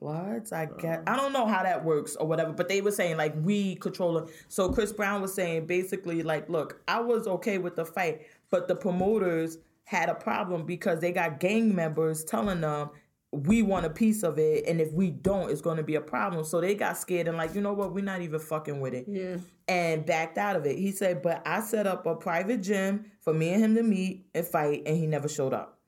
bloods. 0.00 0.52
I 0.52 0.66
guess 0.80 1.00
I 1.06 1.16
don't 1.16 1.32
know 1.32 1.46
how 1.46 1.62
that 1.62 1.84
works 1.84 2.16
or 2.16 2.26
whatever, 2.26 2.52
but 2.52 2.68
they 2.68 2.80
were 2.80 2.90
saying 2.92 3.18
like 3.18 3.34
we 3.42 3.76
control 3.76 4.18
it. 4.18 4.30
So 4.48 4.72
Chris 4.72 4.92
Brown 4.92 5.20
was 5.20 5.34
saying 5.34 5.66
basically 5.66 6.22
like, 6.22 6.48
look, 6.48 6.80
I 6.88 7.00
was 7.00 7.26
okay 7.26 7.58
with 7.58 7.76
the 7.76 7.84
fight, 7.84 8.22
but 8.50 8.68
the 8.68 8.74
promoters 8.74 9.58
had 9.84 10.08
a 10.08 10.14
problem 10.14 10.64
because 10.64 11.00
they 11.00 11.12
got 11.12 11.40
gang 11.40 11.74
members 11.74 12.24
telling 12.24 12.60
them 12.60 12.90
we 13.34 13.62
want 13.62 13.86
a 13.86 13.90
piece 13.90 14.22
of 14.22 14.38
it, 14.38 14.64
and 14.68 14.78
if 14.78 14.92
we 14.92 15.10
don't, 15.10 15.50
it's 15.50 15.62
going 15.62 15.78
to 15.78 15.82
be 15.82 15.94
a 15.94 16.00
problem. 16.02 16.44
So 16.44 16.60
they 16.60 16.74
got 16.74 16.98
scared 16.98 17.28
and 17.28 17.38
like, 17.38 17.54
you 17.54 17.62
know 17.62 17.72
what, 17.72 17.94
we're 17.94 18.04
not 18.04 18.20
even 18.20 18.38
fucking 18.38 18.78
with 18.78 18.92
it 18.92 19.06
Yeah. 19.08 19.38
and 19.68 20.04
backed 20.04 20.36
out 20.36 20.54
of 20.54 20.66
it. 20.66 20.78
He 20.78 20.92
said, 20.92 21.22
but 21.22 21.40
I 21.46 21.62
set 21.62 21.86
up 21.86 22.04
a 22.04 22.14
private 22.14 22.62
gym 22.62 23.06
for 23.22 23.32
me 23.32 23.54
and 23.54 23.64
him 23.64 23.74
to 23.76 23.82
meet 23.82 24.26
and 24.34 24.46
fight, 24.46 24.82
and 24.84 24.98
he 24.98 25.06
never 25.06 25.28
showed 25.28 25.54
up. 25.54 25.78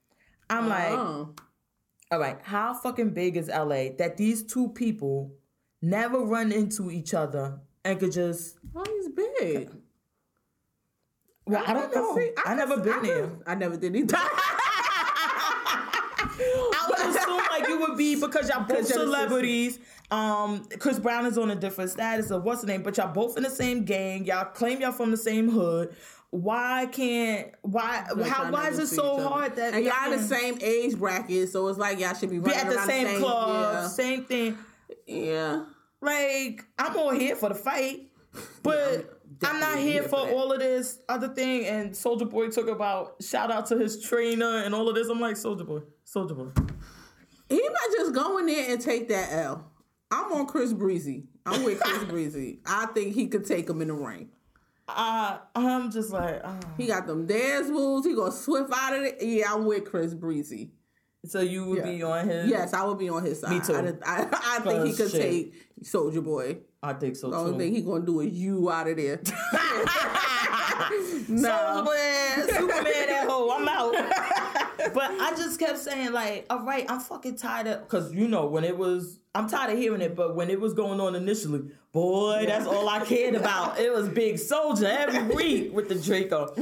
I'm 0.49 0.69
like, 0.71 0.89
Oh. 0.93 1.35
all 2.11 2.19
right, 2.19 2.39
how 2.43 2.73
fucking 2.73 3.11
big 3.11 3.37
is 3.37 3.49
LA 3.49 3.91
that 3.99 4.17
these 4.17 4.43
two 4.43 4.71
people 4.71 5.35
never 5.83 6.21
run 6.21 6.51
into 6.51 6.91
each 6.91 7.13
other 7.13 7.61
and 7.85 8.01
could 8.01 8.13
just 8.13 8.57
Oh, 8.75 8.85
he's 8.87 9.09
big. 9.11 9.71
Well, 11.47 11.63
I, 11.67 11.73
don't 11.75 11.95
know. 11.95 12.17
see- 12.17 12.31
I, 12.39 12.43
can- 12.43 12.57
never 12.57 12.77
been 12.79 12.93
I 12.93 13.01
there. 13.03 13.31
I 13.47 13.55
never 13.55 13.77
did 13.77 13.95
either. 13.97 14.17
I 16.37 16.87
would 16.89 16.99
assume 17.17 17.37
like 17.51 17.69
it 17.69 17.79
would 17.79 17.97
be 17.97 18.15
because 18.21 18.49
y'all 18.49 18.65
both 18.65 18.79
y'all 18.91 18.99
celebrities. 18.99 19.79
Um, 20.11 20.65
Chris 20.79 20.99
Brown 20.99 21.27
is 21.27 21.39
on 21.39 21.51
a 21.51 21.55
different 21.55 21.91
status 21.91 22.31
of 22.31 22.45
what's 22.45 22.61
the 22.63 22.67
name, 22.67 22.83
but 22.83 22.97
y'all 22.97 23.13
both 23.13 23.37
in 23.37 23.43
the 23.43 23.51
same 23.51 23.85
gang. 23.85 24.25
Y'all 24.25 24.45
claim 24.47 24.81
y'all 24.81 24.93
from 24.93 25.11
the 25.11 25.17
same 25.17 25.49
hood. 25.51 25.95
Why 26.31 26.89
can't 26.91 27.53
why 27.63 28.05
how 28.27 28.51
why 28.51 28.69
is 28.69 28.79
it 28.81 28.89
so 28.89 29.21
hard 29.29 29.55
that 29.57 29.73
and 29.75 29.85
y'all 29.85 30.11
in 30.13 30.19
the 30.19 30.27
same 30.27 30.59
age 30.61 30.97
bracket, 30.99 31.49
so 31.51 31.69
it's 31.69 31.79
like 31.79 32.01
y'all 32.01 32.15
should 32.15 32.31
be 32.31 32.41
be 32.41 32.51
at 32.53 32.69
the 32.69 32.75
around 32.77 32.87
same 32.89 33.21
club, 33.21 33.73
Yeah. 33.75 33.89
same 33.89 34.25
thing? 34.25 34.59
yeah. 35.07 35.65
Like 36.01 36.65
I'm 36.77 36.97
all 36.97 37.11
here 37.13 37.37
for 37.37 37.51
the 37.51 37.55
fight, 37.55 38.09
but 38.65 39.14
I'm, 39.43 39.61
not 39.61 39.79
here, 39.79 39.93
here 39.95 40.03
for, 40.05 40.27
for 40.27 40.33
all 40.33 40.53
of 40.53 40.61
this 40.61 40.99
other 41.09 41.29
thing. 41.29 41.67
And 41.67 41.91
Soulja 41.93 42.29
Boy 42.29 42.49
took 42.49 42.69
about 42.69 43.23
shout 43.23 43.51
out 43.51 43.67
to 43.67 43.79
his 43.79 44.03
trainer 44.03 44.59
and 44.59 44.75
all 44.75 44.89
of 44.89 44.95
this. 44.95 45.09
I'm 45.09 45.21
like 45.21 45.37
Soulja 45.37 45.67
Boy, 45.67 45.81
Soulja 46.07 46.37
Boy. 46.37 46.49
He 47.49 47.61
might 47.61 47.89
just 47.97 48.15
go 48.15 48.39
in 48.39 48.47
there 48.47 48.71
and 48.71 48.81
take 48.81 49.09
that 49.09 49.33
L. 49.33 49.71
I'm 50.11 50.33
on 50.33 50.47
Chris 50.47 50.73
Breezy. 50.73 51.25
I'm 51.45 51.63
with 51.65 51.81
Chris 51.81 52.05
Breezy. 52.09 52.61
I 52.67 52.87
think 52.87 53.15
he 53.15 53.27
could 53.29 53.45
take 53.45 53.69
him 53.69 53.83
in 53.83 53.89
the 53.89 53.95
ring. 53.95 54.29
I 54.87 55.39
I'm 55.55 55.91
just 55.91 56.11
like 56.11 56.41
ah. 56.45 56.59
He 56.77 56.87
got 56.87 57.07
them 57.07 57.27
dance 57.27 57.69
moves. 57.69 58.07
He 58.07 58.15
gonna 58.15 58.33
swift 58.33 58.71
out 58.73 58.95
of 58.95 59.03
it. 59.03 59.17
Yeah, 59.23 59.53
I'm 59.55 59.65
with 59.65 59.85
Chris 59.87 60.15
Breezy. 60.15 60.73
so 61.25 61.41
you 61.41 61.65
would 61.67 61.79
Yeah. 61.79 61.85
be 61.91 62.03
on 62.03 62.29
his. 62.29 62.51
Yes, 62.51 62.75
I 62.75 62.85
would 62.85 62.99
be 62.99 63.09
on 63.09 63.25
his 63.25 63.41
side. 63.41 63.51
Me 63.51 63.61
too. 63.61 63.75
I, 63.75 64.21
I, 64.23 64.29
I 64.57 64.61
think 64.61 64.87
he 64.87 64.93
could 64.93 65.11
shit. 65.11 65.21
take 65.21 65.55
Soulja 65.83 66.23
Boy. 66.23 66.59
I 66.85 66.93
think 66.93 67.17
so 67.17 67.31
The 67.31 67.37
too. 67.37 67.43
only 67.43 67.59
thing 67.59 67.75
he 67.75 67.83
gonna 67.83 68.05
do 68.05 68.21
is 68.21 68.33
you 68.33 68.71
out 68.71 68.89
of 68.89 68.97
there. 68.97 69.21
No. 71.29 71.83
Boy, 71.85 72.43
Superman, 72.47 72.85
that 72.85 73.27
hoe, 73.29 73.51
I'm 73.51 73.69
out. 73.69 73.93
but 74.95 75.11
I 75.11 75.33
just 75.37 75.59
kept 75.59 75.79
saying 75.79 76.13
like, 76.13 76.47
all 76.51 76.65
right, 76.65 76.85
I'm 76.89 77.01
fucking 77.01 77.37
tired 77.37 77.67
of 77.67 77.81
because 77.83 78.13
you 78.13 78.29
know 78.29 78.47
when 78.47 78.65
it 78.65 78.77
was, 78.77 79.21
I'm 79.35 79.49
tired 79.49 79.73
of 79.73 79.79
hearing 79.79 80.03
it. 80.03 80.15
But 80.15 80.35
when 80.35 80.51
it 80.51 80.61
was 80.61 80.75
going 80.75 81.01
on 81.01 81.15
initially, 81.15 81.71
boy, 81.93 82.45
that's 82.47 82.67
all 82.67 82.89
I 82.89 83.05
cared 83.05 83.35
about. 83.35 83.79
It 83.79 83.93
was 83.93 84.09
Big 84.09 84.35
Soulja 84.37 84.85
every 84.85 85.23
week 85.35 85.75
with 85.75 85.89
the 85.89 85.95
Draco, 85.95 86.55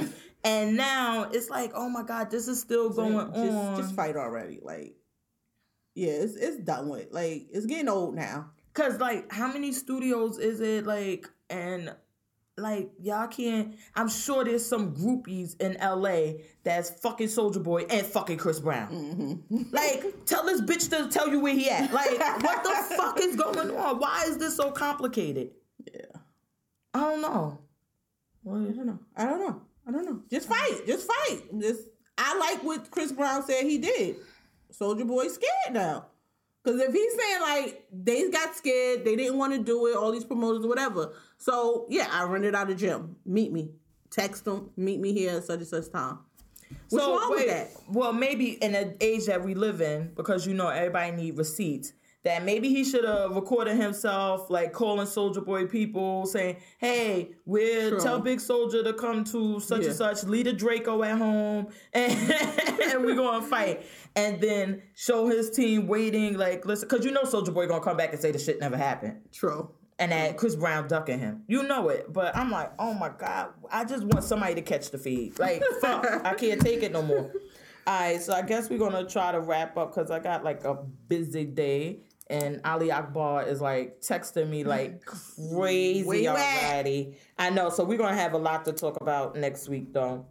and 0.45 0.77
now 0.77 1.29
it's 1.33 1.51
like, 1.51 1.73
oh 1.75 1.89
my 1.89 2.03
god, 2.03 2.31
this 2.31 2.49
is 2.49 2.61
still 2.61 2.91
going 2.91 3.15
just, 3.15 3.37
on. 3.37 3.77
just 3.77 3.95
fight 3.95 4.17
already. 4.17 4.61
Like, 4.63 4.95
yeah, 5.95 6.13
it's 6.13 6.37
it's 6.37 6.59
done 6.59 6.89
with. 6.89 7.09
Like, 7.13 7.49
it's 7.51 7.67
getting 7.67 7.89
old 7.89 8.15
now. 8.15 8.51
Cause 8.75 8.99
like, 8.99 9.31
how 9.31 9.53
many 9.53 9.73
studios 9.73 10.39
is 10.39 10.61
it 10.61 10.87
like, 10.87 11.29
and 11.51 11.95
like 12.57 12.91
y'all 13.01 13.29
can't. 13.29 13.75
I'm 13.95 14.09
sure 14.09 14.45
there's 14.45 14.65
some 14.65 14.95
groupies 14.95 15.61
in 15.61 15.77
LA 15.81 16.43
that's 16.65 16.91
fucking 17.01 17.29
Soulja 17.29 17.63
Boy 17.63 17.85
and 17.89 18.07
fucking 18.07 18.39
Chris 18.39 18.61
Brown. 18.61 18.91
Mm-hmm. 18.91 19.75
Like, 19.75 20.25
tell 20.27 20.45
this 20.45 20.61
bitch 20.61 20.91
to 20.91 21.09
tell 21.09 21.29
you 21.29 21.41
where 21.41 21.55
he 21.55 21.71
at. 21.71 21.93
Like, 21.93 22.19
what 22.43 22.63
the 22.63 22.95
fuck 22.97 23.21
is 23.21 23.37
going 23.37 23.71
on? 23.71 23.99
Why 23.99 24.25
is 24.29 24.39
this 24.39 24.57
so 24.57 24.71
complicated? 24.71 25.51
Yeah. 25.93 26.01
I 26.95 27.01
don't 27.01 27.23
know. 27.23 27.59
Well, 28.45 28.63
I 28.63 28.73
don't 28.73 28.87
know. 28.87 28.99
I 29.17 29.25
don't 29.25 29.41
know. 29.41 29.63
I 29.87 29.91
don't 29.91 30.05
know. 30.05 30.21
Just 30.31 30.49
fight. 30.49 30.87
Just 30.87 31.09
fight. 31.09 31.43
Just 31.59 31.89
I 32.19 32.37
like 32.39 32.63
what 32.63 32.91
Chris 32.91 33.13
Brown 33.13 33.43
said 33.45 33.65
he 33.65 33.79
did. 33.79 34.17
Soulja 34.73 35.07
Boy 35.07 35.29
scared 35.29 35.73
now. 35.73 36.07
Cause 36.65 36.79
if 36.79 36.93
he's 36.93 37.13
saying 37.21 37.41
like 37.41 37.87
they 37.93 38.31
got 38.31 38.55
scared, 38.55 39.05
they 39.05 39.17
didn't 39.17 39.37
want 39.37 39.53
to 39.53 39.59
do 39.59 39.87
it, 39.89 39.97
all 39.97 40.13
these 40.13 40.25
promoters 40.25 40.65
or 40.65 40.69
whatever. 40.69 41.13
So 41.39 41.87
yeah, 41.89 42.09
I 42.11 42.25
rented 42.25 42.55
out 42.55 42.71
a 42.71 42.75
gym. 42.75 43.17
Meet 43.27 43.53
me. 43.53 43.71
Text 44.11 44.45
them. 44.45 44.71
Meet 44.77 45.01
me 45.01 45.13
here 45.13 45.37
at 45.37 45.45
such 45.45 45.59
and 45.59 45.67
such 45.67 45.91
time. 45.91 46.19
What's 46.89 47.05
so 47.05 47.19
wrong 47.19 47.31
wait, 47.31 47.47
with 47.47 47.49
that? 47.49 47.71
well, 47.89 48.13
maybe 48.13 48.53
in 48.63 48.73
the 48.73 48.97
age 49.01 49.27
that 49.27 49.43
we 49.43 49.55
live 49.55 49.81
in, 49.81 50.13
because 50.15 50.47
you 50.47 50.55
know 50.55 50.69
everybody 50.69 51.11
need 51.11 51.37
receipts. 51.37 51.93
That 52.25 52.45
maybe 52.45 52.69
he 52.69 52.85
should 52.85 53.05
have 53.05 53.35
recorded 53.35 53.77
himself, 53.77 54.49
like 54.49 54.73
calling 54.73 55.09
Soulja 55.09 55.45
Boy 55.45 55.67
people, 55.67 56.25
saying, 56.27 56.59
"Hey, 56.79 57.33
we're 57.47 57.91
True. 57.91 58.01
tell 58.01 58.21
Big 58.21 58.39
Soulja 58.39 58.85
to 58.85 58.93
come 58.93 59.25
to 59.25 59.59
such 59.59 59.81
Yeah. 59.83 59.89
and 59.89 59.97
such, 59.97 60.23
lead 60.25 60.47
a 60.47 60.53
Draco 60.53 61.03
at 61.03 61.19
home, 61.19 61.67
and, 61.93 62.13
and 62.93 63.05
we're 63.05 63.17
gonna 63.17 63.45
fight." 63.45 63.85
And 64.15 64.41
then 64.41 64.83
show 64.95 65.27
his 65.27 65.51
team 65.51 65.89
waiting, 65.89 66.39
like, 66.39 66.65
listen, 66.65 66.87
because 66.89 67.05
you 67.05 67.11
know 67.11 67.23
Soulja 67.25 67.53
Boy 67.53 67.67
gonna 67.67 67.83
come 67.83 67.97
back 67.97 68.13
and 68.13 68.21
say 68.23 68.31
the 68.31 68.39
shit 68.39 68.61
never 68.61 68.77
happened 68.77 69.23
True. 69.33 69.71
and 69.99 70.13
that 70.13 70.37
Chris 70.37 70.55
Brown 70.55 70.87
ducking 70.87 71.19
him. 71.19 71.43
You 71.49 71.65
know 71.65 71.89
it, 71.89 72.13
but 72.13 72.37
I'm 72.37 72.53
like, 72.53 72.71
oh 72.79 72.95
my 72.95 73.09
god, 73.09 73.49
I 73.69 73.85
just 73.85 74.05
want 74.05 74.23
somebody 74.23 74.55
to 74.55 74.63
catch 74.63 74.91
the 74.93 74.99
feed. 74.99 75.41
Like, 75.41 75.61
fuck, 75.81 76.07
I 76.25 76.35
can't 76.35 76.61
take 76.61 76.85
it 76.85 76.93
no 76.93 77.03
more. 77.03 77.33
All 77.85 77.99
right, 78.01 78.23
so 78.23 78.33
I 78.33 78.43
guess 78.43 78.71
we're 78.71 78.79
gonna 78.79 79.05
try 79.09 79.33
to 79.33 79.41
wrap 79.41 79.77
up 79.77 79.93
because 79.93 80.13
I 80.13 80.21
got 80.21 80.45
like 80.45 80.63
a 80.63 80.75
busy 81.09 81.45
day. 81.45 81.99
And 82.33 82.63
Ali 82.65 82.91
Akbar 82.91 83.43
is 83.47 83.61
like 83.61 84.01
texting 84.01 84.49
me 84.49 84.65
like 84.65 85.05
crazy 85.05 86.03
Where 86.03 86.19
you 86.19 86.31
at? 86.31 86.65
already. 86.65 87.19
I 87.39 87.51
know, 87.51 87.69
so 87.69 87.85
we're 87.85 87.99
gonna 87.99 88.17
have 88.17 88.33
a 88.33 88.39
lot 88.39 88.65
to 88.65 88.73
talk 88.73 88.99
about 89.03 89.37
next 89.37 89.69
week 89.69 89.93
though. 89.93 90.25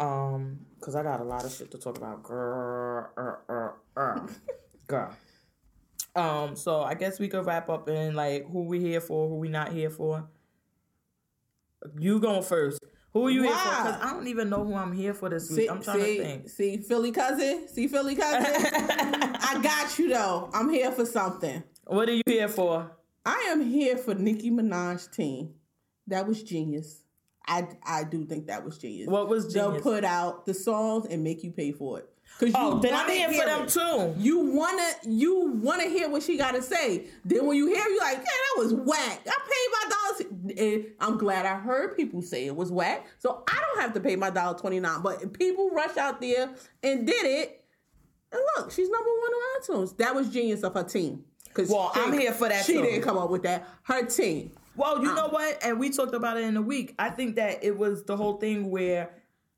Um, 0.00 0.58
cause 0.80 0.96
I 0.96 1.04
got 1.04 1.20
a 1.20 1.24
lot 1.24 1.44
of 1.44 1.52
shit 1.52 1.70
to 1.70 1.78
talk 1.78 1.96
about. 1.96 2.24
Girl, 2.24 3.08
uh, 3.16 3.52
uh, 3.52 3.70
uh. 3.96 4.26
girl. 4.88 5.16
Um, 6.16 6.56
so 6.56 6.82
I 6.82 6.94
guess 6.94 7.20
we 7.20 7.28
could 7.28 7.46
wrap 7.46 7.68
up 7.68 7.88
in 7.88 8.16
like 8.16 8.50
who 8.50 8.64
we 8.64 8.80
here 8.80 9.00
for, 9.00 9.28
who 9.28 9.36
we 9.36 9.48
not 9.48 9.72
here 9.72 9.90
for. 9.90 10.28
You 11.96 12.18
going 12.18 12.42
first. 12.42 12.80
Who 13.14 13.28
are 13.28 13.30
you 13.30 13.42
here 13.44 13.52
for? 13.52 13.82
Because 13.84 14.02
I 14.02 14.10
don't 14.10 14.26
even 14.26 14.50
know 14.50 14.64
who 14.64 14.74
I'm 14.74 14.92
here 14.92 15.14
for 15.14 15.28
this 15.28 15.48
week. 15.48 15.60
See, 15.60 15.68
I'm 15.68 15.80
trying 15.80 16.00
see, 16.00 16.16
to 16.16 16.24
think. 16.24 16.48
see, 16.48 16.76
Philly 16.78 17.12
cousin, 17.12 17.68
see, 17.68 17.86
Philly 17.86 18.16
cousin. 18.16 18.42
I 18.60 19.60
got 19.62 19.96
you 20.00 20.08
though. 20.08 20.50
I'm 20.52 20.68
here 20.68 20.90
for 20.90 21.06
something. 21.06 21.62
What 21.86 22.08
are 22.08 22.14
you 22.14 22.22
here 22.26 22.48
for? 22.48 22.90
I 23.24 23.46
am 23.50 23.60
here 23.60 23.96
for 23.96 24.14
Nicki 24.14 24.50
Minaj 24.50 25.12
team. 25.12 25.54
That 26.08 26.26
was 26.26 26.42
genius. 26.42 27.02
I 27.46 27.68
I 27.84 28.02
do 28.02 28.24
think 28.24 28.48
that 28.48 28.64
was 28.64 28.78
genius. 28.78 29.08
What 29.08 29.28
was 29.28 29.52
They'll 29.54 29.80
put 29.80 30.04
out 30.04 30.44
the 30.44 30.54
songs 30.54 31.06
and 31.06 31.22
make 31.22 31.44
you 31.44 31.52
pay 31.52 31.70
for 31.70 32.00
it. 32.00 32.08
Cause 32.40 32.48
you 32.48 32.54
Oh, 32.56 32.80
then 32.80 32.94
I'm 32.94 33.08
here 33.08 33.28
for 33.32 33.46
them 33.46 33.62
it. 33.62 33.68
too. 33.68 34.14
You 34.18 34.40
wanna 34.40 34.88
you 35.04 35.52
wanna 35.62 35.84
hear 35.84 36.08
what 36.08 36.22
she 36.22 36.36
gotta 36.36 36.60
say. 36.62 37.06
Then 37.24 37.46
when 37.46 37.56
you 37.56 37.66
hear, 37.68 37.86
you 37.86 37.98
like, 38.00 38.16
yeah, 38.18 38.24
that 38.24 38.54
was 38.56 38.74
whack. 38.74 39.20
I 39.26 39.38
paid 39.50 39.70
my 39.72 39.90
dollars. 39.90 40.58
And 40.58 40.86
I'm 41.00 41.16
glad 41.16 41.46
I 41.46 41.54
heard 41.58 41.96
people 41.96 42.22
say 42.22 42.46
it 42.46 42.54
was 42.56 42.70
whack, 42.72 43.06
so 43.18 43.44
I 43.48 43.60
don't 43.60 43.80
have 43.82 43.94
to 43.94 44.00
pay 44.00 44.16
my 44.16 44.30
dollar 44.30 44.58
twenty 44.58 44.80
nine. 44.80 45.00
But 45.02 45.32
people 45.38 45.70
rush 45.70 45.96
out 45.96 46.20
there 46.20 46.50
and 46.82 47.06
did 47.06 47.24
it, 47.24 47.64
and 48.32 48.42
look, 48.56 48.72
she's 48.72 48.88
number 48.90 49.08
one 49.10 49.32
on 49.32 49.62
iTunes. 49.86 49.96
That 49.98 50.14
was 50.14 50.28
genius 50.28 50.62
of 50.64 50.74
her 50.74 50.82
team. 50.84 51.24
Cause 51.54 51.70
Well, 51.70 51.92
she- 51.94 52.00
I'm 52.00 52.12
here 52.12 52.32
for 52.32 52.48
that 52.48 52.64
She 52.64 52.72
too. 52.74 52.82
didn't 52.82 53.02
come 53.02 53.16
up 53.16 53.30
with 53.30 53.44
that. 53.44 53.64
Her 53.84 54.04
team. 54.06 54.50
Well, 54.76 55.00
you 55.02 55.10
uh. 55.10 55.14
know 55.14 55.28
what? 55.28 55.58
And 55.64 55.78
we 55.78 55.90
talked 55.90 56.14
about 56.14 56.36
it 56.36 56.42
in 56.44 56.56
a 56.56 56.62
week. 56.62 56.96
I 56.98 57.10
think 57.10 57.36
that 57.36 57.62
it 57.62 57.78
was 57.78 58.02
the 58.04 58.16
whole 58.16 58.38
thing 58.38 58.70
where, 58.70 59.10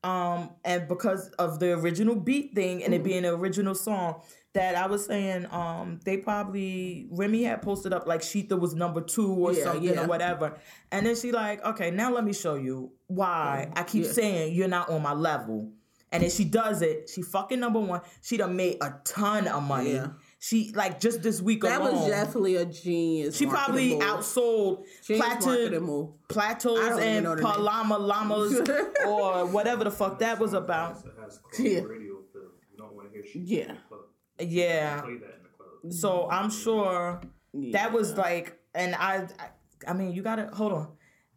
um, 0.07 0.51
and 0.65 0.87
because 0.89 1.29
of 1.39 1.59
the 1.59 1.73
original 1.73 2.15
beat 2.15 2.55
thing 2.55 2.85
and 2.85 2.95
it 2.95 3.03
being 3.03 3.25
an 3.25 3.35
original 3.35 3.75
song, 3.75 4.21
that 4.55 4.75
I 4.75 4.87
was 4.87 5.05
saying, 5.05 5.47
um, 5.51 6.01
they 6.05 6.17
probably 6.17 7.09
Remy 7.11 7.43
had 7.43 7.61
posted 7.61 7.93
up 7.93 8.07
like 8.07 8.23
Shether 8.23 8.59
was 8.59 8.75
number 8.75 9.01
two 9.03 9.33
or 9.35 9.53
Yeah, 9.53 9.65
something 9.65 9.83
yeah. 9.95 10.05
or 10.05 10.07
whatever, 10.07 10.59
and 10.93 11.05
then 11.05 11.17
she 11.17 11.33
like, 11.33 11.63
okay, 11.65 11.91
now 11.91 12.11
let 12.13 12.25
me 12.25 12.33
show 12.33 12.55
you 12.55 12.93
why 13.09 13.71
I 13.75 13.83
keep 13.83 14.05
Yeah. 14.05 14.13
saying 14.13 14.55
you're 14.55 14.69
not 14.69 14.89
on 14.89 15.03
my 15.03 15.13
level. 15.13 15.73
And 16.13 16.23
then 16.23 16.31
she 16.31 16.45
does 16.45 16.83
it. 16.83 17.11
She 17.13 17.21
fucking 17.21 17.59
number 17.59 17.81
one. 17.81 18.01
She 18.23 18.37
done 18.37 18.55
made 18.57 18.77
a 18.81 18.95
ton 19.05 19.49
of 19.49 19.63
money. 19.65 20.01
Yeah. 20.53 20.63
She 20.67 20.73
like 20.75 21.01
just 21.01 21.23
this 21.23 21.41
week 21.43 21.63
That 21.63 21.81
alone. 21.81 21.95
That 21.95 22.01
was 22.01 22.09
definitely 22.11 22.57
a 22.57 22.65
genius. 22.67 23.37
she 23.37 23.47
probably 23.47 23.95
move. 23.95 24.03
outsold 24.03 24.85
Genius 25.05 25.27
marketing 25.29 25.83
move. 25.83 26.11
plateaus 26.29 26.79
I 26.79 26.89
don't 26.91 26.99
even 27.03 27.03
and 27.03 27.25
know 27.25 27.35
palama 27.37 27.99
llamas 28.01 28.61
or 29.07 29.47
whatever 29.47 29.85
the 29.85 29.91
fuck 29.91 30.19
that 30.21 30.39
was 30.39 30.53
about. 30.53 30.99
It 31.05 31.13
has 31.23 31.39
club 31.39 31.67
Yeah. 31.67 31.81
radio 31.81 32.15
feel. 32.33 32.43
You 32.73 32.79
don't 32.79 32.95
want 32.95 33.09
to 33.09 33.13
hear 33.15 33.25
shit. 33.25 33.43
Yeah. 33.43 33.63
In 33.63 33.69
the 33.69 33.75
club. 33.89 34.01
Yeah. 34.41 35.01
Play 35.03 35.15
that 35.15 35.35
in 35.37 35.43
the 35.43 35.49
club. 35.57 35.93
So 35.93 36.29
I'm 36.31 36.51
sure 36.51 37.21
that 37.73 37.93
was 37.93 38.17
like, 38.17 38.59
and 38.75 38.95
I, 38.95 39.27
I, 39.39 39.49
I 39.89 39.93
mean, 39.95 40.13
you 40.13 40.23
gotta 40.23 40.51
hold 40.53 40.73
on. 40.73 40.89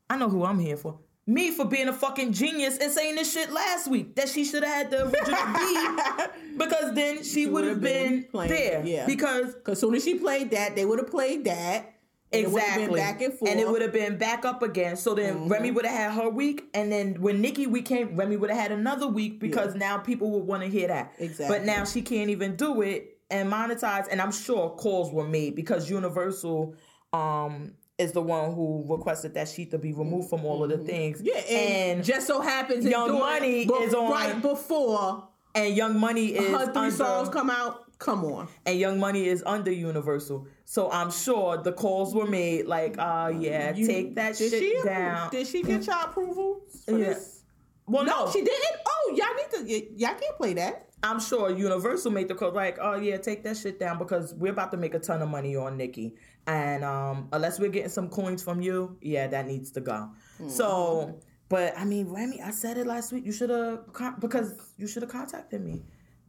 I 0.10 0.18
know 0.18 0.30
who 0.30 0.44
I'm 0.44 0.60
here 0.60 0.76
for. 0.78 1.00
Me 1.30 1.52
for 1.52 1.66
being 1.66 1.88
a 1.88 1.94
fucking 1.94 2.34
genius 2.34 2.78
and 2.80 2.92
saying 2.92 3.16
this 3.16 3.32
shit 3.32 3.52
last 3.52 3.88
week 3.88 4.16
that 4.16 4.28
she 4.30 4.44
should 4.44 4.64
have 4.64 4.74
had 4.74 4.92
the 4.92 5.04
original 5.04 5.54
beat 5.54 6.58
because 6.58 6.94
then 6.96 7.24
she, 7.24 7.46
would 7.46 7.66
have 7.66 7.82
been, 7.82 8.26
been 8.34 8.48
there. 8.48 8.82
yeah. 8.86 9.06
Because 9.06 9.56
as 9.68 9.80
soon 9.80 9.94
as 9.96 10.04
she 10.04 10.16
played 10.16 10.50
that, 10.52 10.76
they 10.76 10.86
would 10.86 10.98
have 11.00 11.12
played 11.12 11.46
that. 11.46 11.94
and 12.34 12.46
Exactly. 12.48 12.86
been 12.88 12.96
back 12.96 13.22
and 13.22 13.34
forth. 13.34 13.52
Mm-hmm. 13.52 13.60
it 13.60 13.68
would 13.70 13.82
have 13.82 13.94
been 13.94 14.18
back 14.18 14.44
up 14.46 14.64
again. 14.64 14.96
So 14.98 15.14
then 15.14 15.48
Remy 15.48 15.72
would 15.72 15.86
have 15.86 15.96
had 15.96 16.12
her 16.24 16.30
week, 16.30 16.64
and 16.74 16.92
then 16.92 17.22
when 17.22 17.42
Nicki 17.42 17.68
week 17.68 17.86
came, 17.86 18.16
Remy 18.16 18.38
would 18.38 18.50
have 18.50 18.60
had 18.60 18.72
another 18.72 19.08
week 19.08 19.40
because 19.40 19.76
now 19.76 19.98
people 20.00 20.32
would 20.32 20.46
want 20.48 20.64
to 20.64 20.70
hear 20.70 20.88
that. 20.88 21.14
Exactly. 21.20 21.58
But 21.58 21.66
now 21.66 21.86
she 21.86 22.02
can't 22.02 22.30
even 22.32 22.56
do 22.56 22.82
it 22.82 23.18
and 23.30 23.52
monetize. 23.52 24.08
And 24.12 24.20
I'm 24.22 24.32
sure 24.32 24.72
calls 24.72 25.12
were 25.14 25.28
made 25.28 25.56
because 25.56 25.90
Universal 25.92 26.76
um 27.14 27.74
is 28.00 28.14
the 28.14 28.22
one 28.22 28.54
who 28.56 28.86
requested 28.88 29.34
that 29.36 29.48
she 29.50 29.66
to 29.68 29.78
be 29.78 29.94
removed 29.94 30.30
from 30.30 30.46
all 30.46 30.64
of 30.64 30.70
the 30.70 30.78
things. 30.78 31.18
Mm-hmm. 31.22 31.28
Yeah, 31.28 31.58
and, 31.58 31.98
and 32.00 32.04
just 32.04 32.26
so 32.26 32.42
happens 32.42 32.86
Young 32.86 33.12
Money 33.20 33.66
bef- 33.68 33.88
is 33.88 33.94
on- 33.94 34.12
right 34.12 34.42
before 34.42 35.28
and 35.56 35.76
Young 35.76 36.00
Money 36.00 36.28
is 36.28 36.50
her 36.50 36.66
three 36.72 36.84
under, 36.84 36.92
songs 36.96 37.30
come 37.30 37.50
out. 37.50 37.86
Come 38.00 38.24
on, 38.24 38.48
and 38.66 38.80
Young 38.80 38.98
Money 38.98 39.26
is 39.28 39.44
under 39.46 39.72
Universal. 39.72 40.48
So 40.64 40.90
I'm 40.90 41.12
sure 41.12 41.58
the 41.58 41.74
calls 41.74 42.16
were 42.16 42.28
made 42.28 42.66
like, 42.66 42.96
uh 42.98 43.32
yeah, 43.38 43.74
You- 43.76 43.86
take 43.86 44.16
that 44.16 44.38
shit 44.38 44.52
she, 44.54 44.80
down. 44.86 45.30
Did 45.32 45.46
she 45.48 45.62
get 45.64 45.86
y'all 45.86 46.06
approval 46.06 46.62
for 46.86 46.98
Yeah. 46.98 47.08
this? 47.10 47.44
well, 47.88 48.06
No, 48.06 48.30
she 48.32 48.40
didn't. 48.42 48.78
Oh, 48.88 49.14
y'all 49.18 49.36
need 49.36 49.68
to. 49.68 49.74
y- 49.74 49.88
y'all 49.98 50.18
can't 50.18 50.38
play 50.38 50.54
that. 50.54 50.86
I'm 51.02 51.20
sure 51.20 51.50
Universal 51.50 52.12
made 52.12 52.28
the 52.28 52.36
call 52.36 52.52
like, 52.52 52.78
oh 52.82 52.96
yeah, 52.96 53.18
take 53.18 53.44
that 53.44 53.56
shit 53.58 53.80
down 53.80 53.98
because 53.98 54.34
we're 54.36 54.52
about 54.52 54.72
to 54.72 54.78
make 54.78 54.94
a 54.94 55.00
ton 55.00 55.22
of 55.22 55.30
money 55.30 55.56
on 55.56 55.76
Nicki, 55.78 56.16
and 56.50 56.84
um, 56.84 57.28
unless 57.32 57.60
we're 57.60 57.70
getting 57.70 57.90
some 57.90 58.10
coins 58.10 58.42
from 58.42 58.60
you, 58.60 58.98
yeah, 59.02 59.28
that 59.28 59.46
needs 59.46 59.70
to 59.72 59.82
go. 59.82 60.10
So, 60.48 61.20
but 61.48 61.78
I 61.78 61.86
mean, 61.86 62.08
Remy, 62.08 62.42
I 62.42 62.50
said 62.50 62.78
it 62.80 62.88
last 62.88 63.12
week. 63.12 63.24
You 63.26 63.32
should 63.32 63.52
have 63.52 63.94
con- 63.94 64.16
because 64.20 64.56
you 64.78 64.88
should 64.88 65.04
have 65.04 65.12
contacted 65.12 65.64
me. 65.64 65.84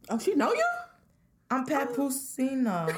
Oh, 0.09 0.19
she 0.19 0.35
know 0.35 0.53
you? 0.53 0.65
I'm 1.49 1.65
Pat 1.65 1.89
Pusina. 1.93 2.87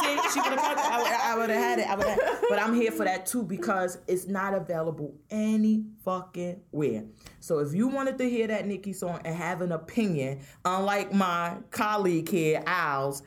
See, 0.00 0.18
she 0.32 0.40
would 0.40 0.58
have 0.58 0.76
contacted. 0.76 1.20
I 1.22 1.34
would 1.38 1.50
have 1.50 1.62
had 1.62 1.78
it. 1.78 1.88
I 1.88 1.94
would 1.94 2.06
have. 2.06 2.44
But 2.48 2.58
I'm 2.58 2.74
here 2.74 2.90
for 2.90 3.04
that 3.04 3.24
too 3.24 3.44
because 3.44 3.98
it's 4.08 4.26
not 4.26 4.54
available 4.54 5.14
any 5.30 5.84
fucking 6.04 6.60
where. 6.72 7.04
So 7.40 7.60
if 7.60 7.72
you 7.74 7.86
wanted 7.86 8.18
to 8.18 8.28
hear 8.28 8.48
that 8.48 8.66
Nicki 8.66 8.92
song 8.92 9.20
and 9.24 9.36
have 9.36 9.60
an 9.60 9.70
opinion, 9.70 10.40
unlike 10.64 11.12
my 11.14 11.58
colleague 11.70 12.28
here, 12.28 12.62
Isles, 12.66 13.22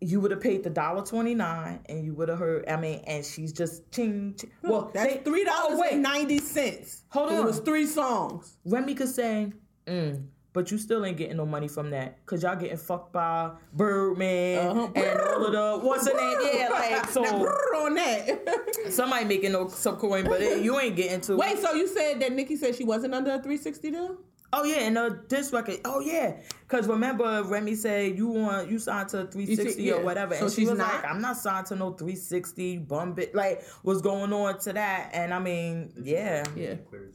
you 0.00 0.20
would 0.20 0.30
have 0.30 0.40
paid 0.40 0.62
the 0.62 0.70
dollar 0.70 1.04
twenty 1.04 1.34
nine 1.34 1.80
and 1.86 2.04
you 2.04 2.14
would 2.14 2.28
have 2.28 2.38
heard. 2.38 2.68
I 2.68 2.76
mean, 2.76 3.02
and 3.06 3.24
she's 3.24 3.52
just 3.52 3.90
ching. 3.90 4.34
ching. 4.38 4.50
Well, 4.62 4.90
That's 4.94 5.14
they- 5.14 5.20
three 5.20 5.44
dollars 5.44 5.78
Oh, 5.82 5.88
and 5.90 6.02
ninety 6.02 6.38
cents. 6.38 7.02
Hold 7.10 7.30
on, 7.32 7.38
It 7.38 7.44
was 7.44 7.58
three 7.60 7.86
songs. 7.86 8.56
Remy 8.64 8.94
could 8.94 9.08
say, 9.08 9.52
mm, 9.86 10.24
but 10.52 10.70
you 10.70 10.78
still 10.78 11.04
ain't 11.04 11.16
getting 11.16 11.36
no 11.36 11.46
money 11.46 11.68
from 11.68 11.90
that 11.90 12.18
because 12.24 12.42
y'all 12.42 12.56
getting 12.56 12.76
fucked 12.76 13.12
by 13.12 13.50
Birdman 13.72 14.66
Uh-huh. 14.68 14.88
and 14.94 15.20
all 15.20 15.46
of 15.46 15.52
the 15.52 15.86
what's 15.86 16.08
her 16.08 16.16
name? 16.16 16.38
Yeah, 16.54 16.68
like 16.70 17.08
so 17.10 17.22
brrr 17.24 17.84
on 17.84 17.94
that. 17.94 18.66
somebody 18.90 19.24
making 19.24 19.52
no 19.52 19.68
some 19.68 19.96
coin, 19.96 20.24
but 20.24 20.40
it, 20.40 20.62
you 20.62 20.78
ain't 20.78 20.96
getting 20.96 21.20
to. 21.22 21.36
Wait, 21.36 21.58
so 21.58 21.72
you 21.72 21.88
said 21.88 22.20
that 22.20 22.32
Nicki 22.32 22.56
said 22.56 22.74
she 22.76 22.84
wasn't 22.84 23.14
under 23.14 23.32
a 23.32 23.42
three 23.42 23.56
sixty 23.56 23.90
deal? 23.90 24.16
Oh 24.52 24.64
yeah, 24.64 24.78
and 24.78 24.96
uh, 24.96 25.10
this 25.28 25.52
record. 25.52 25.76
Oh 25.84 26.00
yeah, 26.00 26.36
because 26.66 26.86
remember 26.86 27.42
Remy 27.44 27.74
said 27.74 28.16
you 28.16 28.28
want 28.28 28.70
you 28.70 28.78
signed 28.78 29.10
to 29.10 29.26
360 29.26 29.82
yeah. 29.82 29.92
or 29.94 30.02
whatever, 30.02 30.34
So 30.36 30.44
and 30.46 30.52
she 30.54 30.64
was 30.66 30.78
not? 30.78 30.94
like, 30.94 31.04
I'm 31.04 31.20
not 31.20 31.36
signed 31.36 31.66
to 31.66 31.76
no 31.76 31.92
360 31.92 32.78
bum 32.78 33.12
bit. 33.12 33.34
Like 33.34 33.62
what's 33.82 34.00
going 34.00 34.32
on 34.32 34.58
to 34.60 34.72
that? 34.72 35.10
And 35.12 35.34
I 35.34 35.38
mean, 35.38 35.92
yeah. 36.02 36.44
Yeah. 36.56 36.76
Clears 36.88 37.14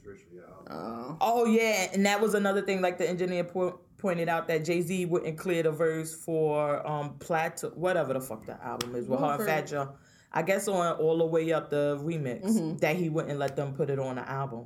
Oh. 0.69 1.17
Oh 1.19 1.45
yeah, 1.45 1.89
and 1.93 2.05
that 2.05 2.21
was 2.21 2.35
another 2.35 2.61
thing. 2.61 2.81
Like 2.81 2.97
the 2.99 3.09
engineer 3.09 3.43
po- 3.43 3.79
pointed 3.97 4.29
out 4.29 4.47
that 4.47 4.63
Jay 4.63 4.81
Z 4.81 5.05
wouldn't 5.05 5.37
clear 5.37 5.63
the 5.63 5.71
verse 5.71 6.13
for 6.13 6.85
um 6.87 7.15
Plateau, 7.19 7.69
whatever 7.75 8.13
the 8.13 8.21
fuck 8.21 8.45
the 8.45 8.63
album 8.63 8.95
is 8.95 9.07
with 9.07 9.19
her 9.19 9.25
and 9.37 9.45
Fat 9.45 9.67
Joe. 9.67 9.93
I 10.31 10.41
guess 10.43 10.67
on 10.67 10.97
all 10.97 11.17
the 11.17 11.25
way 11.25 11.51
up 11.51 11.69
the 11.69 11.97
remix 12.01 12.43
Mm-hmm. 12.43 12.77
that 12.77 12.95
he 12.95 13.09
wouldn't 13.09 13.37
let 13.39 13.55
them 13.55 13.73
put 13.73 13.89
it 13.89 13.99
on 13.99 14.15
the 14.15 14.27
album. 14.29 14.65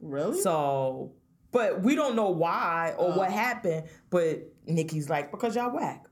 Really? 0.00 0.40
So, 0.40 1.12
but 1.50 1.82
we 1.82 1.94
don't 1.94 2.14
know 2.16 2.30
why 2.30 2.94
or 2.98 3.12
Uh. 3.12 3.16
what 3.16 3.30
happened. 3.32 3.84
But 4.10 4.42
Nicki's 4.66 5.08
like 5.08 5.30
because 5.30 5.54
y'all 5.56 5.74
whack. 5.74 6.06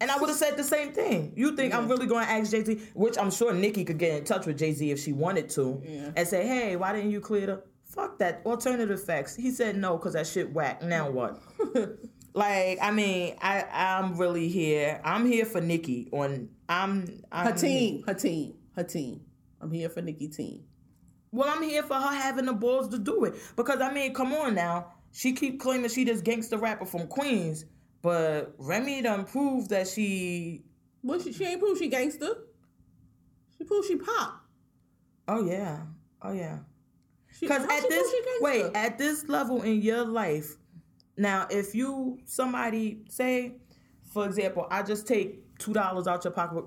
And 0.00 0.10
I 0.10 0.16
would 0.18 0.28
have 0.30 0.36
said 0.38 0.56
the 0.56 0.64
same 0.64 0.92
thing. 0.92 1.32
You 1.36 1.54
think 1.54 1.72
I'm 1.72 1.86
really 1.88 2.06
going 2.06 2.24
to 2.26 2.30
ask 2.32 2.50
Jay 2.50 2.64
Z, 2.64 2.80
which 2.94 3.16
I'm 3.16 3.30
sure 3.30 3.54
Nicki 3.54 3.84
could 3.84 3.98
get 3.98 4.18
in 4.18 4.24
touch 4.24 4.46
with 4.46 4.58
Jay 4.58 4.72
Z 4.72 4.90
if 4.90 4.98
she 4.98 5.12
wanted 5.12 5.48
to, 5.50 5.80
Yeah. 5.84 6.10
and 6.16 6.26
say, 6.26 6.44
"Hey, 6.44 6.74
why 6.74 6.92
didn't 6.92 7.12
you 7.12 7.20
clear 7.20 7.46
the 7.46 7.62
fuck 7.84 8.18
that 8.18 8.42
alternative 8.44 9.02
facts?" 9.04 9.36
He 9.36 9.52
said 9.52 9.76
no 9.76 9.96
because 9.96 10.14
that 10.14 10.26
shit 10.26 10.52
whack. 10.52 10.82
Now 10.82 11.08
what? 11.18 11.40
like, 12.34 12.78
I 12.82 12.90
mean, 12.90 13.36
I 13.40 13.64
I'm 13.72 14.16
really 14.16 14.48
here. 14.48 15.00
I'm 15.04 15.24
here 15.24 15.44
for 15.44 15.60
Nicki 15.60 16.08
On 16.12 16.48
I'm, 16.68 17.22
I'm 17.30 17.46
her 17.46 17.52
team, 17.56 18.02
her 18.06 18.14
team, 18.14 18.54
her 18.74 18.82
team. 18.84 19.20
I'm 19.60 19.70
here 19.70 19.88
for 19.88 20.02
Nicki 20.02 20.26
team. 20.28 20.64
Well, 21.32 21.48
I'm 21.48 21.62
here 21.62 21.82
for 21.82 21.94
her 21.94 22.14
having 22.14 22.44
the 22.44 22.52
balls 22.52 22.88
to 22.90 22.98
do 22.98 23.24
it 23.24 23.34
because 23.56 23.80
I 23.80 23.92
mean, 23.92 24.12
come 24.12 24.34
on 24.34 24.54
now. 24.54 24.92
She 25.12 25.32
keep 25.32 25.60
claiming 25.60 25.88
she 25.90 26.04
this 26.04 26.20
gangster 26.20 26.58
rapper 26.58 26.84
from 26.84 27.06
Queens, 27.06 27.64
but 28.02 28.54
Remy 28.58 29.02
done 29.02 29.24
proved 29.24 29.70
that 29.70 29.88
she. 29.88 30.62
Well, 31.02 31.20
she, 31.20 31.32
she 31.32 31.44
ain't 31.44 31.60
prove 31.60 31.78
she 31.78 31.88
gangster. 31.88 32.34
She 33.56 33.64
proved 33.64 33.88
she 33.88 33.96
pop. 33.96 34.44
Oh 35.26 35.44
yeah, 35.44 35.80
oh 36.20 36.32
yeah. 36.32 36.58
Because 37.40 37.62
at 37.62 37.88
this 37.88 38.12
wait, 38.40 38.66
at 38.74 38.98
this 38.98 39.26
level 39.28 39.62
in 39.62 39.80
your 39.80 40.04
life, 40.04 40.56
now 41.16 41.46
if 41.50 41.74
you 41.74 42.18
somebody 42.26 43.04
say, 43.08 43.56
for 44.12 44.26
example, 44.26 44.66
I 44.70 44.82
just 44.82 45.06
take 45.06 45.58
two 45.58 45.72
dollars 45.72 46.06
out 46.06 46.24
your 46.24 46.32
pocket, 46.32 46.64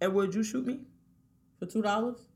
and 0.00 0.14
would 0.14 0.34
you 0.34 0.42
shoot 0.42 0.66
me? 0.66 0.80
For 1.58 1.66
two 1.66 1.82
dollars? 1.82 2.31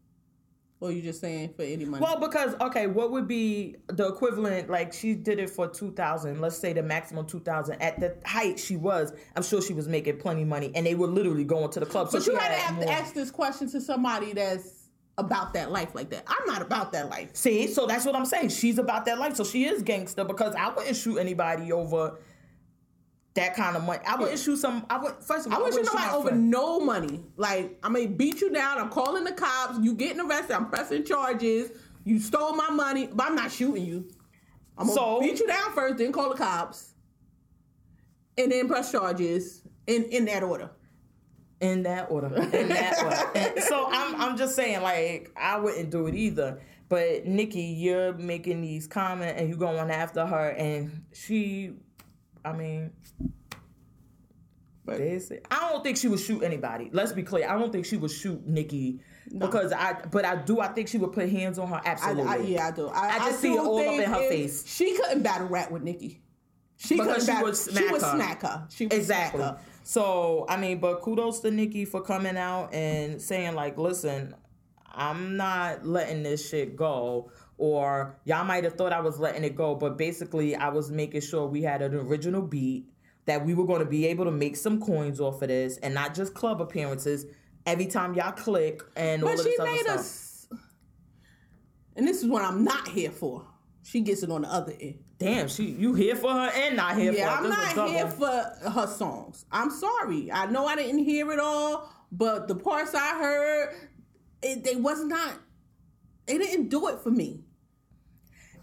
Or 0.79 0.93
you 0.93 1.01
just 1.01 1.23
saying 1.23 1.55
for 1.57 1.63
any 1.63 1.87
money? 1.87 2.03
Well, 2.03 2.21
because 2.21 2.55
okay, 2.61 2.87
what 2.87 3.11
would 3.11 3.27
be 3.27 3.77
the 3.87 4.09
equivalent? 4.09 4.69
Like 4.69 4.93
she 4.93 5.15
did 5.15 5.39
it 5.39 5.49
for 5.49 5.67
two 5.67 5.91
thousand. 5.93 6.41
Let's 6.41 6.59
say 6.59 6.75
the 6.75 6.83
maximum 6.83 7.27
two 7.27 7.41
thousand. 7.41 7.81
At 7.81 7.99
the 7.99 8.17
height 8.27 8.59
she 8.59 8.77
was, 8.77 9.15
I'm 9.35 9.43
sure 9.43 9.63
she 9.63 9.73
was 9.73 9.89
making 9.89 10.19
plenty 10.19 10.43
of 10.43 10.49
money, 10.49 10.71
and 10.75 10.85
they 10.85 10.95
were 10.95 11.07
literally 11.07 11.45
going 11.45 11.71
to 11.71 11.81
the 11.81 11.87
club. 11.87 12.11
So 12.11 12.19
but 12.19 12.25
she 12.25 12.31
you 12.33 12.37
had 12.37 12.51
gotta 12.51 12.61
have 12.61 12.75
more. 12.75 12.85
to 12.85 12.93
ask 12.93 13.15
this 13.15 13.31
question 13.31 13.71
to 13.71 13.81
somebody 13.81 14.35
that's 14.35 14.91
about 15.17 15.55
that 15.55 15.73
life 15.73 15.95
like 15.95 16.11
that. 16.11 16.25
I'm 16.27 16.47
not 16.47 16.61
about 16.61 16.93
that 16.93 17.09
life. 17.09 17.31
See, 17.33 17.69
so 17.69 17.87
that's 17.87 18.05
what 18.05 18.15
I'm 18.15 18.27
saying. 18.27 18.51
She's 18.51 18.79
about 18.79 19.07
that 19.07 19.19
life, 19.19 19.37
so 19.37 19.45
she 19.45 19.65
is 19.65 19.83
gangster. 19.83 20.25
Because 20.25 20.55
I 20.55 20.69
wouldn't 20.69 20.97
shoot 20.97 21.17
anybody 21.17 21.73
over 21.73 22.19
that 23.37 23.55
kind 23.55 23.77
of 23.77 23.85
money. 23.85 24.01
I 24.07 24.17
wouldn't 24.17 24.39
shoot 24.39 24.57
some. 24.59 24.85
I 24.91 24.99
would 24.99 25.15
first 25.23 25.47
of 25.47 25.53
all. 25.53 25.59
I 25.59 25.63
want 25.63 25.75
you 25.75 25.85
to 25.85 25.85
wouldn't 25.85 25.95
know 25.95 26.01
shoot 26.01 26.07
like 26.07 26.15
over 26.15 26.29
friend. 26.29 26.51
no 26.51 26.81
money. 26.81 27.23
Like 27.37 27.79
I'm 27.83 27.95
gonna 27.95 28.09
beat 28.09 28.41
you 28.41 28.51
down. 28.53 28.79
I'm 28.79 28.91
calling 28.91 29.25
the 29.25 29.33
cops. 29.33 29.79
You 29.81 29.95
getting 29.95 30.21
arrested. 30.21 30.55
I'm 30.55 30.69
pressing 30.69 31.05
charges. 31.05 31.71
You 32.05 32.19
stole 32.21 32.55
my 32.55 32.71
money, 32.71 33.09
but 33.13 33.27
I'm 33.27 33.35
not 33.37 33.51
shooting 33.53 33.85
you. 33.87 34.09
I'm 34.79 34.87
gonna 34.89 34.95
So- 34.99 35.21
beat 35.21 35.41
you 35.41 35.47
down 35.47 35.73
first, 35.73 35.97
then 35.99 36.13
call 36.13 36.29
the 36.31 36.37
cops, 36.37 36.93
and 38.39 38.53
then 38.53 38.69
press 38.69 38.93
charges 38.93 39.63
in 39.87 40.05
in 40.05 40.25
that 40.27 40.43
order. 40.43 40.71
in 41.61 41.83
that 41.85 42.11
order. 42.11 42.27
In 42.27 42.69
that 42.69 43.03
order. 43.03 43.61
So 43.69 43.89
I'm 43.91 44.21
I'm 44.21 44.37
just 44.37 44.55
saying, 44.55 44.83
like, 44.83 45.31
I 45.37 45.59
wouldn't 45.59 45.91
do 45.91 46.07
it 46.07 46.15
either. 46.15 46.61
But 46.89 47.27
Nicki, 47.27 47.63
you're 47.63 48.13
making 48.13 48.61
these 48.61 48.87
comments 48.87 49.41
and 49.41 49.49
you're 49.49 49.59
going 49.59 49.91
after 49.91 50.25
her 50.27 50.51
and 50.51 51.03
she 51.13 51.73
I 52.47 52.53
mean 52.53 52.93
But- 54.85 54.99
say- 54.99 55.41
I 55.51 55.69
don't 55.73 55.83
think 55.83 55.97
she 55.97 56.07
would 56.07 56.21
shoot 56.21 56.43
anybody. 56.45 56.91
Let's 56.93 57.13
be 57.13 57.25
clear. 57.25 57.49
I 57.51 57.59
don't 57.59 57.73
think 57.73 57.85
she 57.87 57.97
would 57.97 58.11
shoot 58.11 58.47
Nicki 58.47 59.01
because 59.37 59.73
I 59.73 59.95
but 60.13 60.25
I 60.25 60.37
do 60.37 60.61
I 60.61 60.69
think 60.69 60.87
she 60.89 60.99
would 60.99 61.13
put 61.13 61.29
hands 61.29 61.59
on 61.59 61.67
her 61.69 61.81
absolutely. 61.85 62.25
I, 62.33 62.37
yeah, 62.37 62.69
I 62.69 62.71
do. 62.71 62.87
I, 62.89 63.17
I 63.17 63.19
just 63.31 63.41
see 63.41 63.53
it 63.55 63.59
all 63.59 63.79
up 63.81 63.95
in 63.95 64.09
her 64.09 64.29
face. 64.29 64.65
She 64.67 64.97
couldn't 64.97 65.23
battle 65.25 65.49
rap 65.49 65.73
with 65.73 65.83
Nicki. 65.83 66.21
She 66.77 66.95
Because 66.95 67.07
couldn't 67.07 67.21
she 67.23 67.27
battle. 67.27 67.45
would 67.47 67.57
smack 67.57 67.83
she 67.85 67.91
would 67.91 68.03
her. 68.03 68.15
smack 68.15 68.43
her. 68.43 68.67
She 68.71 68.85
would 68.85 68.93
Exactly. 68.93 69.41
smack 69.41 69.55
her. 69.57 69.61
So 69.83 70.47
I 70.49 70.57
mean, 70.57 70.79
but 70.79 71.01
kudos 71.03 71.41
to 71.41 71.51
Nicki 71.51 71.85
for 71.85 72.01
coming 72.01 72.37
out 72.37 72.73
and 72.73 73.21
saying 73.21 73.57
like, 73.57 73.77
listen, 73.79 74.35
I'm 74.87 75.37
not 75.37 75.85
letting 75.85 76.23
this 76.23 76.49
shit 76.49 76.77
go. 76.77 77.31
Or 77.59 78.19
y'all 78.25 78.45
might 78.45 78.65
have 78.65 78.75
thought 78.75 78.93
I 78.93 79.01
was 79.01 79.19
letting 79.19 79.45
it 79.45 79.57
go, 79.57 79.75
but 79.75 79.97
basically 79.97 80.55
I 80.55 80.69
was 80.69 80.91
making 80.91 81.23
sure 81.23 81.47
we 81.47 81.63
had 81.63 81.81
an 81.81 81.95
original 81.95 82.43
beat 82.43 82.87
that 83.25 83.45
we 83.45 83.55
were 83.55 83.67
going 83.67 83.81
to 83.81 83.87
be 83.87 84.07
able 84.07 84.25
to 84.27 84.31
make 84.31 84.57
some 84.57 84.81
coins 84.81 85.21
off 85.21 85.43
of 85.43 85.49
this, 85.49 85.79
and 85.79 85.95
not 85.95 86.15
just 86.15 86.35
club 86.35 86.61
appearances. 86.61 87.27
Every 87.65 87.87
time 87.87 88.15
y'all 88.15 88.31
click 88.33 88.83
and 88.95 89.25
all 89.25 89.31
of 89.31 89.43
this 89.43 89.59
other 89.59 89.71
made 89.71 89.81
stuff. 89.81 89.99
us. 89.99 90.49
And 91.97 92.07
this 92.07 92.23
is 92.23 92.29
what 92.29 92.43
I'm 92.43 92.63
not 92.63 92.89
here 92.89 93.11
for. 93.11 93.45
She 93.83 94.01
gets 94.01 94.23
it 94.23 94.31
on 94.31 94.43
the 94.43 94.49
other 94.49 94.73
end. 94.81 94.99
Damn, 95.19 95.49
she 95.49 95.65
you 95.65 95.95
here 95.95 96.15
for 96.15 96.31
her 96.31 96.51
and 96.55 96.77
not 96.77 96.97
here 96.97 97.13
Yeah, 97.13 97.39
for 97.39 97.47
her. 97.47 97.53
I'm 97.53 97.53
is 97.53 97.73
a 97.73 97.77
not 97.77 97.89
here 97.91 98.09
for 98.09 98.71
her 98.71 98.87
songs. 98.87 99.47
I'm 99.51 99.71
sorry. 99.71 100.31
I 100.31 100.47
know 100.47 100.67
I 100.67 100.77
didn't 100.77 101.05
hear 101.05 101.33
it 101.33 101.41
all, 101.41 101.89
but 102.13 102.49
the 102.49 102.55
parts 102.55 102.95
I 102.95 103.19
heard, 103.19 103.75
it, 104.43 104.63
they 104.63 104.77
was 104.77 105.05
not. 105.05 105.39
It 106.27 106.39
didn't 106.39 106.69
do 106.69 106.89
it 106.89 107.01
for 107.01 107.11
me. 107.11 107.46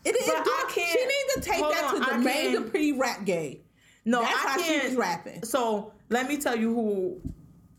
It 0.06 0.14
didn't 0.14 0.28
But 0.28 0.48
I 0.48 0.66
can't- 0.70 1.00
She 1.00 1.06
needs 1.06 1.34
to 1.36 1.42
take 1.42 1.60
that 1.62 1.84
on, 1.94 2.02
to 2.02 2.08
I 2.14 2.18
the 2.18 2.24
main 2.24 2.52
Dupree 2.54 2.92
rap 2.92 3.26
game. 3.26 3.60
No, 4.06 4.22
That's 4.22 4.34
I 4.34 4.38
how 4.50 4.58
can't. 4.58 4.84
was 4.90 4.96
rapping. 4.96 5.44
So 5.46 5.94
let 6.10 6.28
me 6.28 6.38
tell 6.38 6.56
you 6.58 6.74
who 6.74 7.22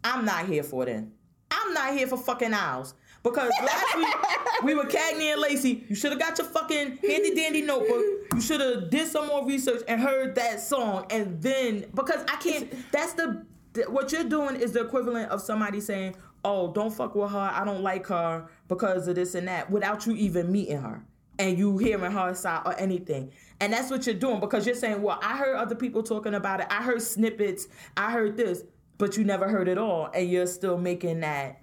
I'm 0.02 0.24
not 0.24 0.46
here 0.46 0.62
for. 0.62 0.86
Then 0.86 1.12
I'm 1.51 1.74
not 1.74 1.92
here 1.94 2.06
for 2.06 2.16
fucking 2.16 2.55
Isles 2.55 2.94
because 3.22 3.51
last 3.62 3.96
week 3.96 4.14
we 4.62 4.74
were 4.74 4.84
Cagney 4.84 5.32
and 5.32 5.40
Lacey. 5.40 5.84
You 5.88 5.94
should 5.94 6.12
have 6.12 6.18
got 6.20 6.38
your 6.38 6.46
fucking 6.46 6.98
handy 7.06 7.34
dandy 7.34 7.60
notebook. 7.62 8.02
You 8.34 8.40
should 8.40 8.60
have 8.62 8.88
did 8.90 9.06
some 9.09 9.26
more 9.26 9.46
research 9.46 9.82
and 9.86 10.01
heard 10.01 10.34
that 10.36 10.60
song, 10.60 11.06
and 11.10 11.42
then 11.42 11.86
because 11.94 12.22
I 12.28 12.36
can't. 12.36 12.72
That's 12.90 13.12
the 13.12 13.44
what 13.88 14.10
you're 14.12 14.24
doing 14.24 14.56
is 14.56 14.72
the 14.72 14.80
equivalent 14.80 15.30
of 15.30 15.42
somebody 15.42 15.80
saying, 15.80 16.16
"Oh, 16.44 16.72
don't 16.72 16.90
fuck 16.92 17.14
with 17.14 17.30
her. 17.32 17.51
I 17.52 17.64
don't 17.66 17.82
like 17.82 18.06
her 18.06 18.46
because 18.68 19.09
of 19.09 19.16
this 19.16 19.34
and 19.34 19.46
that," 19.48 19.70
without 19.70 20.06
you 20.06 20.14
even 20.14 20.51
meeting 20.51 20.80
her 20.80 21.05
and 21.39 21.59
you 21.59 21.78
hearing 21.78 22.12
her 22.12 22.35
side 22.35 22.62
or 22.65 22.78
anything. 22.78 23.32
And 23.61 23.73
that's 23.73 23.90
what 23.90 24.06
you're 24.06 24.15
doing 24.15 24.40
because 24.40 24.66
you're 24.66 24.74
saying, 24.74 25.02
well, 25.02 25.19
I 25.23 25.36
heard 25.36 25.56
other 25.56 25.74
people 25.74 26.02
talking 26.02 26.35
about 26.35 26.61
it. 26.61 26.66
I 26.70 26.82
heard 26.82 27.02
snippets. 27.02 27.69
I 27.97 28.12
heard 28.12 28.36
this, 28.36 28.62
but 28.98 29.16
you 29.16 29.24
never 29.24 29.48
heard 29.48 29.69
it 29.69 29.78
all. 29.78 30.11
And 30.15 30.28
you're 30.28 30.47
still 30.47 30.78
making 30.78 31.20
that. 31.20 31.61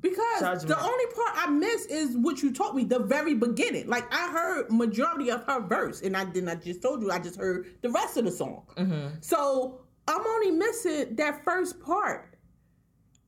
Because 0.00 0.40
Judgment. 0.40 0.68
the 0.68 0.78
only 0.78 1.04
part 1.14 1.30
I 1.34 1.50
miss 1.50 1.86
is 1.86 2.14
what 2.14 2.42
you 2.42 2.52
taught 2.52 2.76
me, 2.76 2.84
the 2.84 2.98
very 2.98 3.32
beginning. 3.32 3.88
Like 3.88 4.04
I 4.12 4.30
heard 4.30 4.70
majority 4.70 5.30
of 5.30 5.44
her 5.44 5.60
verse, 5.60 6.02
and 6.02 6.14
I 6.14 6.26
didn't. 6.26 6.50
I 6.50 6.56
just 6.56 6.82
told 6.82 7.00
you 7.00 7.10
I 7.10 7.18
just 7.18 7.36
heard 7.36 7.68
the 7.80 7.88
rest 7.88 8.18
of 8.18 8.26
the 8.26 8.30
song. 8.30 8.64
Mm-hmm. 8.76 9.16
So 9.22 9.80
I'm 10.06 10.20
only 10.20 10.50
missing 10.50 11.16
that 11.16 11.42
first 11.42 11.80
part, 11.80 12.36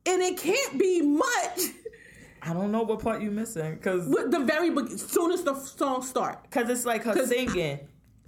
and 0.05 0.21
it 0.21 0.37
can't 0.37 0.77
be 0.77 1.01
much. 1.01 1.59
I 2.41 2.53
don't 2.53 2.71
know 2.71 2.83
what 2.83 3.01
part 3.01 3.21
you 3.21 3.31
missing 3.31 3.75
because 3.75 4.09
the 4.09 4.39
very 4.45 4.69
be- 4.69 4.97
soon 4.97 5.31
as 5.31 5.43
the 5.43 5.55
song 5.55 6.01
start. 6.01 6.43
Because 6.43 6.69
it's 6.69 6.85
like 6.85 7.03
her 7.03 7.25
singing. 7.25 7.79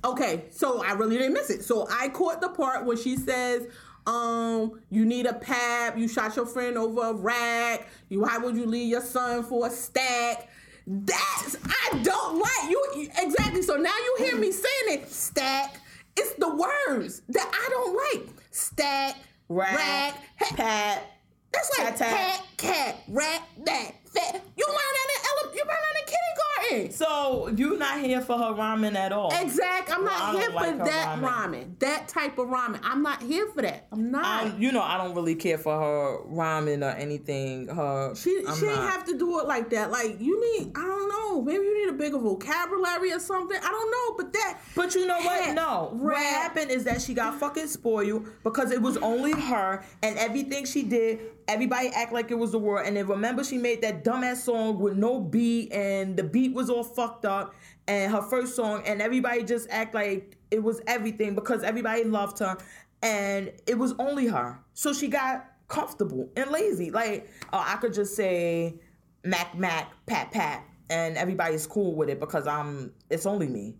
Okay, 0.04 0.46
so 0.52 0.82
I 0.84 0.94
really 0.94 1.18
didn't 1.18 1.34
miss 1.34 1.50
it. 1.50 1.64
So 1.64 1.88
I 1.92 2.10
caught 2.10 2.40
the 2.42 2.50
part 2.50 2.86
where 2.86 2.96
she 2.96 3.18
says, 3.18 3.68
um, 4.08 4.82
you 4.90 5.06
need 5.06 5.26
a 5.26 5.34
pap, 5.34 5.98
you 5.98 6.08
shot 6.08 6.36
your 6.36 6.46
friend 6.46 6.78
over 6.78 7.10
a 7.10 7.14
rack, 7.14 7.88
you 8.08 8.22
why 8.22 8.38
would 8.38 8.56
you 8.56 8.66
leave 8.66 8.90
your 8.90 9.02
son 9.02 9.44
for 9.44 9.68
a 9.68 9.70
stack? 9.70 10.50
That's 10.88 11.58
I 11.64 12.00
don't 12.02 12.40
like 12.40 12.72
you 12.72 13.10
exactly. 13.22 13.62
So 13.62 13.76
now 13.76 13.94
you 13.94 14.26
hear 14.26 14.38
me 14.38 14.52
saying 14.52 15.00
it, 15.02 15.10
stack. 15.12 15.80
It's 16.18 16.34
the 16.36 16.50
words 16.56 17.22
that 17.30 17.50
I 17.54 17.70
don't 17.70 18.22
like. 18.24 18.30
Stack, 18.52 19.16
Rack, 19.50 19.76
rack, 19.78 20.24
ha- 20.40 20.56
pat. 20.56 21.12
that's 21.52 21.78
like 21.78 21.88
tat, 21.90 21.98
tat. 21.98 22.10
cat, 22.10 22.46
cat, 22.58 22.96
rat, 23.10 23.42
that, 23.66 23.92
You 24.16 24.66
learn 24.68 24.76
that 24.76 25.08
in 25.16 25.48
ele- 25.48 25.56
you 25.56 25.64
learn 25.64 25.78
that 25.86 26.00
in 26.00 26.06
kindergarten. 26.06 26.92
So 26.92 27.50
you're 27.56 27.78
not 27.78 28.00
here 28.00 28.22
for 28.22 28.38
her 28.38 28.54
rhyming 28.54 28.96
at 28.96 29.12
all. 29.12 29.32
Exact. 29.34 29.92
I'm 29.92 30.04
not 30.04 30.36
here 30.36 30.50
for 30.50 30.56
like 30.56 30.78
that 30.80 31.06
rhyming. 31.22 31.26
rhyming. 31.26 31.76
That 31.80 32.08
type 32.08 32.38
of 32.38 32.50
rhyming. 32.50 32.82
I'm 32.84 33.02
not 33.02 33.22
here 33.22 33.48
for 33.48 33.62
that. 33.62 33.88
I'm 33.92 34.12
not. 34.12 34.26
I, 34.26 34.58
you 34.58 34.72
know, 34.72 34.82
I 34.82 34.98
don't 34.98 35.16
really 35.16 35.36
care 35.36 35.58
for 35.58 35.78
her 35.80 36.20
rhyming 36.26 36.84
or 36.84 36.90
anything. 36.92 37.68
Her, 37.68 38.14
she 38.16 38.44
I'm 38.48 38.56
she 38.58 38.66
not. 38.66 38.72
didn't 38.76 38.88
have 38.90 39.06
to 39.06 39.18
do 39.18 39.40
it 39.40 39.48
like 39.48 39.70
that. 39.72 39.92
Like 39.92 40.20
you 40.20 40.60
need. 40.60 40.72
I 40.76 40.82
don't 40.82 41.10
know. 41.10 41.42
Maybe 41.42 41.64
you 41.64 41.86
need 41.86 41.94
a 41.94 41.98
bigger 41.98 42.20
vocabulary 42.20 43.14
or 43.14 43.20
something. 43.20 43.58
I 43.58 43.70
don't 43.70 43.92
know. 43.92 44.16
But 44.24 44.34
that. 44.34 44.60
But 44.76 44.96
you 44.96 45.08
know 45.08 45.20
what? 45.20 45.54
No. 45.54 45.90
What 45.94 46.18
happened 46.18 46.72
is 46.72 46.84
that 46.86 47.02
she 47.02 47.14
got 47.14 47.40
fucking 47.40 47.68
spoiled 47.68 48.28
because 48.44 48.72
it 48.72 48.82
was 48.82 48.98
only 48.98 49.32
her 49.34 49.84
and 50.04 50.18
everything 50.18 50.66
she 50.66 50.84
did, 50.84 51.39
everybody 51.50 51.90
act 51.90 52.14
like 52.14 52.32
it 52.32 52.38
was 52.38 52.52
the 52.52 52.60
world. 52.60 52.86
And 52.88 52.96
then 52.96 53.08
remember 53.08 53.44
she 53.44 53.58
made 53.58 53.82
that 53.82 54.04
dumbass 54.04 54.38
song 54.38 54.80
with 54.80 54.96
no 54.96 55.20
beat 55.20 55.74
and 55.74 56.16
the 56.16 56.24
beat 56.24 56.54
was 56.54 56.70
all 56.70 56.84
fucked 56.84 57.26
up 57.26 57.56
and 57.88 58.12
her 58.12 58.22
first 58.22 58.56
song 58.56 58.84
and 58.86 59.02
everybody 59.02 59.44
just 59.44 59.68
act 59.72 59.96
like 59.96 60.38
it 60.52 60.64
was 60.64 60.80
everything 60.88 61.36
because 61.36 61.64
everybody 61.64 62.04
loved 62.04 62.40
her 62.40 62.58
and 63.02 63.52
it 63.68 63.78
was 63.78 63.94
only 63.98 64.28
her. 64.28 64.60
So 64.74 64.94
she 64.94 65.08
got 65.08 65.46
comfortable 65.68 66.30
and 66.38 66.52
lazy. 66.52 66.92
Like, 66.92 67.30
oh, 67.52 67.64
I 67.66 67.78
could 67.78 67.94
just 67.94 68.16
say 68.16 68.80
Mac 69.24 69.58
Mac 69.58 69.92
Pat 70.06 70.32
Pat 70.32 70.64
and 70.90 71.18
everybody's 71.18 71.66
cool 71.66 71.96
with 71.96 72.10
it 72.10 72.20
because 72.20 72.48
I'm 72.48 72.94
it's 73.10 73.26
only 73.26 73.48
me 73.48 73.76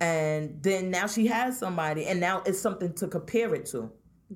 and 0.00 0.60
then 0.62 0.90
now 0.90 1.06
she 1.06 1.26
has 1.28 1.58
somebody 1.58 2.06
and 2.06 2.18
now 2.18 2.42
it's 2.44 2.58
something 2.58 2.92
to 2.94 3.06
compare 3.06 3.54
it 3.54 3.66
to 3.66 3.90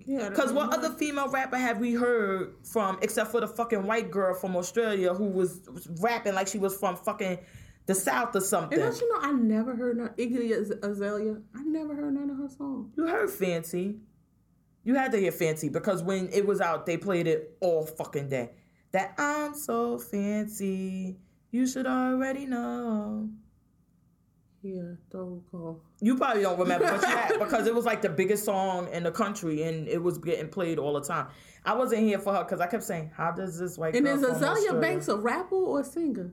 Yeah. 0.04 0.28
because 0.28 0.52
what 0.52 0.72
other 0.74 0.90
female 0.90 1.28
rapper 1.28 1.56
have 1.56 1.78
we 1.78 1.94
heard 1.94 2.54
from 2.64 2.98
except 3.02 3.30
for 3.30 3.40
the 3.40 3.48
fucking 3.48 3.84
white 3.86 4.10
girl 4.10 4.34
from 4.34 4.56
australia 4.56 5.14
who 5.14 5.24
was 5.24 5.60
rapping 6.00 6.34
like 6.34 6.48
she 6.48 6.58
was 6.58 6.76
from 6.76 6.96
fucking 6.96 7.38
the 7.86 7.94
south 7.94 8.34
or 8.34 8.40
something 8.40 8.78
And 8.80 8.90
don't 8.90 9.00
you 9.00 9.12
know? 9.14 9.20
I 9.28 9.32
never 9.32 9.76
heard 9.76 9.96
none. 9.96 10.08
Iggy 10.18 10.82
Azalea. 10.82 11.36
I 11.54 11.62
never 11.62 11.94
heard 11.94 12.14
none 12.14 12.30
of 12.30 12.36
her 12.38 12.48
songs. 12.48 12.92
you 12.96 13.06
heard 13.06 13.30
fancy 13.30 13.98
you 14.82 14.94
had 14.94 15.12
to 15.12 15.18
hear 15.18 15.32
fancy 15.32 15.68
because 15.68 16.02
when 16.02 16.28
it 16.32 16.46
was 16.46 16.60
out 16.60 16.84
they 16.86 16.96
played 16.96 17.26
it 17.26 17.56
all 17.60 17.86
fucking 17.86 18.28
day 18.28 18.50
that 18.92 19.14
i'm 19.18 19.54
so 19.54 19.98
fancy 19.98 21.16
you 21.50 21.66
should 21.66 21.86
already 21.86 22.46
know 22.46 23.28
Yeah. 24.74 24.82
Don't 25.10 25.42
call. 25.50 25.80
You 26.00 26.16
probably 26.16 26.42
don't 26.42 26.58
remember, 26.58 26.86
but 26.86 27.00
you 27.02 27.06
had, 27.16 27.38
because 27.38 27.66
it 27.66 27.74
was 27.74 27.84
like 27.84 28.02
the 28.02 28.08
biggest 28.08 28.44
song 28.44 28.88
in 28.92 29.02
the 29.04 29.12
country 29.12 29.62
and 29.62 29.86
it 29.86 30.02
was 30.02 30.18
getting 30.18 30.48
played 30.48 30.78
all 30.78 30.94
the 30.94 31.06
time. 31.06 31.28
I 31.64 31.74
wasn't 31.74 32.02
here 32.02 32.18
for 32.18 32.32
her 32.34 32.42
because 32.44 32.60
I 32.60 32.66
kept 32.66 32.82
saying, 32.84 33.10
"How 33.16 33.30
does 33.32 33.58
this 33.58 33.76
white 33.78 33.94
And 33.94 34.04
girl 34.04 34.16
is 34.16 34.22
from 34.22 34.30
Azalea 34.36 34.52
Australia- 34.56 34.80
Banks 34.80 35.08
a 35.08 35.16
rapper 35.16 35.54
or 35.56 35.80
a 35.80 35.84
singer? 35.84 36.32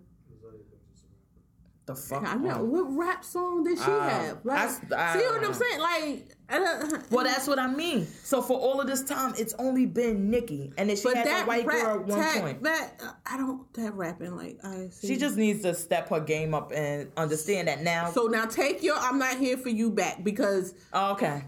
The 1.86 1.96
fuck. 1.96 2.24
I 2.26 2.36
know 2.36 2.64
what 2.64 2.96
rap 2.96 3.26
song 3.26 3.64
did 3.66 3.78
she 3.78 3.84
Uh, 3.84 4.00
have? 4.08 4.46
Like, 4.46 4.58
I- 4.94 5.14
I 5.16 5.20
see 5.20 5.26
what 5.28 5.44
I'm 5.44 5.54
saying? 5.54 5.80
Like, 5.82 6.33
I 6.50 6.60
don't- 6.60 7.12
Well, 7.12 7.24
that's 7.26 7.48
what 7.48 7.58
I 7.60 7.68
mean. 7.68 8.06
So 8.24 8.42
for 8.42 8.58
all 8.60 8.80
of 8.82 8.88
this 8.88 9.04
time, 9.04 9.34
it's 9.38 9.54
only 9.60 9.86
been 9.86 10.30
Nicki, 10.30 10.72
and 10.78 10.90
then 10.90 10.98
she 10.98 11.08
had 11.08 11.26
that 11.26 11.42
the 11.42 11.48
white 11.48 11.66
rap, 11.66 11.82
girl 11.84 12.00
at 12.02 12.06
one 12.08 12.20
that, 12.20 12.42
point. 12.42 12.64
that 12.64 13.02
uh, 13.04 13.12
I 13.26 13.38
don't 13.38 13.74
that 13.74 13.94
rapping 13.96 14.36
like 14.36 14.60
I. 14.64 14.90
See. 14.92 15.08
She 15.08 15.18
just 15.18 15.38
needs 15.38 15.62
to 15.64 15.74
step 15.74 16.10
her 16.10 16.20
game 16.20 16.54
up 16.54 16.72
and 16.74 17.12
understand 17.18 17.68
that 17.70 17.82
now. 17.82 18.12
so 18.12 18.28
now 18.28 18.46
take 18.46 18.84
your 18.84 18.96
"I'm 18.98 19.18
not 19.20 19.38
here 19.38 19.58
for 19.58 19.70
you" 19.70 19.90
back 19.90 20.24
because 20.24 20.74
Oh, 20.92 21.14
okay. 21.14 21.44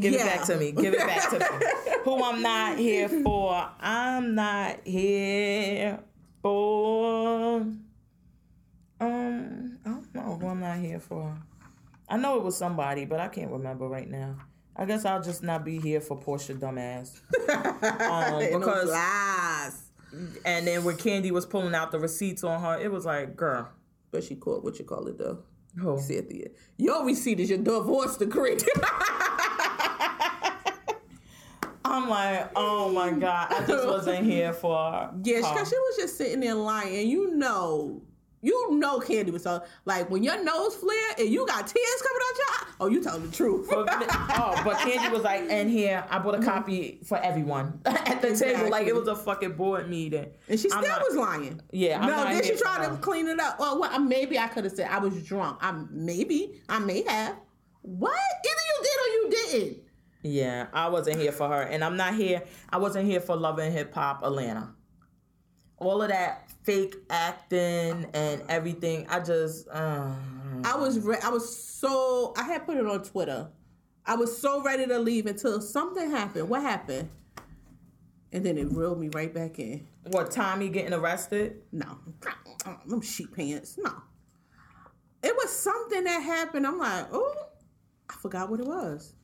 Give 0.00 0.12
it 0.12 0.18
back 0.20 0.44
to 0.46 0.56
me. 0.58 0.72
Give 0.72 0.92
it 0.92 0.98
back 1.00 1.30
to 1.30 1.38
me. 1.38 1.66
Who 2.04 2.22
I'm 2.22 2.42
not 2.42 2.78
here 2.78 3.08
for. 3.08 3.68
I'm 3.80 4.34
not 4.34 4.80
here 4.84 5.98
for. 6.42 7.66
Um, 9.00 9.78
I 9.84 9.88
don't 9.88 10.14
know 10.14 10.38
who 10.40 10.46
I'm 10.48 10.60
not 10.60 10.78
here 10.78 11.00
for. 11.00 11.36
I 12.08 12.16
know 12.16 12.36
it 12.36 12.44
was 12.44 12.56
somebody, 12.56 13.04
but 13.04 13.18
I 13.20 13.28
can't 13.28 13.50
remember 13.50 13.88
right 13.88 14.08
now. 14.08 14.36
I 14.76 14.84
guess 14.84 15.04
I'll 15.04 15.22
just 15.22 15.42
not 15.42 15.64
be 15.64 15.78
here 15.80 16.00
for 16.00 16.18
Porsha 16.18 16.58
dumbass. 16.58 17.20
Um, 17.48 18.42
And 18.42 18.60
because 18.60 18.90
lies. 18.90 19.82
and 20.44 20.66
then 20.66 20.84
when 20.84 20.96
Kandi 20.96 21.30
was 21.30 21.46
pulling 21.46 21.74
out 21.74 21.90
the 21.92 21.98
receipts 21.98 22.44
on 22.44 22.60
her, 22.62 22.78
it 22.78 22.90
was 22.92 23.04
like, 23.06 23.36
girl, 23.36 23.68
But 24.10 24.22
she 24.24 24.36
caught 24.36 24.62
what 24.64 24.78
you 24.78 24.84
call 24.84 25.06
it 25.08 25.16
though. 25.18 25.38
who? 25.78 25.98
Cynthia, 25.98 26.48
your 26.76 27.04
receipt 27.06 27.40
is 27.40 27.48
your 27.50 27.58
divorce 27.58 28.16
decree. 28.18 28.58
I'm 31.84 32.08
like, 32.08 32.50
oh 32.56 32.90
my 32.92 33.10
god, 33.12 33.52
I 33.52 33.64
just 33.64 33.86
wasn't 33.86 34.24
here 34.24 34.52
for. 34.52 35.10
Yeah, 35.22 35.38
because 35.40 35.68
she 35.68 35.76
was 35.76 35.96
just 35.96 36.18
sitting 36.18 36.40
there 36.40 36.54
lying. 36.54 37.08
You 37.08 37.34
know, 37.36 38.02
you 38.46 38.78
know, 38.78 39.00
Kandi 39.00 39.32
was 39.32 39.42
so 39.42 39.62
like 39.84 40.08
when 40.08 40.22
your 40.22 40.40
nose 40.42 40.76
flare 40.76 41.12
and 41.18 41.28
you 41.28 41.44
got 41.46 41.66
tears 41.66 42.02
coming 42.02 42.22
out 42.28 42.38
your 42.38 42.46
eye. 42.48 42.62
Oh, 42.78 42.86
you 42.88 43.02
telling 43.02 43.28
the 43.28 43.36
truth. 43.36 43.66
But, 43.68 43.88
oh, 43.90 44.60
but 44.64 44.76
Kandi 44.76 45.10
was 45.10 45.22
like, 45.22 45.46
and 45.50 45.68
here, 45.68 46.04
I 46.08 46.18
bought 46.20 46.36
a 46.36 46.42
copy 46.42 47.00
for 47.04 47.18
everyone 47.18 47.80
at 47.86 48.22
the 48.22 48.36
table. 48.36 48.70
Like, 48.70 48.86
it 48.86 48.94
was 48.94 49.08
a 49.08 49.16
fucking 49.16 49.54
board 49.54 49.88
meeting. 49.90 50.26
And 50.48 50.60
she 50.60 50.68
still 50.68 50.80
not- 50.82 51.00
was 51.02 51.16
lying. 51.16 51.60
Yeah, 51.72 52.00
I'm 52.00 52.06
no, 52.06 52.22
then 52.24 52.44
she 52.44 52.56
tried 52.56 52.84
to 52.84 52.90
her. 52.90 52.96
clean 52.98 53.26
it 53.26 53.40
up. 53.40 53.58
Well, 53.58 53.80
what, 53.80 54.00
maybe 54.00 54.38
I 54.38 54.46
could 54.46 54.64
have 54.64 54.74
said 54.74 54.88
I 54.90 54.98
was 54.98 55.20
drunk. 55.24 55.58
I 55.60 55.72
maybe 55.90 56.60
I 56.68 56.78
may 56.78 57.02
have. 57.02 57.36
What? 57.82 58.12
Either 58.12 58.62
you 58.68 58.82
did 58.82 58.98
or 59.00 59.08
you 59.08 59.30
didn't. 59.30 59.82
Yeah, 60.22 60.66
I 60.72 60.88
wasn't 60.88 61.18
here 61.20 61.32
for 61.32 61.48
her. 61.48 61.62
And 61.62 61.82
I'm 61.84 61.96
not 61.96 62.14
here, 62.14 62.42
I 62.70 62.78
wasn't 62.78 63.06
here 63.08 63.20
for 63.20 63.36
Love 63.36 63.58
and 63.58 63.72
Hip 63.72 63.92
Hop 63.94 64.22
Atlanta. 64.22 64.72
All 65.78 66.02
of 66.02 66.08
that 66.08 66.50
fake 66.64 66.96
acting 67.10 68.06
and 68.14 68.42
everything, 68.48 69.06
I 69.08 69.20
just, 69.20 69.68
uh, 69.68 70.10
I 70.64 70.76
was 70.76 70.98
re- 71.00 71.18
I 71.22 71.28
was 71.28 71.56
so 71.56 72.32
I 72.36 72.44
had 72.44 72.66
put 72.66 72.76
it 72.76 72.86
on 72.86 73.02
Twitter. 73.02 73.48
I 74.06 74.14
was 74.14 74.36
so 74.36 74.62
ready 74.62 74.86
to 74.86 74.98
leave 74.98 75.26
until 75.26 75.60
something 75.60 76.10
happened. 76.10 76.48
What 76.48 76.62
happened? 76.62 77.10
And 78.32 78.44
then 78.44 78.56
it 78.56 78.72
reeled 78.72 79.00
me 79.00 79.08
right 79.08 79.32
back 79.32 79.58
in. 79.58 79.86
what, 80.04 80.30
Tommie 80.30 80.68
getting 80.68 80.92
arrested? 80.92 81.62
No, 81.72 81.98
them 82.86 83.00
sheep 83.00 83.34
pants. 83.34 83.78
No, 83.78 83.92
it 85.22 85.34
was 85.36 85.50
something 85.50 86.04
that 86.04 86.20
happened. 86.20 86.66
I'm 86.66 86.78
like, 86.78 87.06
oh, 87.12 87.34
I 88.08 88.14
forgot 88.14 88.48
what 88.48 88.60
it 88.60 88.66
was. 88.66 89.14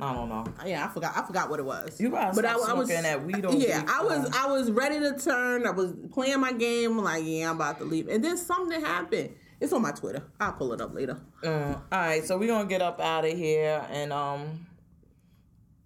I 0.00 0.12
don't 0.12 0.28
know. 0.28 0.44
Yeah, 0.66 0.84
I 0.84 0.88
forgot. 0.92 1.16
I 1.16 1.22
forgot 1.26 1.48
what 1.48 1.58
it 1.58 1.64
was. 1.64 1.98
You 2.00 2.10
gotta 2.10 2.34
stop 2.34 2.60
smoking 2.60 3.02
that 3.02 3.24
weed 3.24 3.44
on 3.46 3.58
Yeah, 3.60 3.82
I 3.88 4.02
was. 4.04 4.26
uh. 4.26 4.30
I 4.34 4.46
was 4.46 4.70
ready 4.70 5.00
to 5.00 5.18
turn. 5.18 5.66
I 5.66 5.70
was 5.70 5.94
playing 6.12 6.38
my 6.40 6.52
game. 6.52 6.98
Like, 6.98 7.24
yeah, 7.24 7.48
I'm 7.48 7.56
about 7.56 7.78
to 7.78 7.84
leave. 7.84 8.08
And 8.08 8.22
then 8.22 8.36
something 8.36 8.80
happened. 8.80 9.34
It's 9.58 9.72
on 9.72 9.80
my 9.80 9.92
Twitter. 9.92 10.22
I'll 10.38 10.52
pull 10.52 10.74
it 10.74 10.82
up 10.82 10.92
later. 10.94 11.18
Uh, 11.42 11.76
all 11.90 11.98
right, 11.98 12.22
so 12.22 12.36
we're 12.36 12.48
gonna 12.48 12.68
get 12.68 12.82
up 12.82 13.00
out 13.00 13.24
of 13.24 13.32
here 13.32 13.86
and 13.90 14.12
um 14.12 14.66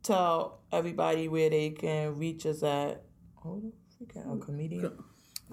tell 0.02 0.60
everybody 0.72 1.28
where 1.28 1.50
they 1.50 1.70
can 1.70 2.18
reach 2.18 2.46
us 2.46 2.62
at. 2.64 3.02
Oh, 3.44 3.62
freaking 4.02 4.34
a 4.34 4.44
comedian. 4.44 4.92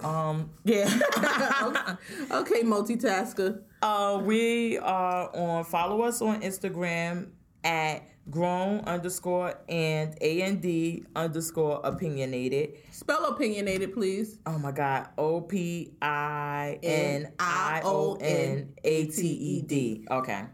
Um, 0.04 0.50
yeah. 0.64 0.88
Okay, 2.32 2.64
multitasker. 2.64 3.62
uh, 3.82 4.20
we 4.24 4.78
are 4.80 5.36
on. 5.36 5.64
Follow 5.64 6.02
us 6.02 6.22
on 6.22 6.42
Instagram 6.42 7.30
at 7.64 8.04
grown 8.30 8.80
underscore 8.82 9.56
and 9.70 10.16
a 10.22 10.28
a 10.28 10.44
n 10.44 10.58
d 10.58 11.06
underscore 11.16 11.82
opinionated. 11.84 12.74
Spell 12.92 13.26
opinionated, 13.26 13.94
please. 13.94 14.40
Oh 14.46 14.58
my 14.60 14.72
God. 14.72 15.10
O 15.18 15.42
P 15.42 15.94
I 16.02 16.80
N 16.84 17.32
I 17.40 17.82
O 17.84 18.16
N 18.20 18.74
A 18.84 19.06
T 19.08 19.28
E 19.28 19.62
D. 19.62 20.06
Okay. 20.10 20.46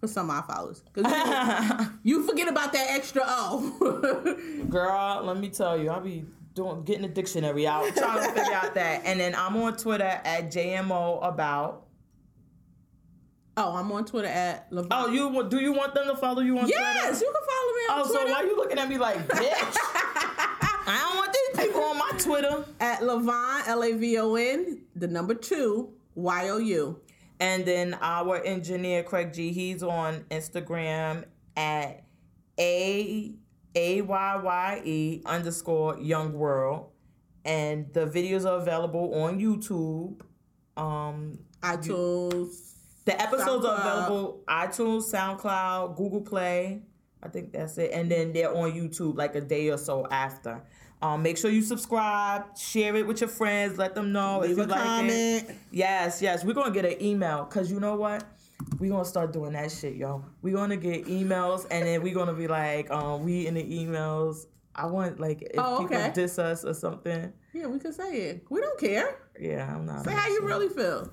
For 0.00 0.08
some 0.08 0.30
of 0.30 0.36
my 0.36 0.54
followers. 0.54 0.82
you, 0.96 1.90
you 2.20 2.26
forget 2.26 2.48
about 2.48 2.72
that 2.72 2.86
extra 2.90 3.22
O. 3.26 4.64
Girl, 4.70 5.22
let 5.24 5.36
me 5.36 5.50
tell 5.50 5.78
you, 5.78 5.90
I'll 5.90 6.00
be 6.00 6.24
doing 6.54 6.82
getting 6.84 7.02
the 7.02 7.08
dictionary 7.08 7.66
out, 7.66 7.94
trying 7.94 8.26
to 8.26 8.32
figure 8.32 8.54
out 8.54 8.74
that. 8.74 9.02
And 9.04 9.20
then 9.20 9.34
I'm 9.34 9.56
on 9.58 9.76
Twitter 9.76 10.04
at 10.04 10.50
JMO 10.50 11.26
about. 11.26 11.86
Oh, 13.62 13.76
I'm 13.76 13.92
on 13.92 14.04
Twitter 14.06 14.28
at 14.28 14.70
Lavon. 14.70 14.86
Oh, 14.90 15.08
you 15.08 15.48
do 15.48 15.58
you 15.60 15.72
want 15.72 15.94
them 15.94 16.06
to 16.06 16.16
follow 16.16 16.40
you 16.40 16.58
on 16.58 16.66
yes, 16.66 16.76
Twitter? 16.78 17.08
Yes, 17.10 17.20
you 17.20 17.32
can 17.32 17.42
follow 17.48 17.72
me 17.72 17.82
on 17.82 18.00
Oh, 18.00 18.04
so 18.06 18.20
Twitter. 18.20 18.30
why 18.32 18.42
you 18.42 18.56
looking 18.56 18.78
at 18.78 18.88
me 18.88 18.96
like 18.98 19.18
bitch? 19.28 19.76
I 20.86 20.98
don't 21.08 21.16
want 21.18 21.32
these 21.32 21.66
people 21.66 21.82
on 21.82 21.98
my 21.98 22.10
Twitter. 22.18 22.64
at 22.80 23.00
Lavon, 23.00 23.68
L 23.68 23.82
A 23.84 23.92
V 23.92 24.18
O 24.18 24.34
N, 24.34 24.80
the 24.96 25.06
number 25.08 25.34
two, 25.34 25.90
Y 26.14 26.48
O 26.48 26.56
U. 26.58 27.00
And 27.38 27.64
then 27.66 27.96
our 28.00 28.36
engineer 28.42 29.02
Craig 29.02 29.32
G, 29.34 29.52
he's 29.52 29.82
on 29.82 30.20
Instagram 30.30 31.24
at 31.56 32.04
a 32.58 33.34
a 33.74 34.00
y 34.02 34.36
y 34.42 34.82
e 34.84 35.22
underscore 35.26 35.98
young 35.98 36.32
world, 36.32 36.88
and 37.44 37.92
the 37.92 38.06
videos 38.06 38.44
are 38.44 38.58
available 38.60 39.14
on 39.22 39.38
YouTube. 39.38 40.20
Um, 40.76 41.38
iTunes. 41.62 42.69
The 43.04 43.20
episodes 43.20 43.64
are 43.64 43.78
available 43.78 44.42
iTunes, 44.48 45.12
SoundCloud, 45.12 45.96
Google 45.96 46.20
Play. 46.20 46.82
I 47.22 47.28
think 47.28 47.52
that's 47.52 47.76
it, 47.78 47.90
and 47.92 48.10
then 48.10 48.32
they're 48.32 48.54
on 48.54 48.72
YouTube 48.72 49.16
like 49.16 49.34
a 49.34 49.40
day 49.40 49.68
or 49.68 49.76
so 49.78 50.06
after. 50.10 50.62
Um, 51.02 51.22
make 51.22 51.38
sure 51.38 51.50
you 51.50 51.62
subscribe, 51.62 52.56
share 52.58 52.94
it 52.96 53.06
with 53.06 53.20
your 53.22 53.28
friends, 53.28 53.78
let 53.78 53.94
them 53.94 54.12
know 54.12 54.40
Leave 54.40 54.50
if 54.52 54.56
you 54.58 54.64
like 54.64 55.10
it. 55.10 55.50
Yes, 55.70 56.20
yes. 56.20 56.44
We're 56.44 56.52
gonna 56.54 56.74
get 56.74 56.84
an 56.84 57.02
email 57.02 57.44
because 57.44 57.70
you 57.70 57.80
know 57.80 57.96
what? 57.96 58.24
We're 58.78 58.90
gonna 58.90 59.06
start 59.06 59.32
doing 59.32 59.52
that 59.52 59.70
shit, 59.70 59.96
yo. 59.96 60.22
We're 60.42 60.54
gonna 60.54 60.76
get 60.76 61.06
emails 61.06 61.66
and 61.70 61.86
then 61.86 62.02
we're 62.02 62.14
gonna 62.14 62.34
be 62.34 62.48
like, 62.48 62.90
um, 62.90 63.24
we 63.24 63.46
in 63.46 63.54
the 63.54 63.64
emails. 63.64 64.46
I 64.74 64.86
want 64.86 65.18
like 65.18 65.42
if 65.42 65.58
Oh, 65.58 65.86
people 65.88 66.10
diss 66.12 66.38
us 66.38 66.64
or 66.64 66.74
something. 66.74 67.32
Yeah, 67.54 67.66
we 67.66 67.78
can 67.78 67.92
say 67.92 68.12
it. 68.28 68.44
We 68.50 68.60
don't 68.60 68.78
care. 68.78 69.22
Yeah, 69.38 69.74
I'm 69.74 69.86
not. 69.86 70.04
Say 70.04 70.12
how 70.12 70.28
you 70.28 70.42
really 70.42 70.68
feel. 70.68 71.10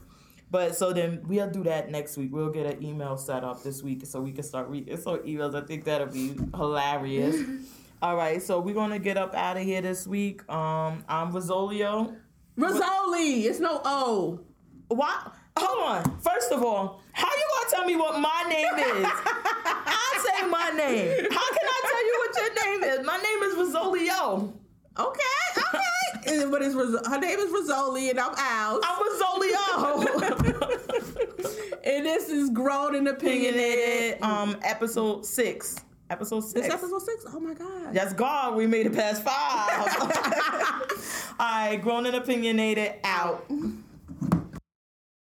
But 0.49 0.75
so 0.75 0.93
then 0.93 1.21
we'll 1.27 1.49
do 1.49 1.63
that 1.63 1.91
next 1.91 2.15
week. 2.17 2.29
We'll 2.33 2.51
get 2.51 2.65
an 2.65 2.83
email 2.83 3.17
set 3.17 3.43
up 3.43 3.63
this 3.63 3.83
week 3.83 4.05
so 4.05 4.21
we 4.21 4.31
can 4.31 4.43
start 4.43 4.69
reading 4.69 4.95
some 4.97 5.17
emails. 5.19 5.55
I 5.61 5.65
think 5.65 5.83
that'll 5.83 6.07
be 6.07 6.35
hilarious. 6.55 7.35
All 8.01 8.15
right, 8.15 8.41
so 8.41 8.59
we're 8.59 8.75
gonna 8.75 8.99
get 8.99 9.17
up 9.17 9.33
out 9.33 9.57
of 9.57 9.63
here 9.63 9.81
this 9.81 10.05
week. 10.05 10.47
Um, 10.49 11.03
I'm 11.09 11.31
Rosolio. 11.31 12.15
Rosoli, 12.57 13.45
It's 13.45 13.59
no 13.59 13.81
O. 13.83 14.39
Why? 14.87 15.31
Hold 15.57 16.05
on. 16.05 16.19
First 16.21 16.51
of 16.51 16.63
all, 16.63 17.01
how 17.11 17.27
you 17.27 17.43
gonna 17.57 17.69
tell 17.71 17.85
me 17.85 17.95
what 17.95 18.19
my 18.19 18.45
name 18.47 18.67
is? 18.77 19.05
I 19.11 20.19
say 20.23 20.47
my 20.47 20.69
name. 20.77 21.25
How 21.31 21.49
can 21.49 21.67
I 21.67 21.81
tell 21.83 22.05
you 22.05 22.15
what 22.19 22.35
your 22.37 22.53
name 22.65 22.99
is? 22.99 23.05
My 23.05 23.17
name 23.17 23.43
is 23.43 23.73
Rosolio. 23.75 24.53
Okay, 24.99 25.19
okay. 25.57 26.45
But 26.49 26.61
it's 26.61 26.75
her 26.75 27.19
name 27.19 27.39
is 27.39 27.51
Rizzoli, 27.51 28.09
and 28.09 28.19
I'm 28.19 28.33
out. 28.37 28.81
I'm 28.83 28.97
Rosolio. 29.05 30.07
and 31.83 32.05
this 32.05 32.29
is 32.29 32.49
grown 32.49 32.95
and 32.95 33.07
opinionated. 33.07 34.15
Opinionated. 34.15 34.23
Um, 34.23 34.57
episode 34.63 35.25
six. 35.25 35.77
Episode 36.09 36.41
six. 36.41 36.65
It's 36.65 36.73
episode 36.73 37.01
six. 37.01 37.25
Oh 37.33 37.39
my 37.39 37.53
god. 37.53 37.93
That's 37.93 38.13
God. 38.13 38.55
We 38.55 38.65
made 38.65 38.85
it 38.85 38.93
past 38.93 39.23
five. 39.23 39.87
All 41.39 41.45
right, 41.45 41.79
grown 41.81 42.05
and 42.05 42.15
opinionated 42.15 42.95
out. 43.03 43.45